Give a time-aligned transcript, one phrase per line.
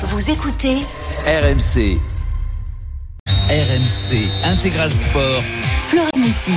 [0.00, 0.76] Vous écoutez
[1.26, 1.98] RMC.
[3.50, 5.42] RMC Intégral Sport.
[5.88, 6.52] Florent Messi.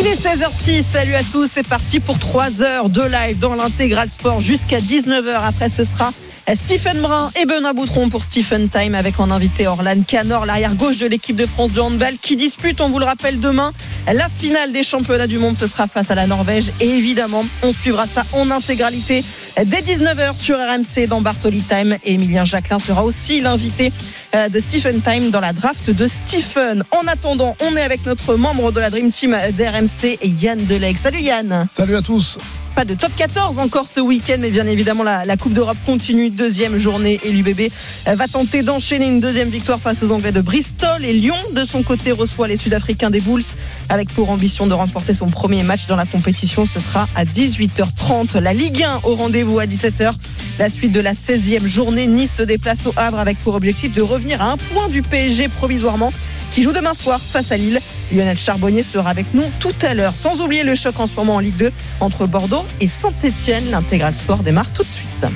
[0.00, 4.08] Il est 16h06, salut à tous, c'est parti pour 3 heures de live dans l'intégral
[4.08, 5.36] sport jusqu'à 19h.
[5.46, 6.10] Après, ce sera
[6.54, 10.98] Stephen Brun et Benoît Boutron pour Stephen Time avec en invité Orlan Canor, l'arrière gauche
[10.98, 13.72] de l'équipe de France de handball qui dispute, on vous le rappelle, demain
[14.12, 15.58] la finale des championnats du monde.
[15.58, 19.24] Ce sera face à la Norvège et évidemment, on suivra ça en intégralité
[19.56, 23.92] dès 19h sur RMC dans Bartoli Time et Emilien Jacquelin sera aussi l'invité
[24.34, 26.84] euh, de Stephen Time dans la draft de Stephen.
[26.92, 30.96] En attendant, on est avec notre membre de la Dream Team d'RMC, Yann Deleg.
[30.96, 31.66] Salut Yann.
[31.72, 32.38] Salut à tous
[32.76, 36.76] pas de top 14 encore ce week-end, mais bien évidemment la, Coupe d'Europe continue, deuxième
[36.76, 37.70] journée et l'UBB
[38.04, 41.82] va tenter d'enchaîner une deuxième victoire face aux Anglais de Bristol et Lyon de son
[41.82, 43.46] côté reçoit les Sud-Africains des Bulls
[43.88, 46.66] avec pour ambition de remporter son premier match dans la compétition.
[46.66, 48.38] Ce sera à 18h30.
[48.40, 50.12] La Ligue 1 au rendez-vous à 17h.
[50.58, 54.02] La suite de la 16e journée, Nice se déplace au Havre avec pour objectif de
[54.02, 56.12] revenir à un point du PSG provisoirement
[56.56, 57.78] qui joue demain soir face à Lille.
[58.10, 60.14] Lionel Charbonnier sera avec nous tout à l'heure.
[60.16, 63.70] Sans oublier le choc en ce moment en Ligue 2 entre Bordeaux et Saint-Etienne.
[63.70, 65.26] L'intégral sport démarre tout de suite.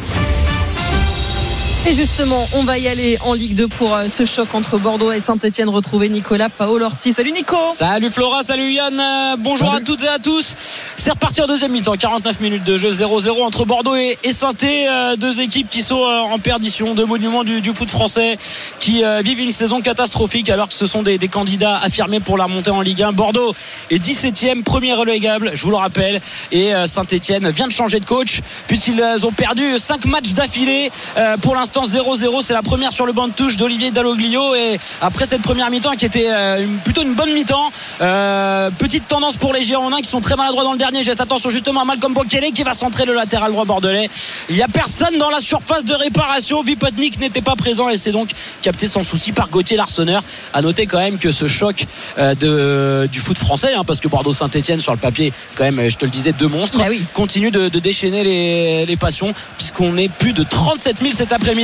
[1.86, 5.12] Et justement, on va y aller en Ligue 2 pour euh, ce choc entre Bordeaux
[5.12, 5.70] et Saint-Etienne.
[5.70, 7.14] Retrouver Nicolas Paolorsi.
[7.14, 7.56] Salut Nico.
[7.72, 9.00] Salut Flora, salut Yann.
[9.00, 9.83] Euh, bonjour Salut.
[9.83, 10.55] à toutes et à tous.
[10.97, 11.95] C'est reparti en deuxième mi-temps.
[11.95, 15.17] 49 minutes de jeu 0-0 entre Bordeaux et, et Saint-Etienne.
[15.17, 18.37] Deux équipes qui sont euh, en perdition, deux monuments du, du foot français
[18.78, 22.37] qui euh, vivent une saison catastrophique alors que ce sont des, des candidats affirmés pour
[22.37, 23.12] la montée en Ligue 1.
[23.12, 23.55] Bordeaux
[23.91, 26.20] est 17e, premier relégable, je vous le rappelle.
[26.53, 30.91] Et euh, Saint-Etienne vient de changer de coach puisqu'ils euh, ont perdu 5 matchs d'affilée.
[31.17, 34.54] Euh, pour l'instant 0-0, c'est la première sur le banc de touche d'Olivier Dalloglio.
[34.54, 39.06] Et après cette première mi-temps qui était euh, une- plutôt une bonne mi-temps, euh, petite
[39.08, 41.20] tendance pour les Girondins qui sont très maladroits dans le dernier geste.
[41.20, 44.08] Attention justement à Malcolm Bokele qui va centrer le latéral droit bordelais.
[44.48, 46.62] Il n'y a personne dans la surface de réparation.
[46.62, 48.30] Vipotnik n'était pas présent et c'est donc
[48.62, 50.22] capté sans souci par Gauthier Larsonneur.
[50.53, 51.86] À noter quand même que ce choc
[52.19, 55.97] euh, de, du foot français, hein, parce que Bordeaux-Saint-Etienne sur le papier, quand même, je
[55.97, 57.03] te le disais, deux monstres, Bah oui.
[57.14, 61.59] continue de, de déchaîner les, les passions puisqu'on est plus de 37 000 cet après-midi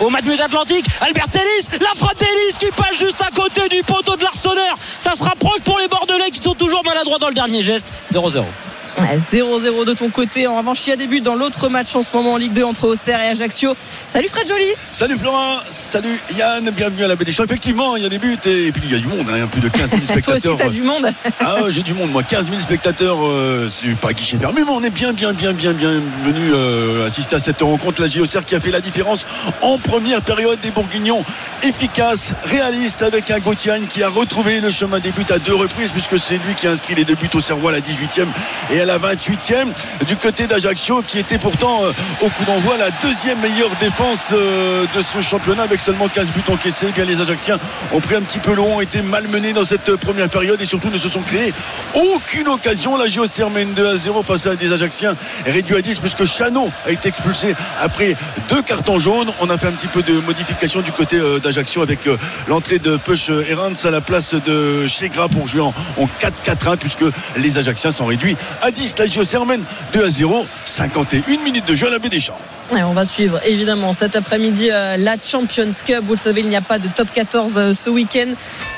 [0.00, 0.86] au Matmut Atlantique.
[1.00, 4.76] Albert Ellis, la frappe d'Ellis qui passe juste à côté du poteau de l'Arseneur.
[4.98, 7.92] Ça se rapproche pour les Bordelais qui sont toujours maladroits dans le dernier geste.
[8.12, 8.44] 0-0.
[8.98, 10.46] Ouais, 0-0 de ton côté.
[10.46, 12.52] En revanche, il y a des buts dans l'autre match en ce moment en Ligue
[12.52, 13.74] 2 entre Auxerre et Ajaccio.
[14.12, 14.64] Salut Fred Joly.
[14.92, 17.44] Salut Florent, salut Yann, bienvenue à la Champs.
[17.44, 19.46] Effectivement, il y a des buts et, et puis il y a du monde, hein,
[19.46, 20.56] plus de 15 000 Toi aussi, spectateurs.
[20.56, 21.08] t'as du monde.
[21.38, 24.72] Ah ouais, j'ai du monde, moi, 15 000 spectateurs, euh, c'est pas guichet fermé, mais
[24.72, 28.02] on est bien, bien, bien, bien, bien venu euh, assister à cette rencontre.
[28.02, 29.26] La JOCR qui a fait la différence
[29.62, 31.24] en première période des Bourguignons,
[31.62, 35.90] efficace, réaliste, avec un Gauthier qui a retrouvé le chemin des buts à deux reprises,
[35.92, 38.26] puisque c'est lui qui a inscrit les deux buts au Serrois à la 18e
[38.72, 39.72] et à la 28e.
[40.06, 44.84] Du côté d'Ajaccio, qui était pourtant euh, au coup d'envoi la deuxième meilleure défense euh,
[44.94, 46.86] de ce championnat, avec seulement 15 buts encaissés.
[46.88, 47.58] Eh bien, les Ajacciens
[47.92, 50.88] ont pris un petit peu long, ont été malmenés dans cette première période et surtout
[50.90, 51.52] ne se sont créés
[51.94, 52.96] aucune occasion.
[52.96, 55.14] La JOCR mène 2 à 0 face à des Ajacciens
[55.46, 58.16] réduits à 10 puisque Chano a été expulsé après
[58.48, 59.30] deux cartons jaunes.
[59.40, 62.00] On a fait un petit peu de modification du côté euh, d'Ajaccio avec
[62.48, 65.72] l'entrée de Push Errants à la place de Chegra pour jouer en
[66.20, 67.04] 4-4-1 puisque
[67.36, 68.94] les Ajacciens sont réduits à 10.
[68.98, 72.38] La JOCR mène 2 à 0, 51 minutes de jeu à la baie des Champs.
[72.76, 76.04] Et on va suivre évidemment cet après-midi euh, la Champions Cup.
[76.04, 78.28] Vous le savez, il n'y a pas de top 14 euh, ce week-end.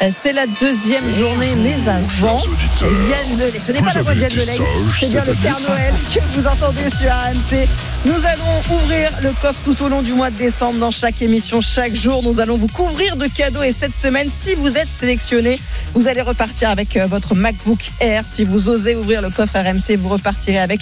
[0.03, 2.41] Euh, C'est la deuxième journée, mais avant,
[2.81, 3.51] Yann.
[3.61, 4.59] Ce n'est pas la voix de Yann Delay,
[4.99, 7.69] c'est bien le Père Noël que vous entendez sur RMC.
[8.07, 11.61] Nous allons ouvrir le coffre tout au long du mois de décembre dans chaque émission,
[11.61, 12.23] chaque jour.
[12.23, 15.59] Nous allons vous couvrir de cadeaux et cette semaine, si vous êtes sélectionné,
[15.95, 18.25] vous allez repartir avec votre MacBook Air.
[18.31, 20.81] Si vous osez ouvrir le coffre RMC, vous repartirez avec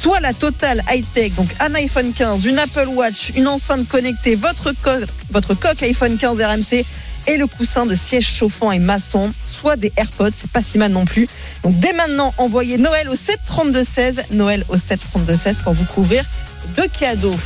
[0.00, 4.72] soit la totale high-tech, donc un iPhone 15, une Apple Watch, une enceinte connectée, votre,
[4.72, 6.84] co- coque iPhone 15 RMC
[7.26, 10.90] et le coussin de siège chauffant et maçon, soit des AirPods, c'est pas si mal
[10.92, 11.28] non plus.
[11.62, 16.24] Donc dès maintenant, envoyez Noël au 732-16, Noël au 732-16 pour vous couvrir
[16.76, 17.36] de cadeaux.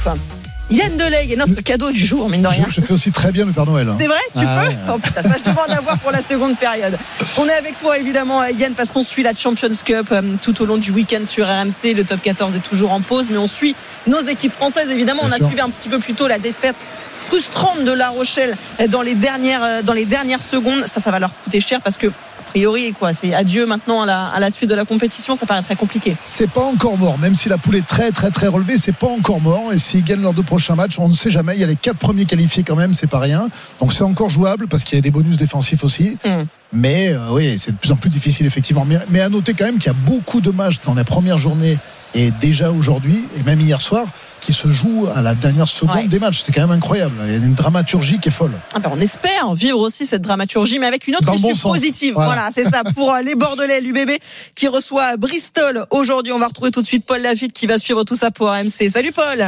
[0.70, 2.64] Yann Delay est notre cadeau du jour, mine de rien.
[2.68, 3.86] Je, je fais aussi très bien le Père Noël.
[3.88, 3.96] hein.
[4.00, 4.76] C'est vrai, tu Ah peux ouais.
[4.94, 6.96] Oh putain, ça je demande à voir pour la seconde période.
[7.36, 10.66] On est avec toi évidemment Yann parce qu'on suit la Champions Cup euh, tout au
[10.66, 11.92] long du week-end sur RMC.
[11.94, 13.76] Le top 14 est toujours en pause, mais on suit
[14.06, 15.22] nos équipes françaises évidemment.
[15.22, 15.46] Bien on a sûr.
[15.48, 16.76] suivi un petit peu plus tôt la défaite
[17.18, 20.86] frustrante de La Rochelle euh, dans les dernières euh, dans les dernières secondes.
[20.86, 22.08] Ça, ça va leur coûter cher parce que
[22.54, 23.12] priori, quoi.
[23.12, 25.34] C'est adieu maintenant à la, à la suite de la compétition.
[25.34, 26.16] Ça paraît très compliqué.
[26.24, 29.08] C'est pas encore mort, même si la poule est très très très relevée, c'est pas
[29.08, 29.72] encore mort.
[29.72, 31.54] Et s'ils gagnent leurs deux prochains matchs, on ne sait jamais.
[31.54, 33.48] Il y a les quatre premiers qualifiés quand même, c'est pas rien.
[33.80, 36.16] Donc c'est encore jouable parce qu'il y a des bonus défensifs aussi.
[36.24, 36.44] Mm.
[36.72, 38.84] Mais euh, oui, c'est de plus en plus difficile effectivement.
[38.84, 41.38] Mais, mais à noter quand même qu'il y a beaucoup de matchs dans la première
[41.38, 41.76] journée
[42.14, 44.06] et déjà aujourd'hui et même hier soir
[44.44, 46.08] qui se jouent à la dernière seconde Ouais.
[46.08, 46.42] des matchs.
[46.44, 47.14] C'est quand même incroyable.
[47.26, 48.50] Il y a une dramaturgie qui est folle.
[48.74, 51.70] Ah ben, on espère vivre aussi cette dramaturgie, mais avec une autre Dans issue bon
[51.72, 52.14] positive.
[52.14, 52.50] Voilà, Voilà.
[52.54, 54.18] c'est ça pour euh, les Bordelais, l'UBB
[54.54, 56.32] qui reçoit Bristol aujourd'hui.
[56.32, 58.88] On va retrouver tout de suite Paul Lafitte qui va suivre tout ça pour RMC.
[58.88, 59.46] Salut Paul.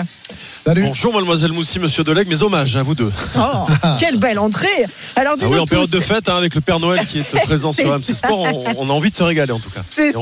[0.64, 0.82] Salut.
[0.82, 3.12] Bonjour mademoiselle Moussi, monsieur Delegue, mes hommages à vous deux.
[3.36, 3.40] Oh,
[4.00, 4.66] quelle belle entrée.
[5.14, 7.40] Alors Ah oui, en tous, période de fête, hein, avec le Père Noël qui est
[7.44, 9.82] présent sur C'est RMC Sport, on, on a envie de se régaler en tout cas.
[9.90, 10.20] C'est ça.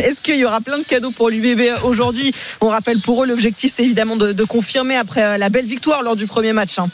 [0.00, 2.32] Est-ce qu'il y aura plein de cadeaux pour l'UBB aujourd'hui?
[2.60, 6.16] On rappelle pour eux, l'objectif c'est évidemment de, confirmer après euh, la belle victoire lors
[6.16, 6.78] du premier match.
[6.78, 6.88] hein.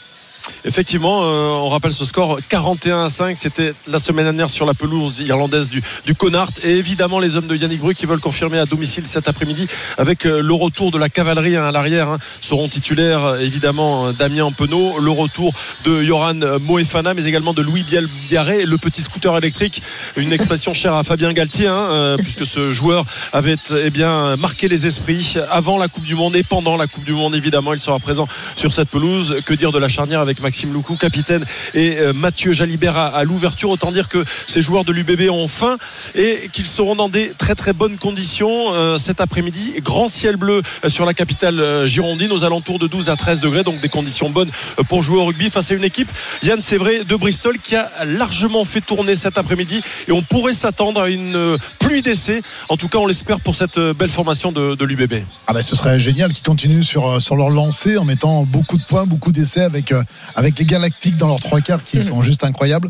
[0.65, 3.37] Effectivement, euh, on rappelle ce score 41 à 5.
[3.37, 6.63] C'était la semaine dernière sur la pelouse irlandaise du, du Connacht.
[6.63, 9.67] Et évidemment, les hommes de Yannick Bru qui veulent confirmer à domicile cet après-midi
[9.97, 12.09] avec euh, le retour de la cavalerie hein, à l'arrière.
[12.09, 15.53] hein, seront titulaires euh, évidemment Damien Penaud, le retour
[15.85, 19.81] de Joran Moefana, mais également de Louis Biel Biarré, le petit scooter électrique.
[20.17, 24.87] Une expression chère à Fabien Galtier, hein, puisque ce joueur avait eh bien, marqué les
[24.87, 27.35] esprits avant la Coupe du Monde et pendant la Coupe du Monde.
[27.35, 29.37] Évidemment, il sera présent sur cette pelouse.
[29.45, 33.69] Que dire de la charnière avec Maxime Loukou, capitaine, et euh, Mathieu Jalibert à, l'ouverture.
[33.69, 35.77] Autant dire que ces joueurs de l'UBB ont faim
[36.15, 39.73] et qu'ils seront dans des très très bonnes conditions euh, cet après-midi.
[39.81, 43.63] Grand ciel bleu euh, sur la capitale girondine aux alentours de 12 à 13 degrés,
[43.63, 44.49] donc des conditions bonnes
[44.87, 46.09] pour jouer au rugby face à une équipe,
[46.43, 50.53] Yann c'est vrai, de Bristol qui a largement fait tourner cet après-midi et on pourrait
[50.53, 52.41] s'attendre à une pluie d'essais.
[52.69, 55.23] En tout cas, on l'espère pour cette belle formation de, l'UBB.
[55.47, 58.83] Ah ben, ce serait génial qu'ils continuent sur, sur leur lancée en mettant beaucoup de
[58.83, 59.93] points, beaucoup d'essais avec,
[60.35, 62.03] avec les Galactiques dans leurs trois quarts qui Mhm.
[62.03, 62.89] sont juste incroyables.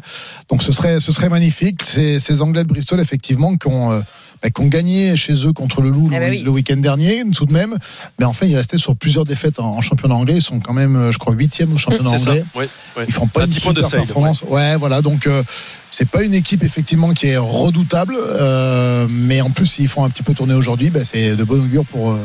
[0.49, 1.81] Donc ce serait, ce serait magnifique.
[1.85, 4.01] Ces, ces Anglais de Bristol, effectivement, qui ont, euh,
[4.43, 6.41] bah, qui ont gagné chez eux contre le Loup Eh le, ben oui.
[6.43, 7.77] le week-end dernier, tout de même.
[8.19, 10.35] Mais enfin, ils restaient sur plusieurs défaites en, en championnat anglais.
[10.37, 12.31] Ils sont quand même, euh, je crois, huitième au championnat ça.
[12.31, 12.43] anglais.
[12.55, 12.67] Ouais,
[12.97, 13.05] ouais.
[13.07, 14.43] Ils font pas À une 10 points de super save, performance.
[14.47, 14.75] Ouais.
[14.77, 15.01] voilà.
[15.01, 15.43] Donc euh,
[15.91, 20.09] c'est pas une équipe effectivement qui est redoutable, euh, mais en plus ils font un
[20.09, 20.89] petit peu tourner aujourd'hui.
[20.89, 22.17] bah, c'est de bon augure pour euh,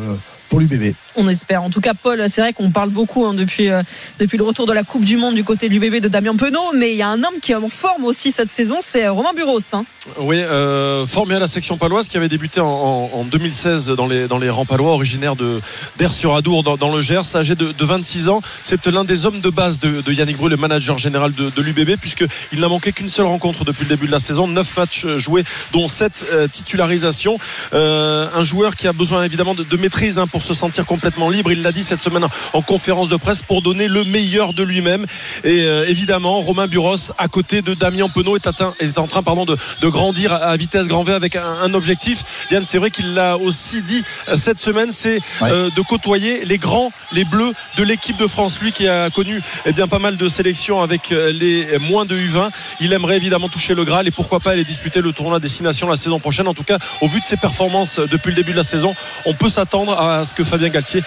[0.49, 0.95] pour l'UBB.
[1.17, 1.63] On espère.
[1.63, 3.83] En tout cas, Paul, c'est vrai qu'on parle beaucoup hein, depuis, euh,
[4.19, 6.73] depuis le retour de la Coupe du Monde du côté du bébé de Damien Penaud,
[6.75, 9.13] mais il y a un homme qui est en forme aussi cette saison, c'est euh,
[9.13, 9.59] Romain Buros.
[9.73, 9.85] hein.
[10.19, 14.07] Oui, euh, formé à la section paloise qui avait débuté en, en- en 2016 dans
[14.07, 15.61] les, dans les rangs palois, originaire de
[15.99, 18.41] d'Air-sur-Adour dans, dans le Gers, âgé de, de 26 ans.
[18.63, 21.63] C'est l'un des hommes de base de, de Yannick Bru, le manager général de, de
[21.63, 24.47] l'UBB, puisqu'il n'a manqué qu'une seule rencontre depuis le début de la saison.
[24.47, 27.39] 9 matchs euh, joués, dont 7 titularisations.
[27.73, 31.31] Euh, un joueur qui a besoin évidemment de, de maîtrise hein, pour se sentir complètement
[31.31, 31.53] libre.
[31.53, 35.05] Il l'a dit cette semaine en conférence de presse pour donner le meilleur de lui-même.
[35.45, 39.23] Et euh, évidemment, Romain Buros, à côté de Damien Penaud, est, atteint- est en train
[39.23, 42.47] pardon, de, de grandir à, vitesse grand V avec un, un objectif.
[42.51, 45.51] Yann, c'est vrai qu'il l'a aussi dit euh, cette semaine, c'est Ouais.
[45.51, 48.59] euh, de côtoyer les grands, les bleus de l'équipe de France.
[48.61, 52.49] Lui qui a connu eh bien, pas mal de sélections avec les moins de U20.
[52.81, 55.97] Il aimerait évidemment toucher le Graal et pourquoi pas aller disputer le tournoi Destination la
[55.97, 56.49] saison prochaine.
[56.49, 58.95] En tout cas, au vu de ses performances depuis le début de la saison,
[59.25, 61.03] on peut s'attendre à ce que Fabien Galtier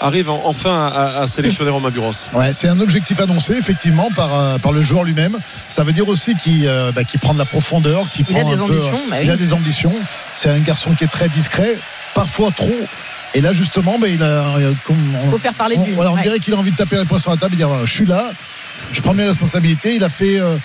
[0.00, 2.10] arrive en- enfin à, à sélectionner Romain Buros.
[2.34, 5.36] Ouais, c'est un objectif annoncé effectivement par euh, par le joueur lui-même.
[5.68, 8.40] Ça veut dire aussi qu'il euh, bah, qu'il prend de la profondeur, qu'il Il a
[8.40, 9.38] prend des un peu, ambitions, bah il a oui.
[9.38, 9.94] des ambitions.
[10.34, 11.76] C'est un garçon qui est très discret,
[12.14, 12.70] parfois trop.
[13.34, 15.92] Et là justement, bah, il a euh, comme on- faut faire parler de on, lui.
[15.92, 16.22] voilà, on Ouais.
[16.22, 17.92] dirait qu'il a envie de taper la poing sur la table et dire euh, je
[17.92, 18.30] suis là,
[18.92, 19.94] je prends mes responsabilités.
[19.94, 20.56] Il a fait euh,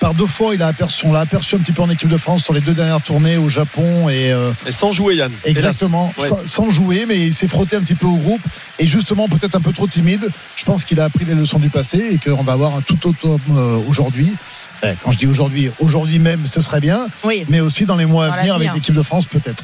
[0.00, 2.16] par deux fois, il a aperçu, on l'a aperçu un petit peu en équipe de
[2.16, 5.30] France sur les deux dernières tournées au Japon et euh, Et sans jouer, Yann.
[5.44, 6.12] Exactement.
[6.18, 6.28] Ouais.
[6.28, 8.40] sans, sans jouer, mais il s'est frotté un petit peu au groupe
[8.78, 10.28] et justement peut-être un peu trop timide.
[10.56, 13.06] Je pense qu'il a appris les leçons du passé et qu'on va avoir un tout
[13.06, 14.32] autre homme euh, aujourd'hui.
[14.82, 18.06] Eh, Quand je dis aujourd'hui, aujourd'hui même, ce serait bien, Oui, mais aussi dans les
[18.06, 19.62] mois Dans à venir avec l'équipe de France peut-être.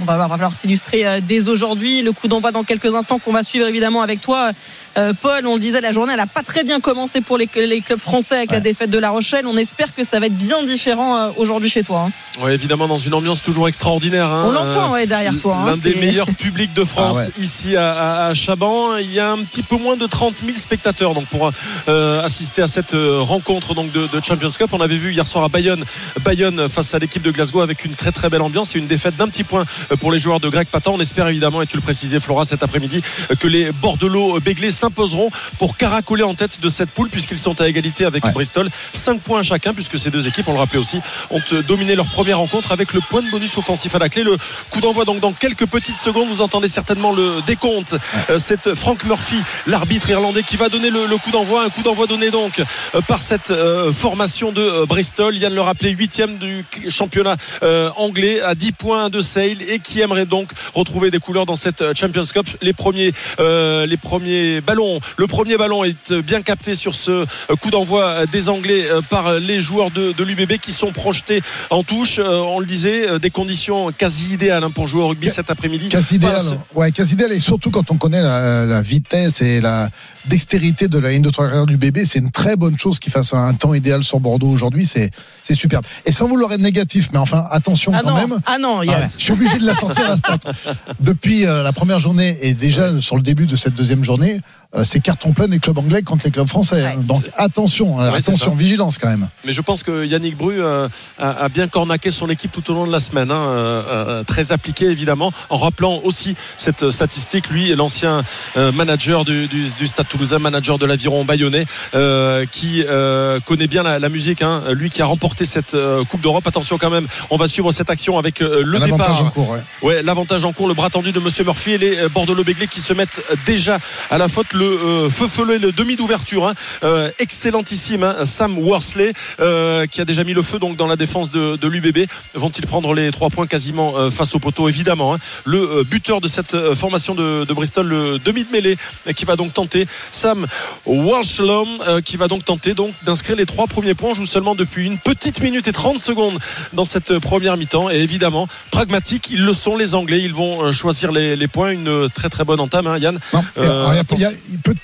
[0.00, 2.02] on va voir, va falloir s'illustrer euh, dès aujourd'hui.
[2.02, 4.50] Le coup d'envoi dans quelques instants qu'on va suivre évidemment avec toi.
[4.98, 7.48] Euh, Paul, on le disait, la journée elle n'a pas très bien commencé pour les,
[7.56, 9.46] les clubs français avec la défaite de La Rochelle.
[9.46, 12.06] On espère que ça va être bien différent euh, aujourd'hui chez toi.
[12.08, 12.42] hein.
[12.42, 14.26] Ouais, évidemment, dans une ambiance toujours extraordinaire.
[14.30, 14.44] hein.
[14.46, 15.56] On l'entend ouais, derrière toi.
[15.60, 17.44] hein, L'un des meilleurs publics de France Ah ouais.
[17.44, 18.96] ici à, à- à Chaban.
[18.98, 21.50] Il y a un petit peu moins de 30 000 spectateurs donc pour
[21.88, 24.70] euh, assister à cette euh, rencontre donc de, de Champions Cup.
[24.72, 25.84] On avait vu hier soir à Bayonne,
[26.24, 29.16] Bayonne face à l'équipe de Glasgow avec une très très belle ambiance et une défaite
[29.16, 29.64] d'un petit point
[30.00, 30.94] pour les joueurs de Greg Patan.
[30.94, 33.02] On espère évidemment, et tu le précisais Flora cet après-midi,
[33.40, 37.68] que les Bordelot Béglés s'imposeront pour caracoler en tête de cette poule puisqu'ils sont à
[37.68, 38.32] égalité avec Ouais.
[38.32, 38.68] Bristol.
[38.92, 41.00] 5 points chacun puisque ces deux équipes, on le rappelait aussi,
[41.30, 44.22] ont euh, dominé leur première rencontre avec le point de bonus offensif à la clé.
[44.24, 44.36] Le
[44.70, 46.28] coup d'envoi donc dans quelques petites secondes.
[46.28, 47.94] Vous entendez certainement le décompte.
[48.30, 51.64] Euh, C'est Frank Murphy, l'arbitre irlandais, qui va donner le, le coup d'envoi.
[51.64, 55.36] Un coup d'envoi donné donc euh, par cette euh, formation de euh, Bristol.
[55.36, 60.00] Yann le rappelait, huitième du championnat euh, anglais à 10 points de Sale et qui
[60.00, 62.46] aimerait donc retrouver des couleurs dans cette euh, Champions Cup.
[62.62, 64.75] Les premiers, euh, les premiers ballons,
[65.18, 67.26] le premier ballon est euh, bien capté sur ce euh,
[67.60, 71.82] coup d'envoi euh, des Anglais par les joueurs de, de l'UBB qui sont projetés en
[71.82, 72.18] touche.
[72.18, 75.88] On le disait, des conditions quasi idéales hein, pour jouer au rugby cet après-midi.
[75.88, 76.42] Quasi idéal.
[76.74, 77.32] Ouais, quasi idéal.
[77.32, 79.88] Et surtout quand on connaît la, la vitesse et la
[80.26, 83.32] dextérité de la ligne de quarts du bébé, c'est une très bonne chose qu'il fasse
[83.32, 84.86] un temps idéal sur Bordeaux aujourd'hui.
[84.86, 85.10] C'est,
[85.42, 85.84] c'est superbe.
[86.04, 88.38] Et sans vouloir être négatif, mais enfin, attention Ah quand non, même.
[88.46, 90.38] ah non, il y Ah a- ouais, je suis obligé de la sortir la stat.
[91.00, 94.40] Depuis euh, la première journée et déjà sur le début de cette deuxième journée,
[94.84, 96.84] c'est carton plein des clubs anglais contre les clubs français.
[96.84, 96.96] hein.
[96.98, 97.02] Ouais.
[97.04, 99.28] Donc attention, euh, Ouais, attention, vigilance quand même.
[99.44, 102.74] Mais je pense que Yannick Bru euh, a, a bien cornaqué son équipe tout au
[102.74, 107.48] long de la semaine, hein, euh, euh, très appliqué évidemment, en rappelant aussi cette statistique.
[107.50, 108.22] Lui est l'ancien
[108.56, 113.66] euh, manager du, du- du Stade Toulousain, manager de l'aviron bayonnais, euh, qui euh, connaît
[113.68, 114.42] bien la, la musique.
[114.42, 114.62] hein.
[114.72, 116.46] lui qui a remporté cette euh, Coupe d'Europe.
[116.46, 119.22] Attention quand même, on va suivre cette action avec euh, le départ.
[119.22, 119.50] en cours.
[119.50, 119.60] ouais.
[119.82, 122.80] Ouais, l'avantage en cours, le bras tendu de Monsieur Murphy et les euh, Bordelot-Béglé qui
[122.80, 123.78] se mettent déjà
[124.10, 124.46] à la faute.
[124.56, 124.64] Le
[125.06, 128.02] euh, feu le demi d'ouverture, hein, euh, excellentissime.
[128.02, 131.56] hein, Sam Worsley euh, qui a déjà mis le feu donc dans la défense de,
[131.56, 132.06] de l'UBB.
[132.34, 134.68] Vont-ils prendre les trois points quasiment face au poteau?
[134.68, 135.14] Évidemment.
[135.14, 135.18] hein.
[135.44, 138.76] Le buteur de cette formation de, de Bristol, le demi de mêlée,
[139.14, 140.46] qui va donc tenter Sam
[140.86, 144.10] Walshlom euh, qui va donc tenter donc d'inscrire les trois premiers points.
[144.10, 146.38] On joue seulement depuis une petite minute et 30 secondes
[146.72, 147.90] dans cette première mi-temps.
[147.90, 150.20] Et évidemment, pragmatiques, ils le sont les Anglais.
[150.22, 151.70] Ils vont choisir les, les points.
[151.72, 153.18] Une très très bonne entame, Yann.
[153.32, 154.30] Non, Euh, alors, il y a-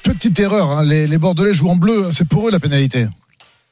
[0.03, 0.71] petite erreur.
[0.71, 0.85] hein.
[0.85, 2.11] Les, les Bordelais jouent en bleu.
[2.13, 3.07] C'est pour eux la pénalité.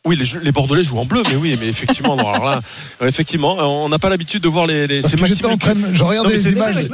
[0.06, 2.60] Oui, les, Bordelais jouent en bleu, mais oui, mais effectivement, non, alors là,
[3.02, 4.86] euh, effectivement, euh, on n'a pas l'habitude de voir les.
[4.86, 6.88] les Parce c'est que j'étais Maxime en train de, je regardais les images,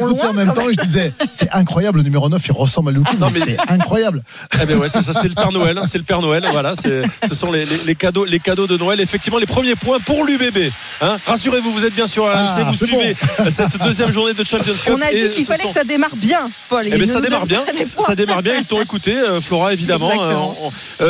[0.00, 2.92] loin, en même temps et je disais, c'est incroyable, le numéro 9, il ressemble à
[2.94, 3.16] Lukou.
[3.16, 4.24] Non, mais- C'est incroyable.
[4.60, 6.48] Eh ben ouais, c'est ça, c'est le Père Noël, hein, c'est le Père Noël.
[6.50, 9.00] Voilà, ce sont les, les- les cadeaux, les cadeaux de Noël.
[9.00, 10.72] Effectivement, les premiers points pour l'UBB.
[11.00, 11.16] Hein.
[11.28, 13.14] Rassurez-vous, vous êtes bien sur Ah, AMC, vous suivez
[13.50, 14.94] cette deuxième journée de Champions Cup.
[14.98, 16.82] On a dit qu'il fallait sont- que ça démarre bien, Paul.
[16.86, 17.62] Eh ben, ça démarre bien,
[18.04, 18.54] ça démarre bien.
[18.58, 20.10] Ils t'ont écouté, euh, Flora évidemment.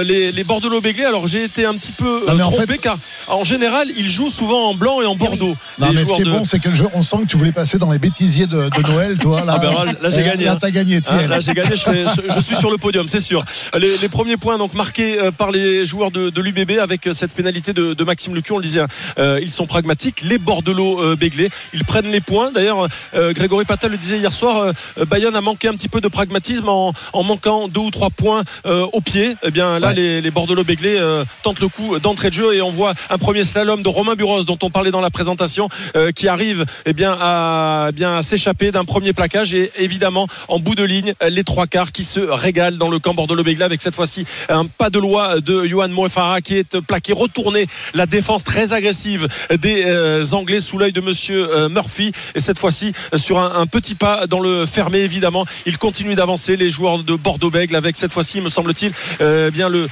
[0.04, 1.06] Les, les Bordelot béglés.
[1.06, 4.08] Alors j'ai été un petit peu Non, euh, en trompé fait- car en général ils
[4.10, 5.54] jouent souvent en blanc et en bordeaux.
[5.78, 7.36] Non, mais ce qui est de- bon, c'est que le jeu, on sent que tu
[7.36, 9.44] voulais passer dans les bêtisiers de, de Noël, toi.
[9.44, 11.26] Là, Ah ben là, là, j'ai gagné, Là, t'as gagné, tiens.
[11.26, 13.44] là j'ai gagné, je, serai- je- je suis sur le podium, c'est sûr.
[13.78, 17.12] Les, les premiers points donc marqués euh, par les joueurs de, de l'UBB avec euh,
[17.12, 20.22] cette pénalité de, de Maxime Lucu, on le disait, hein, euh, ils sont pragmatiques.
[20.22, 22.50] Les Bordelot euh, béglés, ils prennent les points.
[22.52, 24.72] D'ailleurs, euh, Grégory Patel le disait hier soir,
[25.08, 28.42] Bayonne a manqué un petit peu de pragmatisme en, en manquant deux ou trois points
[28.64, 29.34] au pied.
[29.44, 29.94] Eh bien là, Ouais.
[29.94, 30.98] les, les Bordelot béglés
[31.42, 34.44] tentent le coup d'entrée de jeu et on voit un premier slalom de Romain Buros
[34.44, 38.70] dont on parlait dans la présentation euh, qui arrive eh bien à eh bien s'échapper
[38.70, 39.54] d'un premier plaquage.
[39.54, 43.14] Et évidemment en bout de ligne les trois quarts qui se régalent dans le camp
[43.14, 47.12] bordelot béglé avec cette fois-ci un pas de loi de Johan Moefara qui est plaqué
[47.12, 47.66] retourné.
[47.94, 49.28] La défense très agressive
[49.60, 52.12] des euh, Anglais sous l'œil de monsieur euh, Murphy.
[52.34, 55.44] Et cette fois-ci sur un, petit pas dans le fermé évidemment.
[55.66, 56.56] Il continue d'avancer.
[56.56, 59.88] Les joueurs de Bordeaux-Bègle avec cette fois-ci me semble-t-il euh, bien le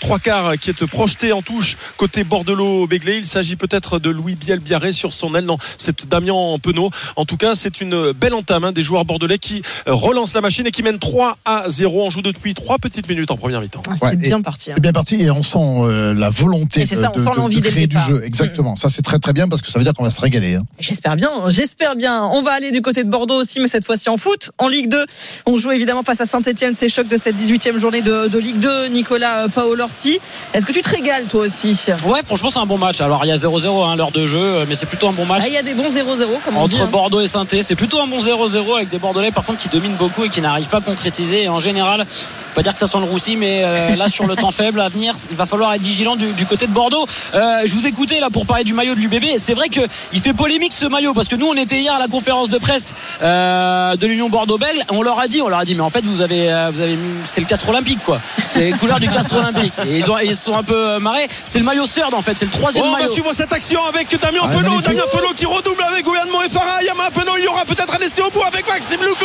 [0.00, 4.92] trois quarts qui est projeté en touche côté Bordelot-Béglé il s'agit peut-être de Louis Biel-Biarré
[4.92, 8.72] sur son aile non c'est Damien Penaud en tout cas c'est une belle entame hein,
[8.72, 12.10] des joueurs bordelais qui euh, relancent la machine et qui mènent 3 à 0 on
[12.10, 14.70] joue depuis 3 petites minutes en première mi-temps Ah, C'est Ouais, bien parti.
[14.70, 14.74] hein.
[14.76, 17.60] C'est bien parti et on sent euh, la volonté Et c'est de, ça, on sent
[17.60, 18.22] de- créer du jeu.
[18.24, 18.76] Exactement.
[18.76, 20.54] Ça, c'est très très bien parce que ça veut dire qu'on va se régaler.
[20.56, 20.64] hein.
[20.78, 22.22] J'espère bien, j'espère bien.
[22.24, 24.50] On va aller du côté de Bordeaux aussi, mais cette fois-ci en foot.
[24.58, 25.04] En Ligue 2,
[25.46, 26.74] on joue évidemment face à Saint-Etienne.
[26.76, 28.86] C'est choc de cette 18e journée de, de Ligue 2.
[28.88, 30.18] Nicolas euh, Paolorsi.
[30.52, 33.00] Est-ce que tu te régales toi aussi Ouais, franchement, c'est un bon match.
[33.00, 35.42] Alors, il y a 0-0 hein, l'heure de jeu, mais c'est plutôt un bon match.
[35.44, 36.74] Ah, Il y a des bons 0-0, comme on dit.
[36.74, 36.88] Entre hein.
[36.90, 39.96] Bordeaux et saint c'est plutôt un bon 0-0 avec des Bordelais par contre qui dominent
[39.96, 41.44] beaucoup et qui n'arrivent pas à concrétiser.
[41.44, 42.06] Et en général,
[42.54, 44.80] on va dire que ça sent le roussi, mais euh, là sur le temps faible
[44.80, 47.06] à venir, il va falloir être vigilant du, du côté de Bordeaux.
[47.34, 49.36] Euh, je vous écoutais là pour parler du maillot de l'UBB.
[49.38, 52.08] C'est vrai qu'il fait polémique ce maillot parce que nous on était hier à la
[52.08, 54.80] conférence de presse euh, de l'Union Bordeaux-Bègle.
[54.90, 56.80] On leur a dit, on leur a dit, mais en fait vous avez, euh, vous
[56.80, 58.20] avez, c'est le castre olympique quoi.
[58.48, 59.72] C'est les couleurs du castre olympique.
[59.88, 61.28] Et ils ont, ils se sont un peu euh, marrés.
[61.44, 63.12] C'est le maillot Third en fait, c'est le troisième Oh, on va maillot.
[63.12, 64.80] suivre cette action avec Damien Ah, Penaud.
[64.80, 66.82] Damien Penaud qui redouble avec Gouyan Moefara.
[66.82, 69.24] Yama Penaud, il y aura peut-être un essai au bout avec Maxime Loukou.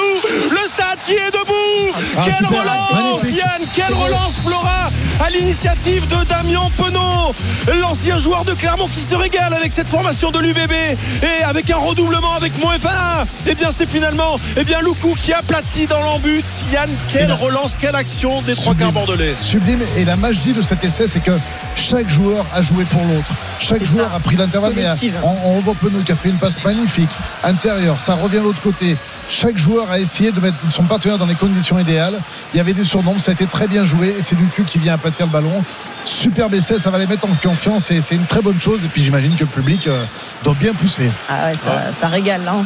[0.52, 1.98] Le stade qui est debout.
[2.18, 2.94] Ah, quelle super, relance,
[3.24, 3.38] magnifique.
[3.38, 3.68] Yann.
[3.74, 4.90] Quelle relance, Flora.
[5.24, 7.34] à l'initiative de Damien Penaud,
[7.82, 11.78] l'ancien joueur de Clermont qui se régale avec cette formation de l'UBB et avec un
[11.78, 13.26] redoublement avec Moefana.
[13.46, 16.44] Et eh bien c'est finalement et eh bien Loukou qui aplatit dans l'embut.
[16.72, 19.36] Yann, quelle relance, quelle action des trois quarts bordelais.
[19.42, 19.82] Sublime.
[19.98, 21.32] Et la magie de cet essai, c'est que
[21.76, 23.34] chaque joueur a joué pour l'autre.
[23.60, 24.86] Chaque joueur a pris l'intervalle, mais
[25.24, 27.10] on, on revoit Penaud qui a fait une passe magnifique.
[27.44, 28.98] Intérieur, ça revient de l'autre côté.
[29.30, 32.20] Chaque joueur a essayé de mettre son partenaire dans les conditions idéales.
[32.54, 34.16] Il y avait des surnombres, ça a été très bien joué.
[34.18, 35.64] Et c'est Lucu qui vient aplatir le ballon.
[36.04, 38.84] Superbe essai, ça va les mettre en confiance et c'est une très bonne chose.
[38.84, 40.04] Et puis j'imagine que le public euh,
[40.44, 41.12] doit bien pousser.
[41.30, 42.48] Ah ouais, ça, régale.
[42.48, 42.66] Hein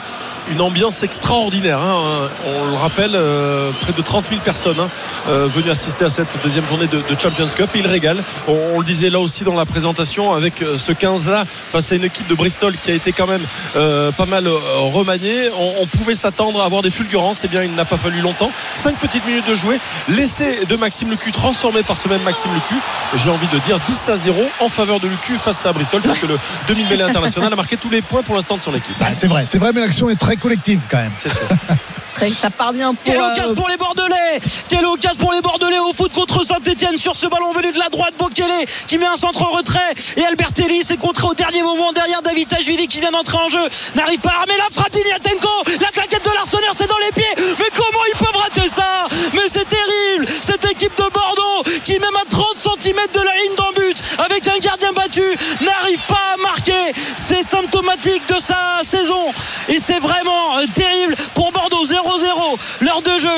[0.51, 1.79] une ambiance extraordinaire.
[1.79, 2.29] Hein.
[2.45, 4.89] On le rappelle, euh, près de 30 000 personnes hein,
[5.29, 7.69] euh, venues assister à cette deuxième journée de, Champions Cup.
[7.75, 8.17] il régale.
[8.47, 12.27] On, le disait là aussi dans la présentation avec ce 15-là face à une équipe
[12.27, 13.43] de Bristol qui a été quand même
[13.73, 15.49] pas mal remaniée.
[15.81, 17.43] On, pouvait s'attendre à avoir des fulgurances.
[17.43, 18.51] et eh bien, il n'a pas fallu longtemps.
[18.75, 19.79] 5 petites minutes de jouer.
[20.09, 22.75] L'essai de Maxime Lecu transformé par ce même Maxime Lecu.
[23.15, 26.23] J'ai envie de dire 10 à 0 en faveur de Lecu face à Bristol puisque
[26.23, 28.95] le demi-mêlée international a marqué tous les points pour l'instant de son équipe.
[28.99, 31.13] Bah, c'est vrai, c'est vrai, mais l'action est très collective quand même.
[31.17, 31.47] C'est sûr.
[32.39, 33.03] ça part bien pour.
[33.03, 37.15] Quelle occasion pour les Bordelais Quelle occasion pour les Bordelais au foot contre Saint-Etienne sur
[37.15, 38.13] ce ballon venu de la droite.
[38.17, 39.93] Bokele qui met un centre en retrait.
[40.17, 43.67] Et Albertelli s'est contré au dernier moment derrière David Tajvili qui vient d'entrer en jeu.
[43.95, 45.49] N'arrive pas à armer la frappe d'Ignatenko.
[45.81, 47.35] La claquette de l'Arsenal, c'est dans les pieds.
[47.59, 49.07] Mais comment ils peuvent rater ça?
[49.33, 53.55] Mais c'est terrible Cette équipe de Bordeaux qui, même à 30 cm de la ligne
[53.55, 55.23] d'en but, avec un gardien battu,
[55.61, 56.93] n'arrive pas à marquer.
[57.17, 59.25] C'est symptomatique de sa saison.
[59.69, 61.15] Et c'est vraiment euh, terrible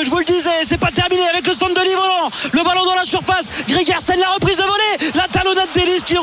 [0.04, 2.30] je vous le disais, c'est pas terminé avec le centre de Livolan.
[2.54, 3.50] Le ballon dans la surface.
[3.68, 5.05] Gregersen, la reprise de volée.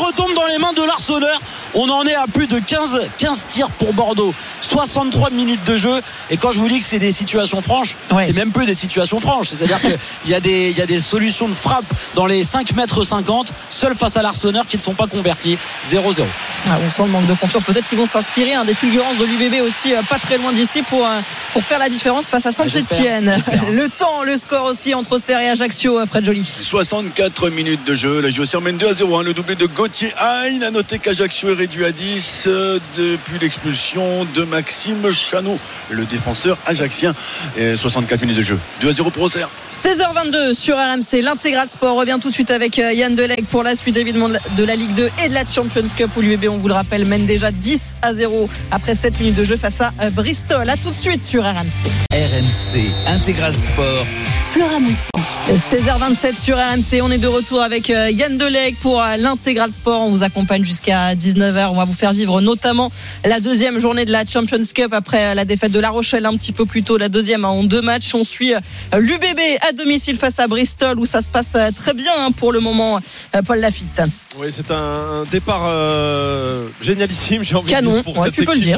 [0.02, 1.40] Retombe dans les mains de l'Arseneur.
[1.74, 4.34] On en est à plus de 15, 15 tirs pour Bordeaux.
[4.60, 6.00] 63 minutes de jeu.
[6.30, 9.20] Et quand je vous dis que c'est des situations franches, c'est même peu des situations
[9.20, 9.48] franches.
[9.48, 12.74] C'est-à-dire qu'il y, a des, il y a des solutions de frappe dans les 5
[12.74, 15.58] mètres 50, seuls face à l'Arseneur qui ne sont pas convertis.
[15.88, 16.22] 0-0.
[16.68, 17.64] Ah, on sent le manque de confiance.
[17.64, 20.82] Peut-être qu'ils vont s'inspirer hein, des fulgurances de l'UBB aussi, euh, pas très loin d'ici
[20.82, 21.20] pour, euh,
[21.52, 23.36] pour faire la différence face à Saint-Etienne.
[23.72, 26.44] Le temps, le score aussi entre Auxerre et Ajaccio, euh, Fred Joly.
[26.44, 28.20] 64 minutes de jeu.
[28.20, 29.16] La JOCR mène 2 à 0.
[29.16, 29.22] Hein.
[29.24, 32.48] Le doublé de Gauthier Hain a noté qu'Ajaccio est réduit à 10
[32.96, 35.58] depuis l'expulsion de Maxime Chanot,
[35.90, 37.14] le défenseur ajaxien.
[37.76, 38.58] 64 minutes de jeu.
[38.80, 39.50] 2 à 0 pour Auxerre.
[39.82, 43.74] 16h22 sur RMC, l'intégral sport revient tout de suite avec euh, Yann Deleg pour la
[43.74, 46.68] suite évidemment de la Ligue 2 et de la Champions Cup où l'UEB, on vous
[46.68, 50.10] le rappelle, mène déjà 10 à 0 après 7 minutes de jeu face à euh,
[50.10, 50.70] Bristol.
[50.70, 51.66] A tout de suite sur RMC.
[52.12, 54.06] RMC, intégral sport.
[54.52, 55.08] Flora Moussi.
[55.48, 60.02] 16h27 sur RMC, on est de retour avec euh, Yann Deleg pour l'intégral sport.
[60.02, 61.70] On vous accompagne jusqu'à 19h.
[61.70, 62.92] On va vous faire vivre notamment
[63.24, 66.52] la deuxième journée de la Champions Cup après la défaite de La Rochelle un petit
[66.52, 68.14] peu plus tôt, la deuxième en deux matchs.
[68.14, 68.52] On suit
[68.96, 72.52] l'UBB à domicile face à Bristol où ça se passe euh, très bien hein, pour
[72.52, 73.00] le moment,
[73.34, 74.02] euh, Paul Lafitte.
[74.38, 78.76] Oui, c'est un départ euh, génialissime, j'ai envie de dire, pour cette équipe.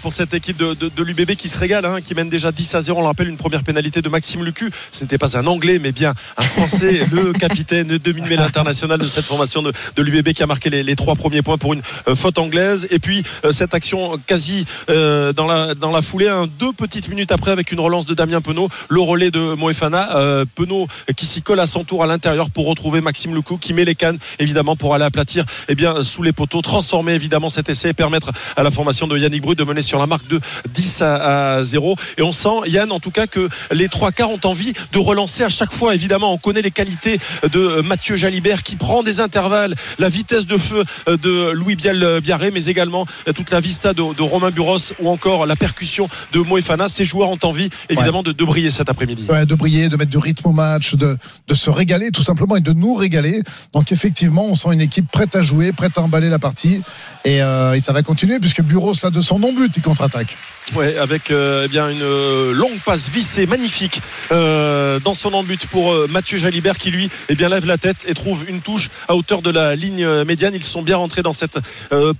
[0.00, 2.98] pour cette équipe de, l'UBB qui se régale, hein, qui mène déjà 10 à 0.
[2.98, 4.70] On le rappelle, une première pénalité de Maxime Lucu.
[4.90, 9.04] Ce n'était pas un Anglais, mais bien un Français, le capitaine de demi-mêlée international de
[9.04, 11.82] cette formation de, l'UBB qui a marqué les, trois premiers points pour une
[12.14, 12.88] faute anglaise.
[12.90, 17.50] Et puis, cette action quasi dans, la, dans la foulée, hein, deux petites minutes après,
[17.50, 21.60] avec une relance de Damien Penaud, le relais de Moefana euh, Penaud qui s'y colle
[21.60, 24.94] à son tour à l'intérieur pour retrouver Maxime Lecou qui met les cannes évidemment pour
[24.94, 28.70] aller aplatir eh bien, sous les poteaux, transformer évidemment cet essai et permettre à la
[28.70, 30.40] formation de Yannick Brut de mener sur la marque de
[30.72, 31.96] 10 à, 0.
[32.18, 35.42] Et on sent, Yann, en tout cas, que les trois quarts ont envie de relancer
[35.42, 35.94] à chaque fois.
[35.94, 37.18] Évidemment, on connaît les qualités
[37.50, 42.50] de Mathieu Jalibert qui prend des intervalles, la vitesse de feu de Louis Biel Biarré,
[42.50, 46.88] mais également toute la vista de, Romain Buros ou encore la percussion de Moefana.
[46.88, 49.26] Ces joueurs ont envie évidemment de, briller cet après-midi.
[49.26, 52.60] de briller, de mettre du rythme au match, de, de se régaler tout simplement et
[52.60, 53.42] de nous régaler.
[53.74, 56.82] Donc effectivement, on sent une équipe prête à jouer, prête à emballer la partie.
[57.24, 60.36] Et, euh, ça va continuer puisque Bureau, là, de son non-but, il contre-attaque.
[60.74, 65.94] Ouais, avec euh, eh bien une euh, longue passe vissée magnifique dans son embut pour
[66.08, 69.42] Mathieu Jalibert qui lui eh bien lève la tête et trouve une touche à hauteur
[69.42, 70.54] de la ligne médiane.
[70.54, 71.58] Ils sont bien rentrés dans cette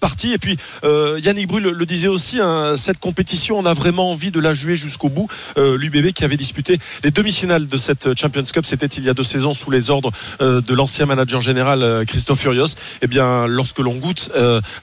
[0.01, 4.31] partie et puis Yannick Brul le, disait aussi hein, cette compétition on a vraiment envie
[4.31, 5.29] de la jouer jusqu'au bout.
[5.57, 9.25] L'UBB qui avait disputé les demi-finales de cette Champions Cup c'était il y a deux
[9.25, 12.75] saisons sous les ordres de l'ancien manager général Christophe Furios.
[13.03, 14.31] Eh bien lorsque l'on goûte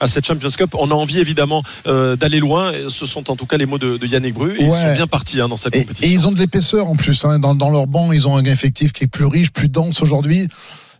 [0.00, 2.72] à cette Champions Cup on a envie évidemment d'aller loin.
[2.88, 4.56] Ce sont en tout cas les mots de, Yannick Bru.
[4.58, 6.06] ils sont bien partis hein, dans cette compétition.
[6.06, 7.24] Et ils ont de l'épaisseur en plus.
[7.24, 7.38] Hein.
[7.38, 10.48] Dans, leur banc, ils ont un effectif qui est plus riche, plus dense aujourd'hui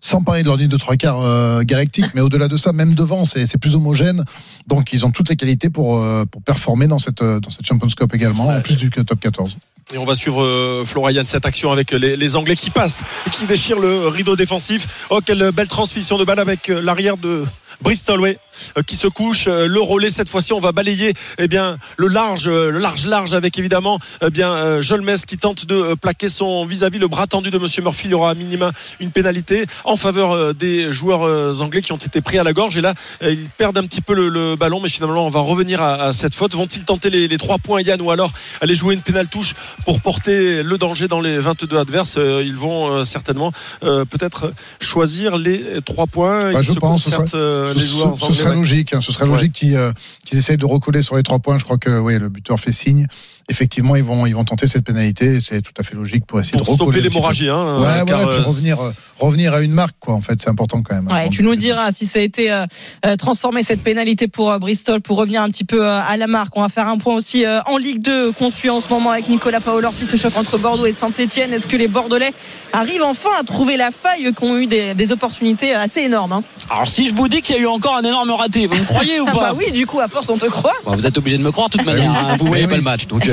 [0.01, 2.95] sans parler de leur ligne de trois quarts euh, galactique, mais au-delà de ça, même
[2.95, 4.25] devant, c'est plus homogène.
[4.67, 7.89] Donc, ils ont toutes les qualités pour, euh, pour performer dans cette, dans cette Champions
[7.89, 9.57] Cup également, en plus du top 14.
[9.95, 13.31] Et on va suivre euh, Florian cette action avec les, les, Anglais qui passent et
[13.31, 15.07] qui déchirent le rideau défensif.
[15.09, 17.47] Oh quelle belle transmission de balle avec euh, l'arrière de
[17.81, 18.39] Bristol, ouais, euh,
[18.87, 19.47] qui se couche.
[19.49, 23.07] Euh, le relais cette fois-ci, on va balayer eh bien le large, euh, le large,
[23.07, 27.51] large avec évidemment eh bien Jolmes qui tente de plaquer son vis-à-vis le bras tendu
[27.51, 28.07] de Monsieur Murphy.
[28.07, 32.21] Il y aura à minima une pénalité en faveur des joueurs anglais qui ont été
[32.21, 32.77] pris à la gorge.
[32.77, 36.12] Et là, ils perdent un petit peu le, ballon, mais finalement, on va revenir à,
[36.12, 36.55] cette faute.
[36.55, 40.62] Vont-ils tenter les, trois points, Yann, ou alors aller jouer une pénale touche pour porter
[40.62, 42.18] le danger dans les 22 adverses?
[42.18, 46.53] Ils vont certainement peut-être choisir les trois points.
[46.53, 48.95] Bah, je pense ce, serait logique.
[48.95, 49.93] Hein, ce serait logique qu'ils euh,
[50.33, 51.59] essayent de recoller sur les trois points.
[51.59, 53.07] Je crois que oui, le buteur fait signe
[53.49, 55.41] effectivement, ils vont, ils vont tenter cette pénalité.
[55.41, 57.49] C'est tout à fait logique pour essayer de stopper l'hémorragie.
[57.49, 60.15] Hein, ouais, ouais, euh, revenir, euh, revenir à une marque, quoi.
[60.15, 61.09] En fait, c'est important quand même.
[61.09, 65.17] Ouais, tu nous diras si ça a été euh, transformé cette pénalité pour Bristol pour
[65.17, 66.57] revenir un petit peu à la marque.
[66.57, 69.29] On va faire un point aussi en Ligue 2 qu'on suit en ce moment avec
[69.29, 69.61] Nicolas
[69.93, 71.53] si ce choc entre Bordeaux et Saint-Etienne.
[71.53, 72.33] Est-ce que les Bordelais
[72.73, 76.43] arrivent enfin à trouver la faille, qui ont eu des, des opportunités assez énormes hein?
[76.71, 78.85] Alors si je vous dis qu'il y a eu encore un énorme raté, vous me
[78.85, 80.75] croyez ou pas Bah oui, du coup, à force, on te croit.
[80.85, 82.11] Bah, vous êtes obligé de me croire de toute manière.
[82.11, 82.37] Hein.
[82.39, 83.29] Vous voyez pas le match, donc.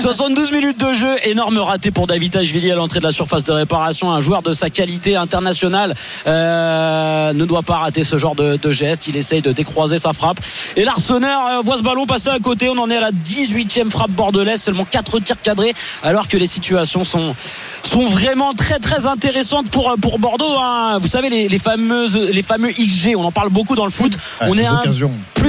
[0.00, 3.52] 72 minutes de jeu, énorme raté pour David Ashvili à l'entrée de la surface de
[3.52, 4.10] réparation.
[4.12, 5.94] Un joueur de sa qualité internationale
[6.26, 9.08] euh, ne doit pas rater ce genre de, geste.
[9.08, 10.38] Il essaye de décroiser sa frappe.
[10.76, 12.68] Et l'Arseneur euh, voit ce ballon passer à côté.
[12.68, 16.46] On en est à la 18e frappe bordelaise, seulement 4 tirs cadrés, alors que les
[16.46, 17.34] situations sont,
[17.82, 20.56] sont vraiment très très intéressantes pour, pour Bordeaux.
[20.58, 20.98] Hein.
[21.00, 24.12] Vous savez, les, fameuses, les fameux XG, on en parle beaucoup dans le foot.
[24.40, 24.82] on est à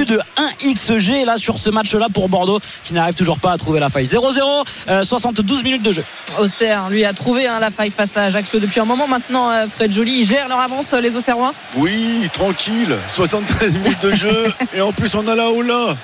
[0.04, 3.56] plus de 1 XG là sur ce match-là pour Bordeaux qui n'arrive toujours pas à
[3.56, 4.06] trouver la faille.
[4.06, 6.04] 0-0, 72 euh, minutes de jeu.
[6.38, 9.50] Auxerre, lui, a trouvé hein, la faille face à Ajaccio depuis un moment maintenant.
[9.50, 12.96] Euh, Fred Joly, il gère leur avance, les Auxerrois Oui, tranquille.
[13.06, 15.96] 73 minutes de jeu et en plus on a la Ola.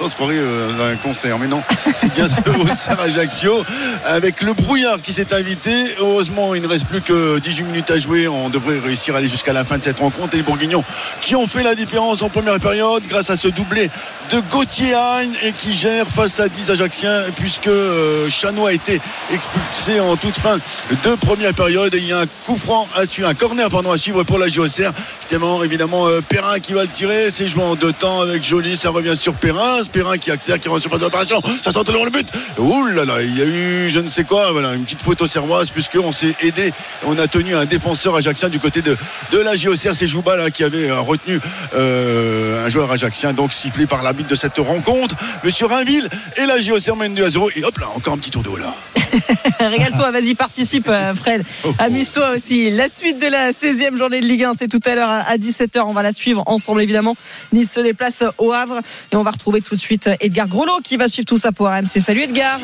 [0.00, 1.62] On se croirait euh, un concert, mais non.
[1.94, 3.64] C'est bien ce Auxerre Ajaccio
[4.04, 5.72] avec le brouillard qui s'est invité.
[5.98, 8.28] Heureusement, il ne reste plus que 18 minutes à jouer.
[8.28, 10.34] On devrait réussir à aller jusqu'à la fin de cette rencontre.
[10.34, 10.84] Et les Bourguignons
[11.20, 13.88] qui ont fait la différence en première période grâce à ce doublé
[14.30, 19.00] de Gauthier Hagne et qui gère face à 10 Ajacciens puisque euh, Chano a été
[19.32, 21.92] expulsé en toute fin de première période.
[21.94, 24.48] Et il y a un coup franc à suivre, un corner à suivre pour la
[24.48, 24.92] JOCR.
[25.20, 28.90] C'était évidemment euh, Perrin qui va tirer, c'est joué en deux temps avec Joly, ça
[28.90, 32.28] revient sur Perrin, Perrin qui accélère, qui revient sur l'opération, ça sort le but.
[32.58, 35.26] Ouh là là, il y a eu je ne sais quoi, voilà, une petite photo
[35.26, 36.72] servoise puisqu'on s'est aidé,
[37.04, 38.96] on a tenu un défenseur ajaccien du côté de,
[39.32, 41.40] de la JOCR, c'est Jouba là, qui avait euh, retenu
[41.74, 45.14] un joueur ajaccien, donc sifflé par l'arbitre de cette rencontre.
[45.44, 48.30] Monsieur Rainville et la JOC mène 2 à 0 et hop là encore un petit
[48.30, 48.74] tour d'eau là
[49.60, 51.44] Régale-toi, vas-y, participe, euh, Fred.
[51.64, 51.74] Oh, oh.
[51.78, 52.70] Amuse-toi aussi.
[52.70, 55.82] La suite de la 16e journée de Ligue 1, c'est tout à l'heure à 17h.
[55.86, 57.16] On va la suivre ensemble, évidemment.
[57.52, 58.80] Nice se déplace au Havre.
[59.12, 61.66] Et on va retrouver tout de suite Edgar Grolot qui va suivre tout ça pour
[61.66, 62.00] RMC.
[62.00, 62.58] Salut Edgar.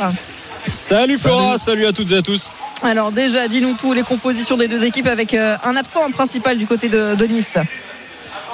[0.66, 1.86] Salut Flora, salut.
[1.86, 2.52] à toutes et à tous.
[2.82, 6.66] Alors déjà, dis-nous tout les compositions des deux équipes avec euh, un absent principal du
[6.66, 7.56] côté de Nice.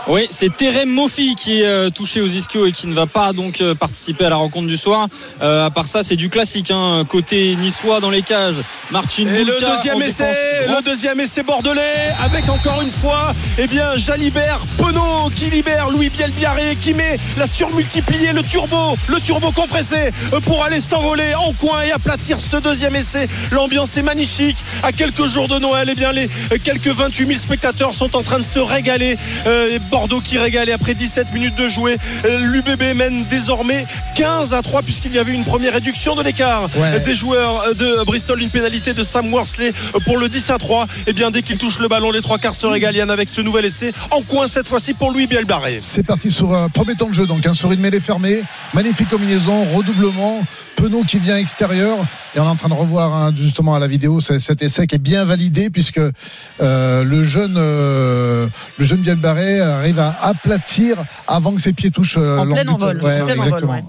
[0.09, 3.33] Oui, c'est Terem Mofi qui est euh, touché aux ischios et qui ne va pas
[3.33, 5.07] donc euh, participer à la rencontre du soir.
[5.43, 6.73] Euh, à part ça, c'est du classique.
[6.73, 7.05] Hein.
[7.09, 10.33] Côté niçois dans les cages, Martin Et le deuxième essai,
[10.67, 11.81] le deuxième essai bordelais
[12.25, 17.47] avec encore une fois, eh bien Jalibert Penaud qui libère Louis Bielbiaré qui met la
[17.47, 20.11] surmultipliée, le turbo, le turbo compressé
[20.45, 23.29] pour aller s'envoler en coin et aplatir ce deuxième essai.
[23.53, 24.57] L'ambiance est magnifique.
[24.83, 26.29] À quelques jours de Noël, eh bien les
[26.65, 29.17] quelques 28 000 spectateurs sont en train de se régaler.
[29.93, 31.99] Bordeaux qui régalait après 17 minutes de jouer.
[32.25, 36.69] Euh, L'UBB mène désormais 15 à 3 puisqu'il y avait une première réduction de l'écart
[37.05, 38.41] des joueurs de Bristol.
[38.41, 39.73] Une pénalité de Sam Worsley
[40.07, 40.87] pour le 10 à 3.
[41.07, 43.67] Et bien dès qu'il touche le ballon, les trois quarts se régalent avec ce nouvel
[43.67, 45.77] essai en coin cette fois-ci pour Louis Bielbarré.
[45.79, 48.43] C'est parti sur un premier temps de jeu donc un sur une mêlée fermée.
[48.73, 50.43] Magnifique combinaison, redoublement.
[50.77, 51.99] Penaud qui vient extérieur.
[52.35, 54.97] Et on est en train de revoir hein, justement à la vidéo cet essai qui
[54.97, 56.01] est bien validé puisque
[56.61, 62.17] euh, le jeune euh, le jeune Bielbarré arrive à aplatir avant que ses pieds touchent
[62.19, 63.01] euh, en plein envol,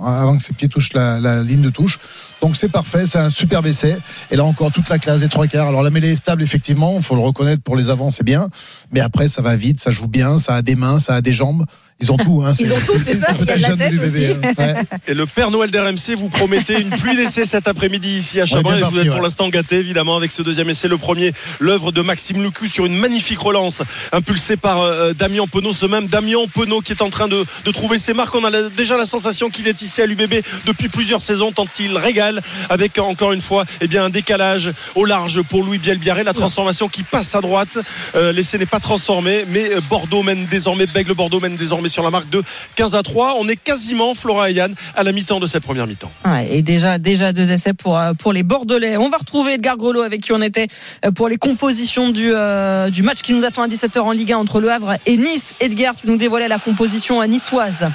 [0.06, 2.00] avant que ses pieds touchent la, ligne de touche.
[2.41, 3.98] Donc c'est parfait c'est un superbe essai.
[4.30, 5.67] Et là encore toute la classe des trois quarts.
[5.67, 8.50] Alors la mêlée est stable effectivement il faut le reconnaître pour les avants c'est bien.
[8.91, 11.34] Mais après ça va vite ça joue bien ça a des mains ça a des
[11.34, 11.65] jambes
[11.99, 12.53] ils ont tout, hein.
[12.60, 13.34] Ils ont tout, c'est ça.
[13.39, 14.25] Il y a la tête aussi.
[14.25, 14.84] Hein.
[15.08, 18.77] Et le Père Noël d'RMC vous promettez une pluie d'essais cet après-midi ici à Chabin
[18.77, 20.88] et vous êtes pour l'instant gâté évidemment avec ce deuxième essai.
[20.88, 25.71] Le premier, l'œuvre de Maxime Lucu sur une magnifique relance impulsée par euh, Damien Penaud.
[25.71, 28.36] Ce même Damien Penaud qui est en train de, trouver ses marques.
[28.36, 31.97] On a déjà la sensation qu'il est ici à l'UBB depuis plusieurs saisons tant il
[31.97, 36.23] régale avec encore une fois eh bien, un décalage au large pour Louis Bielbiaré.
[36.23, 37.77] La transformation qui passe à droite.
[38.15, 42.10] Euh, l'essai n'est pas transformé mais Bordeaux mène désormais, Bègle Bordeaux mène désormais sur la
[42.10, 42.43] marque de
[42.76, 43.36] 15 à 3.
[43.39, 46.12] On est quasiment, Flora et Yann, à la mi-temps de cette première mi-temps.
[46.50, 48.98] et déjà, déjà deux essais pour, euh, pour les Bordelais.
[48.98, 50.67] On va retrouver Edgar Grelot avec qui on était
[51.06, 54.34] euh, pour les compositions du, euh, du match qui nous attend à 17h en Ligue
[54.34, 55.56] 1 entre Le Havre et Nice.
[55.60, 57.88] Edgar, tu nous dévoilais la composition niçoise.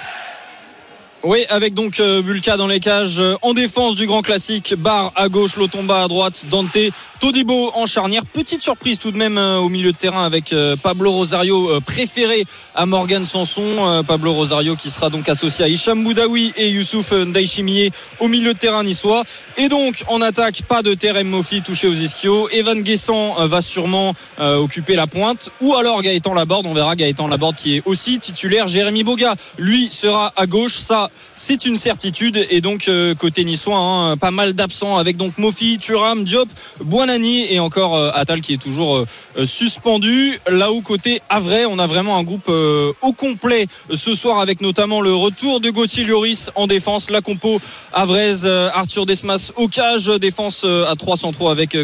[1.24, 4.76] Oui, avec donc euh, Bulka dans les cages euh, en défense du grand classique.
[4.78, 6.78] Bar à gauche, Lotomba à droite, Dante,
[7.18, 8.22] Todibo en charnière.
[8.24, 12.44] Petite surprise tout de même euh, au milieu de terrain avec Pablo Rosario préféré
[12.76, 14.04] à Morgan Sanson.
[14.06, 18.58] Pablo Rosario qui sera donc associé à Hicham Boudaoui et Youssouf Ndaishimiye au milieu de
[18.58, 19.24] terrain niçois.
[19.56, 22.48] Et donc en attaque, pas de Terem Mofi touché aux ischios.
[22.50, 25.50] Evan Guessant va sûrement occuper la pointe.
[25.60, 28.68] Ou alors Gaëtan Laborde, on verra Gaëtan Laborde qui est aussi titulaire.
[28.68, 30.78] Jérémy Boga, lui, sera à gauche.
[30.78, 31.07] Ça,
[31.38, 32.46] c'est une certitude.
[32.50, 36.48] Et donc, euh, côté niçois, hein, pas mal d'absents avec donc Mofi, Turam, Diop,
[36.84, 38.96] Buonani et encore euh, Atal qui est toujours
[39.36, 40.38] euh, suspendu.
[40.48, 45.00] Là où côté Avray, on a vraiment un groupe au complet ce soir avec notamment
[45.00, 47.10] le retour de Gauthier Lloris en défense.
[47.10, 47.60] La compo
[47.92, 48.44] Avrez,
[48.74, 51.76] Arthur Desmas au cage, défense à 303 avec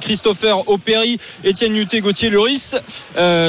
[0.00, 2.76] Christopher Operi, Etienne Nuté, Gauthier Lloris.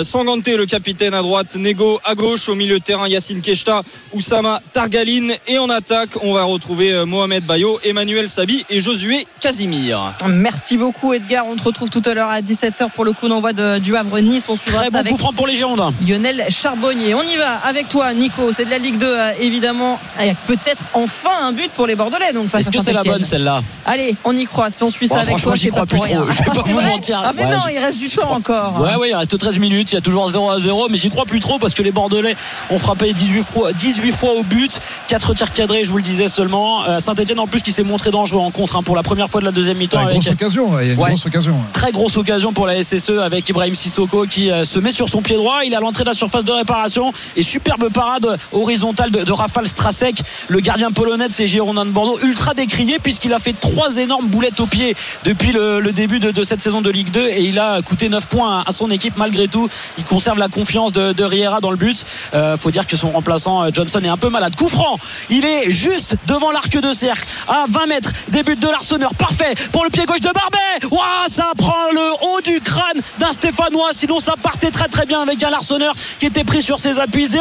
[0.04, 3.84] Sangante, le capitaine à droite, Nego à gauche, au milieu de terrain, Yacine Keshta,
[4.14, 5.13] Oussama Targali
[5.48, 10.14] et en attaque, on va retrouver euh, Mohamed Bayo, Emmanuel Sabi et Josué Casimir.
[10.28, 11.46] Merci beaucoup Edgar.
[11.48, 14.48] On te retrouve tout à l'heure à 17h pour le coup d'envoi du Havre-Nice.
[14.50, 15.94] On suivra Très bon avec coup pour les Girondins.
[16.08, 17.14] Lionel Charbonnier.
[17.14, 18.52] On y va avec toi Nico.
[18.54, 20.00] C'est de la Ligue 2 euh, évidemment.
[20.20, 22.34] Il y a peut-être enfin un but pour les Bordelais.
[22.34, 23.62] Donc Est-ce que c'est la bonne celle-là?
[23.86, 24.70] Allez, on y croit.
[24.72, 26.08] Si on suit ça avec toi, j'y crois plus trop.
[26.28, 27.22] Je vais pas vous mentir.
[27.24, 28.82] Ah mais non, il reste du temps encore.
[28.82, 29.92] Ouais, ouais, il reste 13 minutes.
[29.92, 31.92] Il y a toujours 0 à 0, mais j'y crois plus trop parce que les
[31.92, 32.36] Bordelais
[32.70, 36.28] ont frappé 18 fois, 18 fois au but, 4 tirs cadrés je vous le disais
[36.28, 36.84] seulement.
[36.86, 39.42] Euh, Saint-Etienne en plus qui s'est montré dangereux en contre hein, pour la première fois
[39.42, 40.04] de la deuxième mi-temps.
[40.06, 41.56] grosse occasion, il y a une grosse occasion.
[41.74, 45.22] Très grosse occasion pour la SSE avec Ibrahim Sissoko qui euh, se met sur son
[45.22, 45.60] pied droit.
[45.66, 49.68] Il est à l'entrée de la surface de réparation et superbe parade horizontale de, Rafal
[49.68, 53.98] Strasek, le gardien polonais de ces Girondins de Bordeaux, ultra décrié puisqu'il a fait trois
[53.98, 57.60] énormes boulettes au pied depuis le, début de, cette saison de Ligue 2 et il
[57.60, 59.68] a coûté 9 points à, son équipe malgré tout.
[59.98, 62.06] Il conserve la confiance de, Riera dans le but.
[62.34, 64.56] Euh, faut dire que son remplaçant Johnson est un peu malade.
[64.56, 64.93] Coup franc,
[65.30, 67.28] il est juste devant l'arc de cercle.
[67.48, 69.14] À 20 mètres début de l'Arseneur.
[69.16, 70.88] Parfait pour le pied gauche de Barbet.
[70.92, 73.90] Ouah, ça prend le haut du crâne d'un Stéphanois.
[73.94, 77.28] Sinon ça partait très très bien avec un Larsonneur qui était pris sur ses appuis.
[77.28, 77.38] 0-0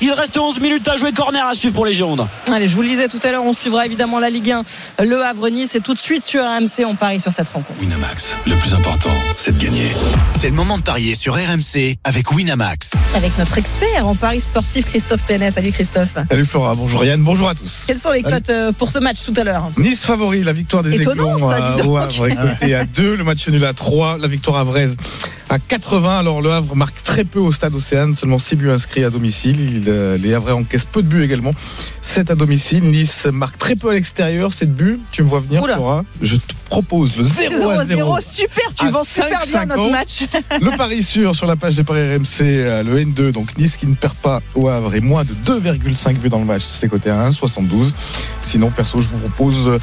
[0.00, 1.12] il reste 11 minutes à jouer.
[1.12, 3.52] Corner à suivre pour les Girondins allez je vous le disais tout à l'heure on
[3.52, 6.94] suivra évidemment la Ligue 1 le Havre Nice et tout de suite sur RMC on
[6.94, 7.78] parie sur cette rencontre.
[7.80, 9.88] Winamax le plus important c'est de gagner.
[10.38, 12.92] C'est le moment de parier sur RMC avec Winamax.
[13.14, 16.10] Avec notre expert en paris sportif Christophe Penet salut Christophe.
[16.30, 19.24] Salut Flora bonjour Yann bonjour à tous quelles sont les cotes euh, pour ce match
[19.26, 22.84] tout à l'heure Nice favori, la victoire des Étonnant, Aiglons ça, au Havre, écoutez, à
[22.84, 24.96] 2, le match nul à 3, la victoire à Vraise
[25.52, 26.18] à 80.
[26.18, 29.84] Alors le Havre marque très peu au stade Océane, seulement 6 buts inscrits à domicile.
[29.86, 31.52] Euh, les Havrais encaissent peu de buts également,
[32.00, 32.84] 7 à domicile.
[32.84, 35.00] Nice marque très peu à l'extérieur, 7 buts.
[35.10, 38.18] Tu me vois venir, Flora Je te propose le 0 à 0.
[38.22, 40.24] Super, tu vends super bien notre match.
[40.60, 43.86] le pari sûr sur la page des paris RMC, euh, le N2, donc Nice qui
[43.86, 47.10] ne perd pas au Havre et moins de 2,5 buts dans le match, c'est côté
[47.10, 47.92] à 1,72.
[48.40, 49.78] Sinon, perso, je vous propose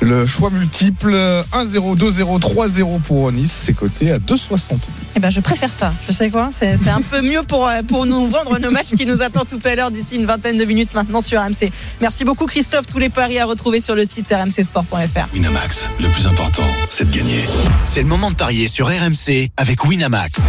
[0.00, 4.78] le choix multiple 1-0, 2-0, 3-0 pour Nice, c'est côté à 2,70.
[5.16, 5.92] Eh ben, je préfère ça.
[6.06, 9.06] Je sais quoi C'est un peu mieux pour, euh, pour nous vendre nos matchs qui
[9.06, 11.72] nous attend tout à l'heure d'ici une vingtaine de minutes maintenant sur RMC.
[12.00, 12.86] Merci beaucoup Christophe.
[12.86, 15.34] Tous les paris à retrouver sur le site rmcsport.fr.
[15.34, 17.44] Winamax, le plus important, c'est de gagner.
[17.84, 20.40] C'est le moment de parier sur RMC avec Winamax.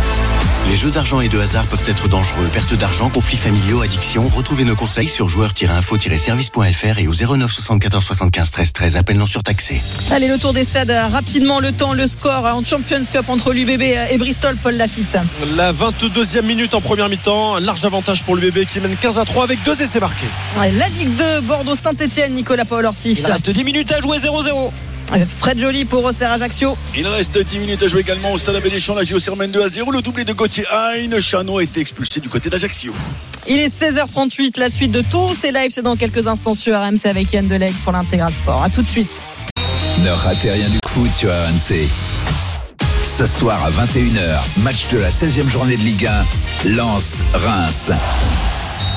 [0.67, 2.49] Les jeux d'argent et de hasard peuvent être dangereux.
[2.51, 4.28] Perte d'argent, conflits familiaux, addiction.
[4.28, 8.95] Retrouvez nos conseils sur joueurs-info-service.fr et au 09 74 75 13 13.
[8.97, 9.82] Appel non surtaxé.
[10.12, 11.60] Allez, le tour des stades rapidement.
[11.60, 15.17] Le temps, le score en Champions Cup entre l'UBB et Bristol, Paul Lafitte.
[15.56, 17.60] La 22e minute en première mi-temps.
[17.60, 20.28] Large avantage pour l'UBB qui mène 15 à 3 avec deux essais marqués.
[20.58, 23.12] La Ligue 2, Bordeaux-Saint-Etienne, Nicolas Paul Orsi.
[23.12, 24.71] Il reste 10 minutes à jouer 0-0.
[25.39, 26.78] Fred Joly pour Auxerre Ajaccio.
[26.98, 28.96] Il reste 10 minutes à jouer également au stade Abéléchamp.
[28.96, 29.91] La JO mène 2 à 0.
[29.91, 31.20] Le doublé de Gauthier Hein.
[31.20, 32.94] Chano a été expulsé du côté d'Ajaccio.
[33.48, 34.60] Il est 16h38.
[34.60, 37.74] La suite de tous ces lives, c'est dans quelques instants sur RMC avec Yann Deleg
[37.84, 38.63] pour l'intégral sport.
[38.63, 39.12] A tout de suite.
[40.04, 41.88] Ne ratez rien du foot sur RMC.
[43.04, 46.08] Ce soir à 21h, match de la 16e journée de Ligue
[46.65, 47.91] 1, Lance Reims.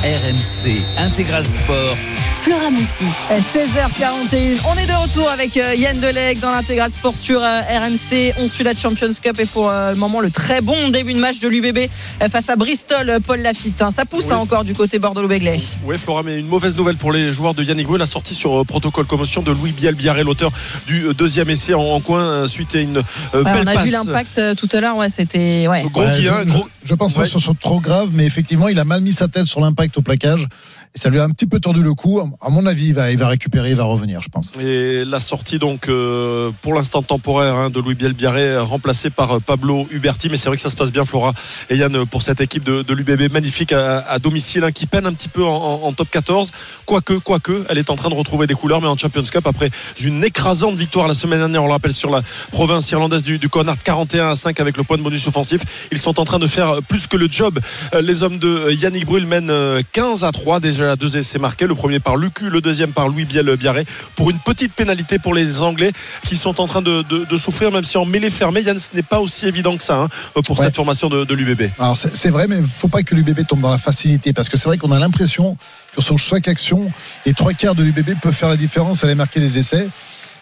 [0.02, 1.96] RMC Intégral Sport
[2.40, 3.04] Flora Moussi.
[3.30, 4.60] 16h41.
[4.72, 8.34] On est de retour avec euh, Yann Deleg dans l'intégral sport sur euh, RMC.
[8.38, 11.18] On suit la Champions Cup et pour euh, le moment le très bon début de
[11.18, 11.90] match de l'UBB
[12.30, 13.82] face à Bristol, Paul Lafitte.
[13.82, 13.90] hein.
[13.90, 14.32] Ça pousse Oui.
[14.32, 15.56] hein, encore du côté Bordeaux-Bèglet.
[15.84, 17.96] Oui, Flora, mais une mauvaise nouvelle pour les joueurs de Yannick Brou.
[17.96, 20.50] La sortie sur protocole commotion de Louis Biel Biarré, l'auteur
[20.86, 23.02] du deuxième essai en, en coin, suite à une Ouais,
[23.44, 23.84] belle on a passe.
[23.84, 24.96] vu l'impact tout à l'heure.
[24.96, 25.84] Ouais, c'était ouais.
[25.92, 27.26] Gros Ouais, je, gros- je- je pense pas Ouais.
[27.26, 29.98] que ce soit trop grave, mais effectivement, il a mal mis sa tête sur l'impact
[29.98, 30.46] au plaquage.
[30.94, 32.18] Et ça lui a un petit peu tordu le cou.
[32.40, 34.52] À mon avis, il va, récupérer, il va revenir, je pense.
[34.60, 39.36] Et la sortie donc euh, pour l'instant temporaire hein, de Louis Biel Biarré remplacé par
[39.36, 40.28] euh, Pablo Huberti.
[40.30, 41.32] Mais c'est vrai que ça se passe bien Flora
[41.70, 45.12] et Yann euh, pour cette équipe de, l'UBB magnifique à, domicile hein, qui peine un
[45.12, 46.50] petit peu en, top 14
[46.86, 49.70] quoique quoique elle est en train de retrouver des couleurs mais en Champions Cup après
[50.00, 53.48] une écrasante victoire la semaine dernière on le rappelle sur la province irlandaise du, du
[53.48, 55.88] Connacht 41 à 5 avec le point de bonus offensif.
[55.92, 57.58] Ils sont en train de faire plus que le job.
[58.00, 61.66] Les hommes de Yannick Brul mènent euh, 15 à 3 déjà deux essais marqués.
[61.66, 63.84] Le premier par Lucu le deuxième par Louis Biel Biarré
[64.16, 65.92] pour une petite pénalité pour les Anglais
[66.26, 68.94] qui sont en train de, de- de souffrir, même si en mêlée fermée, Yann, ce
[68.94, 70.08] n'est pas aussi évident que ça hein,
[70.44, 70.66] pour Ouais.
[70.66, 71.70] cette formation de, de l'UBB.
[71.78, 74.56] Alors c'est vrai, mais il faut pas que l'UBB tombe dans la facilité, parce que
[74.56, 75.56] c'est vrai qu'on a l'impression
[75.94, 76.90] que sur chaque action,
[77.26, 79.88] les trois quarts de l'UBB peuvent faire la différence, aller marquer les essais.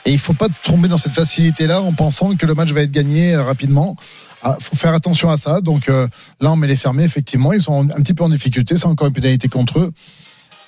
[0.05, 2.93] Et il faut pas tomber dans cette facilité-là en pensant que le match va être
[2.93, 3.97] gagné euh, rapidement.
[4.45, 5.61] Il faut faire attention à ça.
[5.61, 6.07] Donc euh,
[6.41, 7.53] là, on met les fermés, effectivement.
[7.53, 8.77] Ils sont un petit peu en difficulté.
[8.77, 9.93] C'est encore une pénalité contre eux.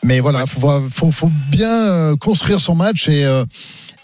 [0.05, 3.45] Mais voilà, faut, voir- faut, faut bien euh, construire son match et, euh,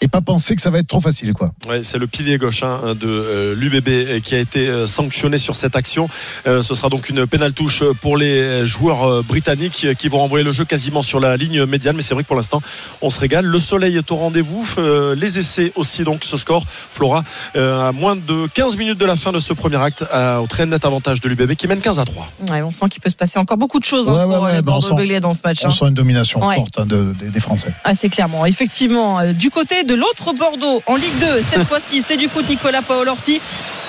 [0.01, 1.51] et pas penser que ça va être trop facile, quoi.
[1.67, 5.55] Ouais, c'est le pilier gauche hein, de euh, l'UBB qui a été euh, sanctionné sur
[5.55, 6.09] cette action.
[6.47, 10.51] Euh, ce sera donc une pénale touche pour les joueurs britanniques qui vont envoyer le
[10.51, 11.95] jeu quasiment sur la ligne médiane.
[11.95, 12.61] Mais c'est vrai que pour l'instant,
[13.01, 13.45] on se régale.
[13.45, 14.67] Le soleil est au rendez-vous.
[14.77, 17.23] Euh, les essais aussi, donc ce score, Flora,
[17.55, 20.47] euh, à moins de 15 minutes de la fin de ce premier acte, euh, au
[20.47, 22.27] très net avantage de l'UBB qui mène 15 à 3.
[22.49, 24.51] Ouais, on sent qu'il peut se passer encore beaucoup de choses hein, Ouais, pour ouais,
[24.61, 25.59] ben, on Bordeaux-Bèglet dans ce match.
[25.63, 25.71] On hein.
[25.71, 26.55] sent une domination Ouais.
[26.55, 27.73] forte hein, de- des- des Français.
[27.83, 29.19] Assez clairement, effectivement.
[29.19, 32.81] Euh, Du côté de l'autre Bordeaux, en Ligue 2, cette fois-ci, c'est du foot Nicolas
[32.81, 33.39] Paolorsi.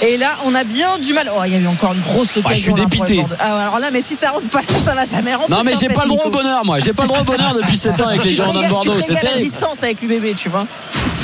[0.03, 1.31] Et là, on a bien du mal.
[1.35, 2.43] Oh, il y a eu encore une grosse occasion.
[2.43, 3.25] Bah, je suis les dépité.
[3.41, 5.55] Ah, alors là, mais si ça rentre pas, ça va jamais rentrer.
[5.55, 6.81] Non, mais en j'ai pas le droit au bonheur, moi.
[6.81, 8.93] J'ai pas le droit au bonheur depuis 7 ans avec les Girondins de Bordeaux.
[8.93, 9.43] à terrible.
[9.43, 10.67] distance avec l'UBB, tu vois.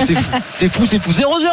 [0.04, 1.12] C'est fou, c'est fou, c'est fou.
[1.12, 1.48] 0-0.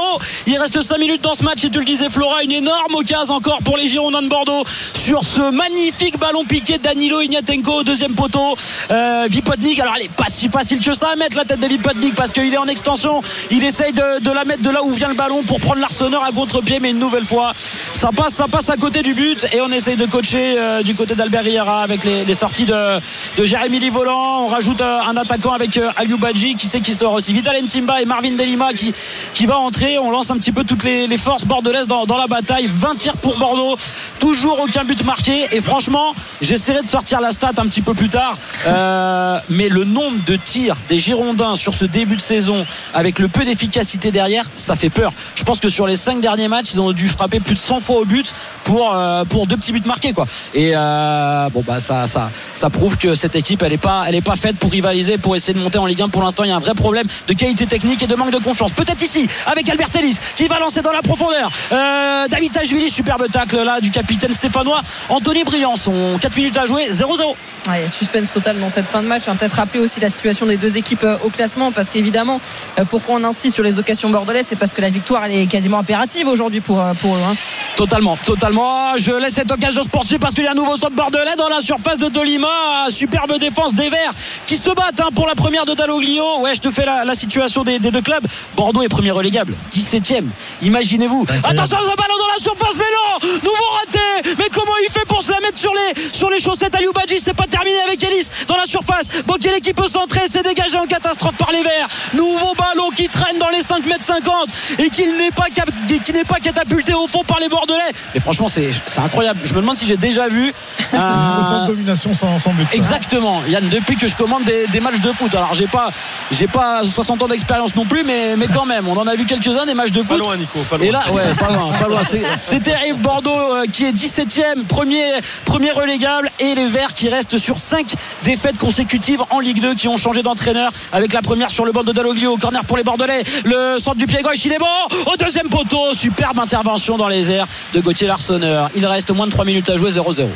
[0.47, 3.35] Il reste 5 minutes dans ce match et tu le disais, Flora, une énorme occasion
[3.35, 4.63] encore pour les Girondins de Bordeaux
[4.97, 8.55] sur ce magnifique ballon piqué de Danilo Ignatenko deuxième poteau.
[8.91, 11.67] Euh, Vipotnik, alors elle est pas si facile que ça à mettre la tête de
[11.67, 13.08] Vipotnik parce qu'il est en extension.
[13.51, 16.31] Il essaye de, la mettre de là où vient le ballon pour prendre l'arseneur à
[16.31, 17.53] contre-pied, mais une nouvelle fois,
[17.93, 20.95] ça passe, ça passe à côté du but et on essaye de coacher euh, du
[20.95, 22.99] côté d'Albert Riera avec les, sorties de,
[23.41, 24.43] Jérémy Livolan.
[24.43, 27.33] On rajoute euh, un attaquant avec euh, Aliou Badji qui sait qui sort aussi.
[27.33, 28.93] Vital Simba et Marvin Delima qui,
[29.33, 29.97] qui va entrer.
[29.97, 32.69] On lance un petit peu toutes les, les forces bordelaises dans, dans la bataille.
[32.71, 33.77] 20 tirs pour Bordeaux.
[34.19, 35.45] Toujours aucun but marqué.
[35.51, 38.37] Et franchement, j'essaierai de sortir la stat un petit peu plus tard.
[38.67, 42.65] Euh, mais le nombre de tirs des Girondins sur ce début de saison,
[42.99, 45.13] avec le peu d'efficacité derrière, ça fait peur.
[45.35, 47.79] Je pense que sur les 5 derniers matchs, ils ont dû frapper plus de 100
[47.79, 48.33] fois au but
[48.65, 50.11] pour, euh, pour deux petits buts marqués.
[50.11, 50.27] Quoi.
[50.53, 54.15] Et euh, bon, bah, ça, ça, ça prouve que cette équipe, elle n'est pas, elle
[54.15, 56.09] est pas faite pour rivaliser, pour essayer de monter en Ligue 1.
[56.09, 58.37] Pour l'instant, il y a un vrai problème de qualité technique et de manque de
[58.37, 58.73] confiance.
[58.73, 61.49] Peut-être ici, avec Albert Ellis, qui va lancer dans la profondeur.
[61.71, 64.81] Euh, David Tajvili, superbe tacle là du capitaine stéphanois.
[65.07, 67.35] Anthony Briançon, 4 minutes à jouer, 0-0.
[67.69, 69.23] Ouais, suspense total dans cette fin de match.
[69.23, 72.41] Peut-être rappeler aussi la situation des deux équipes au classement, parce qu'évidemment,
[72.89, 75.79] pourquoi on insiste sur les occasions bordelaises, c'est parce que la victoire elle est quasiment
[75.79, 77.19] impérative aujourd'hui pour, euh, pour eux.
[77.29, 77.33] hein.
[77.75, 78.97] Totalement, totalement.
[78.97, 81.35] Je laisse cette occasion se poursuivre parce qu'il y a un nouveau saut de bordelais
[81.37, 82.47] dans la surface de Dolima.
[82.89, 84.13] Superbe défense des Verts
[84.45, 86.39] qui se battent hein, pour la première de Dalloglio.
[86.41, 88.25] Ouais, je te fais la, la situation des, des deux clubs.
[88.57, 90.25] Bordeaux est premier relégable, 17ème.
[90.61, 91.25] Imaginez-vous.
[91.43, 95.21] Attention, ce ballon dans la surface, mais non Nouveau raté Mais comment il fait pour
[95.21, 98.27] se la mettre sur les, sur les chaussettes à Badji C'est pas terminé avec Ellis
[98.47, 99.23] dans la surface.
[99.25, 101.87] Bokele qui peut centrer, c'est dégagé en catastrophe par les Verts.
[102.13, 104.33] Nouveau ballon qui traîne dans les 5 mètres 50
[104.79, 105.69] et qui n'est pas, cap-
[106.03, 107.79] qui n'est pas catapulté au fond par les Bordelais.
[108.13, 109.39] Mais franchement, c'est c'est incroyable.
[109.43, 110.53] Je me demande si j'ai déjà vu
[110.93, 110.97] un-
[111.39, 112.65] Autant de domination sans, sans but.
[112.65, 112.75] quoi.
[112.75, 115.33] Exactement, Yann, depuis que je commande des, des matchs de foot.
[115.35, 115.89] Alors j'ai pas
[116.31, 119.25] j'ai pas 60 ans d'expérience non plus, mais, mais quand même, on en a vu
[119.25, 120.19] quelques-uns des matchs de Pas foot.
[120.19, 120.85] loin, Nico, pas loin.
[120.85, 122.01] Et là, ouais, pas loin, pas loin.
[122.07, 122.99] C'est- C'est terrible.
[122.99, 125.03] Bordeaux euh, qui est 17ème, premier,
[125.45, 129.87] premier relégable, et les Verts qui restent sur 5 défaites consécutives en Ligue 2, qui
[129.87, 133.23] ont changé d'entraîneur avec la première sur le banc de Dalloglio, corner pour les Bordelais.
[133.45, 135.11] Le centre du pied gauche, il est bon.
[135.11, 138.69] Au deuxième poteau, superbe intervention dans les airs de Gauthier Larsonneur.
[138.75, 140.27] Il reste moins de 3 minutes à jouer, 0-0.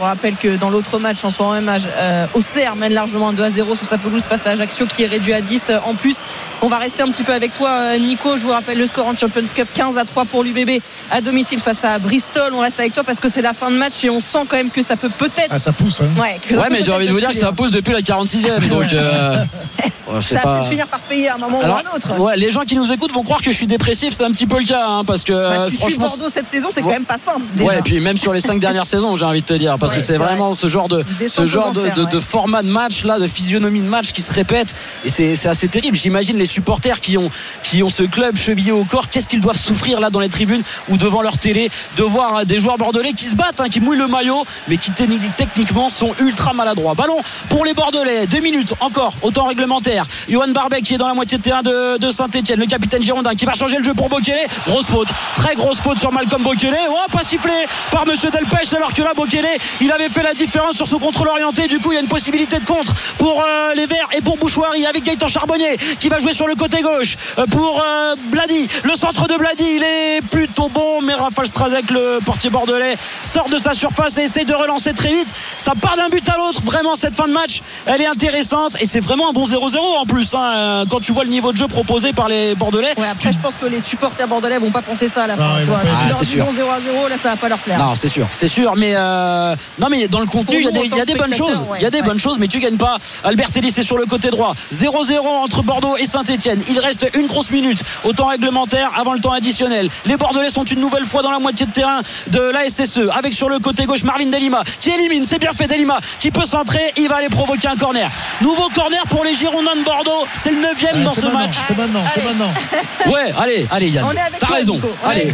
[0.00, 3.42] On rappelle que dans l'autre match, en ce moment même, euh, Auxerre mène largement 2
[3.42, 5.94] à 0 sur sa pelouse face à Ajaccio qui est réduit à 10 euh, en
[5.94, 6.18] plus.
[6.62, 8.36] On va rester un petit peu avec toi, euh, Nico.
[8.38, 11.60] Je vous rappelle le score en Champions Cup 15 à 3 pour l'UBB à domicile
[11.60, 12.52] face à Bristol.
[12.54, 14.56] On reste avec toi parce que c'est la fin de match et on sent quand
[14.56, 15.48] même que ça peut peut-être.
[15.50, 16.00] Ah, ça pousse.
[16.00, 16.08] Hein.
[16.18, 18.68] Ouais, mais j'ai envie de vous dire que ça pousse depuis la 46e.
[18.68, 19.36] Donc, euh,
[20.06, 20.52] bon, je sais Ça va pas.
[20.54, 22.20] peut-être finir par payer à un moment Alors, ou à un autre.
[22.20, 24.46] ouais, les gens qui nous écoutent vont croire que je suis dépressif, c'est un petit
[24.46, 26.06] peu le cas, hein, parce que Bah, euh, tu suis franchement.
[26.06, 26.94] Bordeaux cette saison, c'est quand Ouais.
[26.94, 27.42] même pas simple.
[27.52, 27.68] Déjà.
[27.70, 29.92] Ouais, et puis même sur les cinq dernières saisons, j'ai envie de te dire, parce
[29.92, 30.28] Ouais, que c'est c'est vrai.
[30.28, 34.12] vraiment ce genre de ce genre de, format de match là, de physionomie de match
[34.12, 35.96] qui se répète, et c'est c'est assez terrible.
[35.98, 37.30] J'imagine les supporters qui ont
[37.62, 40.62] qui ont ce club chevillé au corps, qu'est-ce qu'ils doivent souffrir là dans les tribunes
[40.88, 43.80] ou devant leur télé, de voir euh, des joueurs bordelais qui se battent, hein, qui
[43.80, 46.94] mouillent le maillot, mais qui techni- techniquement sont ultra maladroits.
[46.94, 47.18] Ballon
[47.50, 50.04] pour les Bordelais, deux minutes encore au temps réglementaire.
[50.28, 53.34] Johan Barbet qui est dans la moitié de terrain de, de Saint-Etienne, le capitaine Girondin
[53.34, 54.40] qui va changer le jeu pour Bokele.
[54.66, 56.76] Grosse faute, très grosse faute sur Malcolm Bokele.
[56.88, 57.52] Oh, pas sifflé
[57.90, 59.46] par Monsieur Delpech alors que là Bokele,
[59.82, 61.68] il avait fait la différence sur son contrôle orienté.
[61.68, 64.36] Du coup, il y a une possibilité de contre pour euh, les Verts et pour
[64.38, 68.68] Bouchoirie avec Gaëtan Charbonnier qui va jouer sur le côté gauche euh, pour euh, Blady.
[68.84, 73.48] Le centre de Blady, il est plutôt bon, mais Raphaël Strazek, le portier bordelais, sort
[73.48, 75.28] de sa surface et essaye de relancer très vite.
[75.58, 76.60] Ça part d'un but à l'autre.
[76.62, 80.04] Vraiment, cette fin de match, elle est intéressante et c'est vraiment un bon 0-0 en
[80.04, 80.34] plus.
[80.34, 82.92] hein, euh, quand tu vois le niveau de jeu proposé par les Bordelais.
[82.98, 85.42] Ouais, après, je pense que les supporters bordelais vont pas penser ça à la fin.
[85.46, 86.44] Ah, c'est sûr.
[86.44, 87.78] bon 0 à 0, là, ça va pas leur plaire.
[87.78, 90.70] Non, c'est sûr, c'est sûr, mais euh, non, mais dans le contenu, il y a
[90.70, 91.64] des, y a bonnes choses.
[91.70, 92.04] ouais, Il y a des ouais.
[92.04, 92.98] bonnes choses, mais tu gagnes pas.
[93.24, 94.54] Albert Ellis est sur le côté droit.
[94.72, 96.62] 0-0 entre Bordeaux et Saint-Etienne.
[96.68, 99.88] Il reste une grosse minute au temps réglementaire avant le temps additionnel.
[100.06, 103.32] Les Bordelais sont une nouvelle fois dans la moitié de terrain de la SSE avec
[103.32, 105.24] sur le côté gauche Marvin Delima qui élimine.
[105.26, 106.92] C'est bien fait Delima qui peut centrer.
[106.96, 108.10] Il va aller provoquer un corner.
[108.40, 110.26] Nouveau corner pour les Girondins de Bordeaux.
[110.32, 111.56] C'est le neuvième Ouais, dans ce maintenant, match.
[111.68, 112.50] C'est maintenant, c'est maintenant.
[113.12, 114.06] Ouais, allez, allez Yann.
[114.40, 114.80] T'as raison.
[115.04, 115.32] Allez.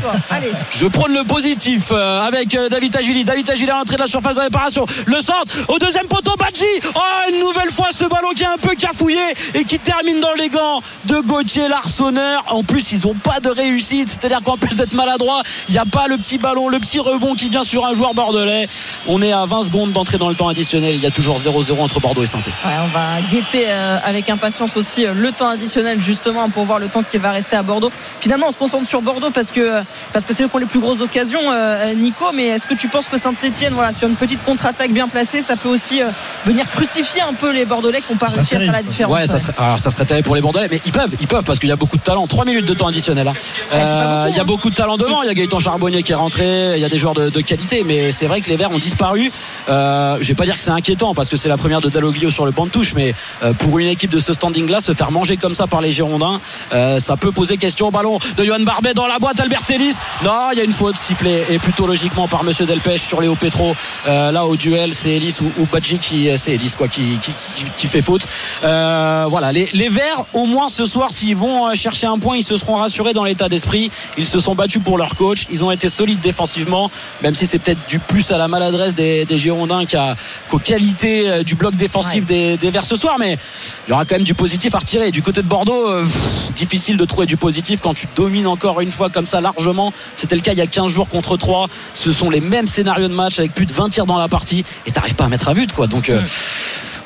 [0.71, 3.25] Je prône le positif euh, avec euh, David Tagili.
[3.25, 4.85] David Tagili à l'entrée de la surface de réparation.
[5.07, 6.67] Le centre au deuxième poteau, Badji.
[6.95, 7.01] Oh,
[7.33, 9.21] une nouvelle fois ce ballon qui est un peu cafouillé
[9.55, 12.45] et qui termine dans les gants de Gauthier Larsonneur.
[12.51, 14.09] En plus, ils ont pas de réussite.
[14.09, 17.35] C'est-à-dire qu'en plus d'être maladroit, il n'y a pas le petit ballon, le petit rebond
[17.35, 18.69] qui vient sur un joueur bordelais.
[19.07, 20.95] On est à 20 secondes d'entrer dans le temps additionnel.
[20.95, 24.29] Il y a toujours 0-0 entre Bordeaux et saint Ouais, on va guetter euh, avec
[24.29, 27.63] impatience aussi euh, le temps additionnel justement pour voir le temps qui va rester à
[27.63, 27.93] Bordeaux.
[28.21, 30.67] Finalement, on se concentre sur Bordeaux parce que parce que c'est eux qui ont les
[30.67, 32.27] plus grosses occasions, euh, Nico.
[32.35, 35.57] Mais est-ce que tu penses que Saint-Etienne, voilà, sur une petite contre-attaque bien placée, ça
[35.57, 36.01] peut aussi
[36.45, 39.27] venir crucifier un peu les Bordelais qui n'ont pas réussi à faire la différence Ouais,
[39.27, 41.59] ça serait, alors ça serait terrible pour les Bordelais, mais ils peuvent, ils peuvent parce
[41.59, 42.27] qu'il y a beaucoup de talent.
[42.27, 43.29] 3 minutes de temps additionnel.
[43.29, 43.35] hein.
[43.73, 45.23] Euh, Il y a beaucoup de talent devant.
[45.23, 46.73] Il y a Gaëtan Charbonnier qui est rentré.
[46.77, 48.79] Il y a des joueurs de, de qualité, mais c'est vrai que les Verts ont
[48.79, 49.31] disparu.
[49.69, 52.31] Euh, je vais pas dire que c'est inquiétant parce que c'est la première de Dalloglio
[52.31, 55.11] sur le banc de touche, mais euh, pour une équipe de ce standing-là, se faire
[55.11, 56.41] manger comme ça par les Girondins,
[56.73, 59.39] euh, ça peut poser question au ballon de Johan Barbet dans la boîte.
[59.41, 59.95] Albert Ellis.
[60.25, 63.35] Non, il y a une faute sifflée et plutôt logiquement par Monsieur Delpech sur Léo
[63.35, 63.75] Petro.
[64.07, 67.65] Là au duel, c'est Ellis ou, ou Badji qui, c'est Ellis quoi, qui, qui, qui-
[67.77, 68.23] qui fait faute.
[68.63, 72.43] Voilà, les, les Verts, au moins ce soir, s'ils vont euh, chercher un point, ils
[72.45, 73.91] se seront rassurés dans l'état d'esprit.
[74.19, 75.47] Ils se sont battus pour leur coach.
[75.51, 76.91] Ils ont été solides défensivement,
[77.23, 80.17] même si c'est peut-être du plus à la maladresse des, des Girondins qu'à-
[80.49, 82.27] qu'aux qualités euh, du bloc défensif Ouais.
[82.27, 83.17] des, des Verts ce soir.
[83.19, 83.39] Mais
[83.87, 85.11] il y aura quand même du positif à retirer.
[85.11, 88.81] Du côté de Bordeaux, euh, pff, difficile de trouver du positif quand tu domines encore
[88.81, 89.93] une fois comme ça largement.
[90.17, 91.69] C'était le cas il y a 15 jours contre 3.
[91.95, 94.65] Ce sont les mêmes scénarios de match avec plus de 20 tirs dans la partie
[94.87, 95.87] et t'arrives pas à mettre un but quoi.
[95.87, 96.23] Donc euh,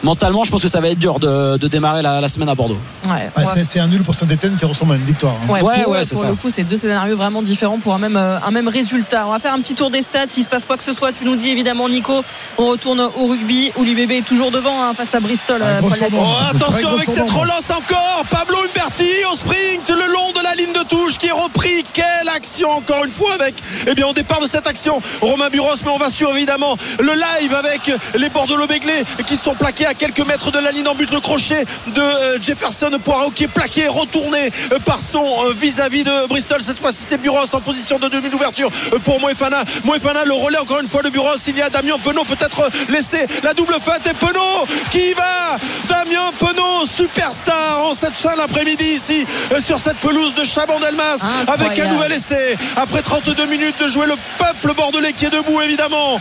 [0.03, 2.55] mentalement, je pense que ça va être dur de, de démarrer la, la semaine à
[2.55, 2.79] Bordeaux.
[3.09, 5.35] Ouais, c'est- c'est un nul pour Saint-Etienne qui ressemble à une victoire.
[5.43, 5.53] hein.
[5.53, 6.29] Ouais, Ouais, pour, ouais, eux, c'est pour ça.
[6.31, 9.25] le coup, c'est deux scénarios vraiment différents pour un même, euh, un même résultat.
[9.27, 10.27] On va faire un petit tour des stats.
[10.29, 12.23] S'il se passe quoi que ce soit, tu nous dis évidemment, Nico.
[12.59, 15.61] On retourne au rugby où l'UBB est toujours devant hein, face à Bristol.
[15.63, 16.23] Ouais, euh, surnom.
[16.25, 18.25] Oh, attention avec cette relance encore.
[18.31, 21.85] Pablo Umberti au sprint le long de la ligne de touche qui est repris.
[21.93, 23.55] Quelle action encore une fois avec,
[23.87, 25.75] eh bien, au départ de cette action, Romain Buros.
[25.85, 29.95] Mais on va suivre évidemment le live avec les Bordelais Béglé qui sont plaqués à
[29.95, 31.11] quelques mètres de la ligne en but.
[31.11, 36.05] Le crochet de euh, Jefferson Poirot qui est plaqué, retourné euh, par son euh, vis-à-vis
[36.05, 36.61] de Bristol.
[36.61, 39.63] Cette fois-ci, c'est Buros en position de demi d'ouverture euh, pour Moefana.
[39.85, 41.37] Moefana, le relais encore une fois de Buros.
[41.47, 45.59] Il y a Damien Penaud peut-être laisser la double feinte et Penaud qui y va.
[45.89, 49.27] Damien Penaud, superstar en cette fin d'après-midi ici
[49.61, 54.15] sur cette pelouse de Chabandelmas avec un nouvel essai après 32 minutes de jouer le
[54.39, 56.19] peuple bordelais qui est debout évidemment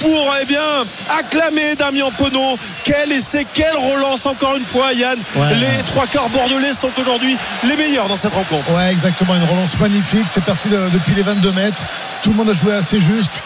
[0.00, 0.84] pour eh bien
[1.18, 2.58] acclamer Damien Penaud.
[2.84, 5.18] Quel essai, quelle relance encore une fois Yann.
[5.36, 5.54] Ouais.
[5.54, 7.36] Les trois quarts bordelais sont aujourd'hui
[7.68, 8.70] les meilleurs dans cette rencontre.
[8.74, 9.34] Ouais, exactement.
[9.34, 10.26] Une relance magnifique.
[10.28, 11.80] C'est parti de- depuis les 22 mètres.
[12.22, 13.40] Tout le monde a joué assez juste.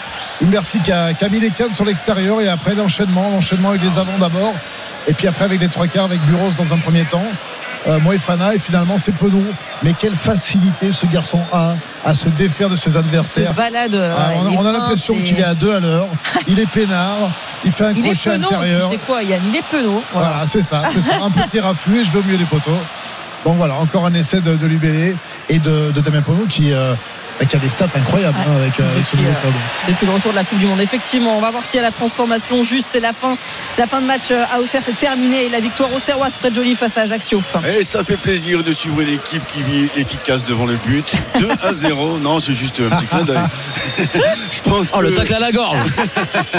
[0.85, 3.99] Qui a, qui a mis les cannes sur l'extérieur et après l'enchaînement, l'enchaînement avec les
[3.99, 4.55] avants d'abord.
[5.07, 7.23] Et puis après avec les trois quarts avec Buros dans un premier temps.
[7.89, 9.43] Euh, Moefana et finalement c'est Penaud.
[9.83, 11.74] Mais quelle facilité ce garçon a
[12.05, 13.55] à se défaire de ses Se adversaires.
[13.55, 13.95] balade.
[13.95, 16.07] euh, Ah, on, a l'impression qu'il est à deux à l'heure.
[16.47, 17.31] Il est peinard.
[17.64, 18.47] Il fait un Il crochet penaud.
[18.49, 18.89] intérieur.
[18.93, 19.41] C'est quoi, Yann?
[19.49, 20.03] Il est penaud.
[20.12, 20.28] Voilà.
[20.28, 21.16] Voilà, c'est ça, c'est ça.
[21.24, 22.70] Un petit raffut et je vais au milieu des poteaux.
[23.45, 25.16] Donc voilà, encore un essai de, de Lubélé
[25.49, 26.93] et de, de Damien Pono qui, euh,
[27.47, 28.45] qui a des stats incroyables Ouais.
[28.49, 29.53] hein, avec, euh, avec ce Depuis, nouveau euh, club.
[29.88, 30.80] depuis le retour de la Coupe du Monde.
[30.80, 32.88] Effectivement, on va voir s'il y a la transformation juste.
[32.93, 33.36] C'est la fin,
[33.78, 35.45] la fin de match euh, à Auxerre, c'est terminé.
[35.47, 37.43] Et la victoire auxerroise près de Jolie face à Ajaccio.
[37.78, 41.12] Et ça fait plaisir de suivre une équipe qui vit efficace devant le but.
[41.38, 42.18] 2 à 0.
[42.22, 43.38] Non, c'est juste un petit clin d'œil.
[44.53, 45.78] Je pense Oh, le tacle à la gorge.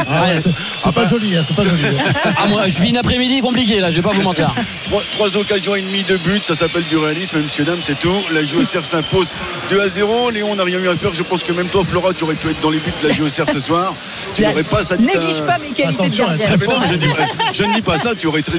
[0.09, 1.81] Ah ouais, c'est- c'est pas joli, hein, c'est pas joli.
[2.37, 4.53] Ah, moi, je vis une après-midi compliquée, là, je vais pas vous mentir.
[4.85, 8.15] Trois, trois occasions et demie de but, ça s'appelle du réalisme, messieurs dames, c'est tout.
[8.31, 9.31] La JOCR s'impose
[9.69, 10.29] 2 à 0.
[10.31, 11.13] Léon n'a rien eu à faire.
[11.13, 13.13] Je pense que même toi, Flora, tu aurais pu être dans les buts de la
[13.13, 13.93] JOCR ce soir.
[14.35, 16.47] Tu n'aurais pas ça dit Néglige pas mes qualités de gardien.
[16.69, 18.51] Non, je, ne dis, pas ça, tu aurais été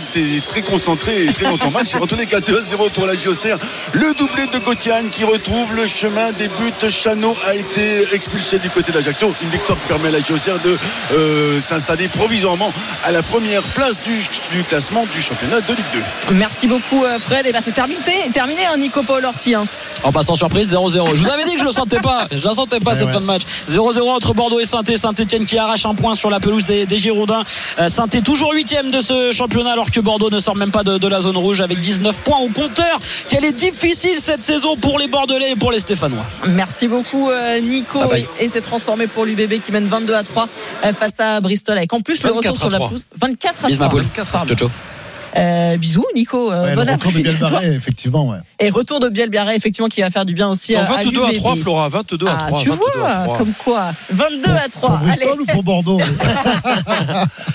[0.47, 1.95] très, concentré et très dans ton match.
[1.95, 3.57] En tous les cas, 2 à 0 pour la JOCR.
[3.93, 6.91] Le doublé de Gauthiane qui retrouve le chemin des buts.
[6.91, 9.33] Chano a été expulsé du côté d'Ajaccio.
[9.43, 10.77] Une victoire qui permet à la JOCR de
[11.13, 12.73] euh, s'installer provisoirement
[13.05, 14.19] à la première place du,
[14.55, 15.85] du classement du championnat de Ligue
[16.29, 16.35] 2.
[16.35, 17.47] Merci beaucoup, euh, Fred.
[17.47, 18.01] Et ben, c'est terminé,
[18.35, 19.55] terminé, hein, Nico Paul-Orti.
[19.55, 19.65] hein.
[20.05, 21.15] En passant surprise, 0-0.
[21.15, 22.27] Je vous avais dit que je le sentais pas.
[22.31, 23.13] Je la sentais pas Ouais, cette ouais.
[23.15, 23.43] fin de match.
[23.69, 26.99] 0-0 entre Bordeaux et saint Saint-Etienne qui arrache un point sur la pelouse des, des
[26.99, 27.45] Girondins.
[27.79, 30.99] Euh, saint toujours huitième de ce championnat alors que Bordeaux ne sort même pas de,
[30.99, 32.99] de la zone rouge avec 19 points au compteur.
[33.29, 36.25] Quelle est difficile cette saison pour les Bordelais et pour les Stéphanois.
[36.49, 38.01] Merci beaucoup, euh, Nico.
[38.03, 38.27] Ah, bye.
[38.41, 40.49] et c'est transformé pour l'UBB qui mène 22 à 3
[40.85, 41.77] euh, face à Bristol.
[41.79, 42.89] Avec en plus le 24 retour sur à la 3.
[42.89, 43.07] pelouse.
[43.21, 44.01] 24 à Bisous, ma 3.
[44.01, 44.09] poule.
[44.33, 44.47] Pardon.
[44.49, 45.02] Ciao, ciao.
[45.37, 46.53] Euh, bisous, Nico.
[46.53, 47.23] Euh, Ouais, bon retour de à.
[47.23, 48.29] Bielbarré, effectivement.
[48.31, 48.37] Ouais.
[48.61, 51.23] Et retour de Biel Biarré, effectivement, qui va faire du bien aussi Non, à, 22
[51.25, 51.37] à l'UBB.
[51.39, 51.89] 3, Flora.
[51.89, 52.61] 22 à Ah, 3.
[52.61, 53.39] tu 22 à vois, 3.
[53.39, 53.93] comme quoi.
[54.11, 54.89] 22 à 3.
[54.91, 55.99] Pour Bristol Allez, ou pour Bordeaux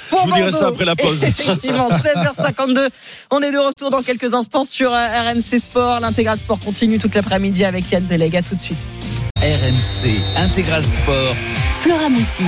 [0.09, 0.73] pour Je vous dirai ça Bordeaux.
[0.73, 1.23] après la pause.
[1.23, 2.89] Effectivement, 16h52.
[3.31, 4.97] On est de retour dans quelques instants sur euh,
[5.33, 5.99] RMC Sport.
[5.99, 8.77] L'intégral sport continue toute l'après-midi avec Yann Delega tout de suite.
[9.37, 11.35] RMC Intégral Sport.
[11.81, 12.43] Flora Moussi.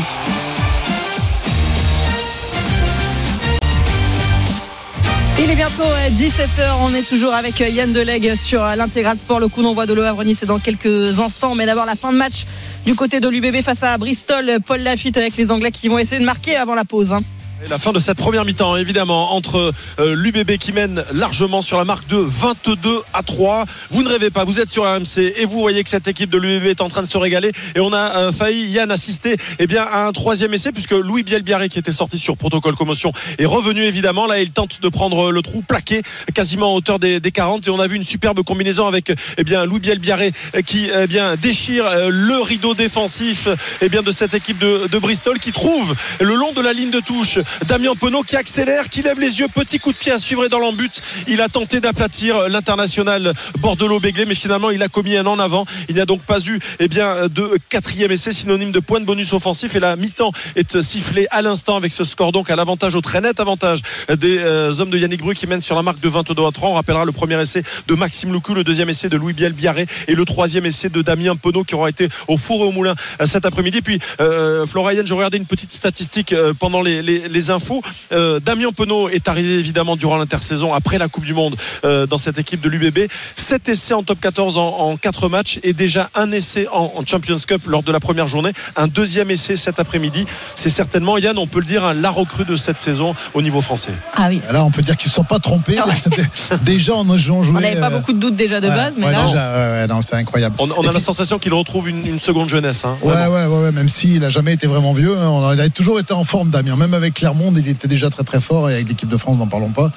[5.42, 9.40] Il est bientôt 17h, on est toujours avec euh, Yann Delegue sur euh, l'intégral sport.
[9.40, 11.56] Le coup d'envoi de Havre Nice c'est dans quelques instants.
[11.56, 12.46] Mais d'abord la fin de match
[12.86, 14.58] du côté de l'UBB face à Bristol.
[14.66, 17.16] Paul Lafitte avec les Anglais qui vont essayer de marquer avant la pause.
[17.62, 21.78] Et la fin de cette première mi-temps, évidemment, entre euh, l'UBB qui mène largement sur
[21.78, 23.66] la marque de 22 à 3.
[23.90, 26.38] Vous ne rêvez pas, vous êtes sur AMC et vous voyez que cette équipe de
[26.38, 27.52] l'UBB est en train de se régaler.
[27.76, 31.24] Et on a euh, failli, Yann, assister eh bien, à un troisième essai, puisque Louis
[31.24, 34.26] Bielbiaré, qui était sorti sur protocole commotion, est revenu, évidemment.
[34.26, 36.02] Là, il tente de prendre le trou plaqué,
[36.34, 37.68] quasiment à hauteur des, des 40.
[37.68, 41.08] Et on a vu une superbe combinaison avec eh bien, Louis Bielbiaré euh, qui eh
[41.08, 43.50] bien, déchire euh, le rideau défensif
[43.82, 46.92] eh bien, de cette équipe de, de Bristol, qui trouve le long de la ligne
[46.92, 47.38] de touche
[47.68, 50.50] Damien Penaud qui accélère, qui lève les yeux, petit coup de pied à suivre et
[50.50, 51.02] dans l'embut.
[51.28, 55.66] Il a tenté d'aplatir l'international Bordelot-Béglé, mais finalement il a commis un en avant.
[55.88, 59.06] Il n'y a donc pas eu eh bien, de quatrième essai, synonyme de point de
[59.06, 59.76] bonus offensif.
[59.76, 63.22] Et la mi-temps est sifflée à l'instant avec ce score donc à l'avantage, au très
[63.22, 66.46] net avantage des euh, hommes de Yannick Bru qui mènent sur la marque de 22
[66.46, 66.70] à 3.
[66.70, 69.86] On rappellera le premier essai de Maxime Loucou, le deuxième essai de Louis Biel Biarré
[70.08, 72.96] et le troisième essai de Damien Penaud qui aura été au four et au moulin
[73.22, 73.82] euh, cet après-midi.
[73.82, 77.82] Puis euh, Florian, je regardais une petite statistique euh, pendant les infos.
[78.12, 82.18] Euh, Damien Penaud est arrivé évidemment durant l'intersaison après la Coupe du Monde euh, dans
[82.18, 83.00] cette équipe de l'UBB.
[83.36, 87.06] 7 essais en top 14 en, en 4 matchs et déjà un essai en, en
[87.06, 88.52] Champions Cup lors de la première journée.
[88.76, 90.26] Un deuxième essai cet après-midi.
[90.56, 93.94] C'est certainement, Yann, on peut le dire, la recrue de cette saison au niveau français.
[94.16, 94.42] Ah oui.
[94.52, 95.78] Là, on peut dire qu'ils ne sont pas trompés.
[95.80, 95.86] Ah
[96.64, 97.38] déjà, on a joué.
[97.38, 99.82] On n'avait pas beaucoup de doutes déjà de ouais, base, mais ouais, là, déjà, ouais,
[99.82, 100.56] ouais, non, c'est incroyable.
[100.60, 102.86] On, a puis- la sensation qu'il retrouve une, une seconde jeunesse.
[102.86, 105.54] hein, Ouais, ouais, ouais, ouais, même s'il a jamais été vraiment vieux, hein, on a,
[105.54, 106.76] il a toujours été en forme, Damien.
[106.76, 109.48] Même avec Clermont, il était déjà très très fort et avec l'équipe de France, n'en
[109.48, 109.92] parlons pas.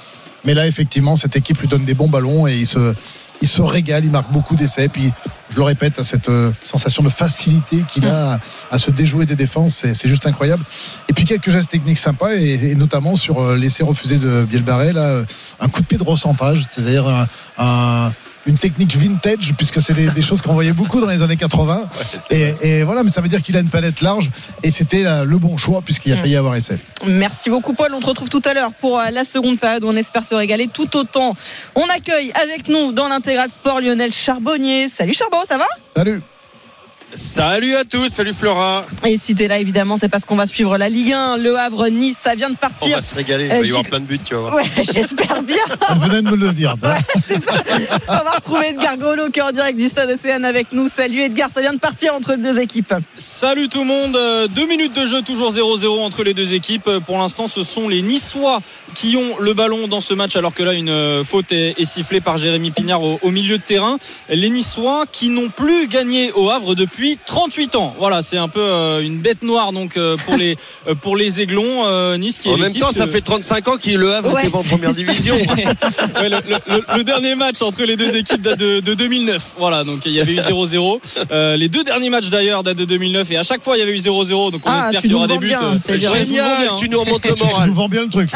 [0.44, 2.94] Mais là, effectivement, cette équipe lui donne des bons ballons et il se,
[3.40, 4.88] il se régale, il marque beaucoup d'essais.
[4.88, 5.10] Puis,
[5.50, 8.38] je le répète, à cette euh, sensation de facilité qu'il a
[8.70, 10.62] à, se déjouer des défenses, c'est, juste incroyable.
[11.08, 15.02] Et puis quelques gestes techniques sympas et, notamment sur euh, l'essai refusé de Bielbarré, là,
[15.02, 15.24] euh,
[15.60, 17.26] un coup de pied de recentrage, c'est-à-dire
[17.58, 18.12] un-
[18.46, 21.82] une technique vintage puisque c'est des, des choses qu'on voyait beaucoup dans les années 80.
[22.30, 24.30] Et, et voilà, mais ça veut dire qu'il a une palette large
[24.62, 26.78] et c'était là, le bon choix puisqu'il a failli avoir essai.
[27.06, 27.92] Merci beaucoup Paul.
[27.94, 30.34] On te retrouve tout à l'heure pour euh, la seconde période où on espère se
[30.34, 31.36] régaler tout autant.
[31.74, 34.88] On accueille avec nous dans l'intégral sport Lionel Charbonnier.
[34.88, 35.66] Salut Charbot, ça va?
[35.96, 36.22] Salut
[37.14, 38.86] Salut à tous, salut Flora.
[39.04, 41.88] Et si t'es là évidemment c'est parce qu'on va suivre la Ligue 1, Le Havre,
[41.88, 42.94] Nice, ça vient de On partir.
[42.96, 44.54] va se régaler, il Euh, va y avoir tu- plein de buts, tu vas voir.
[44.54, 45.56] Ouais, j'espère bien.
[45.90, 46.74] Elle venait de me le dire.
[46.82, 47.52] Ouais, c'est ça.
[48.08, 50.88] On va retrouver Edgar Golo qui est en direct du stade Océane avec nous.
[50.88, 52.94] Salut Edgar, ça vient de partir entre deux équipes.
[53.18, 56.88] Salut tout le monde, Euh, deux minutes de jeu, toujours 0-0 entre les deux équipes.
[56.88, 58.60] Euh, Pour l'instant, ce sont les Niçois
[58.94, 61.84] qui ont le ballon dans ce match, alors que là, une euh, faute est, est
[61.84, 63.98] sifflée par Jérémy Pignard au, au milieu de terrain.
[64.30, 67.94] Les Niçois qui n'ont plus gagné au Havre depuis depuis 38 ans.
[67.98, 70.56] Voilà, c'est un peu euh, une bête noire donc euh, pour les
[70.88, 71.84] euh, pour les Aiglons.
[71.86, 74.46] euh, nice qui est En même temps, ça fait 35 ans qu'il le Havre Ouais,
[74.46, 75.36] était en première division.
[76.22, 76.36] Ouais, le,
[76.68, 79.54] le- le dernier match entre les deux équipes date de, de 2009.
[79.58, 81.00] Voilà, donc il y avait eu 0-0.
[81.32, 83.82] Euh, les deux derniers matchs d'ailleurs datent de 2009 et à chaque fois il y
[83.82, 84.50] avait eu 0-0.
[84.52, 85.46] Donc on Ah, espère tu qu'il y aura des buts.
[85.48, 87.68] bien, c'est Génial, tu nous remontes le Tu moral.
[87.68, 88.30] nous vends bien le truc.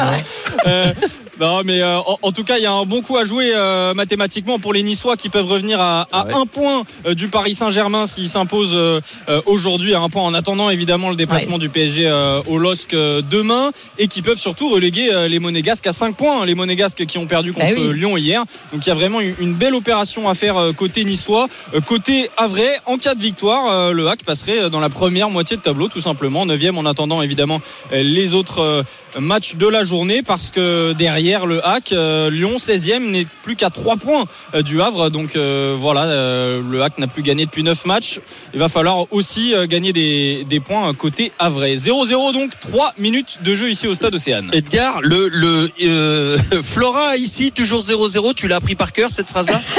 [0.67, 0.93] Euh,
[1.41, 3.53] non, mais euh, en, en tout cas, il y a un bon coup à jouer
[3.55, 6.33] euh, mathématiquement pour les Niçois qui peuvent revenir à, à Ouais.
[6.35, 10.33] un point euh, du Paris Saint-Germain s'il s'impose euh, euh, aujourd'hui à un point en
[10.35, 12.95] attendant évidemment le déplacement du PSG euh, au LOSC
[13.31, 16.43] demain et qui peuvent surtout reléguer les Monégasques à 5 points.
[16.43, 17.99] hein, les Monégasques qui ont perdu contre Bah oui.
[17.99, 18.43] Lyon hier.
[18.73, 21.49] Donc il y a vraiment une, une belle opération à faire côté niçois.
[21.75, 25.57] Euh, côté Havrais, en cas de victoire, euh, le hack passerait dans la première moitié
[25.57, 27.61] de tableau tout simplement, 9 en attendant évidemment
[27.93, 28.85] les autres
[29.19, 33.71] matchs de la journée parce que derrière le hack, euh, Lyon 16e n'est plus qu'à
[33.71, 34.25] 3 points
[34.55, 35.11] euh, du Havre.
[35.11, 38.21] Donc euh, voilà, euh, le hack n'a plus gagné depuis 9 matchs.
[38.55, 41.75] Il va falloir aussi euh, gagner des, des points côté Havrais.
[41.75, 44.51] 0-0 donc, 3 minutes de jeu ici au stade Océane.
[44.53, 49.61] Edgar, le, le euh, Flora ici toujours 0-0, tu l'as appris par cœur cette phrase-là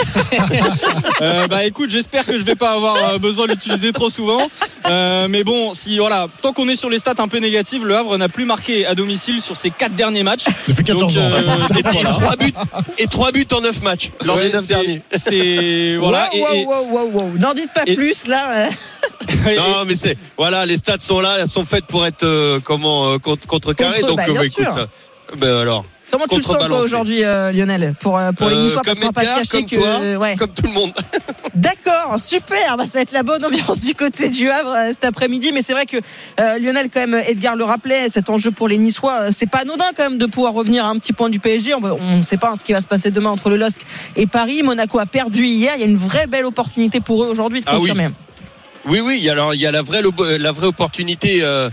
[1.22, 4.50] Euh, bah écoute, j'espère que je vais pas avoir besoin de l'utiliser trop souvent.
[4.86, 7.96] Euh, mais bon, si voilà, tant qu'on est sur les stats un peu négatives, le
[7.96, 10.46] Havre n'a plus marqué à domicile sur ses 4 derniers matchs.
[10.68, 11.37] Depuis 14 Donc, ans.
[11.38, 12.10] Euh, Et puis voilà.
[12.12, 12.54] 3 buts
[12.98, 15.02] et trois buts en 9 matchs lors Ouais, des 9 c'est- derniers.
[15.14, 16.30] C'est voilà.
[16.34, 17.38] Wow, wow, wow, wow, wow.
[17.38, 18.68] N'en dites pas et- plus là.
[18.70, 22.60] et- Non mais c'est voilà les stats sont là, elles sont faites pour être euh,
[22.64, 24.72] comment euh, contre contrecarrées Contre- donc bah, euh, bien bah, écoute sûr.
[24.72, 24.88] ça.
[25.38, 28.82] Ben alors Comment tu le sens aujourd'hui, euh, Lionel, pour euh, pour les Euh, Niçois
[28.86, 30.36] parce qu'on va pas se cacher comme que toi, ouais.
[30.38, 30.92] comme tout le monde.
[31.54, 32.78] D'accord, super.
[32.78, 35.52] Bah, ça va être la bonne ambiance du côté du Havre cet après-midi.
[35.52, 35.98] Mais c'est vrai que
[36.40, 39.86] euh, Lionel, quand même, Edgar le rappelait, cet enjeu pour les Niçois, c'est pas anodin
[39.96, 41.74] quand même de pouvoir revenir à un petit point du PSG.
[41.76, 43.80] On ne sait pas hein, ce qui va se passer demain entre le LOSC
[44.16, 44.64] et Paris.
[44.64, 45.74] Monaco a perdu hier.
[45.76, 47.90] Il y a une vraie belle opportunité pour eux aujourd'hui de Ah oui.
[47.90, 48.10] confirmer.
[48.86, 50.02] Oui, oui, il y a- alors il y a la vraie,
[50.38, 51.70] la vraie opportunité euh,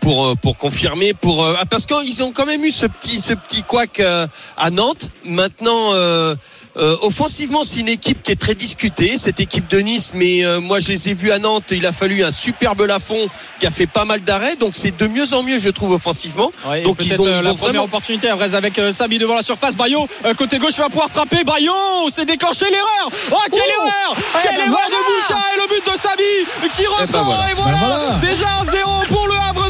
[0.00, 3.20] pour euh, pour confirmer, pour euh, ah, parce qu'ils ont quand même eu ce petit
[3.20, 5.08] ce petit couac euh, à Nantes.
[5.24, 5.94] Maintenant.
[5.94, 6.34] euh,
[6.78, 10.12] euh, offensivement, c'est une équipe qui est très discutée, cette équipe de Nice.
[10.14, 11.64] Mais euh, moi, je les ai vus à Nantes.
[11.70, 13.28] Il a fallu un superbe Lafont
[13.60, 14.56] qui a fait pas mal d'arrêts.
[14.56, 16.50] Donc, c'est de mieux en mieux, je trouve, offensivement.
[16.66, 18.78] Ouais, et Donc, ils ont- euh, ils la ont première vraiment- opportunité à Vrez avec
[18.78, 19.76] euh, Sabi devant la surface.
[19.76, 21.44] Bayo euh, côté gauche va pouvoir frapper.
[21.44, 21.74] Bayo
[22.08, 23.10] c'est déclenché l'erreur.
[23.32, 24.86] Oh quelle Oh erreur Ouais, Quelle erreur voilà.
[24.88, 27.50] de Boucha et le but de Sabi qui reprend voilà.
[27.50, 28.18] et voilà, Ben voilà.
[28.34, 29.61] déjà un zéro pour le Havre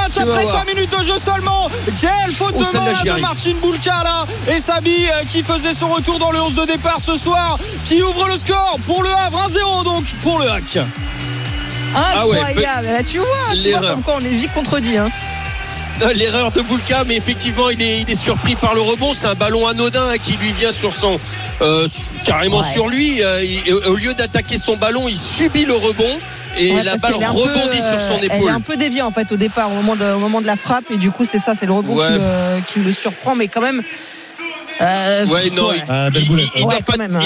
[0.00, 0.58] match après voir.
[0.60, 1.68] 5 minutes de jeu seulement.
[2.00, 3.20] Quelle faute Oh, de main de.
[3.20, 7.00] Marcin Boulka là et Sabi euh, qui faisait son retour dans le 11 de départ
[7.00, 10.78] ce soir qui ouvre le score pour le Havre 1-0 donc pour le hack.
[11.94, 12.86] Ah ouais, Incroyable.
[12.86, 13.26] Là, tu vois,
[13.62, 14.96] tu vois comme quoi on est vite contredit.
[14.96, 15.08] Hein.
[16.02, 19.12] Euh, L'erreur de Boulka, mais effectivement, il est, il est surpris par le rebond.
[19.12, 21.18] C'est un ballon anodin qui lui vient sur son,
[21.62, 21.88] euh,
[22.24, 22.72] carrément Ouais.
[22.72, 23.22] sur lui.
[23.22, 26.18] Euh, il- au lieu d'attaquer son ballon, il subit le rebond
[26.58, 28.50] et Ouais, la balle peu, rebondit sur son euh, Elle est épaule.
[28.50, 30.90] un peu déviée en fait au départ au moment de, au moment de la frappe
[30.90, 32.06] et du coup c'est ça, c'est le rebond Ouais.
[32.08, 33.82] qui, le, qui le surprend mais quand même.
[34.80, 35.76] euh, Ouais, non, ouais.
[35.78, 37.18] il- Ah, il- pas- même,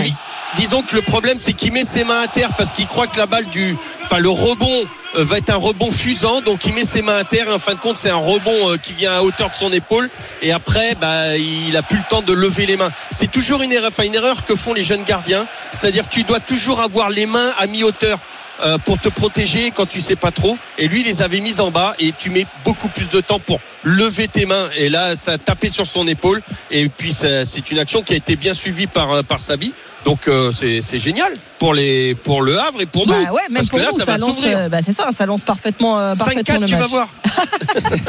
[0.56, 3.16] disons que le problème, c'est qu'il met ses mains à terre parce qu'il croit que
[3.16, 4.82] la balle du, enfin, le rebond
[5.16, 7.48] euh, va être un rebond fusant, donc il met ses mains à terre.
[7.48, 9.72] Et en fin de compte, c'est un rebond euh, qui vient à hauteur de son
[9.72, 10.10] épaule.
[10.42, 12.90] Et après, bah, il a plus le temps de lever les mains.
[13.12, 15.46] C'est toujours une erreur, enfin, une erreur que font les jeunes gardiens.
[15.72, 18.18] C'est-à-dire que tu dois toujours avoir les mains à mi-hauteur.
[18.62, 20.56] Euh, pour te protéger quand tu sais pas trop.
[20.78, 23.38] Et lui il les avait mises en bas et tu mets beaucoup plus de temps
[23.40, 24.68] pour lever tes mains.
[24.76, 26.42] Et là ça a tapé sur son épaule.
[26.70, 29.72] Et puis c'est une action qui a été bien suivie par euh, par Sabi.
[30.04, 33.14] Donc euh, c'est c'est génial pour les pour le Havre et pour nous.
[33.14, 34.58] Bah ouais, même parce pour que là nous, ça va lance, s'ouvrir.
[34.58, 37.08] euh, bah c'est ça, ça lance parfaitement, euh, parfaitement 5-4 le tu vas voir.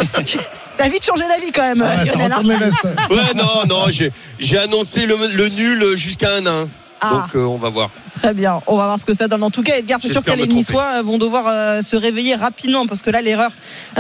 [0.78, 2.24] T'as vite changé d'avis quand même, Ah ouais, ça hein.
[2.26, 2.84] retourne les vestes.
[3.10, 6.68] ouais non non j'ai j'ai annoncé le, le nul jusqu'à un 1
[7.02, 7.10] Ah.
[7.12, 9.44] donc euh, on va voir Très bien, on va voir ce que ça donne.
[9.44, 10.48] En tout cas, Edgar, c'est sûr que les.
[10.48, 13.52] Niçois euh, vont devoir euh, se réveiller rapidement parce que là, l'erreur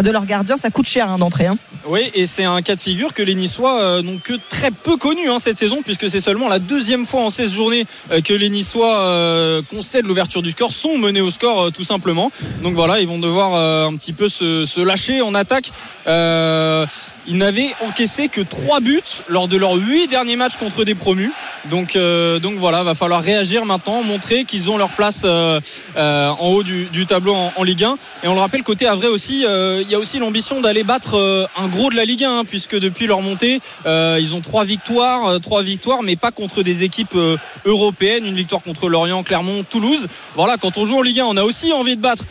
[0.01, 1.47] de leur gardien, ça coûte cher hein, d'entrée.
[1.47, 1.57] hein.
[1.85, 4.95] Oui, et c'est un cas de figure que les Niçois euh, n'ont que très peu
[4.95, 8.33] connu hein, cette saison, puisque c'est seulement la deuxième fois en 16 journées euh, que
[8.33, 12.31] les Niçois concèdent l'ouverture du score, sont menés au score tout simplement.
[12.63, 13.55] Donc voilà, ils vont devoir
[13.87, 15.71] un petit peu se, se lâcher en attaque.
[16.07, 21.31] Ils n'avaient encaissé que 3 buts lors de leurs 8 derniers matchs contre des promus.
[21.69, 21.97] Donc,
[22.41, 25.59] donc voilà, va falloir réagir maintenant, montrer qu'ils ont leur place euh,
[25.97, 27.95] euh, en haut du, du tableau en, en Ligue 1.
[28.23, 31.47] Et on le rappelle, côté Havre aussi, euh, il y a aussi l'ambition d'aller battre
[31.57, 35.39] un gros de la Ligue 1, hein, puisque depuis leur montée, ils ont trois victoires,
[35.41, 37.17] trois victoires, mais pas contre des équipes
[37.65, 38.25] européennes.
[38.25, 40.07] Une victoire contre Lorient, Clermont, Toulouse.
[40.35, 42.23] Voilà, quand on joue en Ligue 1, on a aussi envie de battre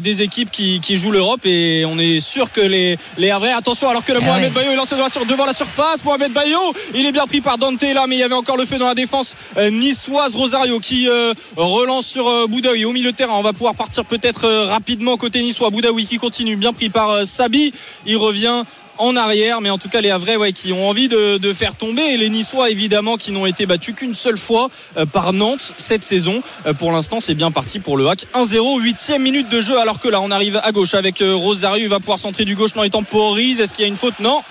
[0.00, 3.88] des équipes qui, qui jouent l'Europe, et on est sûr que les les Havrais, attention,
[3.88, 4.52] alors que le Ah Mohamed.
[4.52, 6.04] Bayo est lancé devant la, sur- devant la surface.
[6.04, 6.58] Mohamed Bayo,
[6.94, 8.86] il est bien pris par Dante là, mais il y avait encore le feu dans
[8.86, 9.34] la défense
[9.70, 10.34] niçoise.
[10.34, 11.08] Rosario qui
[11.56, 13.34] relance sur euh, Boudaoui au milieu de terrain.
[13.34, 15.70] On va pouvoir partir peut-être euh, rapidement côté niçois.
[15.70, 17.72] Boudaoui qui continue, bien pris par euh, Sabi.
[18.06, 18.64] Il revient
[19.00, 22.16] en arrière, mais en tout cas les Havrais qui ont envie de, faire tomber et
[22.16, 26.42] les Niçois évidemment qui n'ont été battus qu'une seule fois euh, par Nantes cette saison.
[26.66, 29.98] Euh, pour l'instant c'est bien parti pour le hack 1-0, 8 minute de jeu alors
[29.98, 32.74] que là on arrive à gauche avec euh, Rosario, il va pouvoir centrer du gauche,
[32.76, 34.20] non il temporise, est-ce qu'il y a une faute?
[34.20, 34.42] Non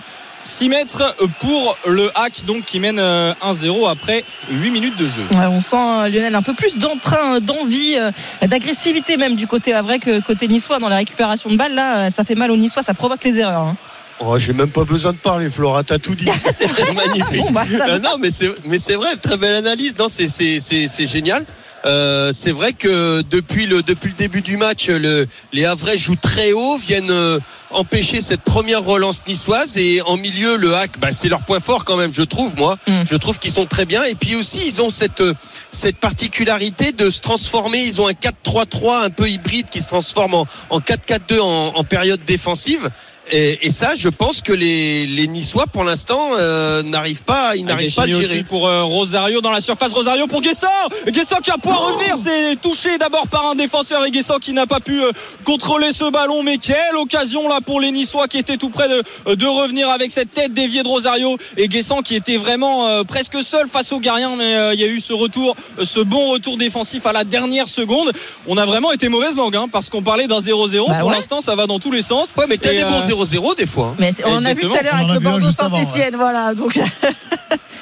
[0.49, 5.23] 6 mètres pour le hack donc qui mène euh, 1-0 après 8 minutes de jeu.
[5.31, 8.11] Ouais, on sent euh, Lionel un peu plus d'entrain, d'envie, euh,
[8.45, 11.75] d'agressivité même du côté vrai que côté niçois dans la récupération de balles.
[11.75, 13.61] Là, euh, ça fait mal aux niçois, ça provoque les erreurs.
[13.61, 13.77] hein.
[14.21, 16.27] Oh, j'ai même pas besoin de parler, Flora, t'as tout dit.
[16.57, 17.41] c'est magnifique.
[17.45, 17.63] Bon, bah.
[17.87, 19.97] Euh, non, mais c'est, mais c'est vrai, très belle analyse.
[19.97, 21.45] Non, c'est, c'est, c'est, c'est génial.
[21.85, 26.15] Euh, c'est vrai que depuis le, depuis le début du match, le, les Havrais jouent
[26.15, 27.39] très haut, viennent euh,
[27.71, 31.85] empêcher cette première relance niçoise et en milieu, le hack, bah, c'est leur point fort
[31.85, 32.77] quand même, je trouve, moi.
[32.87, 33.01] Mm.
[33.09, 34.03] Je trouve qu'ils sont très bien.
[34.03, 35.33] Et puis aussi, ils ont cette, euh,
[35.71, 37.79] cette particularité de se transformer.
[37.79, 41.83] Ils ont un 4-3-3 un peu hybride qui se transforme en, en 4-4-2 en, en
[41.83, 42.89] période défensive.
[43.31, 47.65] Et, et ça, je pense que les, les Niçois, pour l'instant, euh, n'arrivent pas, ils
[47.65, 48.43] n'arrivent pas à gérer.
[48.43, 49.93] pour euh, Rosario dans la surface.
[49.93, 50.67] Rosario pour Guessant.
[51.07, 52.15] Guessant qui va pouvoir revenir.
[52.17, 55.11] C'est touché d'abord par un défenseur et Guessant qui n'a pas pu euh,
[55.43, 56.43] contrôler ce ballon.
[56.43, 60.11] Mais quelle occasion là pour les Niçois qui étaient tout près de, de revenir avec
[60.11, 63.99] cette tête déviée de Rosario et Guessant qui était vraiment euh, presque seul face aux
[63.99, 64.35] Gariens.
[64.37, 67.67] Mais euh, il y a eu ce retour, ce bon retour défensif à la dernière
[67.67, 68.11] seconde.
[68.47, 70.87] On a vraiment été mauvaise langue hein, parce qu'on parlait d'un 0-0.
[70.87, 71.15] Bah pour ouais.
[71.15, 72.33] l'instant, ça va dans tous les sens.
[72.37, 73.87] Ouais, mais t'as des bons euh, 0-0 des fois.
[73.91, 73.95] hein.
[73.99, 76.15] Mais on a vu tout à l'heure avec le Bordeaux Saint-Etienne.
[76.15, 76.79] Voilà, donc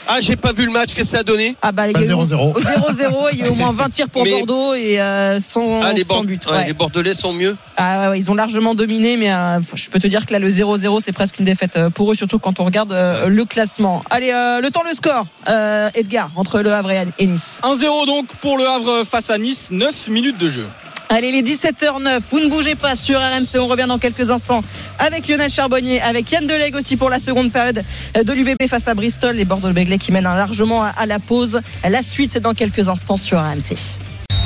[0.10, 1.58] Ah, j'ai pas vu le match, qu'est-ce que ça a donné?
[1.62, 2.54] Ah bah, il y Pas a eu 0-0.
[2.62, 5.82] 0-0, il y a eu au moins 20 tirs pour Mais- Bordeaux et euh, sans,
[5.82, 6.46] Ah, les, sans but.
[6.46, 6.66] ouais, ouais.
[6.68, 7.58] les Bordelais sont mieux.
[7.76, 10.40] Ah ouais, ouais, ils ont largement dominé, mais euh, je peux te dire que là,
[10.40, 13.44] le 0-0, c'est presque une défaite euh, pour eux, surtout quand on regarde euh, le
[13.44, 14.02] classement.
[14.10, 17.60] Allez, euh, le temps, le score, euh, Edgar, entre Le Havre et et Nice.
[17.64, 19.72] 1-0 donc pour le Havre face à Nice.
[19.72, 20.66] 9 minutes de jeu.
[21.10, 24.62] Allez, les 17h09, vous ne bougez pas sur RMC, on revient dans quelques instants
[25.00, 27.82] avec Lionel Charbonnier, avec Yann Delegue aussi pour la seconde période
[28.14, 31.62] de l'UBB face à Bristol, les Bordeaux-Bègles qui mènent largement à la pause.
[31.88, 33.78] La suite, c'est dans quelques instants sur RMC.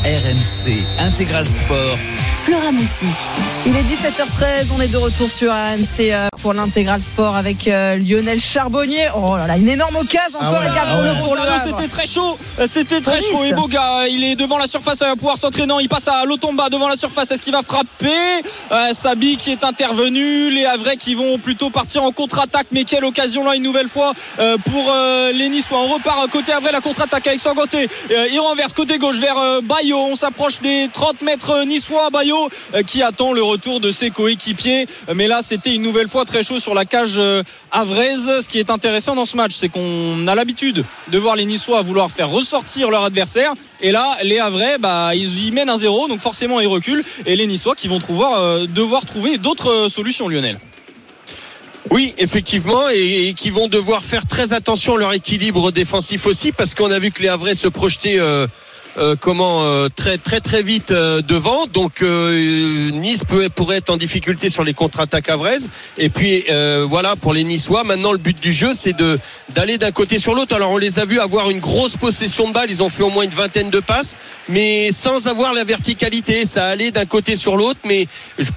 [0.03, 1.97] RMC Intégral Sport.
[2.43, 3.05] Flora Moussi.
[3.67, 7.97] Il est 17h13, on est de retour sur AMC euh, pour l'intégral sport avec euh,
[7.97, 9.09] Lionel Charbonnier.
[9.15, 11.19] Oh là là, une énorme occasion Ah encore ouais, les gars ah ouais.
[11.23, 13.43] pour le c'était très chaud, c'était très chaud.
[13.43, 16.25] Et Boga, il est devant la surface, il va pouvoir s'entraîner, Non, il passe à
[16.25, 18.07] Lotomba devant la surface, est-ce qu'il va frapper?
[18.71, 23.05] Euh, Sabi qui est intervenu, les Havrais qui vont plutôt partir en contre-attaque, mais quelle
[23.05, 25.77] occasion là une nouvelle fois euh, pour euh, les Niçois.
[25.79, 29.61] On repart côté Havrais, la contre-attaque avec Sangoté, Euh, il renverse côté gauche vers euh,
[29.61, 33.91] Bayo, on s'approche des 30 mètres euh, niçois, Bayo euh, qui attend le retour de
[33.91, 37.43] ses coéquipiers, Euh, mais là c'était une nouvelle fois très chaud sur la cage euh,
[37.71, 38.41] havraise.
[38.41, 41.81] Ce qui est intéressant dans ce match, c'est qu'on a l'habitude de voir les Niçois
[41.81, 43.53] vouloir faire ressortir leur adversaire.
[43.81, 47.03] Et là, les Havrais, bah, ils y mènent un zéro, donc forcément ils reculent.
[47.25, 50.59] Et les Niçois qui vont trouver, devoir trouver d'autres solutions, Lionel.
[51.89, 56.75] Oui, effectivement, et, qui vont devoir faire très attention à leur équilibre défensif aussi, parce
[56.75, 58.19] qu'on a vu que les Havrais se projetaient
[58.97, 61.65] euh, comment euh, très très très vite euh, devant.
[61.65, 65.69] Donc Nice peut, pourrait être en difficulté sur les contre-attaques havraises.
[65.97, 66.43] Et puis
[66.89, 67.83] voilà pour les Niçois.
[67.83, 69.19] Maintenant, le but du jeu, c'est de
[69.49, 70.55] d'aller d'un côté sur l'autre.
[70.55, 72.69] Alors on les a vus avoir une grosse possession de balle.
[72.69, 74.17] Ils ont fait au moins une vingtaine de passes,
[74.49, 76.45] mais sans avoir la verticalité.
[76.45, 78.07] Ça allait d'un côté sur l'autre, mais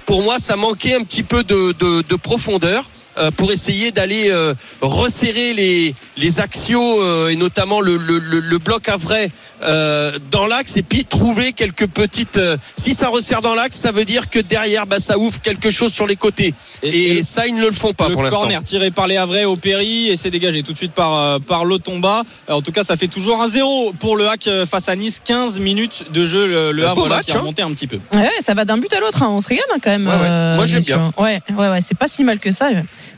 [0.05, 2.89] pour moi, ça manquait un petit peu de, de, de profondeur
[3.35, 8.57] pour essayer d'aller euh, resserrer les, les axios euh, et notamment le, le, le, le
[8.57, 9.31] bloc à vrai
[9.63, 13.91] euh, dans l'axe et puis trouver quelques petites euh, si ça resserre dans l'axe ça
[13.91, 16.53] veut dire que derrière bah, ça ouvre quelque chose sur les côtés
[16.83, 19.17] et, et ça ils ne le font pas le pour l'instant corner tiré par les
[19.17, 22.23] Havrais au Péry et c'est dégagé tout de suite par, euh, par Lotomba.
[22.49, 24.95] Euh, En tout cas, ça fait toujours un 0 pour le hack euh, face à
[24.95, 25.21] Nice.
[25.23, 26.47] 15 minutes de jeu.
[26.47, 27.39] Le, le Havre là, match, qui a hein.
[27.39, 27.99] remonté un petit peu.
[28.13, 29.29] Ouais, ouais, ça va d'un but à l'autre, hein.
[29.29, 30.07] on se régale hein, quand même.
[30.07, 30.55] Ouais, ouais.
[30.55, 31.11] Moi, j'aime bien.
[31.17, 32.69] Ouais, ouais, ouais, c'est pas si mal que ça.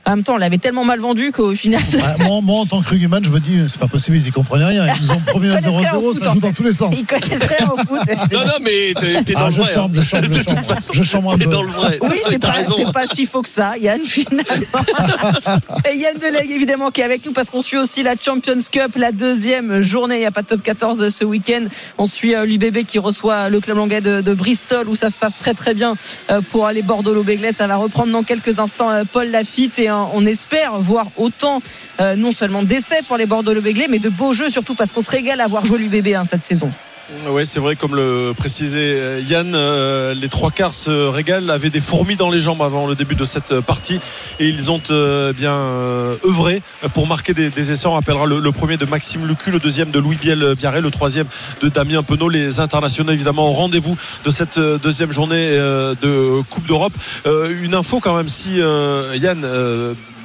[0.08, 1.82] En même temps, on l'avait tellement mal vendu qu'au final.
[1.94, 4.32] Ouais, moi, moi, en tant que rugbyman, je me dis, c'est pas possible, ils y
[4.32, 4.86] comprenaient rien.
[4.96, 6.48] Ils nous ont promis un Ils connaissent rien au 0-0, foot, ça en joue fait.
[6.48, 6.96] dans tous les sens.
[6.98, 8.00] Ils connaissent rien au foot.
[8.32, 8.94] non non mais
[9.24, 10.02] t'es dans Ah, le je vrai chambre, hein.
[10.02, 10.78] je chambre, je chambre.
[10.94, 11.52] Je chambre un t'es peu.
[11.52, 14.44] dans le vrai Oui, c'est pas, si faux que ça, Yann, finalement.
[15.92, 18.96] Et Yann Delegue, évidemment, qui est avec nous parce qu'on suit aussi la Champions Cup,
[18.96, 20.16] la deuxième journée.
[20.16, 21.66] Il n'y a pas de top 14 ce week-end.
[21.98, 25.18] On suit euh, l'UBB qui reçoit le club anglais de, de Bristol où ça se
[25.18, 25.94] passe très très bien
[26.32, 27.52] euh, pour les Bordeaux-Béglais.
[27.58, 31.62] Ça va reprendre dans quelques instants euh, Paul Lafitte et euh, on espère voir autant
[32.00, 35.12] euh, non seulement d'essais pour les Bordeaux-Béglais, mais de beaux jeux surtout parce qu'on se
[35.12, 36.72] régale à voir jouer l'UBB hein, cette saison.
[37.30, 41.70] Oui, c'est vrai, comme le précisait euh, Yann, euh, les trois quarts se régalent, avaient
[41.70, 44.02] des fourmis dans les jambes avant le début de cette euh, partie
[44.42, 44.82] et ils ont
[45.38, 45.58] bien
[46.26, 46.62] œuvré
[46.94, 47.88] pour marquer des, essais.
[47.88, 51.28] On rappellera le, premier de Maxime Lucu, le deuxième de Louis Biel Biarré, le troisième
[51.62, 53.96] de Damien Penaud, les internationaux évidemment au rendez-vous
[54.26, 56.94] de cette deuxième journée de Coupe d'Europe.
[57.26, 59.46] Une info quand même, si Yann.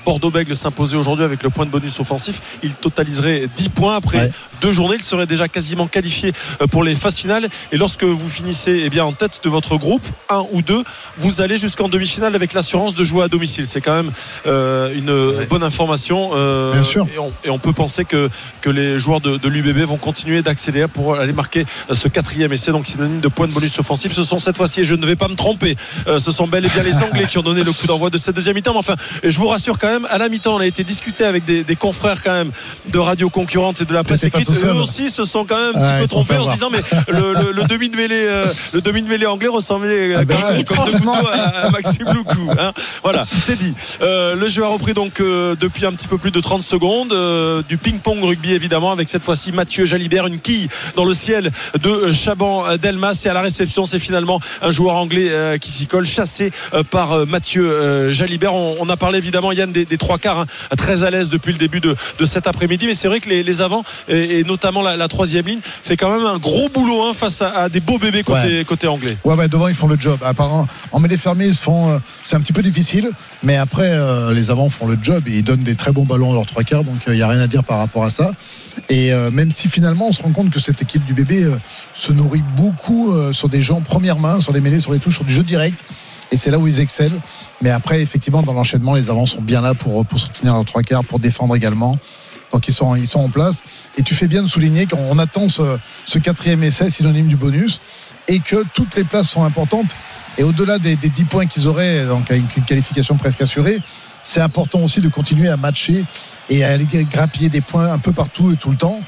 [0.03, 4.19] Euh, Bordeaux-Bègle s'imposait aujourd'hui avec le point de bonus offensif, il totaliserait 10 points après
[4.19, 4.31] Ouais.
[4.61, 4.97] deux journées.
[4.99, 7.49] Il serait déjà quasiment qualifié euh, pour les phases finales.
[7.73, 10.83] Et lorsque vous finissez eh bien, en tête de votre groupe, un ou deux,
[11.19, 13.67] vous allez jusqu'en demi-finale avec l'assurance de jouer à domicile.
[13.67, 14.11] C'est quand même
[14.47, 16.31] euh, une bonne information.
[16.35, 17.07] euh, Bien sûr.
[17.15, 18.29] Et on, et on peut penser que,
[18.61, 22.53] que les joueurs de, de l'UBB vont continuer d'accélérer pour aller marquer euh, ce quatrième
[22.53, 24.13] essai, donc synonyme de points de bonus offensif.
[24.13, 25.77] Ce sont cette fois-ci, et je ne vais pas me tromper,
[26.07, 28.19] euh, ce sont bel et bien les Anglais qui ont donné le coup d'envoi de
[28.19, 28.73] cette deuxième mi-temps.
[28.73, 31.45] Mais enfin, je vous rassure quand même, à la mi-temps, on a été discuté avec
[31.45, 32.51] des, des confrères quand même
[32.87, 34.49] de radio concurrentes et de la presse écrite.
[34.51, 37.67] Eux aussi se sont quand même un petit peu trompés en se disant mais le,
[37.67, 38.27] demi de mêlée,
[38.73, 42.07] le demi de mêlée anglais ressemblait euh, Ah ben même comme deux à, à Maxime
[42.13, 42.51] Loukou.
[42.59, 42.73] hein.
[43.03, 43.75] Voilà, c'est dit.
[44.01, 47.13] Euh, le jeu a repris donc euh, depuis un petit peu plus de 30 secondes.
[47.13, 51.51] euh, du ping-pong rugby évidemment avec cette fois-ci Mathieu Jalibert, une quille dans le ciel
[51.81, 53.23] de Chaban Delmas.
[53.25, 55.31] Et à la réception, c'est finalement un joueur anglais
[55.61, 56.53] qui s'y colle, chassé
[56.91, 58.55] par Mathieu Jalibert.
[58.55, 61.53] On, on a parlé évidemment, Yann, des, des trois quarts, hein, très à l'aise depuis
[61.53, 62.87] le début de, de cet après-midi.
[62.87, 65.97] Mais c'est vrai que les, les avants, et, et notamment la, la troisième ligne, fait
[65.97, 69.17] quand même un gros boulot hein, face à, à des beaux bébés côté, côté anglais.
[69.25, 70.19] Ouais, ouais, devant, ils font le job.
[70.25, 73.11] Apparemment, en mêlée fermée, ils se font, euh, c'est un petit peu difficile,
[73.43, 76.33] mais après, euh, les avants font le job et ils donnent des très bons ballons
[76.33, 78.33] à leurs trois quarts, donc il n'y a rien à dire par rapport à ça.
[78.89, 81.57] Et euh, même si finalement, on se rend compte que cette équipe du bébé euh,
[81.95, 85.17] se nourrit beaucoup euh, sur des gens première main, sur des mêlées, sur les touches,
[85.17, 85.85] sur du jeu direct.
[86.33, 87.21] Et c'est là où ils excellent.
[87.61, 90.83] Mais après, effectivement, dans l'enchaînement, les avants sont bien là pour, pour soutenir leurs trois
[90.83, 91.99] quarts, pour défendre également.
[92.53, 93.63] Donc ils sont, ils sont en place.
[93.97, 97.37] Et tu fais bien de souligner qu'on on attend ce, ce quatrième essai synonyme du
[97.37, 97.81] bonus
[98.29, 99.95] et que toutes les places sont importantes.
[100.39, 103.79] Et au-delà des, des 10 points qu'ils auraient, donc avec une qualification presque assurée,
[104.25, 106.05] c'est important aussi de continuer à matcher
[106.49, 109.01] et à aller grappiller des points un peu partout et tout le temps.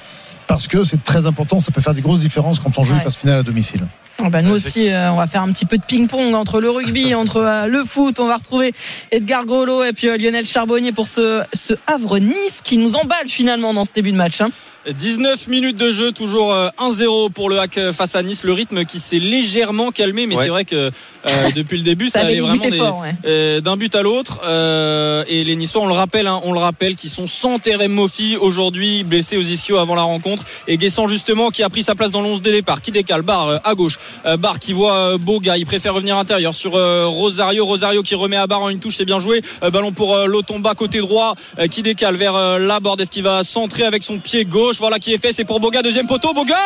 [0.47, 2.99] Parce que c'est très important, ça peut faire des grosses différences quand on joue Ouais.
[2.99, 3.87] une phase finale à domicile.
[4.23, 6.71] Ah bah, nous aussi, euh, on va faire un petit peu de ping-pong entre le
[6.71, 8.21] rugby, entre euh, le foot.
[8.21, 8.73] On va retrouver
[9.11, 13.75] Edgar Grolot et puis euh, Lionel Charbonnier pour ce, ce Havre-Nice qui nous emballe finalement
[13.75, 14.41] dans ce début de match.
[14.41, 14.51] hein.
[14.91, 18.45] 19 minutes de jeu, toujours euh, 1-0 pour le hack face à Nice.
[18.45, 20.45] Le rythme qui s'est légèrement calmé, mais Ouais.
[20.45, 20.91] c'est vrai que
[21.27, 23.15] euh, depuis le début, ça, Ça allait vraiment ouais.
[23.27, 24.41] euh, d'un but à l'autre.
[24.45, 27.93] Euh, et les Niçois, on le rappelle, hein, on le rappelle, qui sont sans Terem
[27.93, 30.45] Moffi aujourd'hui, blessé aux ischios avant la rencontre.
[30.69, 33.23] Et Guessant justement, qui a pris sa place dans l'11 de départ, qui décale.
[33.23, 33.99] Barre euh, à gauche.
[34.27, 37.65] Euh, Barre qui voit euh, Boga, il préfère revenir intérieur sur euh, Rosario.
[37.65, 39.41] Rosario qui remet à Barre en une touche, c'est bien joué.
[39.63, 43.01] Euh, ballon pour euh, Lotomba côté droit, euh, qui décale vers euh, la borde.
[43.01, 44.74] Est-ce qu'il va centrer avec son pied gauche?
[44.79, 46.33] Voilà qui est fait, c'est pour Boga, deuxième poteau.
[46.35, 46.57] Boga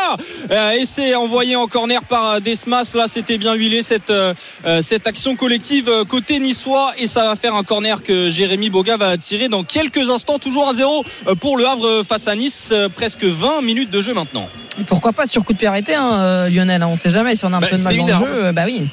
[0.50, 2.94] Euh, Et c'est envoyé en corner par euh, Desmas.
[2.94, 4.34] Là, c'était bien huilé cette, euh,
[4.82, 6.92] cette action collective côté niçois.
[6.98, 10.38] Et ça va faire un corner que Jérémy Boga va tirer dans quelques instants.
[10.38, 11.04] Toujours à zéro
[11.40, 12.72] pour le Havre face à Nice.
[12.94, 14.48] Presque 20 minutes de jeu maintenant.
[14.86, 17.52] Pourquoi pas sur coup de pied arrêté, hein, Lionel hein, On sait jamais si on
[17.52, 18.52] a un Bah, peu de mal dans le jeu.
[18.52, 18.86] bah oui.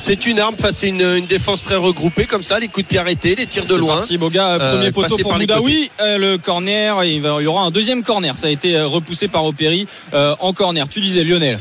[0.00, 2.88] C'est une arme face à une, une défense très regroupée comme ça, les coups de
[2.90, 3.96] pied arrêtés, les tirs de loin.
[3.96, 5.90] parti, Boga, Euh, premier poteau pour Moudaoui.
[6.00, 8.36] Euh, le corner, et il, va- il y aura un deuxième corner.
[8.36, 10.88] Ça a été euh, repoussé par Opéry euh, en corner.
[10.88, 11.58] Tu disais Lionel.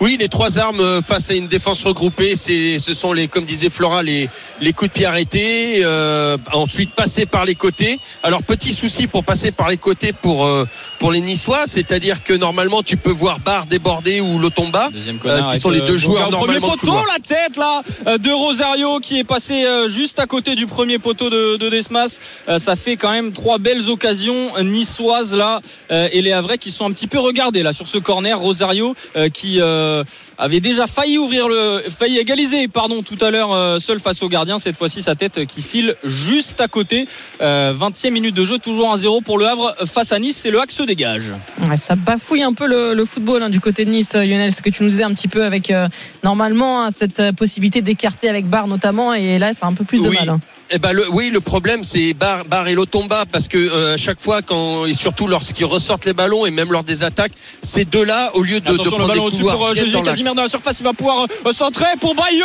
[0.00, 3.44] Oui, les trois armes euh, face à une défense regroupée, c'est, ce sont les, comme
[3.44, 4.28] disait Flora, les,
[4.60, 5.82] les coups de pied arrêtés.
[5.84, 7.98] euh, ensuite, passer par les côtés.
[8.22, 10.66] Alors, petit souci pour passer par les côtés pour euh,
[10.98, 14.88] pour les Niçois, c'est-à-dire que normalement, tu peux voir Barre déborder ou Lotomba.
[15.24, 17.82] Euh, qui sont les deux joueurs premier normalement de poteau, la tête là
[18.18, 22.18] de Rosario qui est passé juste à côté du premier poteau de, de Desmas.
[22.58, 26.92] Ça fait quand même trois belles occasions niçoises là et les Havrais qui sont un
[26.92, 28.38] petit peu regardés là sur ce corner.
[28.38, 28.94] Rosario
[29.32, 29.60] qui
[30.38, 34.28] avait déjà failli ouvrir le, failli égaliser pardon tout à l'heure euh, seul face au
[34.28, 34.58] gardien.
[34.58, 37.06] Cette fois-ci sa tête qui file juste à côté.
[37.40, 40.44] Euh, 20e minute de jeu, toujours 1-0 pour le Havre face à Nice.
[40.46, 41.32] Et le hack se dégage.
[41.68, 44.52] Ouais, ça bafouille un peu le, le football hein, du côté de Nice, euh, Lionel.
[44.52, 45.88] Ce que tu nous disais un petit peu avec euh,
[46.22, 50.00] normalement hein, cette euh, possibilité d'écarter avec Barre notamment, et là, c'est un peu plus
[50.02, 50.16] de Oui.
[50.18, 50.28] mal.
[50.28, 50.40] hein.
[50.76, 53.96] Eh ben le, oui, le problème c'est Bar, Bar et Lotomba parce que euh, à
[53.96, 57.30] chaque fois quand et surtout lorsqu'ils ressortent les ballons et même lors des attaques,
[57.62, 59.74] ces deux-là au lieu de, de Attention le prendre ballon des au-dessus couloirs, pour euh,
[59.74, 60.02] Jésus.
[60.02, 62.44] Casimir dans la surface il va pouvoir euh, centrer pour Bayo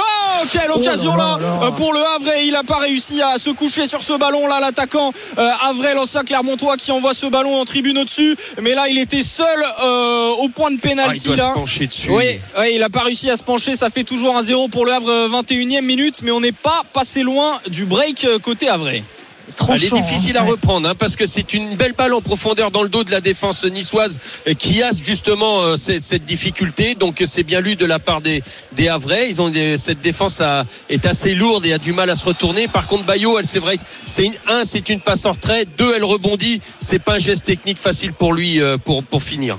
[0.52, 1.60] quelle occasion là, là là.
[1.68, 4.46] euh, pour le Havre et il n'a pas réussi à se coucher sur ce ballon
[4.48, 8.88] là l'attaquant euh, Havre l'ancien Clermontois qui envoie ce ballon en tribune au-dessus mais là
[8.90, 9.48] il était seul
[9.84, 12.12] euh, au point de Ah, il pénalty doit là se pencher dessus.
[12.12, 12.26] oui,
[12.60, 13.76] oui, il n'a pas réussi à se pencher.
[13.76, 16.20] Ça fait toujours un 0 pour le Havre, 21e minute.
[16.24, 18.90] Mais on n'est pas passé loin du break euh, côté Havre.
[18.90, 20.52] Elle est difficile hein, à ouais.
[20.52, 23.20] reprendre hein, parce que c'est une belle balle en profondeur dans le dos de la
[23.20, 26.94] défense niçoise euh, qui a justement euh, cette difficulté.
[26.94, 28.44] Donc c'est bien lu de la part des,
[28.74, 29.28] des Havrais.
[29.28, 32.26] Ils ont des- cette défense a- est assez lourde et a du mal à se
[32.26, 32.68] retourner.
[32.68, 35.66] Par contre Bayo, elle c'est vrai, c'est une un, c'est une passe en retrait.
[35.80, 36.62] Deux, elle rebondit.
[36.80, 39.58] C'est pas un geste technique facile pour lui euh, pour pour finir.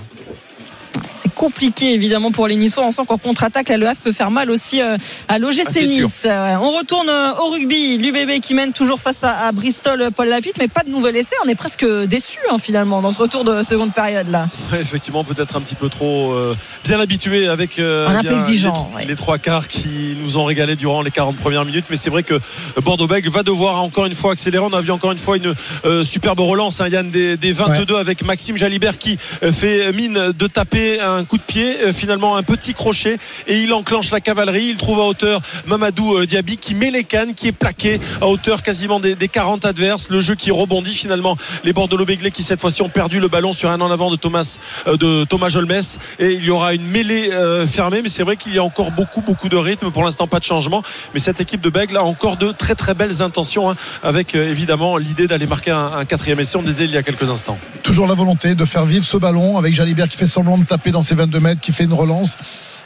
[1.22, 2.84] C'est compliqué évidemment pour les Niçois.
[2.84, 4.96] On sent qu'en contre-attaque, la Le Havre peut faire mal aussi euh,
[5.28, 5.80] à l'OGC Ah.
[5.82, 6.26] Nice.
[6.26, 7.98] Euh, On retourne euh, au rugby.
[7.98, 11.34] L'UBB qui mène toujours face à, à Bristol, Paul Lafitte, mais pas de nouvel essai.
[11.44, 14.48] On est presque déçus hein, finalement dans ce retour de seconde période là.
[14.72, 16.54] Ouais, effectivement, peut-être un petit peu trop euh,
[16.84, 19.04] bien habitué avec euh, Un peu bien exigeant, les, ouais.
[19.06, 21.86] les trois quarts qui nous ont régalé durant les 40 premières minutes.
[21.90, 22.38] Mais c'est vrai que
[22.80, 24.64] Bordeaux-Bègles va devoir encore une fois accélérer.
[24.64, 25.54] On a vu encore une fois une
[25.84, 30.46] euh, superbe relance, hein, Yann, des, des 22 avec Maxime Jalibert qui fait mine de
[30.46, 34.66] taper un coup de pied, euh, finalement un petit crochet et il enclenche la cavalerie.
[34.70, 38.26] Il trouve à hauteur Mamadou euh, Diaby qui met les cannes, qui est plaqué à
[38.26, 40.10] hauteur quasiment des, des 40 adverses.
[40.10, 41.36] Le jeu qui rebondit finalement.
[41.64, 44.58] Les Bordeaux-Béglés qui cette fois-ci ont perdu le ballon sur un en avant de Thomas,
[44.86, 45.70] euh, de Thomas Jolmes
[46.18, 47.30] et il y aura une mêlée
[47.66, 48.02] fermée.
[48.02, 49.90] Mais c'est vrai qu'il y a encore beaucoup, beaucoup de rythme.
[49.90, 50.82] Pour l'instant, pas de changement.
[51.14, 54.96] Mais cette équipe de Bègle a encore de très, très belles intentions hein, avec évidemment
[54.96, 56.56] l'idée d'aller marquer un, un quatrième essai.
[56.56, 57.58] On disait il y a quelques instants.
[57.82, 60.90] Toujours la volonté de faire vivre ce ballon avec Jalibert qui fait semblant de taper
[60.90, 62.36] dans ses 22 mètres, qui fait une relance.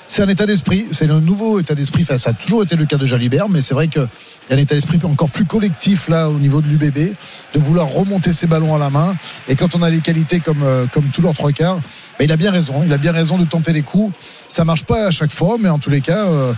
[0.06, 2.04] C'est un état d'esprit, c'est un nouveau état d'esprit.
[2.04, 4.02] Ça a toujours été le cas de Jalibert, mais c'est vrai qu'il
[4.50, 7.14] y a un état d'esprit encore plus collectif là au niveau de l'UBB,
[7.54, 9.16] de vouloir remonter ses ballons à la main.
[9.48, 11.78] Et quand on a les qualités comme, euh, comme tous leurs trois quarts,
[12.18, 12.82] ben, il a bien raison.
[12.84, 14.14] Il a bien raison de tenter les coups.
[14.48, 16.52] Ça marche pas à chaque fois, mais en tous les cas, euh,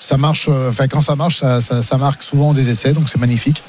[0.00, 0.48] ça marche.
[0.48, 3.62] euh, Enfin, quand ça marche, ça marque souvent des essais, donc c'est magnifique.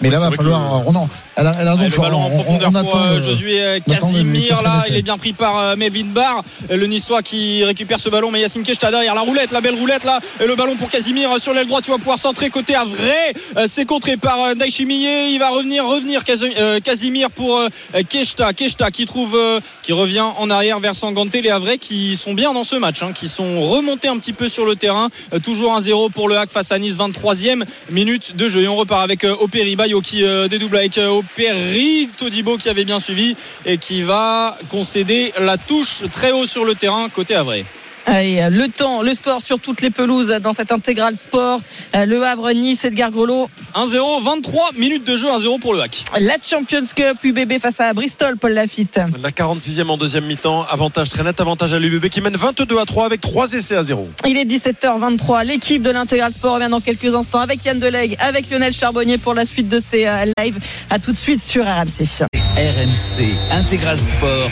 [0.00, 0.60] Mais Ouais, là, va falloir.
[0.82, 2.34] le- on en- elle a, elle a raison, Ouais, faut- le ballon en on- on-
[2.42, 5.18] profondeur on pour attend euh, Josué euh, on le- le Casimir là il est bien
[5.18, 6.42] pris par euh, Melvin Barr.
[6.70, 9.74] Euh, le Niçois qui récupère ce ballon mais Yacine Keshta derrière la roulette la belle
[9.74, 10.20] roulette là.
[10.40, 12.50] Et le ballon pour Casimir euh, sur l'aile droite tu vas pouvoir centrer.
[12.50, 16.22] Côté à vrai Euh, c'est contré par euh, Daishimiye il va revenir revenir
[16.58, 17.68] euh, Casimir pour euh,
[18.08, 21.42] Keshta Keshta qui trouve euh, qui revient en arrière vers Sanganté.
[21.42, 24.48] Les Havrais qui sont bien dans ce match hein, qui sont remontés un petit peu
[24.48, 25.08] sur le terrain.
[25.34, 28.62] Euh, toujours 1-0 pour le Hack face à Nice 23e minute de jeu.
[28.62, 32.84] Et on repart avec euh, Operi Qui euh, dédouble avec euh, Operi Todibo qui avait
[32.84, 33.34] bien suivi
[33.66, 37.64] et qui va concéder la touche très haut sur le terrain côté Havre.
[38.10, 41.60] Allez, le temps, le score sur toutes les pelouses dans cette intégrale sport.
[41.94, 43.48] Euh, Le Havre, Nice, Edgar Grolot.
[43.76, 46.02] 1-0, 23 minutes de jeu, 1-0 pour le Hack.
[46.18, 48.98] La Champions Cup, UBB face à Bristol, Paul Lafitte.
[49.22, 50.64] La 46e en deuxième mi-temps.
[50.68, 53.84] Avantage très net, avantage à l'UBB qui mène 22 à 3 avec 3 essais à
[53.84, 54.08] 0.
[54.26, 55.46] Il est 17h23.
[55.46, 59.34] L'équipe de l'intégral sport revient dans quelques instants avec Yann Delegue, avec Lionel Charbonnier pour
[59.34, 60.58] la suite de ces euh, lives.
[60.90, 62.26] À tout de suite sur RMC.
[62.56, 64.50] RMC Intégral Sport.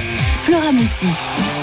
[0.49, 1.05] Flora Moussi.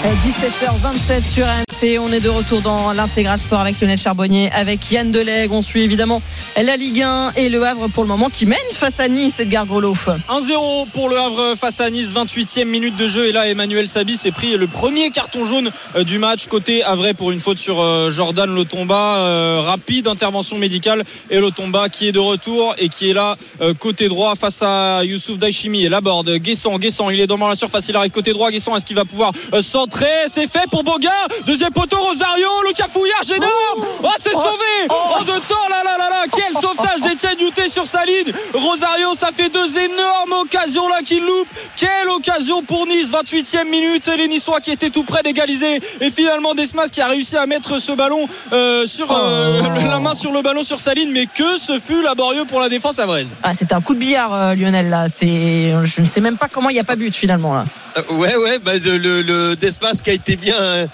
[0.04, 1.98] Euh, 17h27 sur RMC.
[1.98, 5.50] On est de retour dans l'intégral sport avec Lionel Charbonnier, avec Yann Delegue.
[5.50, 6.22] On suit évidemment
[6.56, 9.66] la Ligue 1 et le Havre pour le moment qui mène face à Nice, Edgar
[9.66, 9.94] Grolot.
[9.94, 13.26] 1-0 pour le Havre face à Nice, 28e minute de jeu.
[13.26, 17.12] Et là, Emmanuel Sabi s'est pris le premier carton jaune euh, du match côté Havre
[17.14, 19.16] pour une faute sur euh, Jordan Lotomba.
[19.16, 23.36] Euh, rapide intervention médicale et Lotomba qui est de retour et qui est là
[23.80, 25.84] côté droit face à Youssouf Daishimi.
[25.84, 28.52] Et la borde, Guessant, Guessant, il est dans la surface, il arrive côté droit.
[28.52, 30.06] Guessant, est-ce qu'il va pouvoir euh, centrer?
[30.28, 31.10] C'est fait pour Boga.
[31.46, 33.86] Deuxième poteau, Rosario, le cafouillage énorme.
[34.02, 36.24] Oh, c'est sauvé En deux temps, là, là, là, là.
[36.30, 38.32] Quel sauvetage d'Etienne Youté sur sa ligne.
[38.54, 41.48] Rosario, ça fait deux énormes occasions là qu'il loupe.
[41.76, 44.10] Quelle occasion pour Nice, 28e minute.
[44.16, 45.80] Les Niçois qui étaient tout près d'égaliser.
[46.00, 50.14] Et finalement, Desmas qui a réussi à mettre ce ballon euh, sur euh, la main
[50.14, 51.10] sur le ballon sur sa ligne.
[51.12, 53.34] Mais que ce fut laborieux pour la défense avraise.
[53.42, 54.90] Ah, c'était un coup de billard, euh, Lionel.
[54.90, 57.64] Là, c'est, je ne sais même pas comment il n'y a pas but finalement là.
[57.98, 60.60] Euh, ouais, ouais, bah, le, le, le Desmas qui a été bien.
[60.60, 60.86] euh,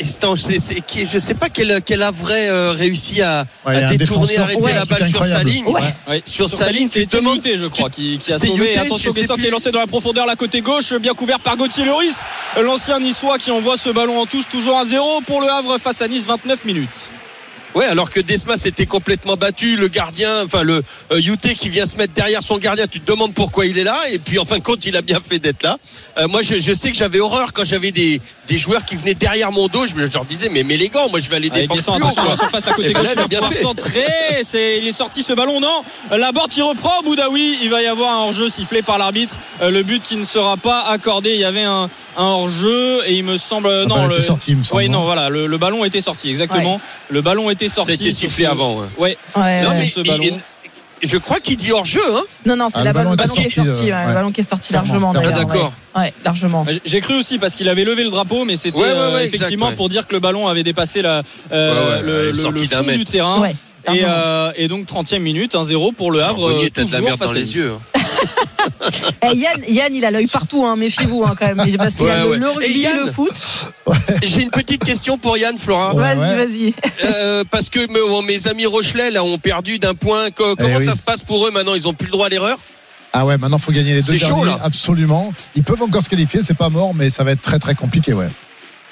[0.00, 3.76] je sais, c'est- qui- je sais pas quel, quel a vrai euh, réussi à, Ouais,
[3.76, 5.66] à détourner, arrêter ouais, la balle sur sa ligne.
[5.66, 5.80] Ouais.
[6.08, 8.38] Ouais, Sur sa ligne, c'est Youté, je crois, qui, qui a.
[8.38, 11.56] Youté, Attention, Guessant qui est lancé dans la profondeur, la côté gauche, bien couvert par
[11.56, 12.22] Gauthier Loris,
[12.60, 16.08] l'ancien niçois qui envoie ce ballon en touche, toujours 1-0 pour le Havre face à
[16.08, 17.10] Nice, 29 minutes.
[17.74, 21.20] Ouais, alors que Desmas était complètement battu, le gardien, enfin le euh,
[21.58, 24.18] qui vient se mettre derrière son gardien, tu te demandes pourquoi il est là, et
[24.18, 25.78] puis en fin de compte, il a bien fait d'être là.
[26.18, 29.14] Euh, moi, je, je sais que j'avais horreur quand j'avais des, des joueurs qui venaient
[29.14, 31.36] derrière mon dos, je, me- je leur disais, mais, mais les gants, moi je vais
[31.36, 31.98] aller Avec défendre.
[32.06, 32.36] Guessant, plus haut, quoi.
[32.36, 34.06] surface à côté Et ben gauche, là, il va bien centrer.
[34.42, 37.58] C'est, il est sorti ce ballon, non La borde qui reprend au Boudaoui.
[37.62, 39.36] Il va y avoir un hors-jeu sifflé par l'arbitre.
[39.62, 41.30] Euh, Le but qui ne sera pas accordé.
[41.30, 43.68] Il y avait un, un hors-jeu et il me semble.
[43.68, 44.16] La non, balle le,
[44.48, 45.28] il me semble, non voilà.
[45.28, 46.80] Le, le ballon était sorti, exactement.
[47.08, 47.92] Le ballon était sorti.
[47.96, 48.86] Ça a été sur sifflé avant, ouais.
[48.98, 49.18] Ouais.
[49.36, 49.78] Ouais, Non, ouais.
[49.78, 50.22] mais ce ballon.
[50.24, 50.40] il-
[51.04, 53.22] je crois qu'il dit hors jeu, hein Non, non, c'est Ah, la le ballon qui
[53.22, 53.90] est sorti, sorti.
[53.90, 55.12] euh, ouais, Le ballon qui est sorti largement.
[55.12, 55.72] d'ailleurs, d'accord.
[55.96, 56.64] Ouais, Ouais, largement.
[56.70, 59.18] J'ai- J'ai cru aussi parce qu'il avait levé le drapeau, mais c'était Ouais, ouais, euh,
[59.24, 59.74] effectivement ouais.
[59.74, 63.40] pour dire que le ballon avait dépassé la, euh, Ouais, ouais, le, fond du terrain.
[63.40, 63.56] Ouais.
[63.92, 66.48] Et, euh, donc 30e minute, 1-0 pour le Havre.
[66.50, 67.72] Euh, toujours merde face les yeux.
[69.24, 71.56] Eh, Yann, Yann, il a l'œil partout, hein, méfiez-vous hein, quand même.
[71.76, 72.56] Parce qu'il y a Ouais, le, ouais.
[72.56, 73.32] le Et rugby, Yann le foot.
[74.22, 75.94] J'ai une petite question pour Yann, Flora.
[75.94, 76.46] Ouais, vas-y, ouais.
[76.46, 76.74] vas-y.
[77.04, 80.30] Euh, parce que me- mes amis Rochelet là ont perdu d'un point.
[80.30, 81.74] Co- Comment ça se passe pour eux maintenant?
[81.74, 82.58] Ils ont plus le droit à l'erreur?
[83.12, 84.58] Ah ouais, maintenant faut gagner les deux chaud, derniers, là.
[84.62, 85.32] absolument.
[85.54, 88.14] Ils peuvent encore se qualifier, c'est pas mort, mais ça va être très très compliqué,
[88.14, 88.28] ouais.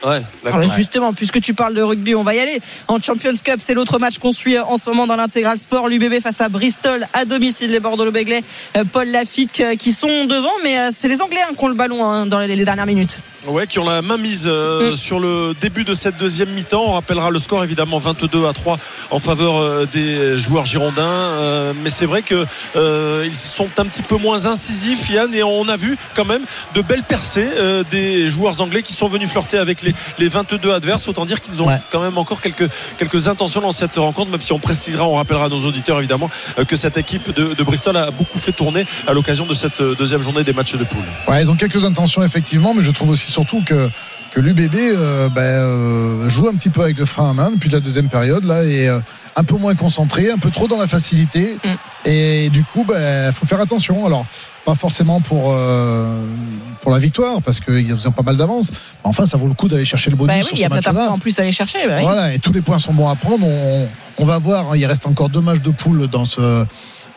[0.05, 0.23] Ouais.
[0.47, 2.61] Ah Justement, puisque tu parles de rugby, on va y aller.
[2.89, 5.89] En Champions Cup, c'est l'autre match qu'on suit en ce moment dans l'intégral sport.
[5.89, 7.71] L'UBB face à Bristol à domicile.
[7.71, 8.43] Les Bordeaux-Béglais,
[8.77, 11.69] euh, Paul Lafitte euh, qui sont devant, mais euh, c'est les Anglais hein, qui ont
[11.69, 13.21] le ballon hein, dans les dernières minutes.
[13.47, 14.97] Ouais, qui ont la main mise euh, Mm.
[14.97, 16.85] sur le début de cette deuxième mi-temps.
[16.87, 18.79] On rappellera le score évidemment 22 à 3
[19.11, 21.03] en faveur euh, des joueurs girondins.
[21.03, 22.45] Euh, mais c'est vrai que
[22.77, 26.43] euh, ils sont un petit peu moins incisifs, Yann, et on a vu quand même
[26.75, 30.73] de belles percées euh, des joueurs anglais qui sont venus flirter avec les, les 22
[30.73, 31.09] adverses.
[31.09, 31.79] Autant dire qu'ils ont Ouais.
[31.91, 32.69] quand même encore quelques,
[32.99, 36.31] quelques intentions dans cette rencontre, même si on précisera, on rappellera à nos auditeurs évidemment
[36.59, 39.81] euh, que cette équipe de, de Bristol a beaucoup fait tourner à l'occasion de cette
[39.81, 41.03] euh, deuxième journée des matchs de poule.
[41.29, 43.89] Ouais, ils ont quelques intentions effectivement, mais je trouve aussi surtout que
[44.33, 47.69] que l'UBB euh, ben, euh, joue un petit peu avec le frein à main depuis
[47.69, 49.01] la deuxième période là et euh,
[49.37, 51.69] un peu moins concentré, un peu trop dans la facilité Mm.
[52.09, 54.07] et du coup ben faut faire attention.
[54.07, 54.25] Alors
[54.65, 56.25] pas forcément pour euh,
[56.83, 58.71] pour la victoire parce qu'ils ont pas mal d'avance.
[58.71, 60.65] Mais Enfin, ça vaut le coup d'aller chercher le bonus Bah oui, sur il y
[60.65, 61.87] a peut-être en plus à aller chercher.
[61.87, 62.03] bah oui.
[62.03, 63.45] Voilà, et tous les points sont bons à prendre.
[63.47, 66.65] On, on va voir, hein, il reste encore deux matchs de poule dans ce,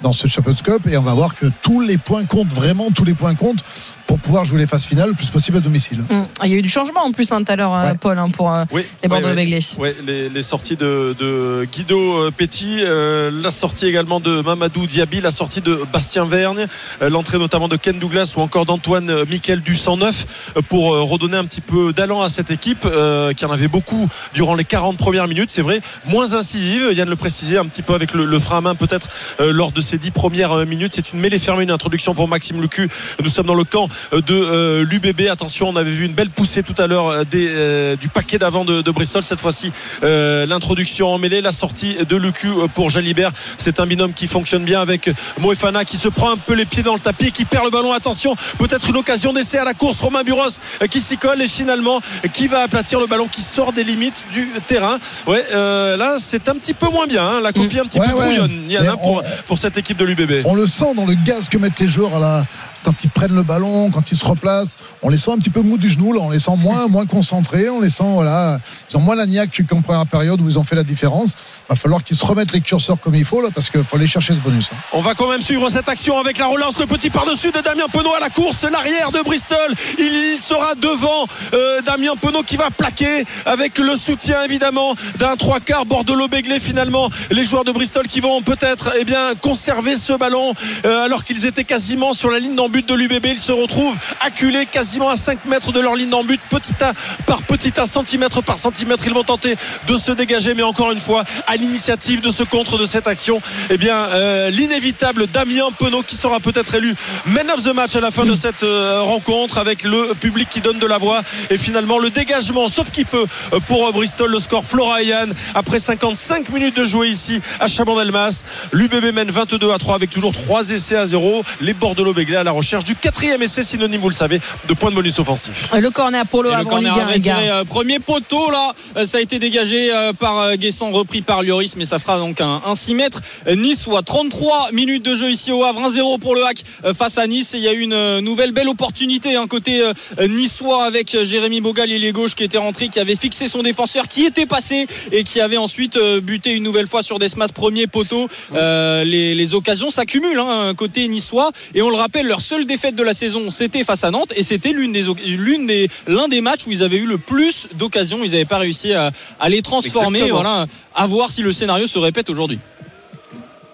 [0.02, 3.04] dans ce Champions Cup et on va voir que tous les points comptent, vraiment tous
[3.06, 3.64] les points comptent
[4.08, 6.00] pour pouvoir jouer les phases finales le plus possible à domicile.
[6.10, 6.26] Hum.
[6.44, 7.94] Il y a eu du changement en plus hein, tout à l'heure, Ouais.
[8.00, 9.36] Paul, hein, pour euh, Oui, les Bordeaux oui, oui.
[9.44, 9.60] Béglés.
[9.78, 14.86] Ouais, les, les sorties de, de Guido euh, Petit, euh, la sortie également de Mamadou
[14.86, 16.68] Diaby, la sortie de Bastien Vergne,
[17.02, 20.26] euh, l'entrée notamment de Ken Douglas ou encore d'Antoine Michael du 109
[20.58, 23.68] euh, pour euh, redonner un petit peu d'allant à cette équipe euh, qui en avait
[23.68, 25.50] beaucoup durant les 40 premières minutes.
[25.52, 28.62] C'est vrai, moins incisive, Yann le précisait un petit peu avec le, le frein à
[28.62, 29.08] main peut-être
[29.40, 30.92] euh, lors de ces 10 premières minutes.
[30.96, 32.90] C'est une mêlée fermée, une introduction pour Maxime Lucu.
[33.22, 35.28] Nous sommes dans le camp de euh, l'UBB.
[35.32, 38.66] Attention, on avait vu une belle poussée tout à l'heure euh, euh, du paquet d'avant
[38.66, 39.24] de, de Bristol.
[39.24, 39.72] Cette fois-ci,
[40.04, 43.32] euh, l'introduction en mêlée, la sortie de Lucu euh, pour Jalibert.
[43.58, 46.84] C'est un binôme qui fonctionne bien avec Moefana qui se prend un peu les pieds
[46.84, 47.92] dans le tapis, qui perd le ballon.
[47.94, 50.02] Attention, peut-être une occasion d'essai à la course.
[50.02, 50.42] Romain Buros
[50.82, 53.84] euh, qui s'y colle et finalement euh, qui va aplatir le ballon qui sort des
[53.84, 54.98] limites du terrain.
[55.28, 57.26] Ouais, euh, là c'est un petit peu moins bien.
[57.28, 57.42] hein.
[57.42, 58.26] La copie un petit Ouais, peu ouais.
[58.26, 60.46] brouillonne, hein, pour, on- pour cette équipe de l'UBB.
[60.46, 62.46] On le sent dans le gaz que mettent les joueurs à la,
[62.84, 64.78] quand ils prennent le ballon, quand ils se replacent.
[65.02, 66.20] On les sent un petit peu mous du genou, là.
[66.22, 68.60] on les sent moins, moins concentrés, on les sent, voilà,
[68.90, 71.36] ils ont moins la niaque qu'en première période où ils ont fait la différence.
[71.70, 74.34] Va falloir qu'ils se remettent les curseurs comme il faut, parce qu'il faut aller chercher
[74.34, 74.70] ce bonus.
[74.72, 74.78] hein.
[74.92, 77.86] On va quand même suivre cette action avec la relance, le petit par-dessus de Damien
[77.92, 79.58] Penaud à la course, l'arrière de Bristol.
[79.98, 85.60] Il sera devant euh, Damien Penaud qui va plaquer avec le soutien évidemment d'un trois
[85.60, 87.10] quarts Bordelot-Béglé finalement.
[87.32, 90.54] Les joueurs de Bristol qui vont peut-être eh bien conserver ce ballon
[90.86, 93.26] euh, alors qu'ils étaient quasiment sur la ligne d'en but de l'UBB.
[93.26, 96.94] Ils se retrouvent acculés quasiment à 5 mètres de leur ligne d'en but, petit à
[97.26, 99.04] par petit à centimètre par centimètre.
[99.08, 99.56] Ils vont tenter
[99.88, 101.24] de se dégager, mais encore une fois,
[101.58, 106.40] l'initiative de ce contre de cette action, eh bien, euh, l'inévitable Damien Penaud qui sera
[106.40, 106.96] peut-être élu
[107.26, 110.62] man of the match à la fin de cette euh, rencontre avec le public qui
[110.62, 114.40] donne de la voix et finalement le dégagement, sauf qui peut euh, pour Bristol, le
[114.40, 118.44] score Flora et Yann après 55 minutes de jouer ici à Chaban-Delmas.
[118.72, 121.44] L'UBB mène 22 à 3 avec toujours 3 essais à 0.
[121.62, 124.96] Les Bordelot-Béglés à la recherche du quatrième essai synonyme, vous le savez, de points de
[124.96, 125.70] bonus offensifs.
[125.74, 127.36] Le corner pour le le corner Ligue 1, avait les gars.
[127.36, 128.74] tiré, premier poteau là,
[129.06, 132.76] ça a été dégagé par Guessant, repris par Lloris, mais ça fera donc un, un
[132.76, 133.22] 6 mètres.
[133.56, 137.18] Nice soit 33 minutes de jeu ici au Havre, 1-0 pour le hack euh, face
[137.18, 137.54] à Nice.
[137.54, 141.16] Et il y a eu une euh, nouvelle belle opportunité un côté euh, niçois avec
[141.16, 144.26] euh, Jérémy Bogal, il est gauche qui était rentré, qui avait fixé son défenseur, qui
[144.26, 148.28] était passé et qui avait ensuite euh, buté une nouvelle fois sur Desmas, premier poteau.
[148.54, 151.52] Euh, les, les occasions s'accumulent hein, côté niçois.
[151.76, 154.44] Et on le rappelle, leur seule défaite de la saison, c'était face à Nantes et
[154.44, 158.20] c'était l'une des, l'une des, l'un des matchs où ils avaient eu le plus d'occasions.
[158.24, 160.20] Ils n'avaient pas réussi à, à les transformer.
[160.20, 160.42] Exactement.
[160.42, 160.66] Voilà,
[160.96, 162.60] à voir si le scénario se répète aujourd'hui.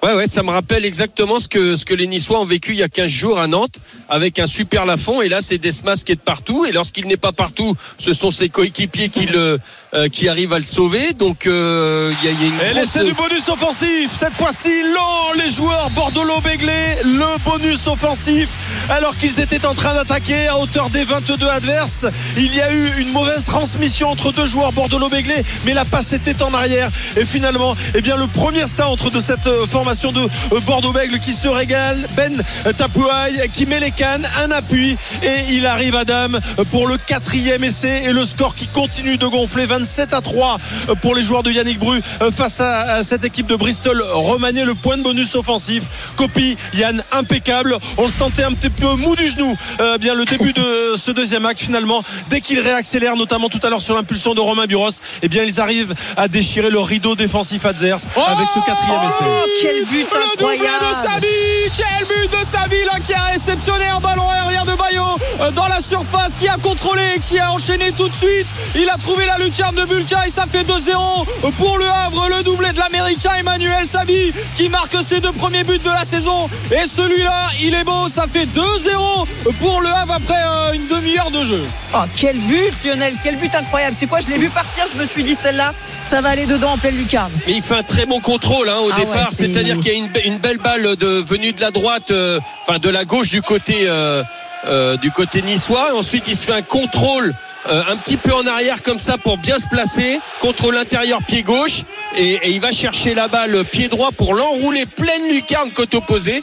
[0.01, 2.77] Ouais, ouais, ça me rappelle exactement ce que, ce que les Niçois ont vécu il
[2.77, 3.75] y a 15 jours à Nantes
[4.07, 5.21] avec un super Lafont.
[5.21, 6.63] Et là, c'est Desmas qui est de partout.
[6.65, 9.59] Et lorsqu'il n'est pas partout, ce sont ses coéquipiers qui, le,
[9.93, 11.11] euh, qui arrivent à le sauver.
[11.11, 14.35] Donc, euh, il y, a- y a une Et grosse- l'essai du bonus offensif, cette
[14.35, 18.51] fois-ci lent les joueurs Bordelot-Béglé, le bonus offensif
[18.89, 22.05] alors qu'ils étaient en train d'attaquer à hauteur des 22 adverses.
[22.37, 25.35] Il y a eu une mauvaise transmission entre deux joueurs Bordelot-Béglé,
[25.65, 26.89] mais la passe était en arrière.
[27.17, 30.19] Et finalement, eh bien, le premier centre de cette euh, formation de
[30.53, 32.07] euh, Bordeaux-Bègle qui se régale.
[32.15, 32.43] Ben
[32.77, 34.97] Tapouaï qui met les cannes, un appui.
[35.23, 38.03] Et il arrive à dame pour le quatrième essai.
[38.05, 40.57] Et le score qui continue de gonfler 27 à 3
[41.01, 44.97] pour les joueurs de Yannick Bru face à cette équipe de Bristol remanier le point
[44.97, 45.85] de bonus offensif
[46.15, 47.75] copie Yann impeccable.
[47.97, 51.11] On le sentait un petit peu mou du genou euh, bien le début de ce
[51.11, 52.03] deuxième acte finalement.
[52.29, 54.89] Dès qu'il réaccélère notamment tout à l'heure sur l'impulsion de Romain Buros
[55.21, 59.23] eh bien ils arrivent à déchirer le rideau défensif adverse avec ce quatrième essai.
[59.25, 59.45] Oh,
[59.79, 61.27] quel but le doublé de Sabi
[61.75, 65.03] quel but de Sabi là qui a réceptionné un ballon aérien de Bayo
[65.41, 68.47] euh, dans la surface qui a contrôlé qui a enchaîné tout de suite.
[68.75, 72.43] Il a trouvé la lucarne de Bulka et ça fait 2-0 pour le Havre le
[72.43, 76.49] doublé de l'américain Emmanuel Sabi qui marque ses deux premiers buts de la saison.
[76.71, 81.31] Et celui-là il est beau ça fait 2-0 pour le Havre après euh, une demi-heure
[81.31, 81.63] de jeu.
[81.93, 83.95] Oh, quel but Lionel quel but incroyable.
[83.97, 85.73] C'est quoi je l'ai vu partir je me suis dit celle-là
[86.09, 87.31] ça va aller dedans en pleine lucarne.
[87.47, 90.25] Et il fait un très bon contrôle hein, au ah départ, c'est-à-dire qu'il y a
[90.25, 93.83] une, belle balle de, venue de la droite, euh, enfin de la gauche du côté,
[93.85, 94.23] euh,
[94.65, 95.93] euh, du côté niçois.
[95.95, 97.33] Ensuite, il se fait un contrôle.
[97.69, 101.83] un petit peu en arrière comme ça pour bien se placer contre l'intérieur pied gauche
[102.17, 106.41] et, il va chercher la balle pied droit pour l'enrouler pleine lucarne côté opposé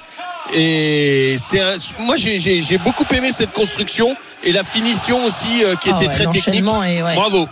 [0.55, 1.61] et c'est
[1.99, 6.65] moi j'ai beaucoup aimé cette construction et la finition aussi qui ah était très technique.
[6.65, 7.49] bravo.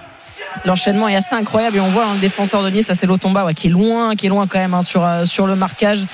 [0.65, 3.53] L'enchaînement est assez incroyable et on voit un le défenseur de Nice, là c'est Lotomba
[3.53, 6.07] qui est loin, qui est loin quand même hein, sur, euh, sur le marquage.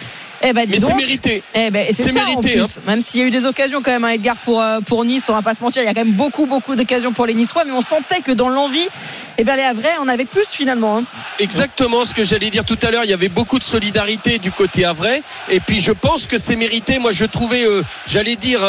[0.42, 1.42] Eh ben, mais c'est mérité.
[1.54, 2.60] Eh ben, c'est mérité.
[2.60, 2.66] Hein.
[2.86, 5.04] Même s'il y a eu des occasions quand même, à hein, Edgar, pour, euh, pour
[5.04, 7.26] Nice, on va pas se mentir, il y a quand même beaucoup, beaucoup d'occasions pour
[7.26, 8.88] les Niçois, mais on sentait que dans l'envie,
[9.36, 11.02] eh ben, les Havrais on avait plus finalement.
[11.38, 13.04] Exactement ce que j'allais dire tout à l'heure.
[13.04, 15.22] Il y avait beaucoup de solidarité du côté Havrais.
[15.50, 16.98] Et puis je pense que c'est mérité.
[16.98, 18.60] Moi, je trouvais, euh, j'allais dire,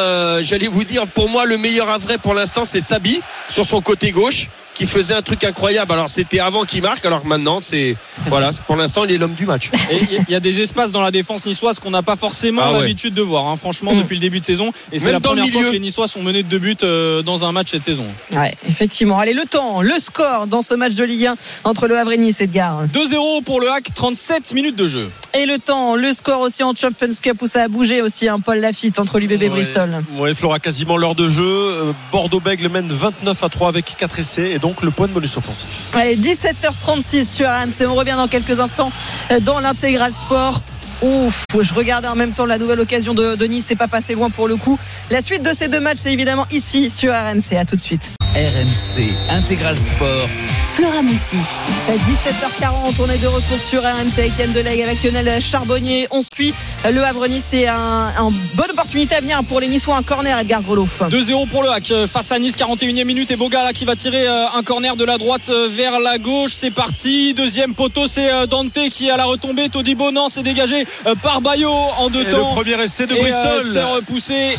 [0.41, 4.11] j'allais vous dire, pour moi, le meilleur Havrais pour l'instant, c'est Sabi sur son côté
[4.11, 5.91] gauche qui faisait un truc incroyable.
[5.91, 7.95] Alors c'était avant qu'il marque, alors maintenant c'est
[8.27, 9.71] voilà, pour l'instant il est l'homme du match.
[9.91, 13.13] Il y a des espaces dans la défense niçoise qu'on n'a pas forcément ah l'habitude
[13.13, 14.71] de voir, hein, franchement, depuis le début de saison.
[14.91, 17.45] Et c'est la première fois que les Niçois sont menés de deux buts euh, dans
[17.45, 18.05] un match cette saison.
[18.31, 19.19] Ouais, effectivement.
[19.19, 22.17] Allez, le temps, le score dans ce match de Ligue 1 entre le Havre et
[22.17, 22.85] Nice, Edgar.
[22.87, 25.09] 2-0 pour le Hack, 37 minutes de jeu.
[25.33, 28.35] Et le temps, le score aussi en Champions Cup où ça a bougé aussi, un
[28.35, 30.03] hein, Paul Lafitte entre l'UBB et Bristol.
[30.17, 31.45] Ouais, Flora quasiment l'heure de jeu.
[31.45, 35.35] Euh, Bordeaux-Bègle mène 29 à 3 avec 4 essais et donc le point de bonus
[35.37, 35.89] offensif.
[35.93, 37.87] Allez, 17h36 sur RMC.
[37.87, 38.91] On revient dans quelques instants
[39.31, 40.61] euh, dans l'intégral sport.
[41.01, 44.13] Ouf, je regardais en même temps la nouvelle occasion de, de Nice, c'est pas passé
[44.13, 44.77] loin pour le coup.
[45.09, 47.57] La suite de ces deux matchs, c'est évidemment ici sur RMC.
[47.57, 48.11] À tout de suite.
[48.35, 50.29] RMC Intégral Sport.
[50.73, 51.35] Flora Messi.
[51.35, 56.07] 17h40, on est de retour sur RMC avec Yann Delegue, avec Lionel Charbonnier.
[56.11, 56.53] On suit
[56.89, 57.43] le Havre-Nice.
[57.49, 59.97] C'est une bonne opportunité à venir pour les Niçois.
[59.97, 60.87] Un corner, Edgar Grelot.
[61.09, 63.31] 2-0 pour le Hack face à Nice, 41e minute.
[63.31, 66.17] Et Boga là qui va tirer euh, un corner de la droite euh, vers la
[66.17, 66.51] gauche.
[66.53, 67.33] C'est parti.
[67.33, 69.67] Deuxième poteau, c'est euh, Dante qui est à la retombée.
[69.67, 70.85] Todibo, non, c'est dégagé
[71.21, 72.55] par Bayo en deux temps.
[72.55, 73.61] Le premier essai de Bristol.
[73.73, 74.55] C'est repoussé.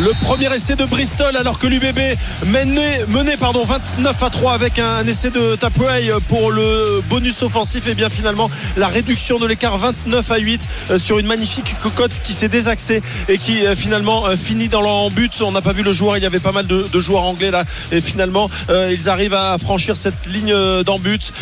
[0.00, 1.98] Le premier essai de Bristol alors que l'UBB
[2.46, 7.86] menait, menait pardon, 29 à 3 avec un, essai de Tapway pour le bonus offensif
[7.86, 10.60] et bien finalement la réduction de l'écart 29 à 8
[10.90, 14.80] euh, sur une magnifique cocotte qui s'est désaxée et qui euh, finalement euh, finit dans
[14.80, 15.40] leur but.
[15.42, 17.64] On n'a pas vu le joueur, il y avait pas mal de, joueurs anglais là
[17.90, 20.54] et finalement ils arrivent à franchir cette ligne
[20.84, 21.32] d'en but.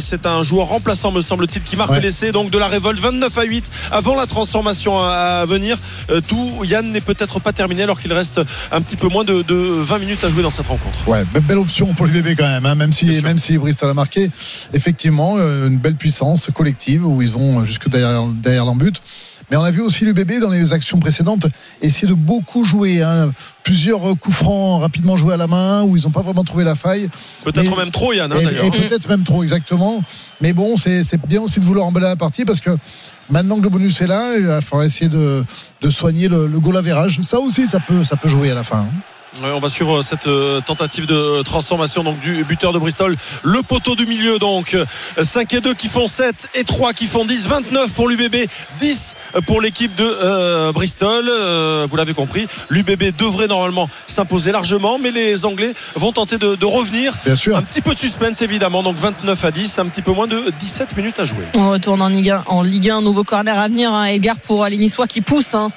[0.00, 3.42] c'est un joueur remplaçant me semble-t-il qui marque l'essai donc de la révolte 29 à
[3.44, 5.78] 8 avant la transformation à, venir.
[6.26, 8.40] tout Yann n'est peut-être pas terminé alors qu'il reste
[8.72, 11.06] un petit peu moins de, 20 minutes à jouer dans cette rencontre.
[11.06, 14.30] Ouais, belle option pour l'UBB quand même, hein, même si même si Bristol a marqué.
[14.72, 19.00] Effectivement, euh, une belle puissance collective où ils vont jusque derrière derrière l'embut.
[19.50, 21.46] Mais on a vu aussi l'UBB dans les actions précédentes
[21.82, 23.02] essayer de beaucoup jouer.
[23.02, 23.32] Hein.
[23.64, 26.76] Plusieurs coups francs rapidement joués à la main où ils n'ont pas vraiment trouvé la
[26.76, 27.10] faille.
[27.44, 28.64] Peut-être même trop, Yann, hein, d'ailleurs.
[28.64, 30.02] Et peut-être même trop, exactement.
[30.40, 32.70] Mais bon, c'est bien aussi de vouloir emballer la partie parce que
[33.30, 35.44] Maintenant que le bonus est là, il va falloir essayer de,
[35.88, 36.82] soigner le, le goal
[37.22, 38.80] Ça aussi, ça peut, ça peut jouer à la fin.
[38.80, 39.09] Hein
[39.42, 43.16] on va suivre cette euh, tentative de transformation donc du buteur de Bristol.
[43.42, 44.76] Le poteau du milieu donc
[45.20, 47.46] 5 et 2 qui font 7 et 3 qui font 10.
[47.46, 48.36] 29 pour l'UBB,
[48.78, 49.16] 10
[49.46, 51.24] pour l'équipe de euh, Bristol.
[51.28, 56.64] Euh, vous l'avez compris, l'UBB devrait normalement s'imposer largement, mais les Anglais vont tenter de,
[56.64, 57.14] revenir.
[57.24, 57.56] Bien sûr.
[57.56, 60.52] Un petit peu de suspense évidemment, donc 29 à 10, un petit peu moins de
[60.60, 61.44] 17 minutes à jouer.
[61.54, 64.64] On retourne en Ligue 1, en Ligue 1 nouveau corner à venir, hein, Edgar pour
[64.66, 65.54] les Niçois qui poussent.
[65.54, 65.70] Hein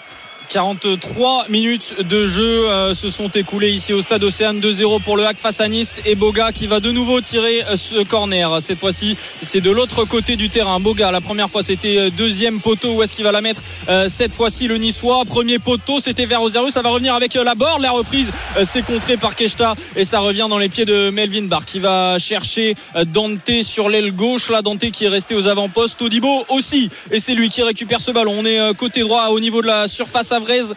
[0.54, 5.26] 43 minutes de jeu euh, se sont écoulées ici au stade Océane 2-0 pour le
[5.26, 8.62] Hack face à Nice et Boga qui va de nouveau tirer euh, ce corner.
[8.62, 10.80] Cette fois-ci, c'est de l'autre côté du terrain.
[10.80, 12.94] Boga, la première fois, c'était euh, deuxième poteau.
[12.94, 13.64] Où est-ce qu'il va la mettre
[14.08, 15.26] cette fois-ci le Niçois?
[15.26, 16.70] Premier poteau, c'était vers Rosario.
[16.70, 17.82] Ça va revenir avec la borde.
[17.82, 18.32] La reprise,
[18.64, 22.20] c'est contré par Keshta et ça revient dans les pieds de Melvin Barr qui va
[22.20, 22.76] chercher
[23.08, 24.52] Dante sur l'aile gauche.
[24.52, 25.98] Là, Dante qui est resté aux avant-postes.
[25.98, 26.90] Todibo aussi.
[27.10, 28.36] Et c'est lui qui récupère ce ballon.
[28.38, 30.74] On est côté droit au niveau de la surface avraise.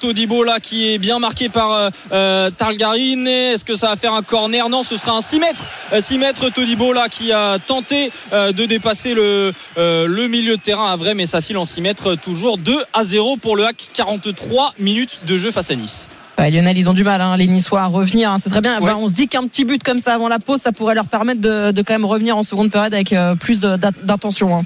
[0.00, 3.26] Todibo là qui est bien marqué par euh, euh, Targarine.
[3.26, 4.68] Est-ce que ça va faire un corner?
[4.68, 5.66] Non, ce sera un 6 mètres.
[5.98, 10.90] 6 euh, mètres Todibo là qui a tenté de dépasser le, le milieu de terrain
[10.90, 12.14] à vrai, mais ça file en 6 mètres.
[12.16, 13.76] Toujours 2 à 0 pour le hack.
[13.94, 16.08] 43 minutes de jeu face à Nice.
[16.38, 18.30] Lionel, ils ont du mal, hein, les Niçois, à revenir.
[18.30, 18.38] Hein.
[18.38, 18.78] Ce serait bien.
[18.80, 21.40] on se dit qu'un petit but comme ça avant la pause, ça pourrait leur permettre
[21.40, 24.56] de, quand même revenir en seconde période avec plus d'intention.
[24.56, 24.64] Hein.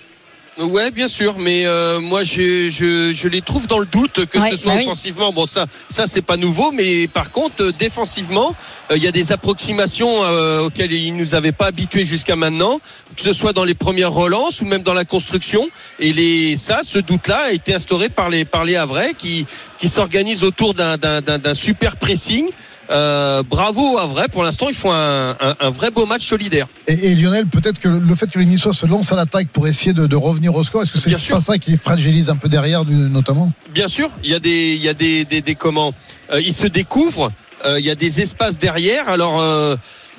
[0.58, 4.38] Ouais, bien sûr, mais euh, moi je, je, je, les trouve dans le doute que
[4.50, 5.32] ce soit bah offensivement.
[5.32, 8.54] Bon, ça, ça c'est pas nouveau, mais par contre euh, défensivement,
[8.90, 10.20] euh, il y a des approximations
[10.64, 12.80] auxquelles ils nous avaient pas habitués jusqu'à maintenant,
[13.16, 15.68] que ce soit dans les premières relances ou même dans la construction.
[15.98, 19.46] Et les, ça, ce doute-là a été instauré par les par les Havrais qui
[19.78, 22.46] qui s'organisent autour d'un super pressing.
[22.90, 24.28] Euh, bravo à vrai.
[24.28, 26.66] Pour l'instant, ils font un, vrai beau match solidaire.
[26.86, 29.92] Et, Lionel, peut-être que le fait que les Niçois se lancent à l'attaque pour essayer
[29.92, 32.84] de, revenir au score, est-ce que c'est pas ça qui les fragilise un peu derrière,
[32.84, 33.52] notamment?
[33.72, 34.10] Bien sûr.
[34.22, 35.94] Il y a des, il y a des, des, comment
[36.32, 37.30] euh, Ils se découvrent.
[37.64, 39.08] Euh, il y a des espaces derrière.
[39.08, 39.40] Alors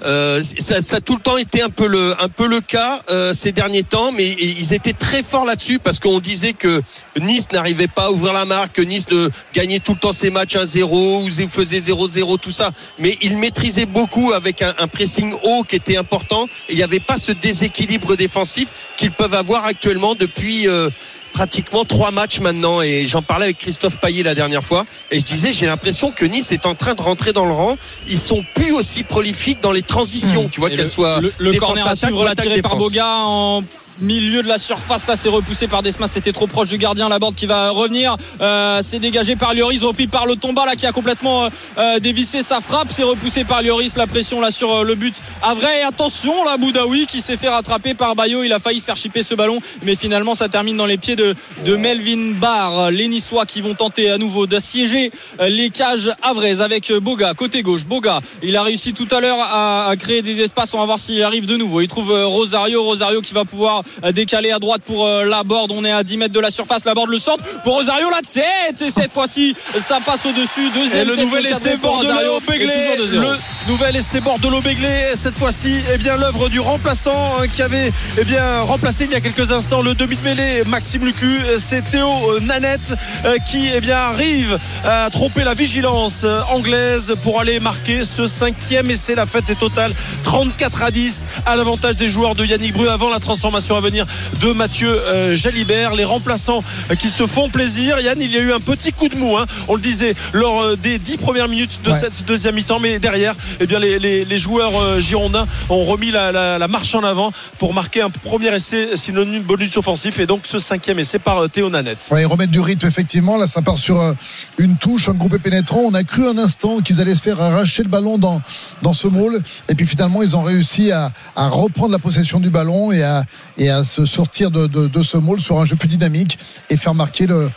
[0.03, 4.11] euh, ça, a tout le temps été un peu le, cas euh, ces derniers temps,
[4.11, 6.82] mais ils étaient très forts là-dessus parce qu'on disait que
[7.19, 10.30] Nice n'arrivait pas à ouvrir la marque, que Nice de gagnait tout le temps ses
[10.30, 12.72] matchs 1-0 ou faisait 0-0, tout ça.
[12.99, 16.45] Mais ils maîtrisaient beaucoup avec un, un pressing haut qui était important.
[16.69, 20.68] Et il n'y avait pas ce déséquilibre défensif qu'ils peuvent avoir actuellement depuis.
[20.68, 20.90] Euh,
[21.34, 22.82] pratiquement trois matchs maintenant.
[22.82, 24.86] Et j'en parlais avec Christophe Payet la dernière fois.
[25.12, 27.78] Et je disais j'ai l'impression que Nice est en train de rentrer dans le rang.
[28.08, 31.88] Ils sont plus aussi prolifiques dans les transitions tu vois qu'elles soient le, le corner
[31.88, 33.64] à suivre la par Boga en
[33.99, 35.07] milieu de la surface.
[35.07, 36.07] Là, c'est repoussé par Desmas.
[36.07, 37.09] C'était trop proche du gardien.
[37.09, 38.18] La bande qui va revenir.
[38.41, 39.81] Euh, c'est dégagé par Lloris.
[39.81, 42.88] Repris par le Tomba là qui a complètement euh, euh, dévissé sa frappe.
[42.91, 43.95] C'est repoussé par Lloris.
[43.95, 45.15] La pression là sur le but.
[45.41, 48.43] À vrai, attention là, Boudaoui qui s'est fait rattraper par Bayo.
[48.43, 49.59] Il a failli se faire chipper ce ballon.
[49.84, 51.35] Mais finalement, ça termine dans les pieds de,
[51.65, 52.91] Melvin Barr.
[52.91, 53.09] Les
[53.47, 57.34] qui vont tenter à nouveau d'assiéger les cages Avraises avec Boga.
[57.34, 58.19] Côté gauche, Boga.
[58.41, 60.73] Il a réussi tout à l'heure à, à créer des espaces.
[60.73, 61.81] On va voir s'il arrive de nouveau.
[61.81, 62.84] Il trouve Rosario.
[62.84, 65.72] Rosario qui va pouvoir décalé à droite pour euh, la board.
[65.72, 66.85] On est à 10 mètres de la surface.
[66.85, 70.69] La board le centre pour Rosario la tête et cette fois-ci ça passe au-dessus.
[70.73, 72.73] Deuxième et le nouvel essai Bordelot Béglé.
[73.13, 73.38] Le
[73.68, 74.88] nouvel essai Bordelot Béglé.
[75.15, 79.15] Cette fois-ci, eh bien l'œuvre du remplaçant hein, qui avait eh bien remplacé il y
[79.15, 81.39] a quelques instants le demi de mêlée Maxime Lucu.
[81.57, 82.09] C'est Théo
[82.41, 82.93] Nanette
[83.26, 88.26] euh, qui eh bien arrive à tromper la vigilance euh, anglaise pour aller marquer ce
[88.27, 89.15] cinquième essai.
[89.15, 89.93] La fête est totale.
[90.23, 94.06] 34 à 10 à l'avantage des joueurs de Yannick Bru avant la transformation à venir
[94.41, 95.95] de Mathieu euh, Jalibert.
[95.95, 97.99] Les remplaçants euh, qui se font plaisir.
[97.99, 99.45] Yann, il y a eu un petit coup de mou, hein.
[99.68, 102.80] on le disait, lors euh, des dix premières minutes de cette deuxième mi-temps.
[102.80, 108.02] Mais derrière, eh bien, les, joueurs girondins ont remis la, marche en avant pour marquer
[108.02, 110.19] un premier essai synonyme bonus offensif.
[110.19, 112.07] Et donc ce cinquième essai par Théo Nanette.
[112.11, 113.38] Ouais, remettre du rythme, effectivement.
[113.38, 114.15] Là, ça part sur
[114.57, 115.81] une touche, un groupe pénétrant.
[115.85, 118.41] On a cru un instant qu'ils allaient se faire arracher le ballon dans,
[118.81, 119.41] dans ce môle.
[119.69, 123.26] Et puis finalement, ils ont réussi à, reprendre la possession du ballon et à,
[123.61, 126.39] et à se sortir de, ce môle sur un jeu plus dynamique
[126.71, 127.51] et faire marquer le,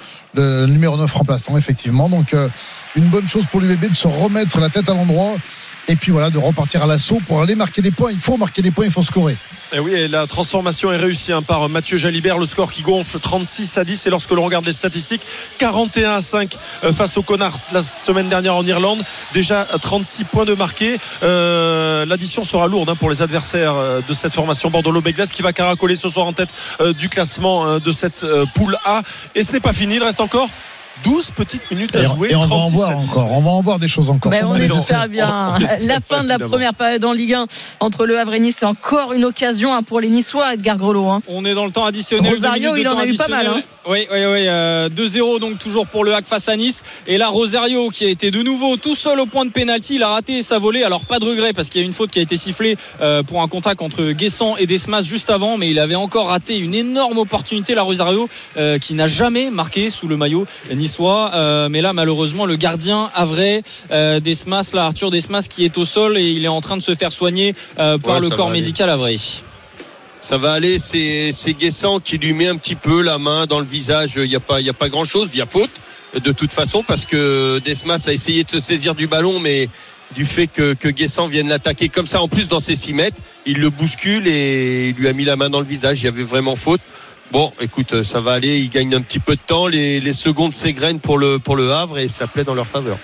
[0.67, 2.11] numéro 9 remplaçant, effectivement.
[2.11, 2.49] Donc, euh,
[2.95, 5.33] une bonne chose pour l'UBB de se remettre la tête à l'endroit
[5.89, 8.11] et puis voilà, de repartir à l'assaut pour aller marquer des points.
[8.13, 9.37] Il faut marquer des points, il faut scorer.
[9.73, 13.77] Et oui, la transformation est réussie hein, par Mathieu Jalibert, le score qui gonfle 36
[13.77, 14.07] à 10.
[14.07, 15.23] Et lorsque l'on regarde les statistiques,
[15.59, 19.03] 41 à 5 euh, face au Connard la semaine dernière en Irlande.
[19.33, 20.97] Déjà 36 points de marqués.
[21.25, 25.53] Euh, l'addition sera lourde hein, pour les adversaires euh, de cette formation Bordeaux-Béglas qui va
[25.53, 26.51] caracoler ce soir en tête
[26.99, 28.25] du classement de cette
[28.55, 29.03] poule A.
[29.35, 30.49] Et ce n'est pas fini, il reste encore
[31.05, 32.29] 12 petites minutes à jouer.
[32.31, 33.33] Et on va en voir encore.
[33.33, 34.31] On va en voir des choses encore.
[34.31, 35.59] Ben, on espère bien.
[35.83, 37.47] La fin de la première période en Ligue 1
[37.81, 41.09] entre le Havre et Nice, c'est encore une occasion hein, pour les Niçois, Edgar Grelot.
[41.09, 41.23] Hein.
[41.29, 42.33] On est dans le temps additionnel.
[42.33, 43.47] Rosario, il en a eu pas mal.
[43.47, 43.63] Hein.
[43.87, 44.45] Oui, oui, oui.
[44.47, 46.83] 2-0 euh, donc toujours pour le Hack face à Nice.
[47.07, 50.03] Et là, Rosario qui a été de nouveau tout seul au point de pénalty, il
[50.03, 50.85] a raté sa volée.
[50.85, 53.23] Alors pas de regret parce qu'il y a une faute qui a été sifflée euh,
[53.23, 56.75] pour un contact entre Guessant et Desmas juste avant, mais il avait encore raté une
[56.75, 60.47] énorme opportunité, la Rosario, euh, qui n'a jamais marqué sous le maillot
[60.85, 61.69] niçois.
[61.71, 66.31] mais là, malheureusement, le gardien Avray, Desmas, là, Arthur Desmas, qui est au sol et
[66.31, 69.19] il est en train de se faire soigner par le corps médical Avray
[70.25, 70.79] ça va aller.
[70.79, 74.13] C'est Guessant qui lui met un petit peu la main dans le visage.
[74.17, 75.29] Il n'y a pas, il y a pas grand chose.
[75.33, 75.71] Il y a faute.
[76.15, 79.69] de toute façon parce que Desmas a essayé de se saisir du ballon, mais
[80.15, 83.17] du fait que, que Guessant vienne l'attaquer comme ça, en plus dans ses 6 mètres,
[83.47, 86.01] il le bouscule et il lui a mis la main dans le visage.
[86.01, 86.81] Il y avait vraiment faute.
[87.33, 88.59] Bon, écoute, ça va aller.
[88.59, 89.67] Il gagne un petit peu de temps.
[89.67, 92.99] Les, les secondes s'égrènent pour le, pour le Havre et ça plaît dans leur faveur.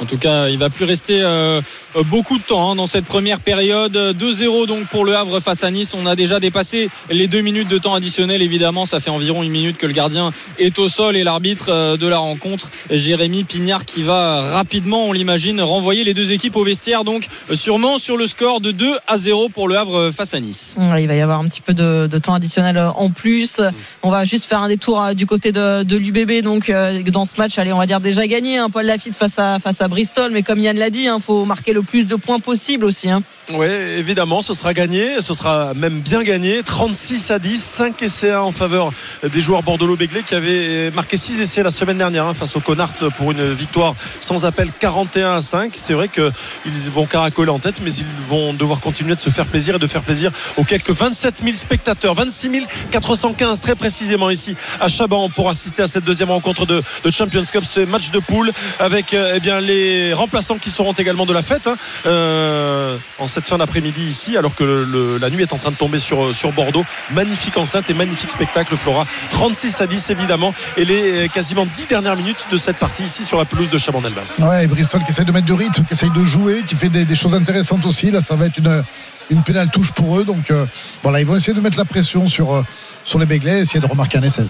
[0.00, 1.62] En tout cas, il va plus rester euh,
[2.06, 3.96] beaucoup de temps hein, dans cette première période.
[3.96, 5.94] 2-0 donc pour le Havre face à Nice.
[5.94, 8.42] On a déjà dépassé les deux minutes de temps additionnel.
[8.42, 11.96] Évidemment, ça fait environ une minute que le gardien est au sol et l'arbitre euh,
[11.96, 16.64] de la rencontre, Jérémy Pignard, qui va rapidement, on l'imagine, renvoyer les deux équipes au
[16.64, 17.04] vestiaire.
[17.04, 20.76] Donc, sûrement sur le score de 2 à 0 pour le Havre face à Nice.
[20.78, 23.60] Il va y avoir un petit peu de, temps additionnel en plus.
[24.02, 26.42] On va juste faire un détour euh, du côté de, de l'UBB.
[26.42, 26.70] Donc,
[27.06, 28.58] dans ce match, allez, on va dire déjà gagné.
[28.58, 31.18] Hein, Paul Lafitte face à face à Bristol, mais comme Yann l'a dit, il hein,
[31.24, 33.10] faut marquer le plus de points possible aussi.
[33.10, 33.22] Hein.
[33.52, 36.62] Oui, évidemment, ce sera gagné, ce sera même bien gagné.
[36.62, 38.90] 36 à 10, 5 essais en faveur
[39.22, 42.92] des joueurs bordelot-béglé qui avaient marqué 6 essais la semaine dernière hein, face au Connard
[43.16, 45.70] pour une victoire sans appel 41 à 5.
[45.74, 49.46] C'est vrai qu'ils vont caracoler en tête, mais ils vont devoir continuer de se faire
[49.46, 52.46] plaisir et de faire plaisir aux quelques 27 000 spectateurs, 26
[52.90, 57.44] 415 très précisément ici à Chaban pour assister à cette deuxième rencontre de, de Champions
[57.44, 59.75] Cup, ce match de poule avec eh bien, les
[60.14, 61.76] remplaçants qui seront également de la fête hein,
[62.06, 65.98] euh, en cette fin d'après-midi ici, alors que la nuit est en train de tomber
[65.98, 66.84] sur, sur Bordeaux.
[67.12, 69.06] Magnifique enceinte et magnifique spectacle, Flora.
[69.30, 73.38] 36 à 10 évidemment, et les quasiment 10 dernières minutes de cette partie ici sur
[73.38, 74.42] la pelouse de Chaban-Delmas.
[74.46, 77.16] Ouais, Bristol qui essaie de mettre du rythme, qui essaye de jouer, qui fait des,
[77.16, 78.10] choses intéressantes aussi.
[78.10, 78.84] Là, ça va être une,
[79.30, 80.24] une pénale touche pour eux.
[80.24, 80.66] Donc euh,
[81.02, 82.62] voilà, ils vont essayer de mettre la pression sur, euh,
[83.04, 84.46] sur les Béglais, essayer de remarquer un essai.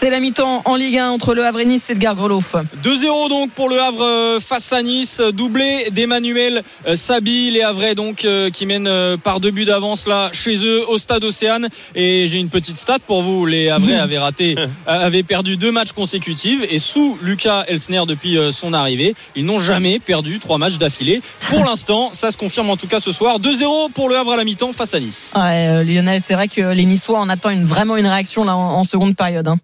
[0.00, 2.40] C'est la mi-temps en Ligue 1 entre le Havre et Nice, Edgar Grelot.
[2.40, 6.62] 2-0 donc pour le Havre face à Nice, doublé d'Emmanuel
[6.94, 11.22] Sabi, les Havrais donc qui mènent par deux buts d'avance là chez eux au stade
[11.22, 11.68] Océane.
[11.94, 14.54] Et j'ai une petite stat pour vous, les Havrais avaient raté,
[14.86, 19.98] avaient perdu deux matchs consécutifs et sous Lucas Elsner depuis son arrivée, ils n'ont jamais
[19.98, 21.20] perdu trois matchs d'affilée.
[21.50, 23.38] Pour l'instant, ça se confirme en tout cas ce soir.
[23.38, 25.34] 2-0 pour le Havre à la mi-temps face à Nice.
[25.36, 28.56] Ouais, euh, Lionel, c'est vrai que les Niçois en attendent une, vraiment une réaction là
[28.56, 29.46] en, en seconde période.
[29.46, 29.58] Hein.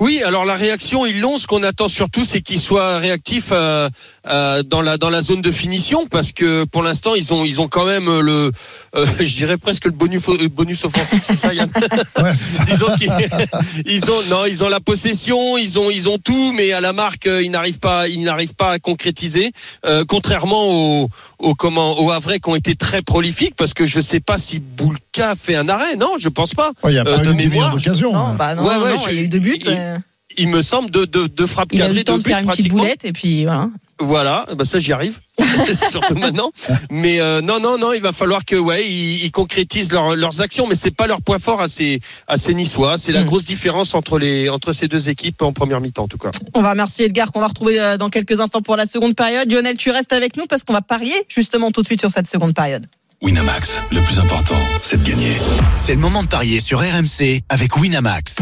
[0.00, 1.36] Oui, alors la réaction, ils l'ont.
[1.36, 3.88] Ce qu'on attend surtout, c'est qu'ils soient réactifs euh,
[4.26, 7.60] euh, dans la dans la zone de finition, parce que pour l'instant, ils ont ils
[7.60, 8.50] ont quand même le,
[8.96, 11.70] euh, je dirais presque le bonus bonus offensif, c'est ça, Yann?
[12.22, 12.64] Ouais, ça.
[12.64, 13.12] Disons qu'ils
[13.86, 16.92] ils ont non, ils ont la possession, ils ont ils ont tout, mais à la
[16.94, 19.52] marque, ils n'arrivent pas ils n'arrivent pas à concrétiser.
[19.84, 20.64] Euh, contrairement
[21.02, 21.08] aux
[21.38, 24.60] au comment au Havre qui ont été très prolifiques, parce que je sais pas si
[24.60, 26.72] Boulka fait un arrêt, non, je pense pas.
[26.84, 27.74] Il ouais, n'y a pas de eu mémoire.
[27.74, 28.12] d'occasion.
[28.14, 29.58] Non, bah non, Ouais, non, ouais, non, je- il y a eu deux buts.
[29.60, 29.89] il- euh,
[30.36, 32.46] Il me semble de de, de frappes il a le temps de de faire une
[32.46, 33.68] petite boulette et puis voilà.
[34.02, 35.18] Voilà, bah ça j'y arrive,
[35.90, 36.52] surtout maintenant.
[36.90, 40.40] Mais euh, non, non, non, il va falloir que ouais, ils, ils concrétisent leurs- leurs
[40.40, 42.96] actions, mais c'est pas leur point fort à ces à ces Niçois.
[42.96, 43.26] C'est la Mm.
[43.26, 46.30] grosse différence entre les entre ces deux équipes en première mi-temps en tout cas.
[46.54, 49.52] On va remercier Edgar qu'on va retrouver euh, dans quelques instants pour la seconde période.
[49.52, 52.26] Lionel, tu restes avec nous parce qu'on va parier justement tout de suite sur cette
[52.26, 52.86] seconde période.
[53.20, 55.34] Winamax, le plus important, c'est de gagner.
[55.76, 58.36] C'est le moment de parier sur RMC avec Winamax.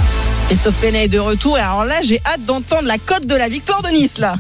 [0.49, 3.49] Christophe Penet est de retour et alors là j'ai hâte d'entendre la cote de la
[3.49, 4.39] victoire de Nice là.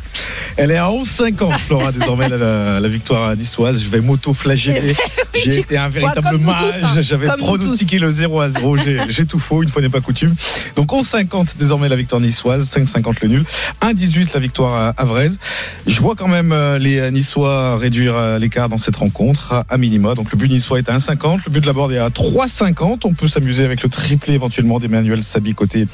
[0.56, 3.80] Elle est à 11,50 Flora désormais la, la victoire niçoise.
[3.80, 4.96] Je vais m'auto-flageller.
[5.34, 6.72] J'ai été un véritable mage.
[6.82, 7.00] hein.
[7.00, 8.76] J'avais pronostiqué le 0 à 0.
[9.08, 10.34] J'ai tout faux, une fois n'est pas coutume.
[10.74, 13.44] Donc 11,50 désormais la victoire niçoise, 5,50 le nul,
[13.82, 15.38] 1,18 la victoire à Avraise.
[15.86, 19.76] Je vois quand même euh, les Niçois réduire euh, l'écart dans cette rencontre à- à
[19.78, 20.14] minima.
[20.16, 23.00] Donc le but niçois est à 1,50, le but de la Borde est à 3,50.
[23.04, 25.86] On peut s'amuser avec le triplé éventuellement d'Emmanuel Sabi côté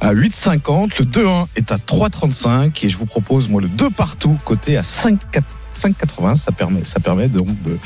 [0.00, 0.98] à 8,50.
[0.98, 4.82] Le 2-1 est à 3,35 et je vous propose moi le 2 partout côté à
[4.82, 5.42] 5,4
[5.76, 6.36] 5,80.
[6.36, 7.78] Ça permet, ça permet donc de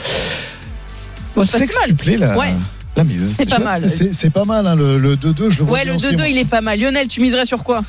[1.35, 1.69] Bon, c'est pas si mal.
[1.89, 2.53] sextupler la, Ouais.
[2.97, 3.35] la mise.
[3.37, 3.89] C'est pas mal.
[3.91, 6.09] C'est c'est pas mal, hein, le, le 2-2, je le vois Ouais, bien le aussi,
[6.09, 6.29] 2-2 moi.
[6.29, 6.79] il est pas mal.
[6.81, 7.83] Lionel, tu miserais sur quoi?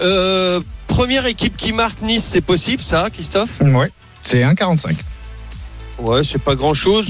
[0.00, 3.60] Euh, première équipe qui marque Nice, c'est possible ça, Christophe?
[3.60, 3.90] Ouais,
[4.22, 4.94] c'est 1,45.
[5.98, 7.06] Ouais, c'est pas grand chose.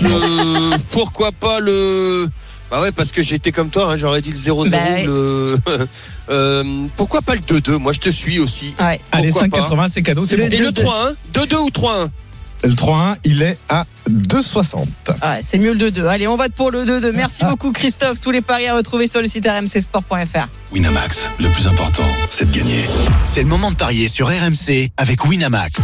[0.93, 2.29] pourquoi pas le.
[2.71, 4.71] Bah ouais, parce que j'étais comme toi, hein, j'aurais dit le 0-0.
[4.71, 5.05] Bah ouais.
[5.05, 5.59] le...
[6.31, 8.75] Euh, pourquoi pas le 2-2 Moi, je te suis aussi.
[8.79, 9.01] Ouais.
[9.13, 10.51] Allez, Pourquoi 5,80, c'est cadeau, c'est bon.
[10.53, 10.83] Et le 2-2.
[10.83, 12.09] 3-1 2-2 ou 3-1
[12.65, 14.77] Le 3-1, il est à 2,60.
[15.09, 16.07] Ouais, c'est mieux le 2-2.
[16.07, 17.13] Allez, on vote pour le 2-2.
[17.13, 18.21] Merci beaucoup Christophe.
[18.21, 20.49] Tous les paris à retrouver sur le site rmcsport.fr.
[20.73, 22.85] Winamax, le plus important, c'est de gagner.
[23.25, 25.81] C'est le moment de parier sur RMC avec Winamax.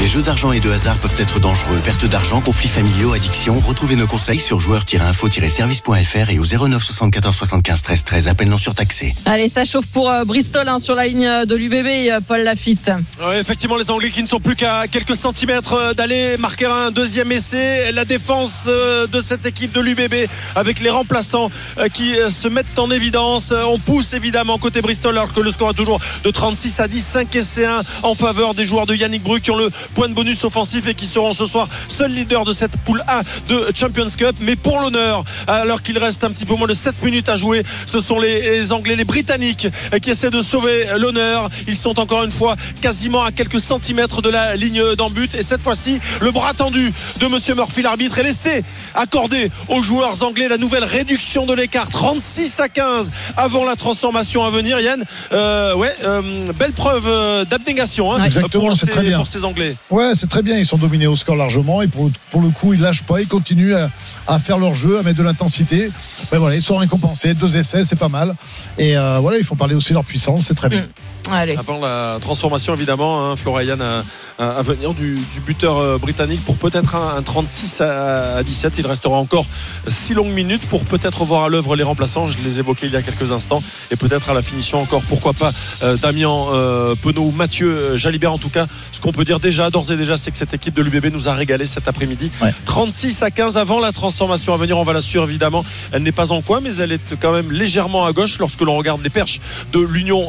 [0.00, 1.78] Les jeux d'argent et de hasard peuvent être dangereux.
[1.84, 3.60] Perte d'argent, conflits familiaux, addiction.
[3.60, 8.28] Retrouvez nos conseils sur joueurs-info-service.fr et au 09 74 75 13 13.
[8.28, 9.14] Appel non surtaxé.
[9.26, 12.40] Allez, ça chauffe pour euh, Bristol hein, sur la ligne euh, de l'UBB, euh, Paul
[12.40, 12.90] Lafitte.
[13.22, 17.30] Ouais, effectivement, les Anglais qui ne sont plus qu'à quelques centimètres d'aller marquer un deuxième
[17.30, 17.92] essai.
[17.92, 22.78] La défense euh, de cette équipe de l'UBB avec les remplaçants euh, qui se mettent
[22.78, 23.52] en évidence.
[23.52, 27.04] On pousse évidemment côté Bristol alors que le score est toujours de 36 à 10,
[27.04, 30.14] 5 essais 1 en faveur des joueurs de Yannick Bru qui ont le point de
[30.14, 34.08] bonus offensif et qui seront ce soir seuls leaders de cette poule A de Champions
[34.16, 34.36] Cup.
[34.40, 37.62] Mais pour l'honneur, alors qu'il reste un petit peu moins de 7 minutes à jouer,
[37.86, 41.48] ce sont les, les Anglais, les Britanniques euh, qui essaient de sauver l'honneur.
[41.66, 45.34] Ils sont encore une fois quasiment à quelques centimètres de la ligne d'en but.
[45.34, 48.62] Et cette fois-ci, le bras tendu de Monsieur Murphy, l'arbitre, est laissé
[48.94, 54.44] accorder aux joueurs anglais la nouvelle réduction de l'écart 36 à 15 avant la transformation
[54.44, 54.80] à venir.
[54.80, 56.22] Yann, euh, ouais, euh,
[56.58, 57.08] belle preuve
[57.48, 58.18] d'abnégation hein,
[58.76, 59.69] ces, pour ces Anglais.
[59.90, 60.58] Ouais, c'est très bien.
[60.58, 62.10] Ils sont dominés au score largement et pour,
[62.40, 63.20] le coup, ils lâchent pas.
[63.20, 63.74] Ils continuent
[64.26, 65.90] à, faire leur jeu, à mettre de l'intensité.
[66.30, 67.34] Ben voilà, ils sont récompensés.
[67.34, 68.34] Deux essais, c'est pas mal.
[68.78, 70.44] Et euh, voilà, ils font parler aussi leur puissance.
[70.46, 70.86] C'est très bien.
[71.32, 71.56] Allez.
[71.56, 73.82] Avant la transformation, évidemment, hein, Flora et Yann,
[74.38, 78.74] à, venir du, du buteur euh, britannique pour peut-être un, un 36 à, à 17.
[78.78, 79.44] Il restera encore
[79.86, 82.28] six longues minutes pour peut-être voir à l'œuvre les remplaçants.
[82.28, 83.62] Je les évoquais il y a quelques instants.
[83.90, 85.52] Et peut-être à la finition encore, pourquoi pas,
[85.82, 88.32] euh, Damien euh, Penaud ou Mathieu euh, Jalibert.
[88.32, 90.74] En tout cas, ce qu'on peut dire déjà, d'ores et déjà, c'est que cette équipe
[90.74, 92.30] de l'UBB nous a régalé cet après-midi.
[92.42, 92.54] Ouais.
[92.66, 94.78] 36 à 15 avant la transformation à venir.
[94.78, 95.64] On va la suivre évidemment.
[95.92, 98.76] Elle n'est pas en coin, mais elle est quand même légèrement à gauche lorsque l'on
[98.76, 99.40] regarde les perches
[99.72, 100.28] de l'Union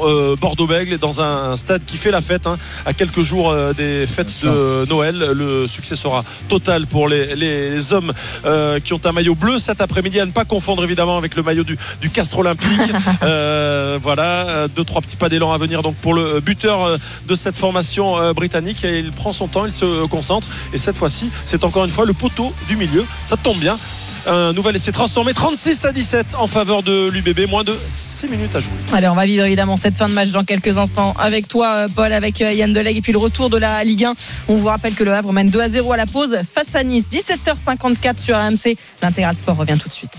[0.97, 4.85] dans un stade qui fait la fête hein, à quelques jours euh, des fêtes de
[4.89, 5.18] Noël.
[5.34, 8.13] Le succès sera total pour les, les hommes
[8.45, 11.43] euh, qui ont un maillot bleu cet après-midi à ne pas confondre évidemment avec le
[11.43, 12.69] maillot du, du Castre Olympique.
[13.23, 16.97] Euh, voilà, deux trois petits pas d'élan à venir donc pour le buteur
[17.27, 21.30] de cette formation britannique et il prend son temps, il se concentre et cette fois-ci
[21.45, 23.05] c'est encore une fois le poteau du milieu.
[23.26, 23.77] Ça tombe bien.
[24.27, 28.56] Un nouvel essai transformé 36 à 17 en faveur de l'UBB, moins de 6 minutes
[28.56, 28.72] à jouer.
[28.93, 32.14] Allez, on va vivre évidemment cette fin de match dans quelques instants avec toi, Paul,
[32.14, 34.14] avec euh, Yann Delegue et puis le retour de la Ligue 1.
[34.48, 36.84] On vous rappelle que le Havre mène 2 à 0 à la pause face à
[36.84, 37.06] Nice.
[37.11, 38.77] 17h54 sur RMC.
[39.02, 40.11] L'intégral sport revient tout de suite.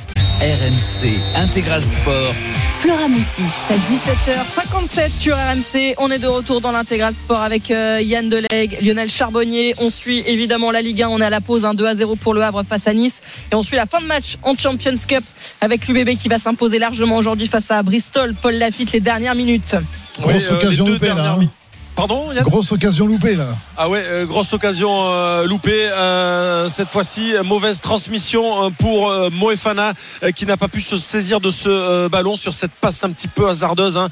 [0.43, 2.35] RMC Intégral Sport.
[2.81, 3.43] Flora Messi.
[3.70, 5.94] 17h57 sur RMC.
[5.98, 9.73] On est de retour dans l'intégral sport avec euh, Yann Delegue, Lionel Charbonnier.
[9.78, 11.09] On suit évidemment la Ligue 1.
[11.10, 13.20] On est à la pause, un 2 à 0 pour le Havre face à Nice.
[13.52, 15.23] Et on suit la fin de match en Champions Cup
[15.60, 18.35] avec l'UBB qui va s'imposer largement aujourd'hui face à Bristol.
[18.35, 19.77] Paul Lafitte, les dernières minutes.
[20.20, 21.36] Grosse Oui, euh, les deux là.
[21.40, 21.47] hein.
[21.94, 23.48] Pardon Yann Grosse occasion loupée là.
[23.77, 25.89] Ah ouais, euh, grosse occasion euh, loupée.
[25.90, 29.93] Euh, cette fois-ci, mauvaise transmission pour Moefana
[30.35, 33.48] qui n'a pas pu se saisir de ce ballon sur cette passe un petit peu
[33.48, 34.09] hasardeuse hein,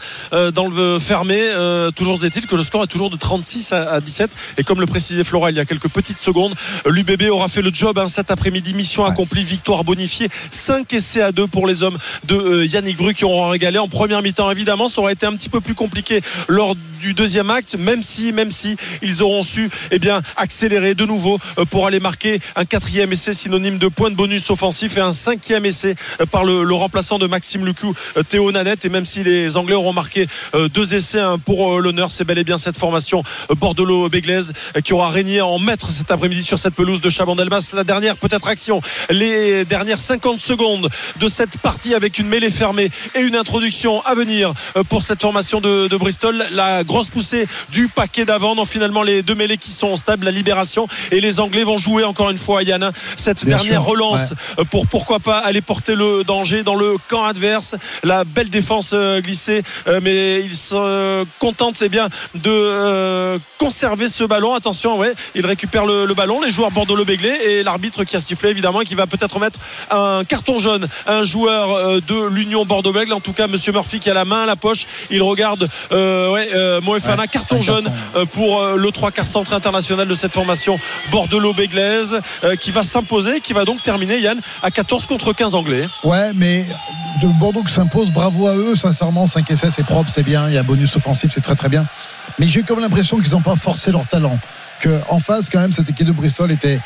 [0.52, 1.40] dans le fermé.
[1.96, 4.30] Toujours est-il que le score est toujours de 36 à, à 17.
[4.58, 6.54] Et comme le précisait Flora il y a quelques petites secondes,
[6.86, 8.74] l'UBB aura fait le job hein, cet après-midi.
[8.74, 10.28] Mission accomplie, victoire bonifiée.
[10.50, 14.22] 5 essais à 2 pour les hommes de Yannick Bru qui auront régalé en première
[14.22, 14.50] mi-temps.
[14.50, 18.32] Évidemment, ça aurait été un petit peu plus compliqué lors du deuxième acte, même si,
[18.32, 22.64] même si ils auront su eh bien, accélérer de nouveau euh, pour aller marquer un
[22.64, 26.70] quatrième essai synonyme de point de bonus offensif et un cinquième essai euh, par le,
[26.74, 27.86] remplaçant de Maxime Lucu,
[28.16, 28.84] euh, Théo Nanette.
[28.84, 30.26] Et même si les Anglais auront marqué
[30.72, 34.52] deux essais hein, pour l'honneur, c'est bel et bien cette formation Bordelot-Béglaise
[34.84, 37.70] qui aura régné en maître cet après-midi sur cette pelouse de Chabandelmas.
[37.74, 42.90] La dernière peut-être action, les dernières 50 secondes de cette partie avec une mêlée fermée
[43.14, 44.52] et une introduction à venir
[44.88, 46.42] pour cette formation de, Bristol.
[46.90, 48.56] Grosse poussée du paquet d'avant.
[48.56, 52.02] Non, finalement, les deux mêlées qui sont stables, la libération et les Anglais vont jouer
[52.04, 54.34] encore une fois, Yann, hein, cette Bien dernière sûr, relance
[54.70, 57.76] pour pourquoi pas aller porter le danger dans le camp adverse.
[58.02, 64.08] La belle défense euh, glissée, euh, mais ils se contentent eh bien, de euh, conserver
[64.08, 64.54] ce ballon.
[64.54, 68.50] Attention, ouais, ils récupèrent le, le ballon, les joueurs Bordeaux-le-Béglé et l'arbitre qui a sifflé
[68.50, 69.60] évidemment et qui va peut-être mettre
[69.90, 73.12] un carton jaune à un joueur de l'Union Bordeaux-Bègles.
[73.12, 76.30] En tout cas, Monsieur Murphy qui a la main à la poche, il regarde euh,
[76.30, 78.00] ouais, euh, Moefana, Ouais, carton un jaune carton.
[78.16, 80.78] euh, pour euh, le 3 quarts centre international de cette formation
[81.10, 85.86] Bordeaux-Béglaise euh, qui va s'imposer, qui va donc terminer Yann à 14 contre 15 anglais.
[86.04, 86.66] Ouais, mais
[87.22, 90.54] de Bordeaux qui s'impose, bravo à eux, sincèrement, 5 essais, c'est propre, c'est bien, il
[90.54, 91.86] y a bonus offensif, c'est très très bien.
[92.38, 94.38] Mais j'ai comme l'impression qu'ils n'ont pas forcé leur talent.
[94.80, 96.80] Que en face, quand même, cette équipe de Bristol était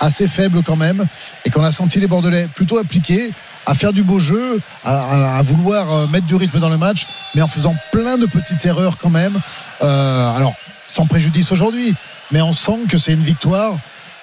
[0.00, 1.06] assez faible quand même,
[1.44, 3.30] et qu'on a senti les Bordelais plutôt appliqués
[3.68, 6.78] à faire du beau jeu, à, à- à vouloir euh, mettre du rythme dans le
[6.78, 9.38] match, mais en faisant plein de petites erreurs quand même.
[9.82, 10.54] Euh, alors,
[10.88, 11.94] sans préjudice aujourd'hui,
[12.32, 13.74] mais on sent que c'est une victoire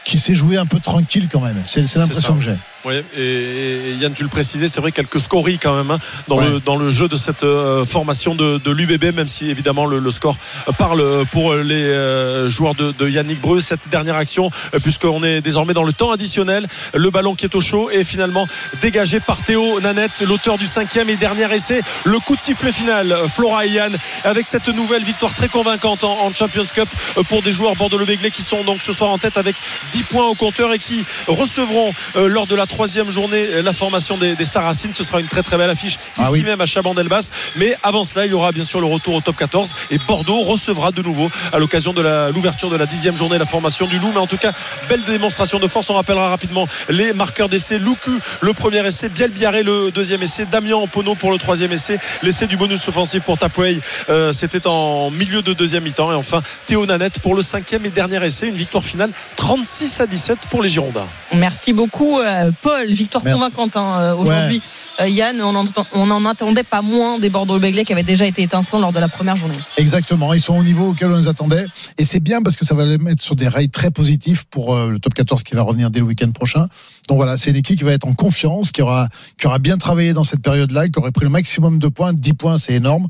[0.04, 1.62] qui s'est jouée un peu tranquille quand même.
[1.68, 2.58] C'est l'impression que j'ai.
[2.86, 5.98] Oui, et, et Yann, tu le précisais, c'est vrai quelques scories quand même hein,
[6.28, 6.50] dans, Ouais.
[6.50, 9.98] le, dans le jeu de cette euh, formation de, de l'UBB, même si évidemment le,
[9.98, 10.38] le score
[10.78, 13.60] parle pour les euh, joueurs de, de Yannick Breu.
[13.60, 17.56] Cette dernière action, euh, puisqu'on est désormais dans le temps additionnel, le ballon qui est
[17.56, 18.48] au chaud est finalement
[18.82, 21.82] dégagé par Théo Nanette, l'auteur du cinquième et dernier essai.
[22.04, 26.04] Le coup de sifflet final, euh, Flora et Yann, avec cette nouvelle victoire très convaincante
[26.04, 29.18] en, en Champions Cup euh, pour des joueurs bordeaux-le-béglé qui sont donc ce soir en
[29.18, 29.56] tête avec
[29.94, 33.72] 10 points au compteur et qui recevront euh, lors de la troisième journée euh, la
[33.72, 34.94] formation des, des Saracines.
[34.94, 36.44] Ce sera une très très belle affiche ici Ah oui.
[36.44, 37.30] même à Chabandelbas.
[37.56, 40.42] Mais avant cela, il y aura bien sûr le retour au top 14 et Bordeaux
[40.42, 42.02] recevra de nouveau à l'occasion de
[42.34, 44.12] l'ouverture de la dixième journée la formation du Loup.
[44.14, 44.52] Mais en tout cas,
[44.90, 45.90] belle démonstration de force.
[45.90, 47.78] On rappellera rapidement les marqueurs d'essai.
[47.80, 48.12] Louku,
[48.42, 51.98] le premier essai, Biel Biarré, le deuxième essai, Damien Pono pour le troisième essai.
[52.24, 53.80] L'essai du bonus offensif pour Tapway,
[54.10, 56.12] euh, c'était en milieu de deuxième mi-temps.
[56.12, 58.48] Et enfin, Théo Nanette pour le cinquième et dernier essai.
[58.48, 61.08] Une victoire finale 36 à 17 pour les Girondins.
[61.34, 62.88] Merci beaucoup, euh, Paul.
[62.88, 63.40] Victoire Merci.
[63.40, 64.60] convaincante hein, euh, aujourd'hui.
[65.00, 68.42] Euh, Yann, on en, on en attendait pas moins des Bordeaux-Béglés qui avaient déjà été
[68.42, 69.56] étincelants lors de la première journée.
[69.78, 71.68] Exactement, ils sont au niveau auquel on les attendait.
[72.00, 74.74] Et c'est bien parce que ça va les mettre sur des rails très positifs pour
[74.74, 76.68] euh, le top 14 qui va revenir dès le week-end prochain.
[77.08, 79.78] Donc voilà, c'est une équipe qui va être en confiance, qui aura, qui aura bien
[79.78, 82.14] travaillé dans cette période-là, qui aurait pris le maximum de points.
[82.14, 83.08] 10 points, c'est énorme.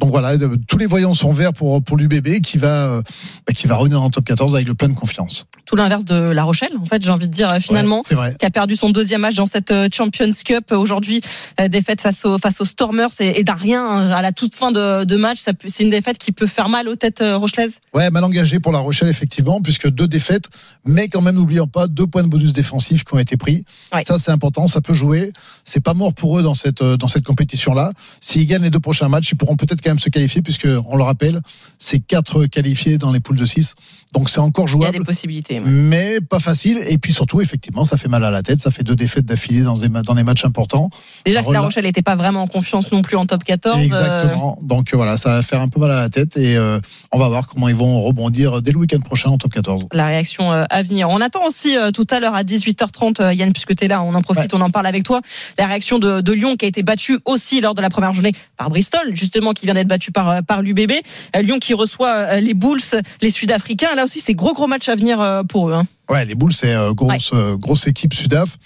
[0.00, 3.02] Donc voilà, de- tous les voyants sont verts pour, pour l'UBB qui va, euh,
[3.46, 5.46] bah, qui va revenir le top 14 avec le plein de confiance.
[5.66, 8.02] Tout l'inverse de La Rochelle, en fait, j'ai envie de dire euh, finalement.
[8.10, 11.20] Ouais, qui a perdu son deuxième match dans cette euh, Champions Cup aujourd'hui
[11.60, 14.54] euh, défaite face aux face aux Stormers et, et d'un rien hein, à la toute
[14.54, 17.78] fin de, de match c'est une défaite qui peut faire mal aux têtes euh, rochelaises
[17.94, 20.48] Ouais, mal engagé pour La Rochelle, effectivement, puisque deux défaites,
[20.86, 23.64] mais quand même, n'oublions pas, deux points de bonus défensifs qui ont été pris.
[23.92, 24.04] Ouais.
[24.06, 25.32] Ça, c'est important, ça peut jouer.
[25.64, 27.92] C'est pas mort pour eux dans cette, euh, dans cette compétition-là.
[28.20, 31.40] S'ils gagnent les deux prochains matchs, ils pourront peut-être se qualifier, puisque, on le rappelle,
[31.78, 33.74] c'est quatre qualifiés dans les poules de 6.
[34.12, 35.04] Donc c'est encore il y a des jouable.
[35.06, 35.66] possibilités ouais.
[35.66, 36.80] Mais pas facile.
[36.88, 38.60] Et puis surtout, effectivement, ça fait mal à la tête.
[38.60, 40.90] Ça fait deux défaites d'affilée dans des, dans des matchs importants.
[41.24, 41.60] déjà que La.
[41.60, 44.58] Rochelle n'était pas vraiment en confiance non plus en top 14 euh, Exactement.
[44.62, 46.36] Donc euh, voilà, ça va faire un peu mal à la tête.
[46.36, 46.80] Et euh,
[47.12, 49.86] on va voir comment ils vont rebondir dès le week-end prochain en top 14.
[49.92, 51.08] la réaction à venir.
[51.08, 54.02] On attend aussi euh, tout à l'heure à 18h30, euh, Yann, puisque tu es là,
[54.02, 55.20] on en profite, on en parle avec toi.
[55.58, 58.32] La réaction de, de Lyon qui a été battu aussi lors de la première journée
[58.56, 60.92] par Bristol, justement, qui vient d'être battu par, par l'UBB.
[61.40, 62.80] Lyon qui reçoit les Bulls,
[63.20, 63.88] les Sud-Africains.
[64.00, 65.74] Là aussi, c'est gros, gros match à venir euh, pour eux.
[65.74, 65.86] hein.
[66.08, 68.56] Ouais, les Boules, c'est euh, grosse, euh, grosse équipe Sudaf.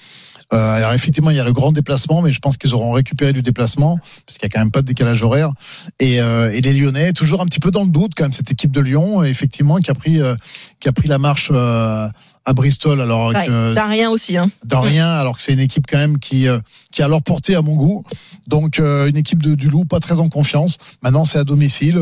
[0.53, 3.33] Euh, alors effectivement, il y a le grand déplacement, mais je pense qu'ils auront récupéré
[3.33, 5.51] du déplacement, parce qu'il y a quand même pas de décalage horaire.
[5.99, 8.53] Et, euh, et les Lyonnais, toujours un petit peu dans le doute, quand même, cette
[8.53, 10.37] équipe de Lyon, effectivement, qui a pris, euh,
[10.79, 13.49] qui a pris la marche à Bristol, alors Ouais,
[13.89, 14.37] rien aussi.
[14.37, 14.51] Hein.
[14.65, 16.47] dans rien, alors que c'est une équipe quand même qui,
[16.93, 18.05] qui a leur portée à mon goût.
[18.47, 20.77] Donc une équipe de, du Loup pas très en confiance.
[21.03, 21.99] Maintenant c'est à domicile.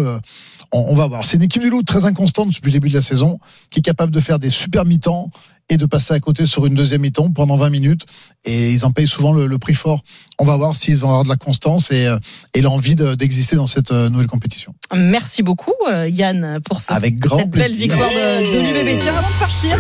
[0.73, 1.25] On, on va voir.
[1.25, 3.39] C'est une équipe du Loup très inconstante depuis le début de la saison,
[3.71, 5.31] qui est capable de faire des super mi-temps
[5.73, 8.03] et de passer à côté sur une deuxième mi-temps pendant 20 minutes.
[8.45, 10.03] Et ils en payent souvent le, le prix fort.
[10.41, 12.19] On va voir s'ils vont avoir de la constance et, euh,
[12.55, 14.75] et l'envie de- d'exister dans cette euh, nouvelle compétition.
[14.95, 17.79] Merci beaucoup, euh, Yann, pour ce, Avec grand cette belle plaisir.
[17.95, 18.59] victoire de, de
[18.89, 19.01] l'UBB.
[19.01, 19.79] Tiens, avant de partir,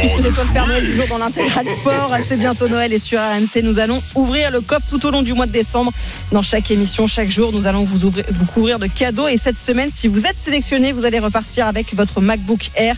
[0.00, 2.98] puisque c'est toi le Père Noël du jour dans l'intégral sport, c'est bientôt Noël et
[2.98, 5.92] sur RMC, nous allons ouvrir le coffre tout au long du mois de décembre.
[6.32, 9.28] Dans chaque émission, chaque jour, nous allons vous, ouvrir, vous couvrir de cadeaux.
[9.28, 12.96] Et cette semaine, si vous êtes sélectionné, vous allez repartir avec votre MacBook Air.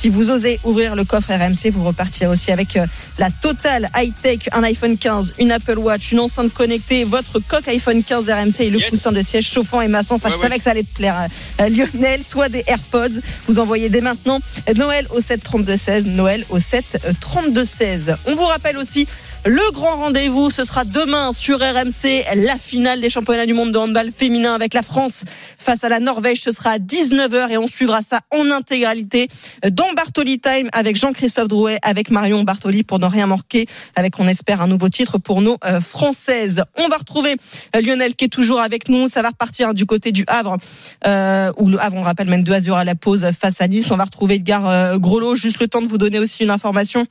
[0.00, 2.86] Si vous osez ouvrir le coffre RMC, vous repartirez aussi avec euh,
[3.18, 8.02] la totale high-tech, un iPhone 15, une Apple Watch, une enceinte connectée, votre coque iPhone
[8.02, 8.88] 15 RMC et le Yes.
[8.88, 10.16] coussin de siège chauffant et massant.
[10.16, 10.42] Ça, Ouais, je ouais.
[10.44, 11.28] savais que ça allait te plaire,
[11.60, 12.22] euh, Lionel.
[12.26, 13.20] Soit des AirPods.
[13.46, 14.40] Vous envoyez dès maintenant
[14.74, 16.06] Noël au 7 32 16.
[16.06, 18.16] Noël au 7 32 16.
[18.24, 19.06] On vous rappelle aussi
[19.46, 23.78] le grand rendez-vous, ce sera demain sur RMC, la finale des championnats du monde de
[23.78, 25.24] handball féminin avec la France
[25.58, 26.42] face à la Norvège.
[26.42, 29.28] Ce sera à 19h et on suivra ça en intégralité
[29.62, 34.28] dans Bartoli Time avec Jean-Christophe Drouet, avec Marion Bartoli pour ne rien manquer, avec on
[34.28, 36.62] espère un nouveau titre pour nos euh, Françaises.
[36.76, 37.36] On va retrouver
[37.74, 39.08] euh, Lionel qui est toujours avec nous.
[39.08, 40.58] Ça va repartir du côté du Havre,
[41.06, 43.68] euh, où le Havre, on rappelle, mène 2 à 0 à la pause face à
[43.68, 43.90] Nice.
[43.90, 45.34] On va retrouver Edgar euh, Groslo.
[45.34, 47.06] Juste le temps de vous donner aussi une information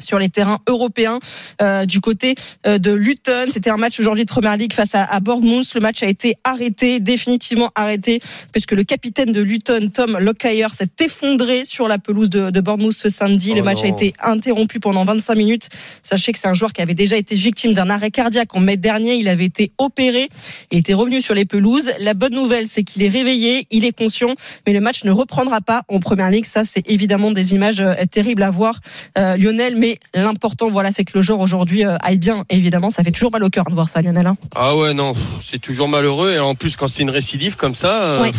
[0.00, 1.18] sur les terrains européens
[1.62, 2.34] euh, du côté
[2.66, 3.46] euh, de Luton.
[3.50, 5.74] C'était un match aujourd'hui de Première Ligue face à, à Bournemouth.
[5.74, 8.20] Le match a été arrêté, définitivement arrêté,
[8.52, 12.92] puisque le capitaine de Luton, Tom Lockyer, s'est effondré sur la pelouse de, de Bournemouth
[12.92, 13.52] ce samedi.
[13.54, 15.68] le Oh match a été interrompu pendant 25 minutes.
[16.02, 18.76] Sachez que c'est un joueur qui avait déjà été victime d'un arrêt cardiaque en mai
[18.76, 19.14] dernier.
[19.14, 20.28] Il avait été opéré.
[20.70, 21.92] Il était revenu sur les pelouses.
[21.98, 24.34] La bonne nouvelle, c'est qu'il est réveillé, il est conscient,
[24.66, 26.46] mais le match ne reprendra pas en Première Ligue.
[26.46, 28.80] Ça, c'est évidemment des images euh, terribles à voir,
[29.16, 29.76] Lionel.
[29.76, 32.90] Mais mais l'important, voilà, c'est que le joueur aujourd'hui euh, aille bien, évidemment.
[32.90, 34.26] Ça fait toujours mal au cœur de voir ça, Lionel.
[34.26, 34.36] hein.
[34.54, 35.14] Ah ouais, non,
[35.44, 36.32] c'est toujours malheureux.
[36.32, 38.32] Et en plus, quand c'est une récidive comme ça, euh, Ouais.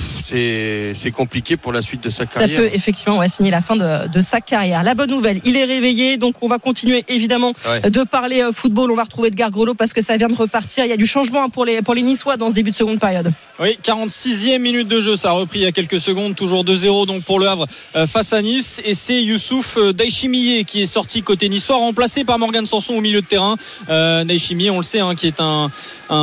[0.93, 2.61] c'est compliqué pour la suite de sa Ça carrière.
[2.61, 4.83] peut effectivement ouais, signer la fin de, de sa carrière.
[4.83, 7.89] La bonne nouvelle, il est réveillé, donc on va continuer évidemment Ouais.
[7.89, 8.91] de parler euh, football.
[8.91, 10.85] On va retrouver Edgar Grelot parce que ça vient de repartir.
[10.85, 12.75] Il y a du changement hein, pour les, pour les Niçois dans ce début de
[12.75, 13.31] seconde période.
[13.59, 17.05] Oui, 46e minute de jeu, ça a repris il y a quelques secondes, toujours 2-0
[17.07, 17.67] donc pour le Havre
[18.07, 22.65] face à Nice et c'est Youssouf Daishimiye qui est sorti côté niçois remplacé par Morgan
[22.65, 23.55] Sanson au milieu de terrain.
[23.89, 25.69] Euh, Daishimiye, on le sait, hein, qui est un,
[26.09, 26.15] un,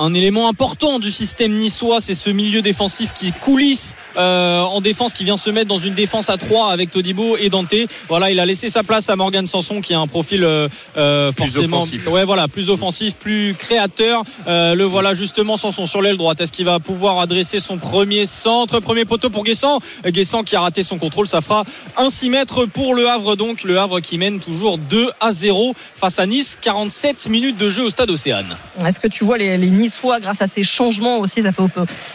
[0.00, 5.12] un élément important du système niçois, c'est ce milieu défensif qui coulisse euh, en défense,
[5.12, 7.74] qui vient se mettre dans une défense à 3 avec Todibo et Dante.
[8.08, 11.32] Voilà, il a laissé sa place à Morgan Sanson qui a un profil euh, euh,
[11.32, 12.08] Plus forcément offensif.
[12.08, 16.64] ouais voilà plus offensif plus créateur le voilà justement Sanson sur l'aile droite est-ce qu'il
[16.64, 19.80] va pouvoir adresser son premier centre premier poteau pour Guessant?
[20.06, 21.64] Guessant qui a raté son contrôle ça fera
[21.96, 25.74] un 6 mètres pour le Havre donc le Havre qui mène toujours 2 à 0
[25.96, 29.58] face à Nice 47 minutes de jeu au stade Océane Est-ce que tu vois les,
[29.58, 31.64] Niçois, grâce à ces changements aussi, ça peut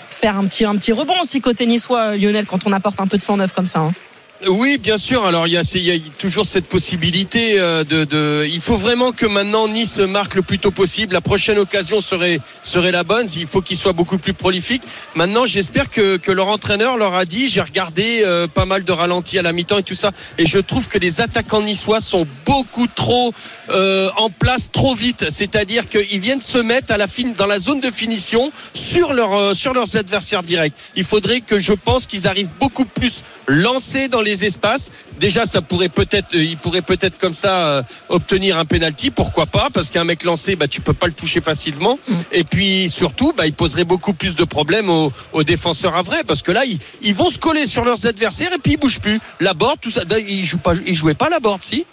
[0.09, 3.18] faire un petit, un petit rebond aussi côté Niçois, Lionel, quand on apporte un peu
[3.18, 3.80] de sang neuf comme ça.
[3.80, 3.93] hein?
[4.47, 5.23] Oui, bien sûr.
[5.23, 8.47] Alors il y a, il y a toujours cette possibilité euh, de, de.
[8.51, 11.13] Il faut vraiment que maintenant Nice marque le plus tôt possible.
[11.13, 13.27] La prochaine occasion serait serait la bonne.
[13.35, 14.81] Il faut qu'il soit beaucoup plus prolifique.
[15.13, 17.49] Maintenant, j'espère que, que leur entraîneur leur a dit.
[17.49, 20.57] J'ai regardé euh, pas mal de ralentis à la mi-temps et tout ça, et je
[20.57, 23.35] trouve que les attaquants niçois sont beaucoup trop
[23.69, 25.27] euh, en place trop vite.
[25.30, 29.35] C'est-à-dire qu'ils viennent se mettre à la fin, dans la zone de finition sur leur
[29.35, 30.73] euh, sur leurs adversaires directs.
[30.95, 33.22] Il faudrait que je pense qu'ils arrivent beaucoup plus
[33.52, 34.91] lancés dans les espaces.
[35.19, 39.11] Déjà, ça pourrait peut-être, euh, ils pourraient peut-être comme ça euh, obtenir un penalty.
[39.11, 41.99] Pourquoi pas Parce qu'un mec lancé, bah tu peux pas le toucher facilement.
[42.32, 46.23] Et puis surtout, bah il poserait beaucoup plus de problèmes aux, aux défenseurs à vrai,
[46.26, 48.99] parce que là, ils, ils vont se coller sur leurs adversaires et puis ils bougent
[48.99, 49.19] plus.
[49.40, 51.86] La board, tout ça, ils jouent pas, ils jouaient pas la board, si?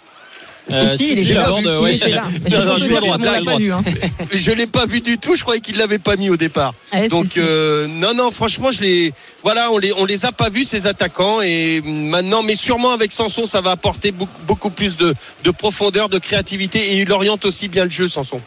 [0.71, 1.49] Euh, Si, si, il la là.
[2.51, 3.83] Non, non, je hein.
[4.31, 5.35] Je l'ai pas vu du tout.
[5.35, 6.73] Je croyais qu'ils l'avaient pas mis au départ.
[6.93, 9.13] Si, Donc euh, non non franchement je les
[9.43, 13.11] voilà on les on les a pas vus ces attaquants et maintenant mais sûrement avec
[13.11, 15.13] Sanson ça va apporter beaucoup, beaucoup plus de,
[15.43, 18.41] de profondeur de créativité et il oriente aussi bien le jeu Sanson.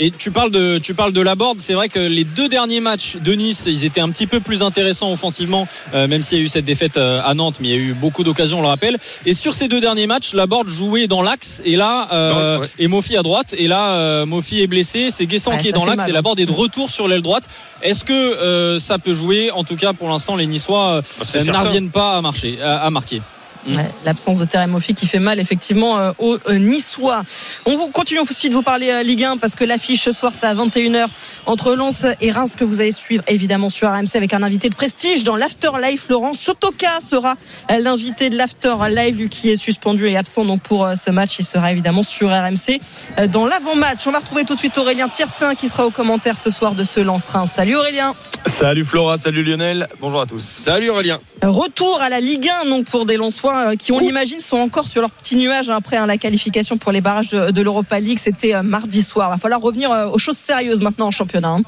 [0.00, 1.58] Et tu parles de, tu parles de la board.
[1.60, 4.62] C'est vrai que les deux derniers matchs de Nice, ils étaient un petit peu plus
[4.62, 7.70] intéressants offensivement, euh, même s'il y a eu cette défaite euh, à Nantes, mais il
[7.70, 8.96] y a eu beaucoup d'occasions, on le rappelle.
[9.26, 12.62] Et sur ces deux derniers matchs, la board jouait dans l'axe, et là, euh, Ouais,
[12.62, 12.70] ouais.
[12.78, 15.72] et Mofi à droite, et là, euh, Mofi est blessé, c'est Guessant Ouais, qui est
[15.72, 16.22] dans l'axe, et la hein.
[16.22, 17.48] board est de retour sur l'aile droite.
[17.82, 19.50] Est-ce que euh, ça peut jouer?
[19.50, 21.02] En tout cas, pour l'instant, les Niçois
[21.46, 23.20] n'arriviennent pas à marcher, à, à marquer.
[23.66, 23.76] Mm.
[23.76, 27.22] Ouais, L'absence de Terem Moffi qui fait mal effectivement euh, aux euh, Niçois.
[27.66, 30.32] On vous continue aussi de vous parler euh, Ligue 1 parce que l'affiche ce soir
[30.38, 31.06] c'est à 21h
[31.46, 34.74] entre Lens et Reims que vous allez suivre évidemment sur RMC avec un invité de
[34.74, 36.06] prestige dans l'After Life.
[36.08, 37.34] Laurent Sotoka sera
[37.70, 41.10] euh, l'invité de l'After Live lui qui est suspendu et absent donc pour euh, ce
[41.10, 41.38] match.
[41.38, 42.80] Il sera évidemment sur RMC
[43.18, 44.06] euh, dans l'avant-match.
[44.06, 46.84] On va retrouver tout de suite Aurélien Tiersin qui sera au commentaire ce soir de
[46.84, 47.50] ce Lens Reims.
[47.52, 48.14] Salut Aurélien.
[48.46, 50.42] Salut Flora, salut Lionel, bonjour à tous.
[50.42, 51.20] Salut Aurélien.
[51.42, 54.88] Retour à la Ligue 1 donc pour des Lensois euh, qui on l'imagine sont encore
[54.88, 58.00] sur leur petit nuage hein, après hein, la qualification pour les barrages de, de l'Europa
[58.00, 59.30] League c'était euh, mardi soir.
[59.30, 61.58] Va falloir revenir euh, aux choses sérieuses maintenant en championnat.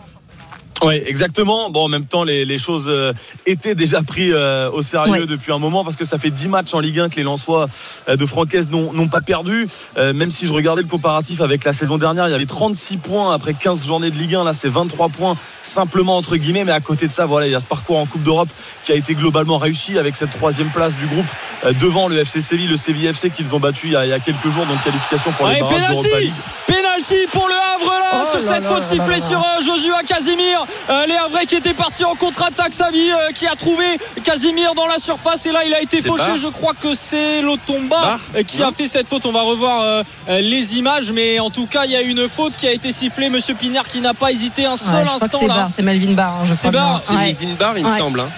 [0.82, 1.70] Oui, exactement.
[1.70, 3.12] Bon, en même temps, les, les choses euh,
[3.46, 5.26] étaient déjà prises euh, au sérieux Ouais.
[5.26, 7.68] depuis un moment parce que ça fait 10 matchs en Ligue 1 que les Lensois
[8.08, 9.66] euh, de Francaise n'ont n'ont pas perdu.
[9.98, 12.96] Euh, même si je regardais le comparatif avec la saison dernière, il y avait 36
[12.98, 14.44] points après 15 journées de Ligue 1.
[14.44, 16.64] Là, c'est 23 points simplement entre guillemets.
[16.64, 18.48] Mais à côté de ça, voilà, il y a ce parcours en Coupe d'Europe
[18.84, 21.26] qui a été globalement réussi avec cette troisième place du groupe
[21.64, 24.12] euh, devant le FC Séville, le CVFC qu'ils ont battu il y, a, il y
[24.12, 25.96] a quelques jours, donc qualification pour les Ouais, barrages
[26.94, 29.38] penalty pour le Havre là Oh sur là cette là faute là sifflée là sur
[29.40, 30.64] euh, Joshua Casimir.
[30.88, 33.84] Euh, les Havrais qui étaient partis en contre-attaque, Samy euh, qui a trouvé
[34.24, 36.36] Casimir dans la surface et là il a été fauché.
[36.36, 39.26] Je crois que c'est Lotomba euh, qui a fait cette faute.
[39.26, 42.54] On va revoir euh, les images, mais en tout cas il y a une faute
[42.56, 43.28] qui a été sifflée.
[43.30, 45.68] Monsieur Pignard qui n'a pas hésité un Ouais, seul je crois que instant là.
[45.74, 46.34] C'est Melvin Barr.
[46.42, 46.82] hein, je C'est crois bien.
[46.92, 47.18] Barr, C'est Ouais.
[47.26, 48.20] Melvin Barr il me semble.
[48.20, 48.28] hein.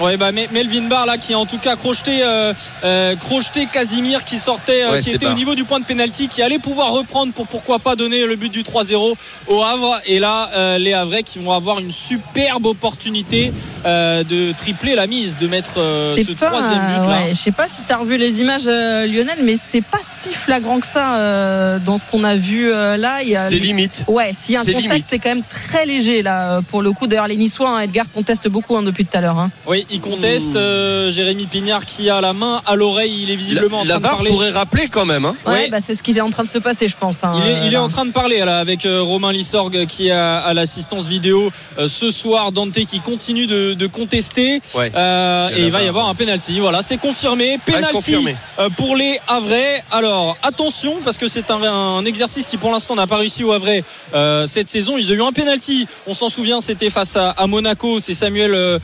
[0.00, 2.52] Ouais, bah, Mais- Melvin Barr là qui a en tout cas crocheté, euh,
[2.84, 6.28] euh, crocheté Casimir qui sortait, euh, Ouais, qui était au niveau du point de pénalty,
[6.28, 9.14] qui allait pouvoir reprendre pour pourquoi pas donner le but du 3-0
[9.48, 10.00] au Havre.
[10.06, 13.52] Et là, euh, les Havrais qui vont avoir une superbe opportunité
[13.86, 17.18] euh, de tripler la mise, de mettre euh, ce pas, troisième but là.
[17.24, 20.00] ouais, je sais pas si tu as revu les images, euh, Lionel, mais c'est pas
[20.02, 23.18] si flagrant que ça euh, dans ce qu'on a vu euh, là.
[23.48, 24.04] C'est limite.
[24.08, 26.92] Ouais, s'il y a un c'est contact, c'est quand même très léger là pour le
[26.92, 27.06] coup.
[27.06, 29.38] D'ailleurs, les Niçois, hein, Edgar conteste beaucoup hein, depuis tout à l'heure.
[29.38, 29.50] hein.
[29.66, 33.22] Oui, Il conteste euh, Jérémy Pignard qui a la main à l'oreille.
[33.22, 34.30] Il est visiblement en La train de parler.
[34.30, 35.24] pourrait rappeler quand même.
[35.24, 35.34] Hein.
[35.46, 35.68] Ouais, Ouais.
[35.70, 37.22] bah, c'est ce qui est en train de se passer, je pense.
[37.24, 37.82] hein, Il est, il est là.
[37.82, 41.50] en train de parler là avec euh, Romain Lissorg qui est à, à l'assistance vidéo
[41.78, 42.52] euh, ce soir.
[42.52, 44.90] Dante qui continue de, de contester Ouais.
[44.94, 46.60] Euh, et a il va y avoir un penalty.
[46.60, 47.58] Voilà, c'est confirmé.
[47.64, 48.36] Penalty confirmé.
[48.76, 49.82] pour les Havrais.
[49.90, 53.52] Alors attention parce que c'est un, un exercice qui pour l'instant n'a pas réussi au
[53.52, 53.84] Havrais
[54.14, 54.96] euh, cette saison.
[54.98, 55.86] Ils ont eu un penalty.
[56.06, 58.00] On s'en souvient, c'était face à, à Monaco.
[58.00, 58.78] C'est Samuel euh,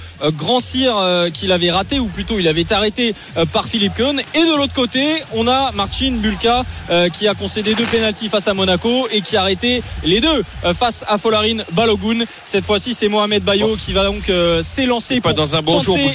[0.88, 3.94] euh, Grandcir euh, qui l'avait raté ou plutôt il avait été arrêté euh, par Philippe
[3.96, 4.20] Cohn.
[4.34, 8.48] Et de l'autre côté, on a Marcin Bulka euh, qui a concédé deux penalties face
[8.48, 10.42] à Monaco et qui a arrêté les deux
[10.74, 12.24] face à Folarin Balogun.
[12.44, 14.30] Cette fois-ci, c'est Mohamed Bayo qui va donc
[14.62, 15.96] s'élancer Pas pour dans un bon jour.
[15.96, 16.14] Ouais,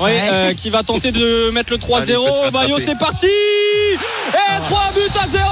[0.00, 0.20] Ouais.
[0.32, 2.24] euh, qui va tenter de mettre le Allez, il peut se 3-0.
[2.24, 2.50] rattraper.
[2.66, 3.26] Bayo, c'est parti
[3.94, 5.44] Et 3 buts à 0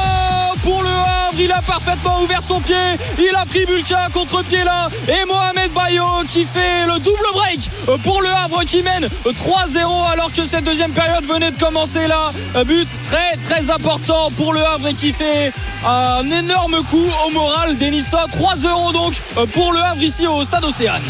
[0.63, 1.35] pour le Havre.
[1.39, 2.75] Il a parfaitement ouvert son pied.
[3.19, 4.89] Il a pris Bulka contre-pied là.
[5.09, 7.71] Et Mohamed Bayo qui fait le double break
[8.03, 12.31] pour le Havre qui mène 3-0 alors que cette deuxième période venait de commencer là.
[12.55, 15.53] Un but très très important pour le Havre et qui fait
[15.87, 18.27] un énorme coup au moral des Niçois.
[18.29, 19.15] 3-0 donc
[19.53, 21.03] pour le Havre ici au stade Océane.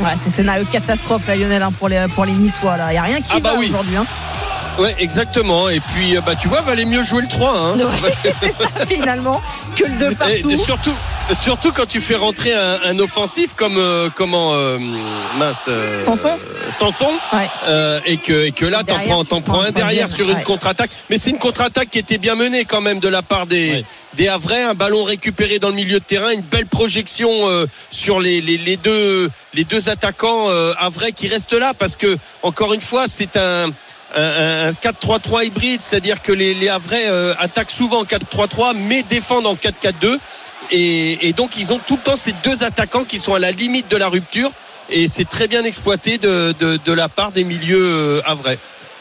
[0.00, 2.76] Ouais, c'est scénario catastrophe, là, Lionel, hein, pour les, pour les Niçois.
[2.88, 3.68] Il n'y a rien qui Ah bah va oui.
[3.68, 3.96] aujourd'hui.
[3.96, 4.06] Hein.
[4.78, 5.68] Ouais, exactement.
[5.68, 7.58] Et puis, euh, bah, tu vois, valait mieux jouer le 3.
[7.58, 7.76] Hein.
[8.02, 9.40] Ouais, ça, finalement,
[9.76, 10.56] que le 2 Et partout.
[10.56, 10.94] surtout,
[11.32, 14.78] surtout quand tu fais rentrer un, un offensif comme euh, comment euh,
[15.38, 16.36] mince euh, Sanson
[16.70, 17.48] Sanson Ouais.
[17.68, 20.42] euh, et que et que là t'en prends prends prends un derrière sur une ouais.
[20.42, 23.70] contre-attaque mais c'est une contre-attaque qui était bien menée quand même de la part des
[23.70, 23.84] Ouais.
[24.14, 28.18] des Havrais un ballon récupéré dans le milieu de terrain une belle projection euh, sur
[28.18, 32.72] les, les, les deux les deux attaquants euh, Havrais qui restent là parce que encore
[32.74, 33.68] une fois c'est un
[34.16, 39.02] un, un 4-3-3 hybride, c'est-à-dire que les, les Havrais euh, attaquent souvent en 4-3-3, mais
[39.02, 40.18] défendent en 4-4-2.
[40.72, 43.50] Et, et donc, ils ont tout le temps ces deux attaquants qui sont à la
[43.50, 44.50] limite de la rupture.
[44.88, 48.58] Et c'est très bien exploité de, de, de la part des milieux euh, havrais.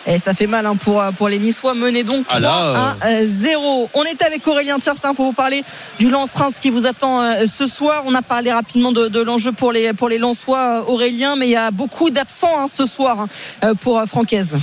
[0.07, 3.07] Et ça fait mal hein, pour, pour les Niçois, menés donc 3 Ah là, à
[3.09, 3.89] euh, 0.
[3.93, 5.63] On est avec Aurélien Tiersin pour vous parler
[5.99, 8.03] du Lance-Reims qui vous attend euh, ce soir.
[8.05, 11.47] On a parlé rapidement de, de l'enjeu pour les, pour les Lensois, euh, Aurélien, mais
[11.47, 13.27] il y a beaucoup d'absents hein, ce soir hein,
[13.63, 14.55] euh, pour euh, Francaise.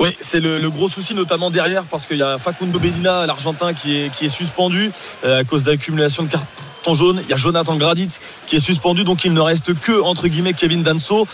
[0.00, 3.72] Oui, c'est le, le gros souci, notamment derrière, parce qu'il y a Facundo Medina, l'Argentin,
[3.74, 4.90] qui est, qui est suspendu
[5.24, 7.20] euh, à cause d'accumulation de cartons jaunes.
[7.24, 8.10] Il y a Jonathan Gradit
[8.46, 11.26] qui est suspendu, donc il ne reste que, entre guillemets, Kevin Danso.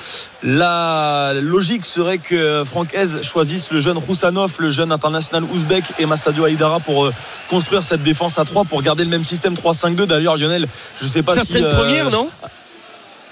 [0.42, 6.06] La logique serait que Franck Hez choisisse le jeune Roussanov, le jeune international ouzbek et
[6.06, 7.12] Massadio Haïdara pour euh,
[7.48, 10.04] construire cette défense à 3 pour garder le même système 3-5-2.
[10.04, 10.68] D'ailleurs, Lionel,
[11.00, 11.48] je sais pas Ça si.
[11.48, 12.28] serait une euh, première, non?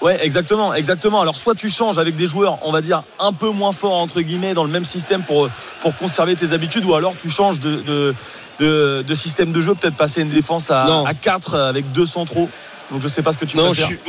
[0.01, 1.19] Ouais, exactement, exactement.
[1.21, 4.21] Alors soit tu changes avec des joueurs, on va dire un peu moins forts entre
[4.21, 5.49] guillemets dans le même système pour
[5.81, 8.15] pour conserver tes habitudes, ou alors tu changes de de,
[8.59, 11.05] de, de système de jeu, peut-être passer une défense à, Non.
[11.05, 12.49] à 4 avec deux centraux.
[12.91, 13.85] Donc je sais pas ce que tu non, préfères.
[13.87, 13.99] suis-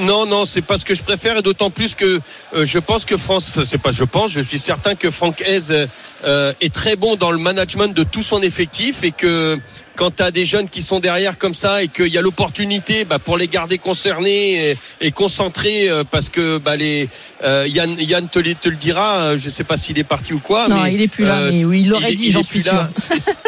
[0.00, 2.20] non, non, c'est pas ce que je préfère, et d'autant plus que
[2.54, 5.40] euh, je pense que France, enfin, c'est pas je pense, je suis certain que Franck
[5.40, 5.86] Hez
[6.24, 9.58] euh, est très bon dans le management de tout son effectif et que
[9.96, 13.04] quand tu as des jeunes qui sont derrière comme ça et qu'il y a l'opportunité
[13.04, 17.08] bah, pour les garder concernés et, et concentrés euh, parce que bah, les
[17.42, 20.32] euh, Yann, Yann te, le- te le dira, euh, je sais pas s'il est parti
[20.32, 20.68] ou quoi.
[20.68, 22.62] non, mais, il est plus là, euh, mais oui, il l'aurait dit, j'en suis plus
[22.62, 22.72] sûr.
[22.74, 22.90] là.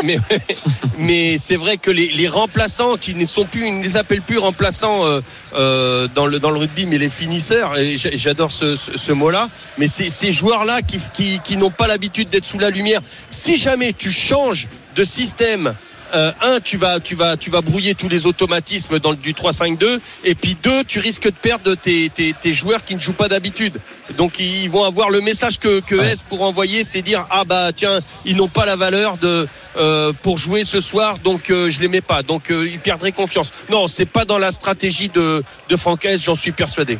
[0.03, 0.19] mais
[0.99, 4.23] mais c'est vrai que les, les remplaçants qui ne sont plus, ils ne les appellent
[4.23, 5.20] plus remplaçants euh,
[5.55, 7.75] euh, dans le dans le rugby, mais les finisseurs.
[7.97, 9.49] J'adore ce, ce, ce mot-là.
[9.79, 13.01] Mais c'est ces joueurs-là qui qui, qui n'ont pas l'habitude d'être sous la lumière.
[13.31, 14.66] Si jamais tu changes
[14.97, 15.75] de système.
[16.14, 19.32] Euh, un, tu vas, tu vas, tu vas brouiller tous les automatismes dans le, du
[19.32, 23.12] 3-5-2, et puis deux, tu risques de perdre tes, tes, tes joueurs qui ne jouent
[23.12, 23.80] pas d'habitude.
[24.16, 27.70] Donc ils vont avoir le message que, que S pour envoyer, c'est dire ah bah
[27.74, 31.80] tiens, ils n'ont pas la valeur de euh, pour jouer ce soir, donc euh, je
[31.80, 32.22] les mets pas.
[32.22, 33.52] Donc euh, ils perdraient confiance.
[33.70, 36.98] Non, c'est pas dans la stratégie de de Franck S, j'en suis persuadé.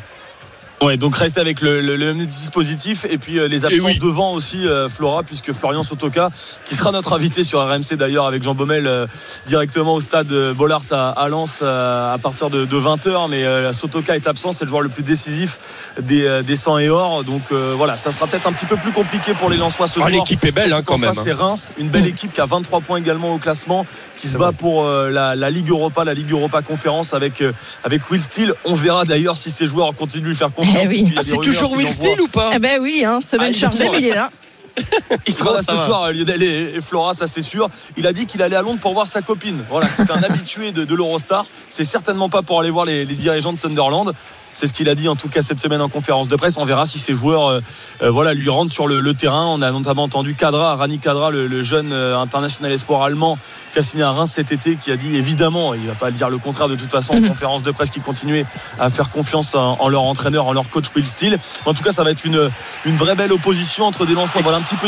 [0.81, 3.99] Ouais, donc reste avec le, le- le même dispositif et puis euh, les absents oui.
[3.99, 6.29] devant aussi euh, Flora puisque Florian Sotoka
[6.63, 9.05] qui sera notre invité sur RMC d'ailleurs avec Jean Baumel euh,
[9.45, 14.15] directement au stade Bollard à, à Lens euh, à partir de, 20h mais euh, Sotoka
[14.15, 17.41] est absent c'est le joueur le plus décisif des, euh, des 100 et or donc
[17.51, 20.03] euh, voilà ça sera peut-être un petit peu plus compliqué pour les Lensois ce Ah,
[20.03, 21.13] soir l'équipe est belle hein, quand même.
[21.13, 23.85] c'est Reims, une belle équipe qui a 23 points également au classement,
[24.17, 27.51] qui se bat pour euh, la, la Ligue Europa, la Ligue Europa Conférence avec, euh,
[27.83, 28.53] avec Will Steele.
[28.63, 30.68] On verra d'ailleurs si ces joueurs continuent de lui faire confiance.
[30.81, 31.13] Eh oui.
[31.17, 31.87] Ah, c'est toujours Will
[32.21, 34.29] ou pas Eh ben oui, hein, semaine Ah, chargée, mais il est là.
[35.27, 37.69] Il sera là ça ce soir, Lionel et et Flora, ça c'est sûr.
[37.97, 39.65] Il a dit qu'il allait à Londres pour voir sa copine.
[39.69, 41.45] Voilà, c'est un habitué de, de l'Eurostar.
[41.67, 44.13] C'est certainement pas pour aller voir les, les dirigeants de Sunderland.
[44.51, 46.57] C'est ce qu'il a dit en tout cas cette semaine en conférence de presse.
[46.57, 47.61] On verra si ces joueurs euh,
[48.01, 49.45] euh, voilà, lui rentrent sur le, le terrain.
[49.45, 53.37] On a notamment entendu Kadra, Rani Kadra, le, le jeune euh, international espoir allemand
[53.73, 56.29] qui a signé à Reims cet été, qui a dit évidemment, il va pas dire
[56.29, 58.45] le contraire de toute façon en conférence de presse, qui continuait
[58.79, 61.37] à faire confiance en, en leur entraîneur, en leur coach Will Steele.
[61.65, 62.49] En tout cas, ça va être une,
[62.85, 64.87] une vraie belle opposition entre des lanceurs voilà, un petit peu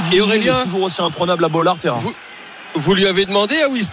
[0.57, 2.03] mais toujours aussi imprenable à Bollard et Reims.
[2.03, 2.15] Vous-
[2.73, 3.83] Vous lui avez demandé à Will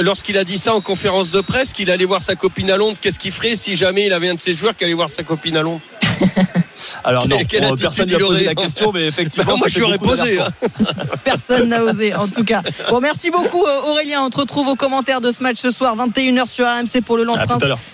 [0.00, 2.96] lorsqu'il a dit ça en conférence de presse, qu'il allait voir sa copine à Londres,
[3.00, 5.24] qu'est-ce qu'il ferait si jamais il avait un de ses joueurs qui allait voir sa
[5.24, 5.82] copine à Londres?
[7.04, 9.80] Alors non, Quelle- quelle personne n'a posé la question, mais effectivement, Bah, moi, je fait
[9.80, 10.94] lui aurais beaucoup posé, d'allers-retours.
[11.24, 12.62] Personne n'a osé, en tout cas.
[12.90, 14.22] Bon, merci beaucoup, euh, Aurélien.
[14.22, 17.24] On te retrouve aux commentaires de ce match ce soir, 21h sur RMC pour le
[17.24, 17.38] lance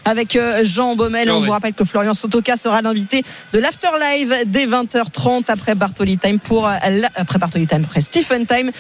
[0.05, 1.31] avec euh, Jean Baumel.
[1.31, 3.23] On vous rappelle que Florian Sotoka sera l'invité
[3.53, 8.01] de l'After Live dès 20h30 après Bartoli Time pour euh, la- après Bartoli Time, après
[8.01, 8.71] Stephen Time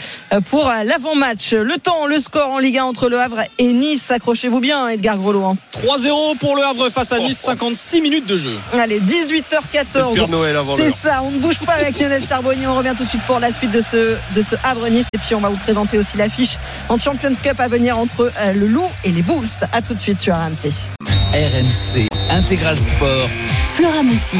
[0.46, 1.52] pour l'avant-match.
[1.52, 4.10] Le temps, le score en Ligue 1 entre Le Havre et Nice.
[4.10, 5.44] Accrochez-vous bien, Edgar Grelot.
[5.44, 5.56] hein.
[5.72, 8.56] 3-0 pour le Havre face à Nice, 56 minutes de jeu.
[8.72, 10.14] Allez, C'est le 18h14.
[10.14, 12.66] Père Noël avant C'est ça, on ne bouge pas avec Lionel Charbonnier.
[12.66, 15.06] On revient tout de suite pour la suite de ce, de ce Havre-Nice.
[15.12, 16.56] Et puis, on va vous présenter aussi l'affiche
[16.88, 19.48] en Champions Cup à venir entre euh, le Loup et les Bulls.
[19.72, 20.70] À tout de suite sur RMC.
[21.32, 23.28] RMC Intégral Sport.
[23.80, 24.36] Flora Messi.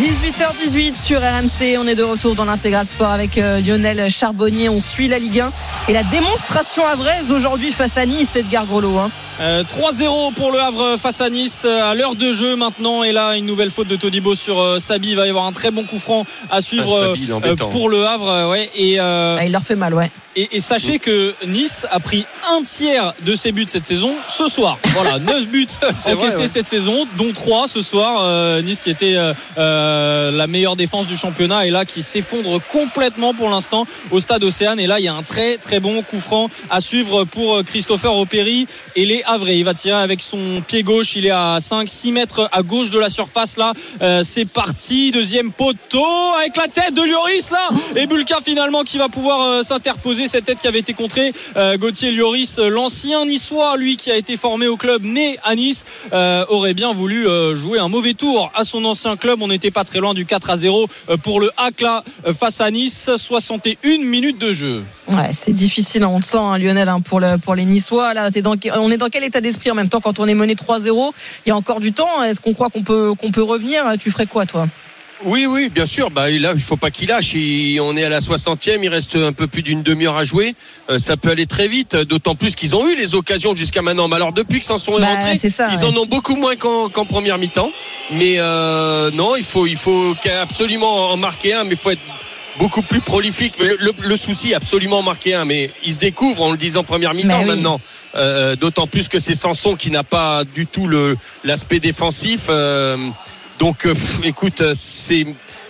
[0.00, 1.76] 18h18 sur RMC.
[1.76, 4.68] On est de retour dans l'intégral sport avec euh, Lionel Charbonnier.
[4.68, 5.50] On suit la Ligue 1
[5.88, 8.38] et la démonstration havraise aujourd'hui face à Nice.
[8.38, 9.10] Hein.
[9.40, 13.10] Euh, 3-0 pour le Havre face à Nice euh, à l'heure de jeu maintenant et
[13.10, 15.72] là une nouvelle faute de Todibo sur euh, Sabi il va y avoir un très
[15.72, 19.44] bon coup franc à suivre Ah, Sabi, euh, pour le Havre ouais et, euh, Ah,
[19.44, 20.12] il leur fait mal, ouais.
[20.36, 24.48] Et, et sachez que Nice a pris un tiers de ses buts cette saison ce
[24.48, 24.78] soir.
[24.94, 26.46] Voilà 9 buts encaissés vrai, ouais.
[26.46, 31.06] cette saison dont 3 ce soir Euh, Nice qui était euh, euh, la meilleure défense
[31.06, 34.78] du championnat et là qui s'effondre complètement pour l'instant au stade Océane.
[34.80, 37.62] Et là il y a un très très bon coup franc à suivre pour euh,
[37.62, 39.56] Christopher Opéry et les Havrais.
[39.58, 41.16] Il va tirer avec son pied gauche.
[41.16, 43.72] Il est à 5-6 mètres à gauche de la surface là.
[44.02, 45.10] Euh, c'est parti.
[45.10, 46.04] Deuxième poteau
[46.38, 47.68] avec la tête de Lloris là.
[47.96, 49.62] Et Bulka finalement qui va pouvoir euh,
[50.28, 54.16] cette tête qui avait été contrée euh, Gauthier Lloris euh, l'ancien niçois lui qui a
[54.16, 58.50] été formé au club né à Nice euh, aurait bien voulu jouer un mauvais tour
[58.54, 59.42] à son ancien club.
[59.42, 61.84] On n'était pas très loin du 4 à 0 euh, pour le HAC
[62.38, 63.10] face à Nice.
[63.16, 64.82] 61 minutes de jeu.
[65.12, 68.14] Ouais, c'est difficile, hein, on le sent, hein, Lionel, hein, pour, le, les Niçois.
[68.14, 68.30] Là,
[68.76, 71.12] on est dans quel état d'esprit en même temps quand on est mené 3-0
[71.44, 72.22] Il y a encore du temps.
[72.22, 73.84] Est-ce qu'on croit qu'on peut, qu'on peut revenir?
[73.98, 74.66] Tu ferais quoi, toi?
[75.24, 76.10] Oui, oui, bien sûr.
[76.10, 77.32] Bah, là, il faut pas qu'il lâche.
[77.34, 80.54] Il- on est à la 60e, il reste un peu plus d'une demi-heure à jouer.
[80.90, 84.08] Euh, ça peut aller très vite, d'autant plus qu'ils ont eu les occasions jusqu'à maintenant.
[84.08, 85.84] Mais alors, depuis que s'en sont Bah, rentrés, ça, ils ouais.
[85.84, 87.70] en ont beaucoup moins qu'en première mi-temps.
[88.12, 92.00] Mais euh, non, il faut, il faut absolument en marquer un, mais il faut être
[92.58, 93.54] beaucoup plus prolifique.
[93.58, 96.58] Mais le, le- le souci, absolument en marquer un, mais ils se découvrent, on le
[96.58, 97.46] disait en première mi-temps oui.
[97.46, 97.80] maintenant.
[98.16, 100.88] Euh, D'autant plus que c'est Sanson qui n'a pas du tout
[101.42, 102.42] l'aspect défensif.
[102.50, 102.96] Euh,
[103.58, 105.26] donc, euh, écoute, euh, c'est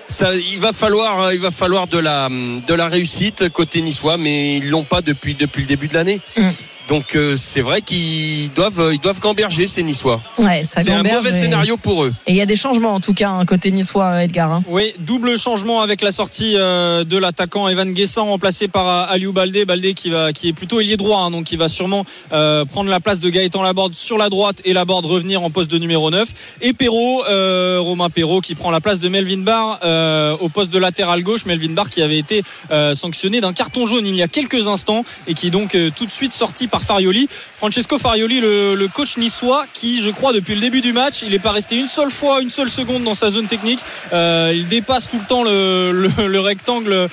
[0.08, 4.16] ça, il va falloir, euh, il va falloir de la de la réussite côté niçois,
[4.16, 6.20] mais ils l'ont pas depuis depuis le début de l'année.
[6.36, 6.48] Mm.
[6.88, 10.20] Donc euh, c'est vrai qu'ils doivent euh, ils doivent gamberger ces niçois.
[10.38, 12.14] Ouais, C'est un mauvais et- scénario pour eux.
[12.26, 14.52] Et il y a des changements, en tout cas, hein, côté niçois, Edgar.
[14.52, 14.62] hein.
[14.68, 19.32] Oui, double changement avec la sortie euh, de l'attaquant Evan Guessant remplacé par euh, Aliou
[19.32, 19.64] Baldé.
[19.64, 22.88] Baldé qui va qui est plutôt ailier droit, hein, donc qui va sûrement euh, prendre
[22.88, 26.10] la place de Gaëtan Laborde sur la droite et Laborde revenir en poste de numéro
[26.10, 26.28] 9.
[26.62, 30.70] Et Perrault, euh, Romain Perrault qui prend la place de Melvin Barr euh, au poste
[30.70, 31.46] de latéral gauche.
[31.46, 35.02] Melvin Barr qui avait été euh, sanctionné d'un carton jaune il y a quelques instants
[35.26, 37.28] et qui est donc euh, tout de suite sorti par Farioli.
[37.56, 41.30] Francesco Farioli, le, le coach niçois, qui je crois depuis le début du match, il
[41.30, 43.80] n'est pas resté une seule fois, une seule seconde dans sa zone technique.
[44.12, 47.08] Euh, il dépasse tout le temps le, le- le rectangle euh,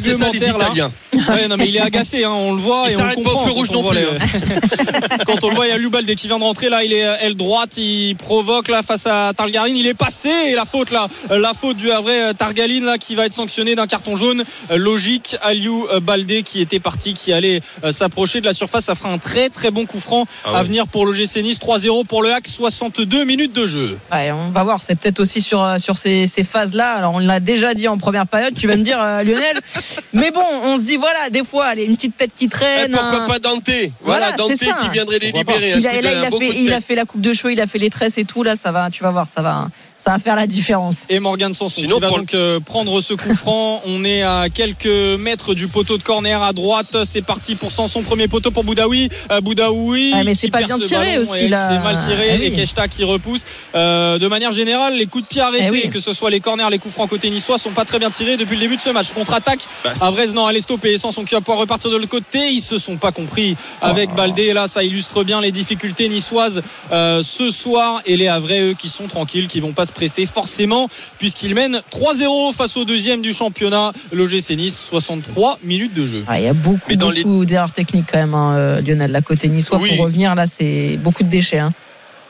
[0.00, 0.74] C'est ça les réglementaire.
[0.76, 0.90] là.
[1.34, 3.38] Ouais, non, mais il est agacé, hein, on le voit Il et on pas au
[3.38, 4.04] feu rouge non plus, les-
[5.26, 7.04] quand on le voit, il y a Lubalde qui vient de rentrer là, il est
[7.04, 10.90] euh, aile droite, il provoque là face à Targarine, il est passé et la faute
[10.90, 14.44] là, euh, la faute du Havre Targaline là qui va être sanctionné d'un carton jaune
[14.70, 15.36] Euh, logique.
[15.42, 19.18] Aliou euh, Baldé qui était parti, qui allait euh, s'approcher de la surface, ça un
[19.18, 22.46] très très bon coup franc Ah à venir pour l'OGC Nice 3-0 pour le Hack,
[22.46, 23.98] 62 minutes de jeu.
[24.12, 26.92] Ouais, on va voir, c'est peut-être aussi sur, euh, sur ces, ces phases-là.
[26.94, 29.56] Alors, on l'a déjà dit en première période, tu vas me dire, euh, Lionel.
[30.12, 32.90] Mais bon, on se dit, voilà, des fois, allez, une petite tête qui Eh, traîne.
[32.90, 33.70] pourquoi un- pas Dante?
[34.02, 35.78] Voilà, Voilà, Dante qui viendrait les Pourquoi libérer.
[35.78, 37.66] il a, là, il a, fait, il a fait la coupe de cheveux, il a
[37.66, 38.42] fait les tresses et tout.
[38.42, 41.04] Là, ça va, tu vas voir, ça va, ça va faire la différence.
[41.08, 43.82] et Morgan Sanson Sinon, qui va pour donc euh, prendre ce coup franc.
[43.86, 44.86] On est à quelques
[45.18, 46.96] mètres du poteau de corner à droite.
[47.04, 48.89] C'est parti pour Sanson, premier poteau pour Boudaoui.
[48.90, 49.08] Boudaoui.
[49.42, 50.12] Boudaoui.
[50.14, 51.68] Ouais, mais c'est pas bien tiré aussi, et là.
[51.68, 52.44] C'est mal tiré Ah oui.
[52.46, 53.44] et Keshta qui repousse.
[53.74, 55.90] Euh, de manière générale, les coups de pied arrêtés, Eh oui.
[55.90, 58.36] que ce soit les corners, les coups francs côté niçois, sont pas très bien tirés
[58.36, 59.12] depuis le début de ce match.
[59.12, 60.96] Contre-attaque, Bah, Avrez, non, elle est stoppée.
[60.98, 62.50] Sans son qui va pouvoir repartir de l'autre côté.
[62.50, 64.42] Ils se sont pas compris avec Baldé.
[64.44, 66.62] Et Là, ça illustre bien les difficultés niçoises
[66.92, 68.00] euh, ce soir.
[68.06, 70.88] Et les Havrais, eux, qui sont tranquilles, qui vont pas se presser forcément,
[71.18, 74.78] puisqu'ils mènent 3-0 face au deuxième du championnat, l'OGC Nice.
[74.88, 76.24] 63 minutes de jeu.
[76.26, 79.10] Ah, Il y a les- beaucoup d'erreurs techniques quand même, hein, euh, Lionel.
[79.12, 79.90] La côté niçois, Oui.
[79.96, 81.58] pour revenir, là, c'est beaucoup de déchets.
[81.58, 81.72] hein.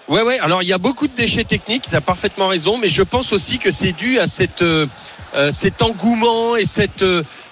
[0.08, 0.38] Ouais, ouais.
[0.40, 1.84] Alors, il y a beaucoup de déchets techniques.
[1.88, 2.78] Tu as parfaitement raison.
[2.78, 4.86] Mais je pense aussi que c'est dû à cette, euh,
[5.36, 7.04] euh, cet engouement et cette,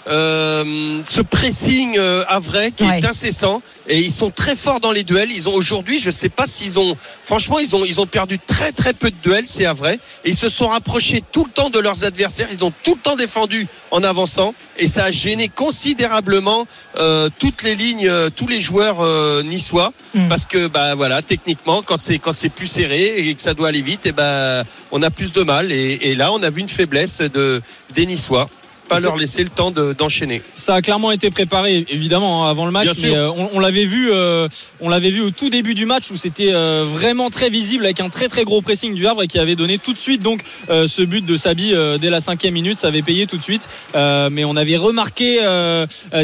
[0.08, 2.98] euh, euh, ce pressing euh, à vrai qui Ouais.
[3.00, 3.62] est incessant.
[3.90, 5.30] Et ils sont très forts dans les duels.
[5.32, 6.94] Ils ont aujourd'hui, je sais pas s'ils ont,
[7.24, 9.98] franchement, ils ont, ils ont perdu très, très peu de duels, c'est à vrai.
[10.24, 12.48] Et ils se sont rapprochés tout le temps de leurs adversaires.
[12.52, 14.54] Ils ont tout le temps défendu en avançant.
[14.78, 16.66] Et ça a gêné considérablement
[16.98, 20.28] euh, toutes les lignes, euh, tous les joueurs euh, niçois Mm.
[20.28, 23.68] parce que bah voilà techniquement quand c'est quand c'est plus serré et que ça doit
[23.68, 26.62] aller vite et ben on a plus de mal et, et là on a vu
[26.62, 27.60] une faiblesse de
[27.94, 28.48] des Niçois
[28.88, 32.66] pas leur laisser le temps de- d'enchaîner Ça a clairement été préparé, évidemment, hein, avant
[32.66, 32.88] le match.
[33.02, 34.48] Mais euh, on, on l'avait vu, euh,
[34.80, 38.00] on l'avait vu au tout début du match où c'était euh, vraiment très visible avec
[38.00, 40.42] un très très gros pressing du Havre et qui avait donné tout de suite donc
[40.70, 42.76] euh, ce but de Sabi dès la cinquième minute.
[42.78, 43.68] Ça avait payé tout de suite.
[43.94, 45.38] Mais on avait remarqué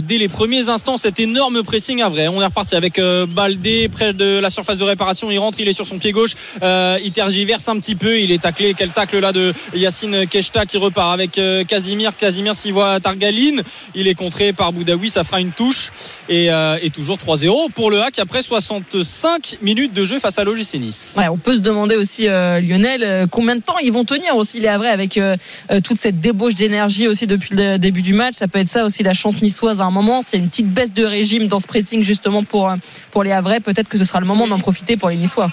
[0.03, 2.29] dès les premiers instants cet énorme pressing à vrai.
[2.29, 5.31] On est reparti avec Baldé près de la surface de réparation.
[5.31, 6.35] Il rentre, il est sur son pied gauche.
[6.63, 8.19] Il tergiverse un petit peu.
[8.21, 8.75] Il est taclé.
[8.77, 12.17] Quel tacle là de Yacine Keshta qui repart avec Casimir.
[12.17, 13.63] Casimir s'y voit Targaline.
[13.95, 15.11] Il est contré par Boudaoui.
[15.11, 15.91] Ça fera une touche.
[16.29, 20.79] Et, euh, toujours 3-0 pour le hack après 65 minutes de jeu face à l'OGC
[20.79, 21.17] Nice.
[21.31, 24.61] On peut se demander aussi, euh, Lionel, euh, combien de temps ils vont tenir aussi
[24.61, 25.37] les Havrais avec euh,
[25.71, 28.35] euh, toute cette débauche d'énergie aussi depuis le début du match.
[28.37, 30.23] Ça peut être ça aussi la chance niçoise à un moment.
[30.23, 32.73] S'il y a une petite baisse de régime dans ce pressing justement pour,
[33.11, 35.51] pour les Havrais, peut-être que ce sera le moment d'en profiter pour les Niçois.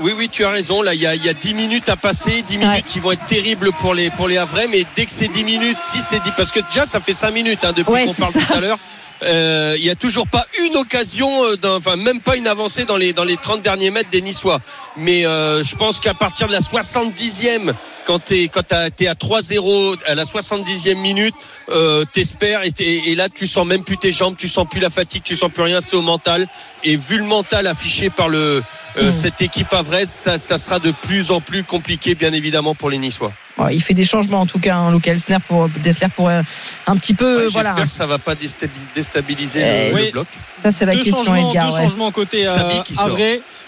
[0.00, 2.42] Oui oui tu as raison là il y a, y a 10 minutes à passer
[2.42, 2.82] 10 minutes Ouais.
[2.86, 5.78] qui vont être terribles pour les pour les Havrais mais dès que c'est 10 minutes
[5.84, 8.32] si c'est 10 parce que déjà ça fait 5 minutes hein, depuis Ouais, qu'on parle
[8.32, 8.40] ça.
[8.40, 8.78] tout à l'heure
[9.24, 12.96] Euh, il y a toujours pas une occasion, euh, enfin même pas une avancée dans
[12.96, 14.60] les dans les 30 derniers mètres des Niçois.
[14.96, 17.72] Mais euh, je pense qu'à partir de la 70e,
[18.06, 21.34] quand t'es quand t'as- t'es à 3-0 à la 70e minute,
[21.68, 22.70] euh, t'espères et,
[23.10, 25.50] et là tu sens même plus tes jambes, tu sens plus la fatigue, tu sens
[25.50, 26.46] plus rien, c'est au mental.
[26.84, 28.62] Et vu le mental affiché par le
[28.96, 29.12] euh, Mm.
[29.12, 32.98] cette équipe avraise, ça, ça sera de plus en plus compliqué, bien évidemment, pour les
[32.98, 33.32] Niçois.
[33.58, 36.42] Ouais, il fait des changements en tout cas, hein, Luca Elsner pour Dessler pour euh,
[36.86, 37.68] un petit peu, Ouais, voilà.
[37.70, 40.26] J'espère que ça va pas déstabi- déstabiliser Eh, le, le bloc.
[40.62, 41.68] Ça c'est la deux question, changements, Edgar.
[41.68, 41.82] deux ouais.
[41.84, 42.52] changements côté euh,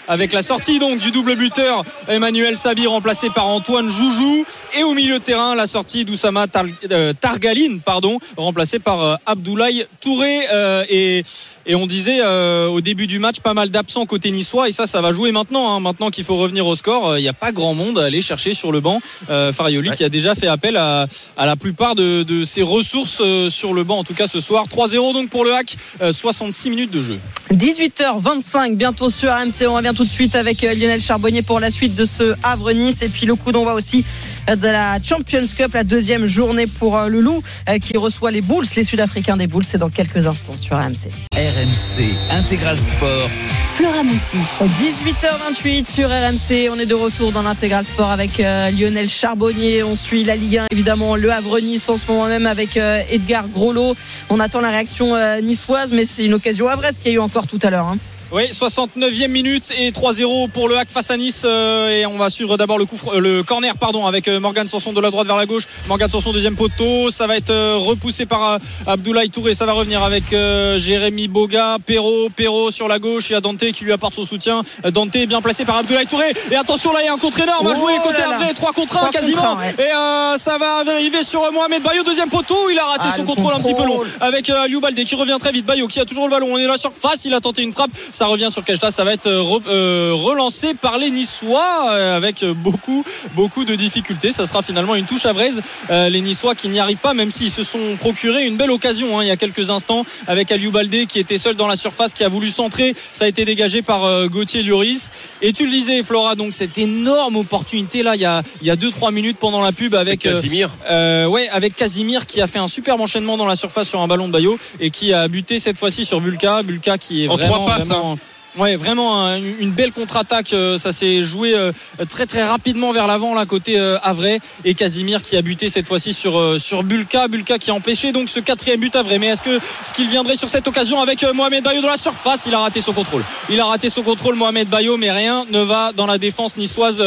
[0.07, 4.45] avec la sortie donc du double buteur Emmanuel Sabi remplacé par Antoine Joujou
[4.77, 9.15] et au milieu de terrain la sortie d'Oussama Tar- euh, Targaline pardon remplacé par euh,
[9.25, 11.23] Abdoulaye Touré euh, et,
[11.65, 14.85] et on disait euh, au début du match pas mal d'absents côté niçois et ça
[14.85, 15.79] ça va jouer maintenant hein.
[15.79, 18.21] maintenant qu'il faut revenir au score euh, il n'y a pas grand monde à aller
[18.21, 18.99] chercher sur le banc
[19.29, 19.95] euh, Farioli Ouais.
[19.95, 23.73] qui a déjà fait appel à, à la plupart de, de ses ressources euh, sur
[23.73, 26.91] le banc en tout cas ce soir 3-0 donc pour le hack euh, 66 minutes
[26.91, 27.19] de jeu
[27.51, 29.67] 18h25, bientôt sur RMC.
[29.67, 33.01] On revient tout de suite avec euh, Lionel Charbonnier pour la suite de ce Havre-Nice.
[33.01, 34.05] Et puis le coup d'envoi aussi
[34.40, 38.31] euh, de la Champions Cup, la deuxième journée pour euh, le Loup euh, qui reçoit
[38.31, 39.63] les Bulls, les Sud-Africains des Bulls.
[39.63, 41.09] C'est dans quelques instants sur RMC.
[41.35, 43.29] RMC Intégral Sport.
[43.75, 44.37] Flora Moussi.
[44.37, 46.69] 18h28 sur RMC.
[46.71, 49.83] On est de retour dans l'intégral sport avec euh, Lionel Charbonnier.
[49.83, 53.95] On suit la Ligue 1, évidemment, le Havre-Nice en ce moment même avec Edgar Groslo.
[54.29, 57.47] On attend la réaction niçoise, mais c'est une occasion havraise qu'il y a eu encore
[57.47, 57.87] tout à l'heure.
[57.87, 57.97] hein.
[58.33, 61.41] Oui, 69e minute et 3-0 pour le Hack face à Nice.
[61.43, 64.65] euh, et on va suivre d'abord le, coup, euh, le corner pardon, avec euh, Morgan
[64.69, 65.63] Sanson de la droite vers la gauche.
[65.89, 67.09] Morgan Sanson deuxième poteau.
[67.09, 69.53] Ça va être repoussé par Abdoulaye Touré.
[69.53, 73.29] Ça va revenir avec Jérémy Boga, Perrault, Perrault sur la gauche.
[73.29, 74.61] Il y a Dante qui lui apporte son soutien.
[74.91, 76.33] Dante est bien placé par Abdoulaye Touré.
[76.51, 78.21] Et attention là, il y a un contre énorme à Oh jouer côté.
[78.21, 78.53] Havre.
[78.53, 79.57] 3 contre 1 Trois contre quasiment.
[79.57, 79.75] un, ouais.
[79.77, 82.69] Et euh, ça va arriver sur Mohamed Bayo, deuxième poteau.
[82.69, 85.03] Il a raté Ah, son le contrôle, un petit peu long avec euh, Aliou Baldé
[85.03, 85.65] qui revient très vite.
[85.65, 86.47] Bayo qui a toujours le ballon.
[86.51, 87.25] On est là sur face.
[87.25, 87.91] Il a tenté une frappe.
[88.13, 88.91] Ça revient sur Keshta.
[88.91, 93.03] Ça va être euh, re- euh, relancé par les Niçois euh, avec beaucoup,
[93.35, 94.31] beaucoup de difficultés.
[94.31, 95.61] Ça sera finalement une touche à Vraise.
[95.89, 99.19] Euh, les Niçois qui n'y arrivent pas, même s'ils se sont procuré une belle occasion
[99.19, 102.13] hein, il y a quelques instants avec Aliou Baldé qui était seul dans la surface,
[102.13, 102.93] qui a voulu centrer.
[103.13, 105.11] Ça a été dégagé par euh, Gauthier Lloris.
[105.41, 108.71] Et tu le disais, Flora, donc cette énorme opportunité là, il y a, il y
[108.71, 110.19] a 2-3 minutes pendant la pub avec.
[110.21, 110.69] Casimir.
[110.89, 114.27] ouais, avec Casimir qui a fait un superbe enchaînement dans la surface sur un ballon
[114.27, 116.63] de Bayo et qui a buté cette fois-ci sur Bulka.
[116.63, 118.10] Bulka qui est En vraiment, trois passes, vraiment-
[118.57, 120.51] Ouais, vraiment un- une belle contre-attaque.
[120.51, 121.71] euh, Ça s'est joué euh,
[122.09, 125.87] très très rapidement vers l'avant, là côté euh, Havrais et Casimir qui a buté cette
[125.87, 127.29] fois-ci sur sur Bulka.
[127.29, 129.19] Bulka qui a empêché donc ce quatrième but Havrais.
[129.19, 132.43] Mais est-ce que ce qu'il viendrait sur cette occasion avec Mohamed Bayo dans la surface?
[132.45, 133.23] Il a raté son contrôle.
[133.49, 137.01] Il a raté son contrôle Mohamed Bayo, mais rien ne va dans la défense niçoise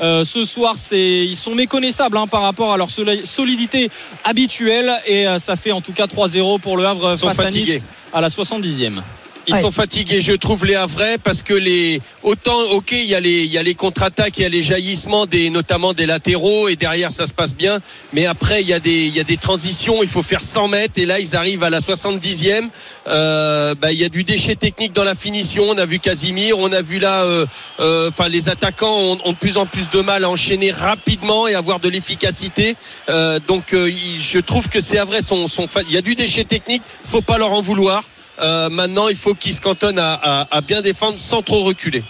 [0.00, 0.74] ce soir.
[0.76, 3.88] C'est ils sont méconnaissables hein, par rapport à leur soli- solidité
[4.24, 7.74] habituelle et ça fait en tout cas 3-0 pour le Havre face à fatigués.
[7.74, 9.00] Nice à la 70e.
[9.48, 9.62] Ils Ouais.
[9.62, 13.44] sont fatigués, je trouve les Havrais, parce que les autant ok, il y a les
[13.44, 16.76] il y a les contre-attaques, il y a les jaillissements des notamment des latéraux et
[16.76, 17.80] derrière ça se passe bien,
[18.12, 20.68] mais après il y a des il y a des transitions, il faut faire 100
[20.68, 22.68] mètres et là ils arrivent à la 70e.
[23.06, 25.64] Euh, bah, il y a du déchet technique dans la finition.
[25.70, 27.46] On a vu Casimir, on a vu là, euh,
[27.80, 31.48] euh, enfin les attaquants ont, ont de plus en plus de mal à enchaîner rapidement
[31.48, 32.76] et avoir de l'efficacité.
[33.48, 35.46] Donc je trouve que ces Havrais sont,
[35.88, 38.04] il y a du déchet technique, faut pas leur en vouloir.
[38.40, 42.02] Euh, maintenant, il faut qu'ils se cantonnent à, à- à bien défendre sans trop reculer.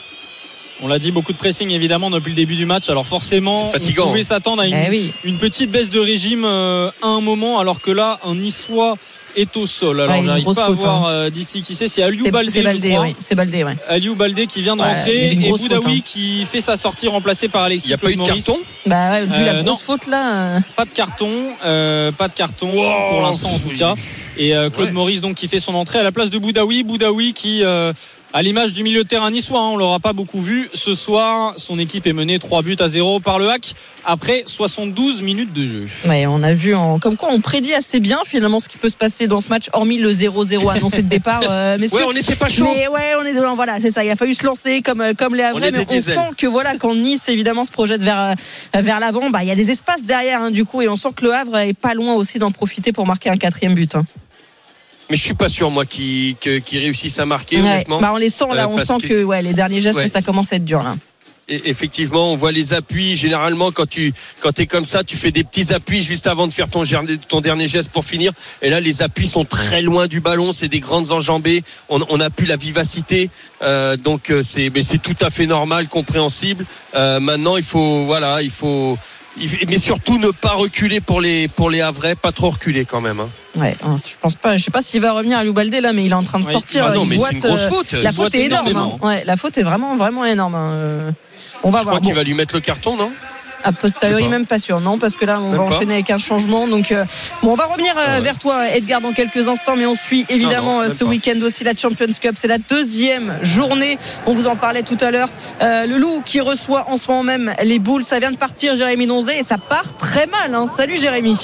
[0.80, 2.88] On l'a dit, beaucoup de pressing évidemment depuis le début du match.
[2.88, 4.24] Alors forcément, fatigant, on pouvait hein.
[4.24, 5.12] s'attendre à une, Eh oui.
[5.24, 8.96] une petite baisse de régime euh, à un moment, alors que là, un Niçois
[9.40, 10.00] est au sol.
[10.00, 11.10] Alors Ouais, une j'arrive grosse pas à faute, voir hein.
[11.10, 11.88] euh, d'ici qui c'est.
[11.88, 13.14] C'est Aliou Baldé, c'est Baldé, oui.
[13.26, 13.76] C'est Baldé, ouais.
[13.88, 16.02] Aliou Baldé qui vient de rentrer et Boudaoui hein.
[16.04, 18.44] qui fait sa sortie remplacée par Alexis Il n'y a pas eu de Claude Maurice.
[18.46, 19.72] carton Bah ouais, vu Euh, la non.
[19.72, 20.32] grosse faute là.
[20.56, 21.30] euh, Pas de carton,
[21.64, 23.94] euh, pas de carton pour l'instant en tout cas.
[24.36, 24.92] Et euh, Claude Ouais.
[24.92, 26.82] Maurice donc qui fait son entrée à la place de Boudaoui.
[26.84, 27.92] Boudaoui qui, euh,
[28.34, 30.68] à l'image du milieu de terrain niçois, hein, on l'aura pas beaucoup vu.
[30.74, 33.72] Ce soir, son équipe est menée 3 buts à 0 par le hack
[34.04, 35.84] après 72 minutes de jeu.
[36.06, 38.88] Ouais, on a vu en, comme quoi on prédit assez bien finalement ce qui peut
[38.90, 41.40] se passer dans ce match, hormis le 0-0 annoncé de départ.
[41.48, 41.78] euh.
[41.78, 42.64] Ouais, on n'était pas chaud.
[42.74, 43.54] Mais ouais, on est dedans.
[43.56, 44.04] Voilà, c'est ça.
[44.04, 46.76] Il a fallu se lancer comme euh, comme les Havrais, mais on sent que voilà,
[46.76, 48.34] quand Nice évidemment se projette vers
[48.76, 50.96] euh, vers l'avant, bah il y a des espaces derrière hein, du coup, et on
[50.96, 53.94] sent que le Havre est pas loin aussi d'en profiter pour marquer un quatrième but.
[53.94, 54.04] hein.
[55.10, 57.62] Mais je suis pas sûr moi qu'ils que- qu'ils réussissent à marquer Ouais.
[57.62, 58.00] honnêtement.
[58.00, 60.08] Bah on les sent là, Euh, on sent que- que ouais, les derniers gestes, Ouais.
[60.08, 60.96] ça commence à être dur là.
[61.50, 63.16] Effectivement, on voit les appuis.
[63.16, 66.52] Généralement, quand tu quand es comme ça, tu fais des petits appuis juste avant de
[66.52, 66.82] faire ton,
[67.26, 68.32] ton dernier geste pour finir.
[68.60, 70.52] Et là, les appuis sont très loin du ballon.
[70.52, 71.62] C'est des grandes enjambées.
[71.88, 73.30] On on n'a plus la vivacité.
[73.62, 76.66] Euh, donc euh, c'est mais c'est tout à fait normal, compréhensible.
[76.94, 78.98] Euh, maintenant, il faut voilà, il faut
[79.68, 83.20] mais surtout ne pas reculer pour les pour les Havrais, pas trop reculer quand même.
[83.20, 83.28] hein.
[83.56, 86.04] Ouais, hein, je pense pas, je sais pas s'il va revenir à Loubaldé là, mais
[86.04, 86.52] il est en train de Ouais.
[86.52, 86.86] sortir.
[86.86, 87.92] Ah non, il mais c'est une boite, grosse faute.
[87.94, 88.76] La faute est énorme.
[88.76, 89.06] hein.
[89.06, 90.54] Ouais, la faute est vraiment vraiment énorme.
[90.54, 90.70] hein.
[90.74, 91.10] Euh,
[91.62, 91.96] On va Je voir.
[91.96, 93.10] crois qu'il va lui mettre le carton, non?
[93.64, 95.74] A posteriori, même pas sûr, non, parce que là, on Même va pas.
[95.74, 96.68] enchaîner avec un changement.
[96.68, 97.04] Donc, euh,
[97.42, 100.24] bon, on va revenir euh, Ah vers toi, Edgar, dans quelques instants, mais on suit
[100.28, 102.36] évidemment Non, non, euh, ce week-end aussi la Champions Cup.
[102.36, 103.98] C'est la deuxième journée.
[104.26, 105.28] On vous en parlait tout à l'heure.
[105.60, 108.04] Euh, le Loup qui reçoit en ce moment même les boules.
[108.04, 110.54] Ça vient de partir, Jérémy Donzé, et ça part très mal.
[110.54, 110.66] hein.
[110.66, 111.36] Salut, Jérémy.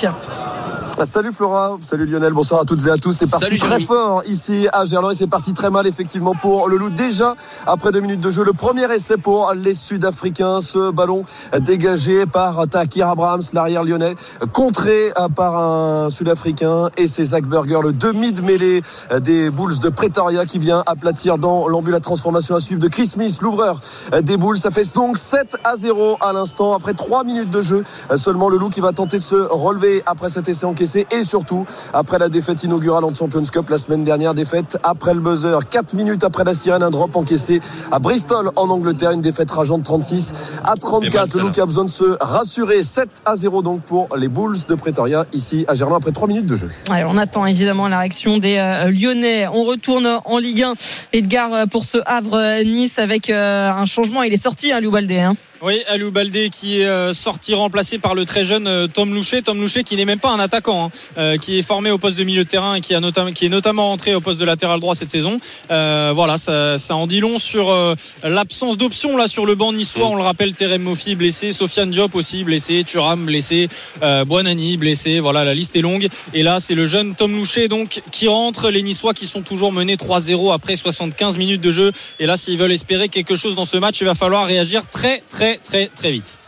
[0.97, 3.13] Ah, Salut Flora, salut Lionel, bonsoir à toutes et à tous.
[3.13, 3.85] C'est parti Salut, très Jérémy.
[3.87, 6.91] fort ici à Gerland et c'est parti très mal effectivement pour le Loup.
[6.91, 7.35] Déjà
[7.67, 10.61] après deux minutes de jeu, le premier essai pour les Sud-Africains.
[10.61, 11.25] Ce ballon
[11.61, 14.15] dégagé par Takir Abrahams, l'arrière lyonnais,
[14.53, 18.81] contré par un Sud-Africain et c'est Zach Berger, le demi de mêlée
[19.21, 23.09] des Bulls de Pretoria qui vient aplatir dans l'embut la transformation à suivre de Chris
[23.09, 23.81] Smith, l'ouvreur
[24.23, 24.59] des Bulls.
[24.59, 27.83] Ça fait donc 7 à 0 à l'instant après trois minutes de jeu.
[28.17, 31.67] Seulement le Loup qui va tenter de se relever après cet essai encaissé et surtout
[31.93, 34.35] après la défaite inaugurale en Champions Cup la semaine dernière.
[34.35, 38.69] Défaite après le buzzer, 4 minutes après la sirène, un drop encaissé à Bristol en
[38.69, 39.13] Angleterre.
[39.13, 40.33] Une défaite rageante 36
[40.65, 41.35] à 34.
[41.37, 42.83] Le Loup qui a besoin de se rassurer.
[42.83, 46.47] 7 à 0 donc pour les Bulls de Pretoria ici à Gerland après 3 minutes
[46.47, 46.69] de jeu.
[46.91, 49.47] On attend évidemment la réaction des euh, Lyonnais.
[49.49, 50.75] On retourne en Ligue 1.
[51.13, 54.23] Edgar euh, pour ce Havre-Nice avec euh, un changement.
[54.23, 55.21] Il est sorti, hein, Loubaldé.
[55.21, 55.37] Hein.
[55.67, 59.41] Oui, Alou Baldé qui est euh, sorti remplacé par le très jeune euh, Tom Louchet.
[59.41, 62.19] Tom Louchet qui n'est même pas un attaquant, hein, euh, qui est formé au poste
[62.19, 64.45] de milieu de terrain et qui, a notamment, qui est notamment rentré au poste de
[64.45, 65.41] latéral droit cette saison.
[65.71, 69.73] Euh, voilà, ça, ça en dit long sur euh, l'absence d'options là sur le banc
[69.73, 70.07] niçois.
[70.07, 73.71] On le rappelle, Terem Mofi blessé, Sofiane Diop aussi blessé, Thuram blessé,
[74.03, 75.19] euh, Buonani blessé.
[75.19, 76.09] Voilà, la liste est longue.
[76.35, 78.71] Et là, c'est le jeune Tom Louchet donc qui rentre.
[78.71, 81.91] Les Niçois qui sont toujours menés 3-0 après 75 minutes de jeu.
[82.21, 85.23] Et là, s'ils veulent espérer quelque chose dans ce match, il va falloir réagir très,
[85.31, 86.39] très, très, très vite.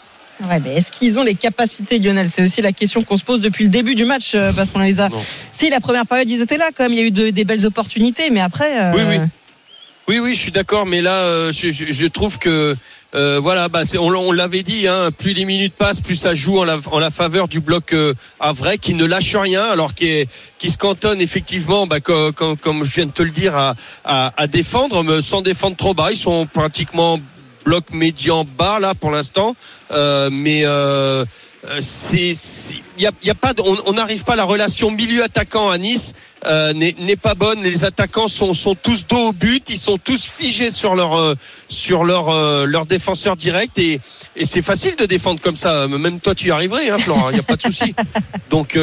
[0.48, 2.28] Ouais, mais est-ce qu'ils ont les capacités, Lionel?
[2.28, 4.80] C'est aussi la question qu'on se pose depuis le début du match, euh, parce qu'on
[4.80, 5.08] les a.
[5.08, 5.22] Non.
[5.52, 6.92] Si la première période, ils étaient là, quand même.
[6.92, 8.78] Il y a eu de- des belles opportunités, mais après.
[8.78, 9.16] euh, Oui, oui.
[10.08, 12.76] Oui, oui, je suis d'accord, mais là, euh, je, je- je trouve que
[13.14, 16.58] euh, voilà, bah, on, on l'avait dit, hein, plus les minutes passent, plus ça joue
[16.58, 20.06] en la, en la faveur du bloc euh, Havrais qui ne lâche rien, alors qui,
[20.06, 20.28] est,
[20.58, 23.74] qui se cantonne effectivement, bah, co- com- comme je viens de te le dire, à,
[24.04, 26.08] à, à défendre, mais sans défendre trop bas.
[26.12, 27.18] Ils sont pratiquement
[27.66, 29.54] bloc médian bas là pour l'instant,
[29.92, 31.24] Euh, mais euh,
[31.64, 32.34] euh, c'est
[32.98, 33.52] il y a, pas
[33.86, 36.12] on n'arrive pas la relation milieu attaquant à Nice
[36.74, 37.62] n'est pas bonne.
[37.62, 39.70] Les attaquants sont sont tous dos au but.
[39.70, 41.36] Ils sont tous figés sur leur
[41.68, 42.24] sur leur
[42.66, 43.78] leur défenseur direct.
[43.78, 44.00] Et
[44.34, 45.86] et c'est facile de défendre comme ça.
[45.86, 47.30] Même toi tu y arriverais hein Florent.
[47.30, 47.94] Il y a pas de souci.
[48.50, 48.78] Donc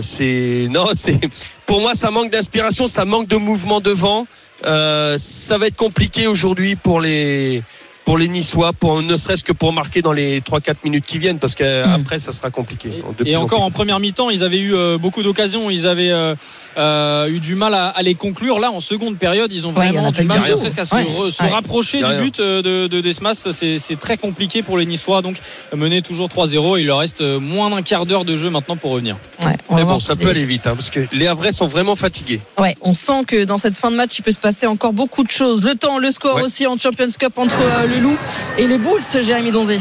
[0.00, 1.20] c'est non c'est
[1.66, 2.86] pour moi ça manque d'inspiration.
[2.86, 4.26] Ça manque de mouvement devant
[4.64, 7.62] ça va être compliqué aujourd'hui pour les
[8.04, 11.38] pour les Niçois, pour ne serait-ce que pour marquer dans les 3-4 minutes qui viennent,
[11.38, 12.90] parce qu'après ça sera compliqué.
[13.24, 16.34] Et en encore en première mi-temps, ils avaient eu euh, beaucoup d'occasions, ils avaient euh,
[16.76, 18.58] euh, eu du mal à, à les conclure.
[18.58, 21.04] Là, en seconde période, ils ont vraiment a du mal, ne serait-ce qu'à se, Ouais.
[21.04, 21.48] re- se Ouais.
[21.48, 23.48] rapprocher du but euh, de, de Desmas.
[23.52, 25.22] C'est très compliqué pour les Niçois.
[25.22, 25.36] Donc,
[25.74, 26.78] mener toujours 3-0.
[26.80, 29.16] Il leur reste moins d'un quart d'heure de jeu maintenant pour revenir.
[29.70, 32.40] Mais bon, ça peut aller vite, hein, parce que les Havrais sont vraiment fatigués.
[32.58, 35.24] Ouais, on sent que dans cette fin de match, il peut se passer encore beaucoup
[35.24, 35.62] de choses.
[35.62, 36.42] Le temps, le score Ouais.
[36.42, 38.16] aussi en Champions Cup entre euh, le Loup
[38.58, 39.78] et les Bulls, Jérémy Donzé.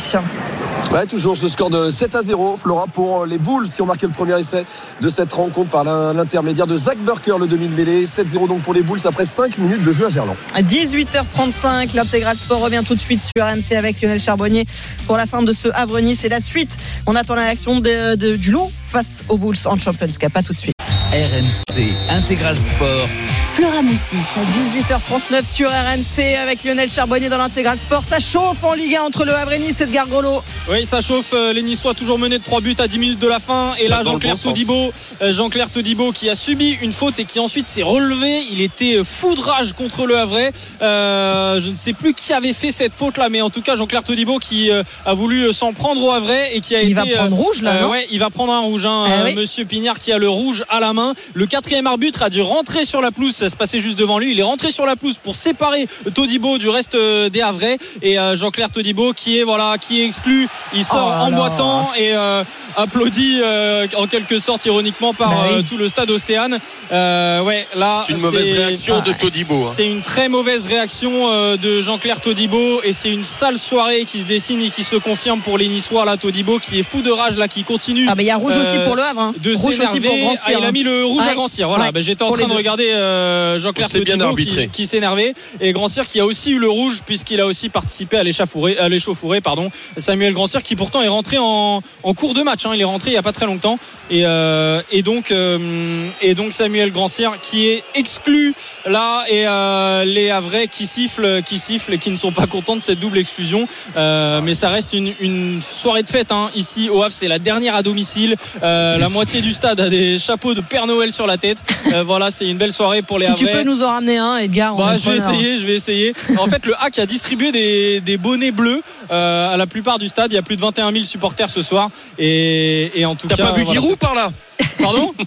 [0.91, 4.05] Ouais, toujours ce score de 7 à 0, Flora, pour les Bulls qui ont marqué
[4.05, 4.63] le premier essai
[5.01, 8.05] de cette rencontre par l'in- l'intermédiaire de Zach Burker, le demi-mêlée.
[8.05, 10.35] 7-0 donc pour les Bulls après 5 minutes de jeu à Gerland.
[10.53, 14.65] À 18h35, l'intégral sport revient tout de suite sur RMC avec Lionel Charbonnier
[15.07, 16.23] pour la fin de ce Havre-Nice.
[16.25, 16.77] Et la suite,
[17.07, 20.31] on attend la réaction de- de- du Loup face aux Bulls en Champions Cup.
[20.35, 20.73] À tout de suite.
[21.11, 23.07] RMC Intégral Sport.
[23.55, 24.15] Flora Moussi.
[24.15, 28.03] 18h39 sur RMC avec Lionel Charbonnier dans l'intégral sport.
[28.03, 30.41] Ça chauffe en Ligue 1 entre le Havre et Nice et Edgar Grolo.
[30.71, 31.33] Oui, ça chauffe.
[31.33, 33.73] euh, Les Niçois toujours menés de 3 buts à 10 minutes de la fin.
[33.79, 34.41] Et là, Jean-Claire bon.
[34.49, 38.41] Todibo, euh, Jean-Claire Todibo qui a subi une faute et qui ensuite s'est relevé.
[38.51, 40.39] Il était euh, foudrage contre le Havre.
[40.81, 43.75] Euh, je ne sais plus qui avait fait cette faute là, mais en tout cas,
[43.75, 47.11] Jean-Claire Todibo qui a voulu s'en prendre au Havre et qui a Il été.
[47.11, 48.87] va prendre euh, rouge là, euh, ouais, il va prendre un rouge.
[48.87, 49.35] hein, Ah oui.
[49.35, 51.13] Monsieur Pignard qui a le rouge à la main.
[51.35, 53.42] Le quatrième arbitre a dû rentrer sur la pelouse.
[53.43, 54.31] Ça se passait juste devant lui.
[54.31, 57.77] Il est rentré sur la pelouse pour séparer Todibo du reste euh, des Havrais.
[58.01, 60.47] Et euh, Jean-Claire Todibo qui est voilà qui est exclu.
[60.73, 62.45] Il sort Oh en boitant et euh,
[62.77, 65.55] applaudi euh, en quelque sorte ironiquement par Bah oui.
[65.57, 66.59] euh, tout le stade Océane.
[66.91, 69.59] Euh, ouais, là C'est une mauvaise réaction de Todibo.
[69.63, 69.71] hein.
[69.75, 74.19] c'est une très mauvaise réaction euh, de Jean-Claire Todibo et c'est une sale soirée qui
[74.19, 77.11] se dessine et qui se confirme pour les Niçois là Todibo qui est fou de
[77.11, 79.19] rage là qui continue Ah, mais il y a rouge aussi Euh, pour le Havre.
[79.21, 79.33] hein.
[79.37, 80.07] de rouge aussi s'énerver.
[80.09, 81.67] pour Grand Ah, il a mis le rouge à Grand Cyr.
[81.67, 81.91] Voilà, Ouais.
[81.91, 84.85] Ben, j'étais en Pour train de regarder euh, Jean-Claire On s'est bien Todibo qui, qui
[84.87, 88.23] s'énervait et Grand Cyr qui a aussi eu le rouge puisqu'il a aussi participé à
[88.23, 89.69] l'échauffourée, à l'échauffourée, pardon.
[89.97, 92.62] Samuel Grand Cyr qui pourtant est rentré en, en cours de match.
[92.65, 92.71] Hein.
[92.73, 93.77] Il est rentré il y a pas très longtemps
[94.09, 98.53] et, euh, et donc euh, et donc Samuel Grand Cyr qui est exclu
[98.85, 102.75] là et euh, les Havrais qui sifflent, qui sifflent et qui ne sont pas contents
[102.75, 103.67] de cette double exclusion.
[103.95, 106.49] Mais ça reste une, une soirée de fête hein.
[106.55, 107.13] ici au Havre.
[107.13, 108.35] C'est la dernière à domicile.
[108.61, 111.63] La moitié du stade a des chapeaux de Père Noël sur la tête.
[112.05, 113.63] Voilà, c'est une belle soirée pour les Si tu Havrais.
[113.63, 114.75] peux nous en ramener un, Edgar.
[114.75, 116.13] Bah, je vais essayer, je vais essayer.
[116.37, 120.31] En fait, le hack a distribué des, des bonnets bleus à la plupart du stade.
[120.31, 121.89] Il y a plus de 21 000 supporters ce soir.
[122.17, 122.52] Et,
[122.95, 123.47] et en tout T'as cas.
[123.47, 124.31] pas vu voilà, Giroud par là?
[124.79, 125.13] Pardon?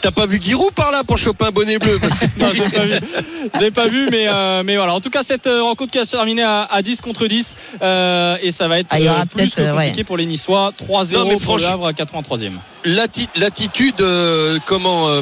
[0.00, 1.98] T'as pas vu Giroud par là pour choper un bonnet bleu?
[2.00, 2.24] Parce que...
[2.36, 2.94] Non, j'ai pas vu.
[3.54, 4.92] Je l'ai pas vu, mais, euh, mais voilà.
[4.92, 7.54] En tout cas, cette euh, rencontre qui a se terminé à, à 10 contre 10.
[7.80, 10.72] euh, et ça va être Ah, plus que compliqué pour les Niçois.
[10.76, 12.52] 3-0 Non, mais pour le franchement- Havre à 83e.
[12.84, 15.20] L'atti- l'attitude euh, comment euh,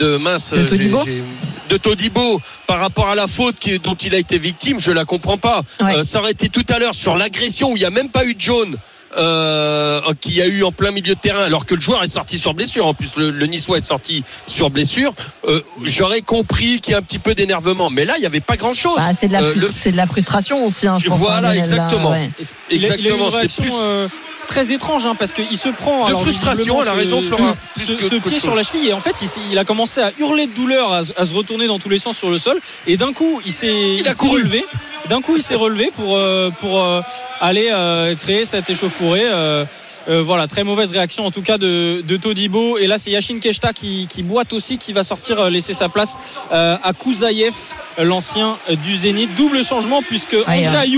[0.00, 1.22] de mince De Todibo j'ai- j'ai-
[1.70, 5.04] de Todibo par rapport à la faute qui- dont il a été victime je la
[5.06, 5.96] comprends pas Ouais.
[5.98, 8.24] Euh, ça aurait été tout à l'heure sur l'agression où il n'y a même pas
[8.26, 8.76] eu de jaune
[9.16, 12.08] euh, qu'il y a eu en plein milieu de terrain alors que le joueur est
[12.08, 15.12] sorti sur blessure en plus le, le Niçois est sorti sur blessure
[15.46, 18.40] Euh, j'aurais compris qu'il y a un petit peu d'énervement mais là il n'y avait
[18.40, 20.98] pas grand chose Bah, c'est de, la Euh, le- c'est de la frustration aussi, hein,
[21.02, 21.18] je pense.
[21.18, 22.10] Voilà, Lionel, là, exactement.
[22.12, 22.30] ouais.
[22.38, 24.08] Il a- il a Exactement, une c'est plus- euh,
[24.48, 27.82] très étrange hein, parce qu'il se prend De alors, frustration, a ce- raison, Flora, ce,
[27.84, 30.46] ce qu'autre pied sur la cheville et en fait il, il a commencé à hurler
[30.46, 32.96] de douleur à, se- à se retourner dans tous les sens sur le sol et
[32.96, 34.40] d'un coup il s'est Il a s'est couru.
[34.42, 34.64] relevé
[35.08, 37.00] d'un coup il s'est relevé pour euh, pour euh,
[37.40, 39.64] aller euh, créer cette échauffourée euh,
[40.08, 43.38] euh, voilà très mauvaise réaction en tout cas de, de Todibo et là c'est Yachin
[43.38, 46.16] Keshta qui, qui boite aussi qui va sortir euh, laisser sa place
[46.52, 47.54] euh, à Kouzaïev
[47.98, 50.36] l'ancien du Zénith double changement puisque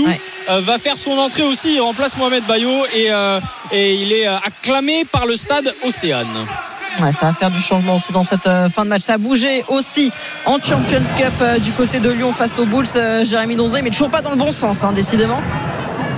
[0.07, 0.15] André
[0.49, 1.75] euh, va faire son entrée aussi.
[1.75, 3.39] Il remplace Mohamed Bayo et, euh,
[3.71, 6.47] et il est acclamé par le stade Océane.
[6.97, 9.03] Ça va faire du changement aussi dans cette euh, fin de match.
[9.03, 10.11] Ça a bougé aussi
[10.45, 13.91] en Champions Cup euh, du côté de Lyon face aux Bulls, euh, Jérémy Donzé, mais
[13.91, 15.39] toujours pas dans le bon sens, hein, décidément.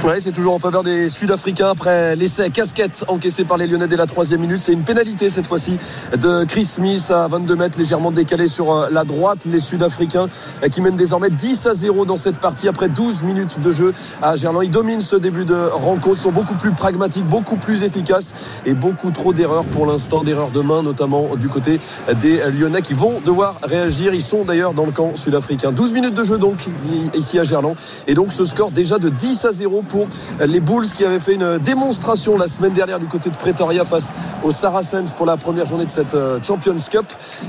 [0.05, 3.97] Ouais, c'est toujours en faveur des Sud-Africains après l'essai casquette encaissé par les Lyonnais dès
[3.97, 4.59] la troisième minute.
[4.59, 5.77] C'est une pénalité cette fois-ci
[6.17, 9.39] de Chris Smith à 22 mètres, légèrement décalé sur la droite.
[9.45, 10.29] Les Sud-Africains
[10.71, 14.37] qui mènent désormais 10 à 0 dans cette partie après 12 minutes de jeu à
[14.37, 14.63] Gerland.
[14.63, 18.31] Ils dominent ce début de rencontre, sont beaucoup plus pragmatiques, beaucoup plus efficaces
[18.65, 21.79] et beaucoup trop d'erreurs pour l'instant, d'erreurs de notamment du côté
[22.21, 24.13] des Lyonnais qui vont devoir réagir.
[24.13, 25.71] Ils sont d'ailleurs dans le camp sud-africain.
[25.71, 26.67] 12 minutes de jeu donc
[27.13, 27.75] ici à Gerland
[28.07, 30.07] et donc ce score déjà de 10 à 0 pour
[30.45, 34.09] les Bulls qui avaient fait une démonstration la semaine dernière du côté de Pretoria face
[34.43, 37.05] aux Saracens pour la première journée de cette euh, Champions Cup.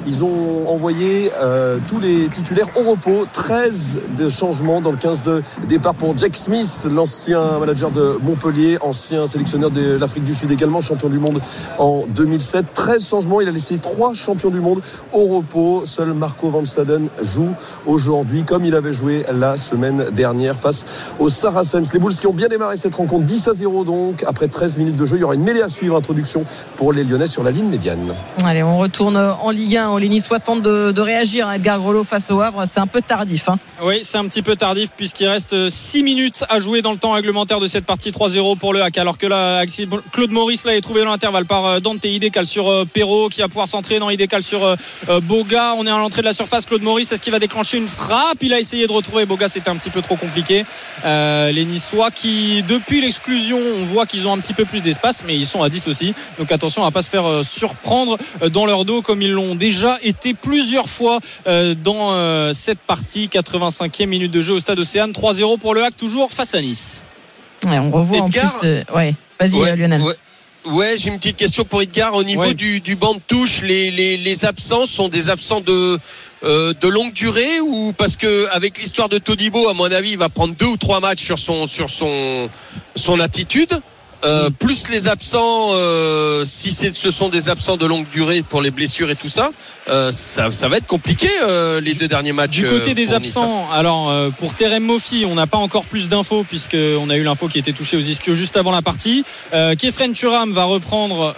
[0.06, 3.26] Ils ont envoyé euh, tous les titulaires au repos.
[3.32, 8.78] 13 de changements dans le 15 de départ pour Jack Smith, l'ancien manager de Montpellier,
[8.80, 11.40] ancien sélectionneur de l'Afrique du Sud également, champion du monde
[11.78, 12.72] en 2007.
[12.72, 13.40] 13 changements.
[13.40, 14.80] Il a laissé trois champions du monde
[15.12, 15.82] au repos.
[15.84, 17.50] Seul Marco Van Staden joue
[17.86, 20.84] aujourd'hui comme il avait joué la semaine dernière face
[21.18, 21.92] aux Saracens.
[21.92, 24.96] Les Bulls qui ont bien démarré cette rencontre 10 à 0 donc après 13 minutes
[24.96, 26.44] de jeu il y aura une mêlée à suivre introduction
[26.76, 28.14] pour les Lyonnais sur la ligne médiane
[28.44, 32.04] allez on retourne en Ligue 1 les Niçois tentent de, de réagir hein, Edgar Grelot
[32.04, 33.58] face au Havre c'est un peu tardif hein.
[33.82, 37.12] oui c'est un petit peu tardif puisqu'il reste 6 minutes à jouer dans le temps
[37.12, 39.64] réglementaire de cette partie 3-0 pour le HAC alors que là
[40.12, 43.40] Claude Maurice là est trouvé dans l'intervalle par euh, Dante Idécal sur euh, Perrault qui
[43.40, 44.76] va pouvoir s'entrer dans Idécal sur euh,
[45.22, 45.72] Boga.
[45.78, 47.10] On est à l'entrée de la surface Claude Maurice.
[47.12, 48.42] Est-ce qu'il va déclencher une frappe?
[48.42, 49.24] Il a essayé de retrouver.
[49.24, 50.66] Boga c'était un petit peu trop compliqué.
[51.04, 55.34] Les Niçois qui depuis l'exclusion on voit qu'ils ont un petit peu plus d'espace mais
[55.34, 56.14] ils sont à 10 aussi.
[56.38, 59.54] Donc attention à pas se faire euh, surprendre euh, dans leur dos comme ils l'ont
[59.54, 63.28] déjà été plusieurs fois euh, dans cette partie.
[63.28, 65.12] 85e minute de jeu au stade Océane.
[65.12, 67.04] 3-0 pour le Hack toujours face à Nice.
[67.64, 69.14] Ouais, on revoit Edgar, en plus ouais.
[69.38, 70.02] Vas-y ouais, Lionel.
[70.02, 70.14] ouais.
[70.66, 72.14] Ouais, j'ai une petite question pour Edgar.
[72.14, 72.54] Au niveau Ouais.
[72.54, 75.98] du, du banc de touche, les, les, les absents sont des absents de,
[76.44, 80.18] euh, de longue durée ou parce que avec l'histoire de Todibo, à mon avis, il
[80.18, 82.48] va prendre deux ou trois matchs sur son sur son
[82.94, 83.80] son attitude?
[84.24, 88.70] Euh, plus les absents, euh, si ce sont des absents de longue durée pour les
[88.70, 89.50] blessures et tout ça,
[89.88, 91.28] euh, ça, va être compliqué
[91.82, 92.58] les deux derniers matchs.
[92.58, 93.74] Du côté des absents, hein.
[93.74, 97.58] alors pour Terem Moffi, on n'a pas encore plus d'infos puisqu'on a eu l'info qui
[97.58, 99.24] était touchée aux ischios juste avant la partie.
[99.78, 101.34] Kefren Turam va reprendre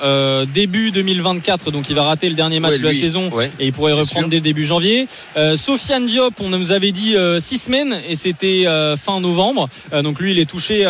[0.53, 3.93] début 2024, donc il va rater le dernier match de la saison et il pourrait
[3.93, 5.07] reprendre dès début janvier.
[5.55, 9.69] Sofiane Diop, on nous avait dit six semaines et c'était fin novembre.
[10.03, 10.81] donc lui, il est touché,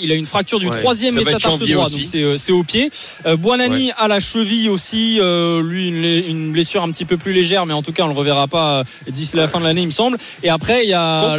[0.00, 1.37] il a une fracture du troisième étage.
[2.14, 2.90] Euh, c'est au pied.
[3.26, 3.94] Euh, Buonani ouais.
[3.98, 5.18] à la cheville aussi.
[5.20, 8.08] Euh, lui, une, une, blessure un petit peu plus légère, mais en tout cas, on
[8.08, 10.18] le reverra pas euh, d'ici la fin de l'année, il me semble.
[10.42, 11.36] Et après, il y a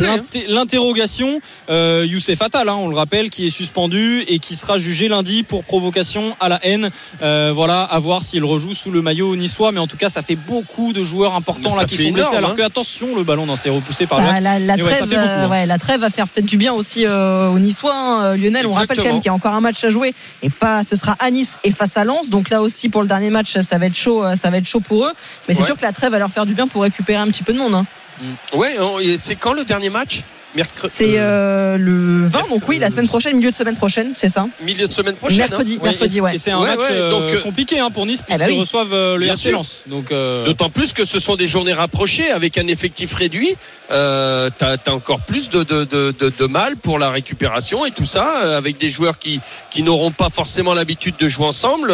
[0.48, 1.42] l'interrogation.
[1.70, 5.44] Euh, Youssef Attal, hein, on le rappelle, qui est suspendu et qui sera jugé lundi
[5.44, 6.90] pour provocation à la haine.
[7.22, 9.72] Euh, voilà, à voir s'il rejoue sous le maillot niçois.
[9.72, 12.36] Mais en tout cas, ça fait beaucoup de joueurs importants là qui sont blessés.
[12.36, 15.28] Alors que, attention, le ballon s'est repoussé par bah, la, la, trêve, ça fait beaucoup,
[15.28, 15.50] euh, hein.
[15.50, 17.96] ouais, la trêve va faire peut-être du bien aussi aux niçois.
[17.96, 18.70] Hein, Lionel, Exactement.
[18.70, 20.96] on rappelle quand même qu'il y a encore un match à jouer et pas, ce
[20.96, 22.30] sera à Nice et face à Lens.
[22.30, 24.68] Donc là aussi pour le dernier match, ça va être chaud, euh, ça va être
[24.68, 25.12] chaud pour eux.
[25.48, 25.66] Mais c'est Ouais.
[25.66, 27.58] sûr que la trêve va leur faire du bien pour récupérer un petit peu de
[27.58, 27.74] monde.
[27.76, 27.86] hein.
[28.54, 30.22] Ouais, on- et c'est quand le dernier match?
[30.56, 30.92] Mercredi.
[30.98, 34.48] C'est euh, le 20, donc oui, la semaine prochaine, milieu de semaine prochaine, c'est ça.
[34.64, 35.38] milieu de semaine prochaine.
[35.38, 36.34] Mercredi, Ouais, mercredi, et, ouais.
[36.34, 38.38] et c'est un Ouais, match ouais, euh, donc, euh, compliqué hein, pour Nice Eh bah
[38.38, 38.60] puisqu'ils oui.
[38.60, 39.52] reçoivent euh, le Bien RC sûr.
[39.60, 39.84] Lens.
[39.86, 43.56] Donc euh, D'autant plus que ce sont des journées rapprochées avec un effectif réduit.
[43.92, 47.92] Euh, T'as as encore plus de, de, de, de, de mal pour la récupération et
[47.92, 49.40] tout ça, euh, avec des joueurs qui,
[49.72, 51.92] qui n'auront pas forcément l'habitude de jouer ensemble.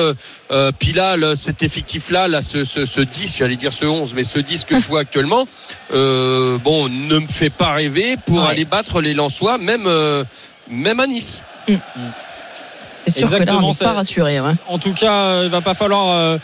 [0.51, 4.13] Euh, puis là, le- cet effectif-là, là, ce, ce, ce 10, j'allais dire ce 11,
[4.13, 5.47] mais ce 10 que je vois actuellement,
[5.93, 8.49] euh, bon, ne me fait pas rêver pour Ouais.
[8.49, 10.23] aller battre les Lensois, même, euh,
[10.69, 11.43] même à Nice.
[13.07, 14.39] C'est sûr que là, on Exactement, n'est ça- pas rassuré.
[14.41, 14.51] Ouais.
[14.67, 16.38] En tout cas, il va pas falloir euh,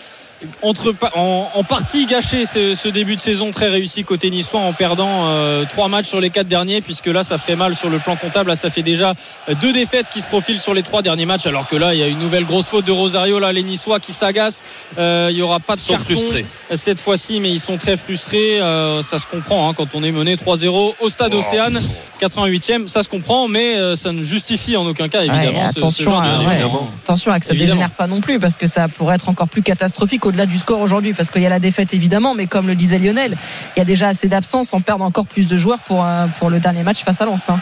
[0.62, 4.74] entre, en, en partie gâcher ce, ce début de saison très réussi côté niçois en
[4.74, 8.00] perdant euh, trois matchs sur les quatre derniers, puisque là, ça ferait mal sur le
[8.00, 8.50] plan comptable.
[8.50, 9.14] Là, ça fait déjà
[9.62, 12.04] deux défaites qui se profilent sur les trois derniers matchs, alors que là, il y
[12.04, 13.40] a une nouvelle grosse faute de Rosario.
[13.40, 14.64] Là, les Niçois qui s'agacent.
[14.98, 16.46] Euh, il y aura pas de Ils sont carton frustrés.
[16.76, 18.62] cette fois-ci, mais ils sont très frustrés.
[18.62, 21.40] Euh, ça se comprend hein, quand on est mené 3-0 au stade Oh.
[21.40, 21.82] Océane,
[22.22, 25.74] 88e, ça se comprend, mais euh, ça ne justifie en aucun cas évidemment Ouais, ce-
[25.74, 26.62] ce, attention, genre de à, ouais,
[27.04, 27.74] attention à que ça Évidemment.
[27.76, 30.80] dégénère pas non plus parce que ça pourrait être encore plus catastrophique au-delà du score
[30.80, 33.36] aujourd'hui parce qu'il y a la défaite évidemment mais comme le disait Lionel
[33.76, 36.06] il y a déjà assez d'absence en perdre encore plus de joueurs pour,
[36.40, 37.60] pour le dernier match face à Lens hein.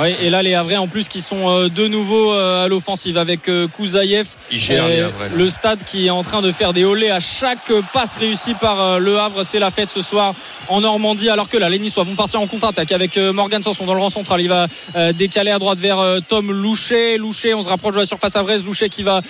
[0.00, 3.18] Oui, et là les Havrais en plus qui sont euh, de nouveau euh, à l'offensive
[3.18, 4.28] avec euh, Kouzaïev.
[4.52, 5.34] Ils gèrent les Havrais, là.
[5.34, 9.00] le stade qui est en train de faire des olés à chaque passe réussie par
[9.00, 9.42] le Havre.
[9.42, 10.34] C'est la fête ce soir
[10.68, 11.28] en Normandie.
[11.30, 14.10] Alors que là, les Niçois vont partir en contre-attaque avec Morgan Sanson dans le rang
[14.10, 14.40] central.
[14.40, 14.68] Il va
[15.12, 15.98] décaler à droite vers
[16.28, 17.18] Tom Louchet.
[17.18, 18.64] Louchet, on se rapproche de la surface avraise.
[18.64, 19.20] Louchet qui va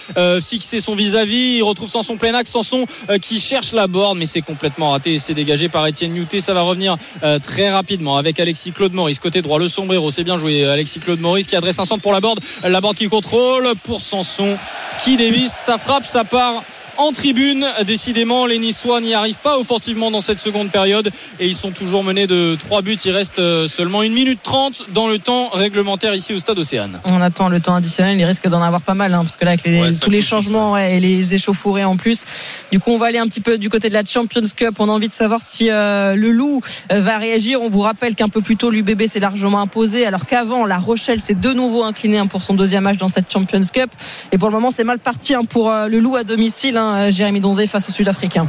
[0.41, 1.57] fixer son vis-à-vis.
[1.57, 2.51] Il retrouve Sanson plein axe.
[2.51, 2.87] Sanson
[3.23, 5.15] qui cherche la borne, mais c'est complètement raté.
[5.15, 6.41] Et c'est dégagé par Étienne Newté.
[6.41, 6.97] Ça va revenir
[7.43, 9.19] très rapidement avec Alexis Claude Maurice.
[9.19, 10.58] Côté droit, le sombrero, c'est bien joué.
[10.59, 12.41] C'est Alexis Claude Maurice qui adresse un centre pour la borde.
[12.63, 14.57] La borde qui contrôle pour Sanson
[15.03, 15.53] qui dévisse.
[15.53, 16.63] Ça frappe, ça part
[16.99, 17.67] en tribune.
[17.87, 21.11] Décidément, les Niçois n'y arrivent pas offensivement dans cette seconde période
[21.41, 22.97] et ils sont toujours menés de 3 buts.
[23.05, 27.01] Il reste euh, seulement 1 minute 30 dans le temps réglementaire ici au stade Océane.
[27.07, 29.53] On attend le temps additionnel, il risque d'en avoir pas mal hein, parce que là
[29.53, 32.25] avec les- Ouais, ça tous les changements ouais, et les échauffourées en plus.
[32.73, 34.75] Du coup, on va aller un petit peu du côté de la Champions Cup.
[34.81, 36.61] On a envie de savoir si euh, le Loup
[36.93, 37.63] euh, va réagir.
[37.63, 41.21] On vous rappelle qu'un peu plus tôt l'UBB s'est largement imposé alors qu'avant La Rochelle
[41.21, 43.91] s'est de nouveau incliné hein, pour son deuxième match dans cette Champions Cup.
[44.33, 46.77] Et pour le moment, c'est mal parti hein, pour euh, le Loup à domicile.
[46.77, 48.47] Hein, Jérémy Donzé face aux Sud-Africains.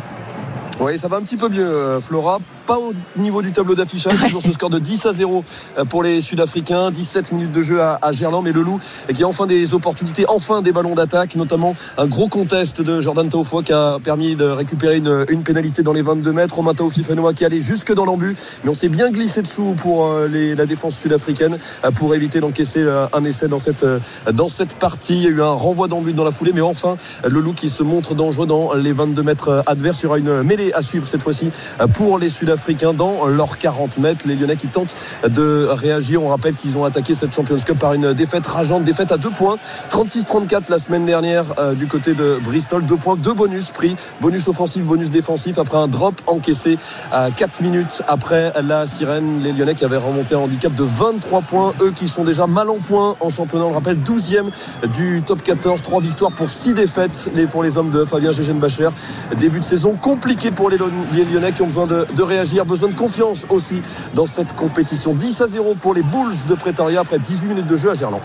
[0.80, 2.40] Oui, ça va un petit peu mieux, euh, Flora.
[2.70, 4.20] Pas au niveau du tableau d'affichage.
[4.22, 5.44] Toujours ce score de 10 à 0
[5.80, 6.92] euh, pour les Sud-Africains.
[6.92, 8.44] 17 minutes de jeu à, à Gerland.
[8.44, 8.80] Mais le Loup
[9.10, 13.02] euh, qui a enfin des opportunités, enfin des ballons d'attaque, notamment un gros contest de
[13.02, 16.54] Jordan Taofoa qui a permis de récupérer une, une pénalité dans les 22 mètres.
[16.54, 18.36] Romain Taofi-Fenoa qui allait jusque dans l'embut.
[18.64, 22.40] Mais on s'est bien glissé dessous pour euh, les- la défense sud-africaine euh, pour éviter
[22.40, 23.84] d'encaisser un essai dans cette,
[24.32, 25.16] dans cette partie.
[25.16, 26.52] Il y a eu un renvoi d'embut dans la foulée.
[26.54, 26.98] Mais enfin,
[27.28, 30.02] le Loup qui se montre dangereux dans les 22 mètres adverses.
[30.02, 31.50] Il y aura une mêlée à suivre cette fois-ci
[31.96, 32.59] pour les Sud-Africains
[32.96, 34.22] dans leurs 40 mètres.
[34.26, 34.96] Les Lyonnais qui tentent
[35.28, 36.24] de réagir.
[36.24, 39.30] On rappelle qu'ils ont attaqué cette Champions Cup par une défaite rageante, défaite à deux
[39.30, 39.58] points.
[39.92, 42.86] 36-34 la semaine dernière euh, du côté de Bristol.
[42.86, 43.96] Deux points, deux bonus pris.
[44.22, 46.78] Bonus offensif, bonus défensif après un drop encaissé
[47.12, 49.42] à 4 minutes après la sirène.
[49.42, 51.74] Les Lyonnais qui avaient remonté un handicap de 23 points.
[51.82, 53.66] Eux qui sont déjà mal en point en championnat.
[53.66, 54.52] On le rappelle, 12e
[54.96, 55.82] du top 14.
[55.82, 58.90] 3 victoires pour 6 défaites pour les hommes de Fabien Gégenbacher.
[59.40, 63.46] Début de saison compliqué pour les, Lyonnais qui ont besoin de réagir, besoin de confiance
[63.50, 63.82] aussi
[64.14, 65.14] dans cette compétition.
[65.14, 68.22] 10 à 0 pour les Bulls de Pretoria après 18 minutes de jeu à Gerland.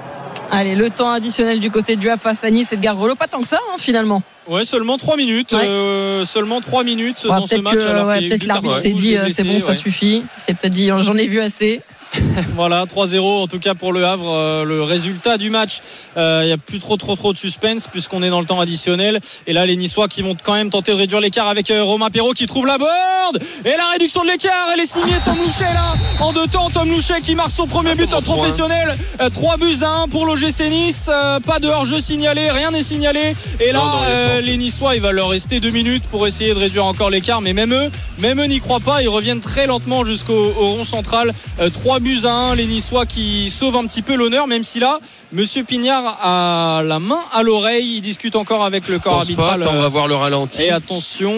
[0.50, 3.14] Allez, le temps additionnel du côté du A face à Nice et de Grelo.
[3.14, 4.22] Pas tant que ça, hein, finalement.
[4.46, 5.52] Ouais, seulement 3 minutes.
[5.52, 5.64] Ouais.
[5.64, 7.78] euh, seulement 3 minutes Ouais, dans ce peut-être match.
[7.78, 10.22] que, alors ouais, peut-être l'arbitre s'est dit euh, c'est bon, ça suffit.
[10.38, 11.80] C'est peut-être dit j'en ai vu assez.
[12.56, 14.28] Voilà, 3-0 en tout cas pour le Havre.
[14.28, 15.80] euh, le résultat du match,
[16.16, 18.60] euh, il n'y a plus trop trop trop de suspense puisqu'on est dans le temps
[18.60, 19.20] additionnel.
[19.46, 22.10] Et là, les Niçois qui vont quand même tenter de réduire l'écart avec euh, Romain
[22.10, 23.38] Perrault qui trouve la board.
[23.64, 25.94] Et la réduction de l'écart, elle est signée Tom Louchet là.
[26.20, 28.94] En deux temps, Tom Louchet qui marque son premier but en professionnel.
[29.32, 31.06] 3 buts à 1 pour l'OGC Nice.
[31.08, 33.34] Euh, pas de hors-jeu signalé, rien n'est signalé.
[33.60, 36.54] Et là, Non, non, euh, les Niçois, il va leur rester deux minutes pour essayer
[36.54, 37.40] de réduire encore l'écart.
[37.40, 39.02] Mais même eux, même eux n'y croient pas.
[39.02, 41.32] Ils reviennent très lentement jusqu'au au rond central.
[41.72, 42.54] 3 buts à 1.
[42.54, 44.98] Les Niçois qui sauvent un petit peu l'honneur, même si là,
[45.32, 47.96] Monsieur Pignard a la main à l'oreille.
[47.96, 49.62] Il discute encore avec le corps pas, arbitral.
[49.62, 50.62] attends, on va voir le ralenti.
[50.62, 51.32] Et attention,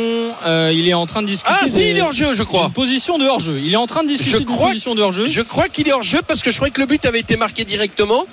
[0.44, 1.54] euh, il est en train de discuter.
[1.62, 2.68] Ah si, il est hors jeu, je crois.
[2.74, 3.60] position de hors-jeu.
[3.62, 5.26] Il est en train de discuter Je crois- position de hors-jeu.
[5.28, 7.36] Je crois qu'il est hors jeu parce que je croyais que le but avait été
[7.36, 8.24] marqué directement.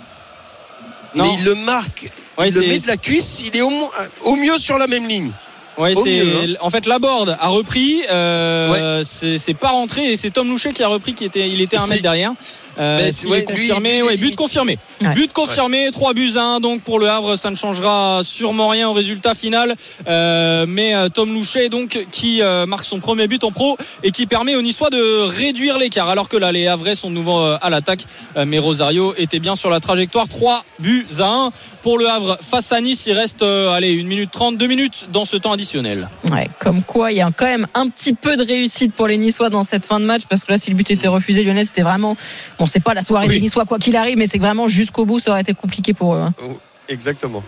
[1.16, 1.24] Non.
[1.26, 2.10] Mais il le marque.
[2.38, 3.44] Ouais, il le met de la cuisse.
[3.46, 3.72] Il est au,
[4.24, 5.32] au mieux sur la même ligne.
[5.78, 6.54] Ouais, Au c'est mieux, hein.
[6.62, 8.04] en fait la board a repris.
[8.12, 11.62] euh, c'est c'est pas rentré et c'est Tom Louchet qui a repris qui était il
[11.62, 12.34] était un C'est- mètre derrière.
[12.80, 14.78] Euh, Ben, ouais, est confirmé lui, ouais, but confirmé.
[15.02, 15.14] Ouais.
[15.14, 18.90] But confirmé, 3 buts à 1 donc pour le Havre, ça ne changera sûrement rien
[18.90, 19.76] au résultat final.
[20.08, 24.12] Euh, mais euh, Tom Louchet donc qui euh, marque son premier but en pro et
[24.12, 27.40] qui permet aux Niçois de réduire l'écart alors que là les Havrais sont de nouveau
[27.40, 28.06] à l'attaque.
[28.38, 30.28] Euh, mais Rosario était bien sur la trajectoire.
[30.28, 31.52] 3 buts à 1
[31.82, 33.06] pour le Havre face à Nice.
[33.08, 36.10] Il reste euh, allez 1 minute 30, 2 minutes dans ce temps additionnel.
[36.32, 39.18] Ouais, comme quoi, il y a quand même un petit peu de réussite pour les
[39.18, 41.66] Niçois dans cette fin de match, parce que là, si le but était refusé, Lionel,
[41.66, 42.16] c'était vraiment,
[42.64, 43.36] bon, c'est pas la soirée Oui.
[43.36, 45.94] des Niçois quoi qu'il arrive, mais c'est que vraiment jusqu'au bout, ça aurait été compliqué
[45.94, 46.20] pour eux.
[46.20, 46.34] hein.
[46.88, 47.44] Exactement.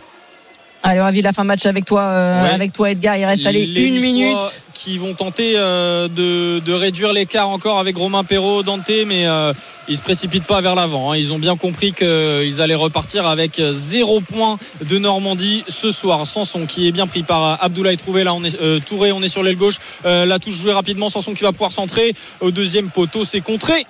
[0.87, 2.49] Allez, ravi de la fin de match avec toi, euh, Ouais.
[2.51, 3.17] avec toi, Edgar.
[3.17, 4.61] Il reste allez Les une Niçois minute.
[4.75, 9.51] qui vont tenter euh, de, de réduire l'écart encore avec Romain Perrault, Dante, mais euh,
[9.87, 11.11] ils se précipitent pas vers l'avant.
[11.11, 11.17] hein.
[11.17, 16.27] Ils ont bien compris qu'ils allaient repartir avec zéro point de Normandie ce soir.
[16.27, 18.23] Sanson qui est bien pris par Abdoulaye Trouvé.
[18.23, 19.77] Là, on est euh, Touré, on est sur l'aile gauche.
[20.05, 21.09] Euh, la touche jouée rapidement.
[21.09, 23.23] Sanson qui va pouvoir centrer au deuxième poteau.
[23.23, 23.87] C'est contré.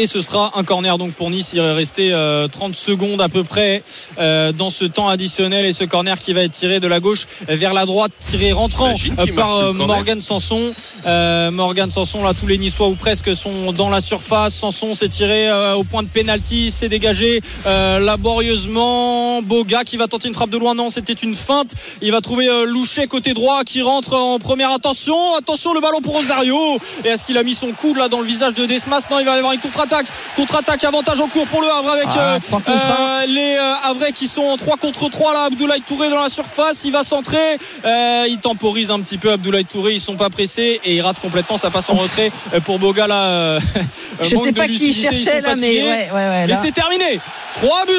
[0.00, 1.50] Et ce sera un corner donc pour Nice.
[1.54, 3.82] Il est resté euh, 30 secondes à peu près
[4.20, 5.66] euh, dans ce temps additionnel.
[5.66, 8.94] Et ce corner qui va être tiré de la gauche vers la droite, tiré rentrant
[8.94, 9.74] euh, par.
[9.74, 10.72] Morgan Sanson.
[11.04, 14.54] Morgan Sanson, là, tous les Niçois ou presque sont dans la surface.
[14.54, 19.42] Sanson s'est tiré au point de pénalty, s'est dégagé laborieusement.
[19.42, 20.76] Boga qui va tenter une frappe de loin.
[20.76, 21.72] Non, c'était une feinte.
[22.02, 24.70] Il va trouver Louchet côté droit qui rentre en première.
[24.70, 26.78] Attention, attention, le ballon pour Rosario.
[27.04, 29.08] Et est-ce qu'il a mis son coude là dans le visage de Desmas?
[29.10, 30.06] Non, il va y avoir une contre-attaque.
[30.36, 32.38] Contre-attaque, avantage en cours pour le Havre avec Ah, euh,
[32.68, 35.44] euh, les euh, Havrais qui sont en 3 contre 3 là.
[35.44, 36.84] Abdoulaye Touré dans la surface.
[36.84, 37.58] Il va centrer.
[37.84, 39.94] Euh, il temporise un petit peu Abdoulaye Touré.
[39.94, 41.56] Ils sont pas pressés et il rate complètement.
[41.56, 42.30] Ça passe en retrait
[42.64, 43.22] pour Boga là.
[43.24, 43.60] euh,
[44.22, 47.20] Je sais pas qui cherchait là, mais ouais, ouais, ouais, c'est terminé.
[47.60, 47.92] 3 buts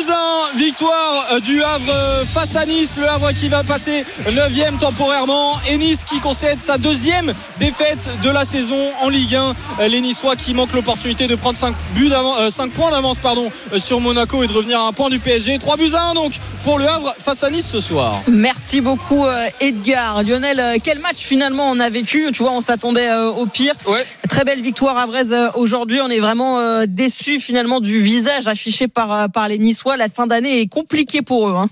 [0.54, 2.96] 1, victoire euh, du Havre euh, face à Nice.
[2.98, 8.30] Le Havre qui va passer 9 temporairement et Nice qui concède sa deuxième défaite de
[8.30, 9.54] la saison en Ligue 1.
[9.82, 12.10] Euh, Les Niçois qui manquent l'opportunité de prendre 5, buts
[12.50, 15.60] 5 points d'avance pardon, sur Monaco et de revenir à un point du PSG.
[15.60, 16.32] 3 buts 1 donc
[16.64, 18.16] pour le Havre face à Nice ce soir.
[18.30, 19.26] Merci beaucoup
[19.60, 20.24] Edgar.
[20.24, 22.30] Lionel, quel match finalement on a vécu?
[22.32, 23.74] Tu vois, on s'attendait au pire.
[23.86, 24.06] Ouais.
[24.30, 26.00] Très belle victoire à Brest aujourd'hui.
[26.02, 29.98] On est vraiment déçu finalement du visage affiché par, par les Niçois.
[29.98, 31.56] La fin d'année est compliquée pour eux.
[31.56, 31.70] Hein.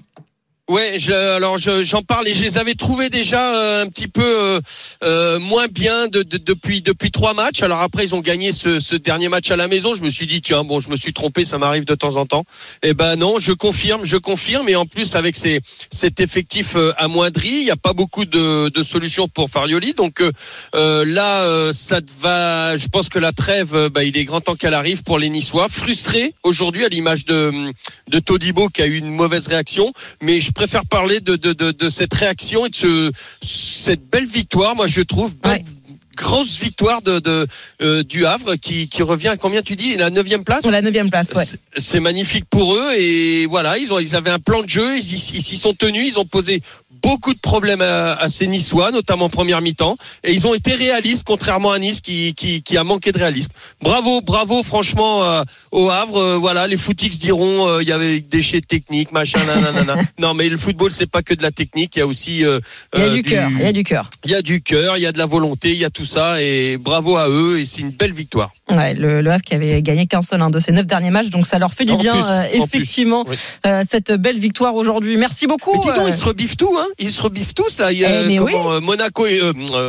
[0.70, 4.10] Ouais, je, alors je- j'en parle et je les avais trouvés déjà euh, un petit
[4.10, 4.60] peu euh,
[5.02, 7.64] euh, moins bien de, de- depuis depuis trois matchs.
[7.64, 9.96] Alors après ils ont gagné ce, ce dernier match à la maison.
[9.96, 12.26] Je me suis dit tiens bon je me suis trompé, ça m'arrive de temps en
[12.26, 12.44] temps.
[12.84, 16.92] Eh ben non, je confirme, je confirme et en plus avec ces, cet effectif euh,
[16.98, 19.94] amoindri, il n'y a pas beaucoup de, de solutions pour Farioli.
[19.94, 20.34] Donc euh,
[20.76, 22.76] euh, là ça va.
[22.76, 25.70] Je pense que la trêve, bah, il est grand temps qu'elle arrive pour les Niçois,
[25.70, 27.54] frustrés aujourd'hui à l'image de
[28.10, 31.72] de Todibo qui a eu une mauvaise réaction, mais je préfère parler de, de, de,
[31.72, 33.12] de cette réaction et de ce,
[33.44, 35.64] cette belle victoire, moi je trouve, belle,
[36.16, 37.46] grosse victoire de, de
[37.84, 40.66] euh, du Havre qui, qui revient à combien tu dis la neuvième place?
[40.66, 41.46] La neuvième place, ouais.
[41.78, 45.04] C'est- magnifique pour eux et voilà ils ont ils avaient un plan de jeu, ils
[45.04, 46.62] s'y sont tenus, ils ont posé
[47.02, 50.74] beaucoup de problèmes à, à ces Niçois, notamment en première mi-temps, et ils ont été
[50.74, 53.52] réalistes, contrairement à Nice qui, qui, qui a manqué de réalisme.
[53.82, 56.18] Bravo, bravo, franchement, euh, au Havre.
[56.18, 59.96] euh, voilà, les footix diront euh, il y avait des déchets techniques, machin, nanana.
[60.20, 62.60] non, mais le football c'est pas que de la technique, il y a aussi euh,
[62.96, 64.10] Il y a du cœur, il y a du cœur.
[64.26, 66.06] il y a du cœur, il y a de la volonté, il y a tout
[66.06, 68.52] ça, et bravo à eux, et c'est une belle victoire.
[68.70, 71.30] Ouais, le, le Havre qui avait gagné qu'un seul hein, de ses neuf derniers matchs,
[71.30, 73.38] donc ça leur fait du En bien, plus, euh, plus, effectivement, oui.
[73.66, 75.16] euh, cette belle victoire aujourd'hui.
[75.16, 75.72] Merci beaucoup.
[75.74, 77.92] Mais dis donc, euh, ils se rebiffent tout, hein Ils se rebiffent tous là.
[77.94, 78.82] Il y a, Eh, comment, oui.
[78.82, 79.40] Monaco et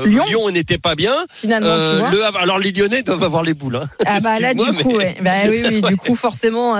[0.07, 0.25] Lyon.
[0.29, 1.15] Lyon n'était pas bien.
[1.35, 2.11] Finalement, tu vois.
[2.11, 3.77] le Havre- alors les Lyonnais doivent avoir les boules.
[3.77, 3.89] Hein.
[4.07, 5.17] Ah bah là du coup, mais- ouais.
[5.23, 6.77] bah, oui, oui, du coup forcément,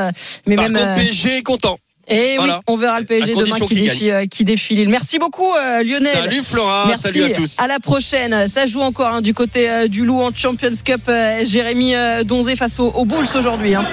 [0.47, 0.75] mais Par même.
[0.75, 1.79] contre, PSG est content.
[2.11, 2.57] Et Voilà.
[2.57, 4.89] oui, on verra le PSG demain qui défie, euh, qui défie Lille.
[4.89, 6.13] Merci beaucoup euh, Lionel.
[6.15, 7.03] Salut Flora, Merci.
[7.03, 7.61] salut à tous.
[7.61, 8.47] À la prochaine.
[8.49, 11.03] Ça joue encore hein, du côté euh, du Loup en Champions Cup.
[11.09, 13.75] euh, Jérémy euh, Donzé face aux, aux Bulls aujourd'hui.
[13.75, 13.85] hein.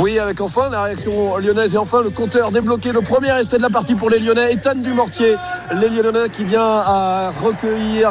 [0.00, 2.90] Oui, avec enfin la réaction lyonnaise et enfin le compteur débloqué.
[2.90, 4.52] Le premier essai de la partie pour les Lyonnais.
[4.52, 5.36] Ethan Dumortier,
[5.80, 8.10] les Lyonnais qui vient à recueillir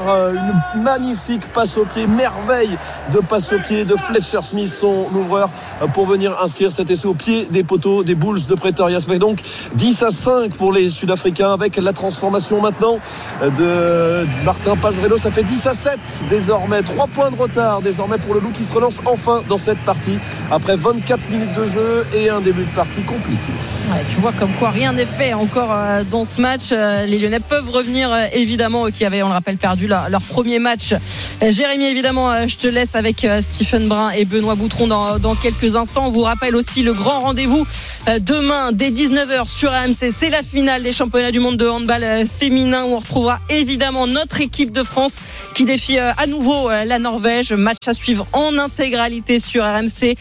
[0.76, 2.78] une magnifique passe au pied, merveille
[3.12, 5.50] de passe au pied de Fletcher Smith, son ouvreur,
[5.94, 9.02] pour venir inscrire cet essai au pied des poteaux des Bulls de Pretoria.
[9.02, 9.42] Ça fait donc
[9.76, 13.00] 10 à 5 pour les Sud-Africains avec la transformation maintenant
[13.42, 15.18] de Martin Pajrelo.
[15.18, 16.00] Ça fait 10 à 7
[16.30, 16.82] désormais.
[16.84, 20.20] 3 points de retard désormais pour le Loup qui se relance enfin dans cette partie
[20.52, 23.54] après 24 minutes de jeu et un début de partie compliqué.
[24.10, 26.70] Tu vois comme quoi rien n'est fait encore euh, dans ce match.
[26.72, 30.58] Euh, Les Lyonnais peuvent revenir euh, évidemment, qui avaient, on le rappelle, perdu leur, premier
[30.58, 30.96] match.
[31.42, 36.08] Jérémy, évidemment, je te laisse avec Stephen Brun et Benoît Boutron dans, dans quelques instants.
[36.08, 37.68] On vous rappelle aussi le grand rendez-vous
[38.22, 40.12] demain dès 19h sur AMC.
[40.12, 44.06] C'est la finale des championnats du monde de handball euh, féminin où on retrouvera évidemment
[44.06, 45.20] notre équipe de France
[45.54, 47.54] qui défie euh, à nouveau euh, la Norvège.
[47.54, 50.16] Match à suivre en intégralité sur RMC.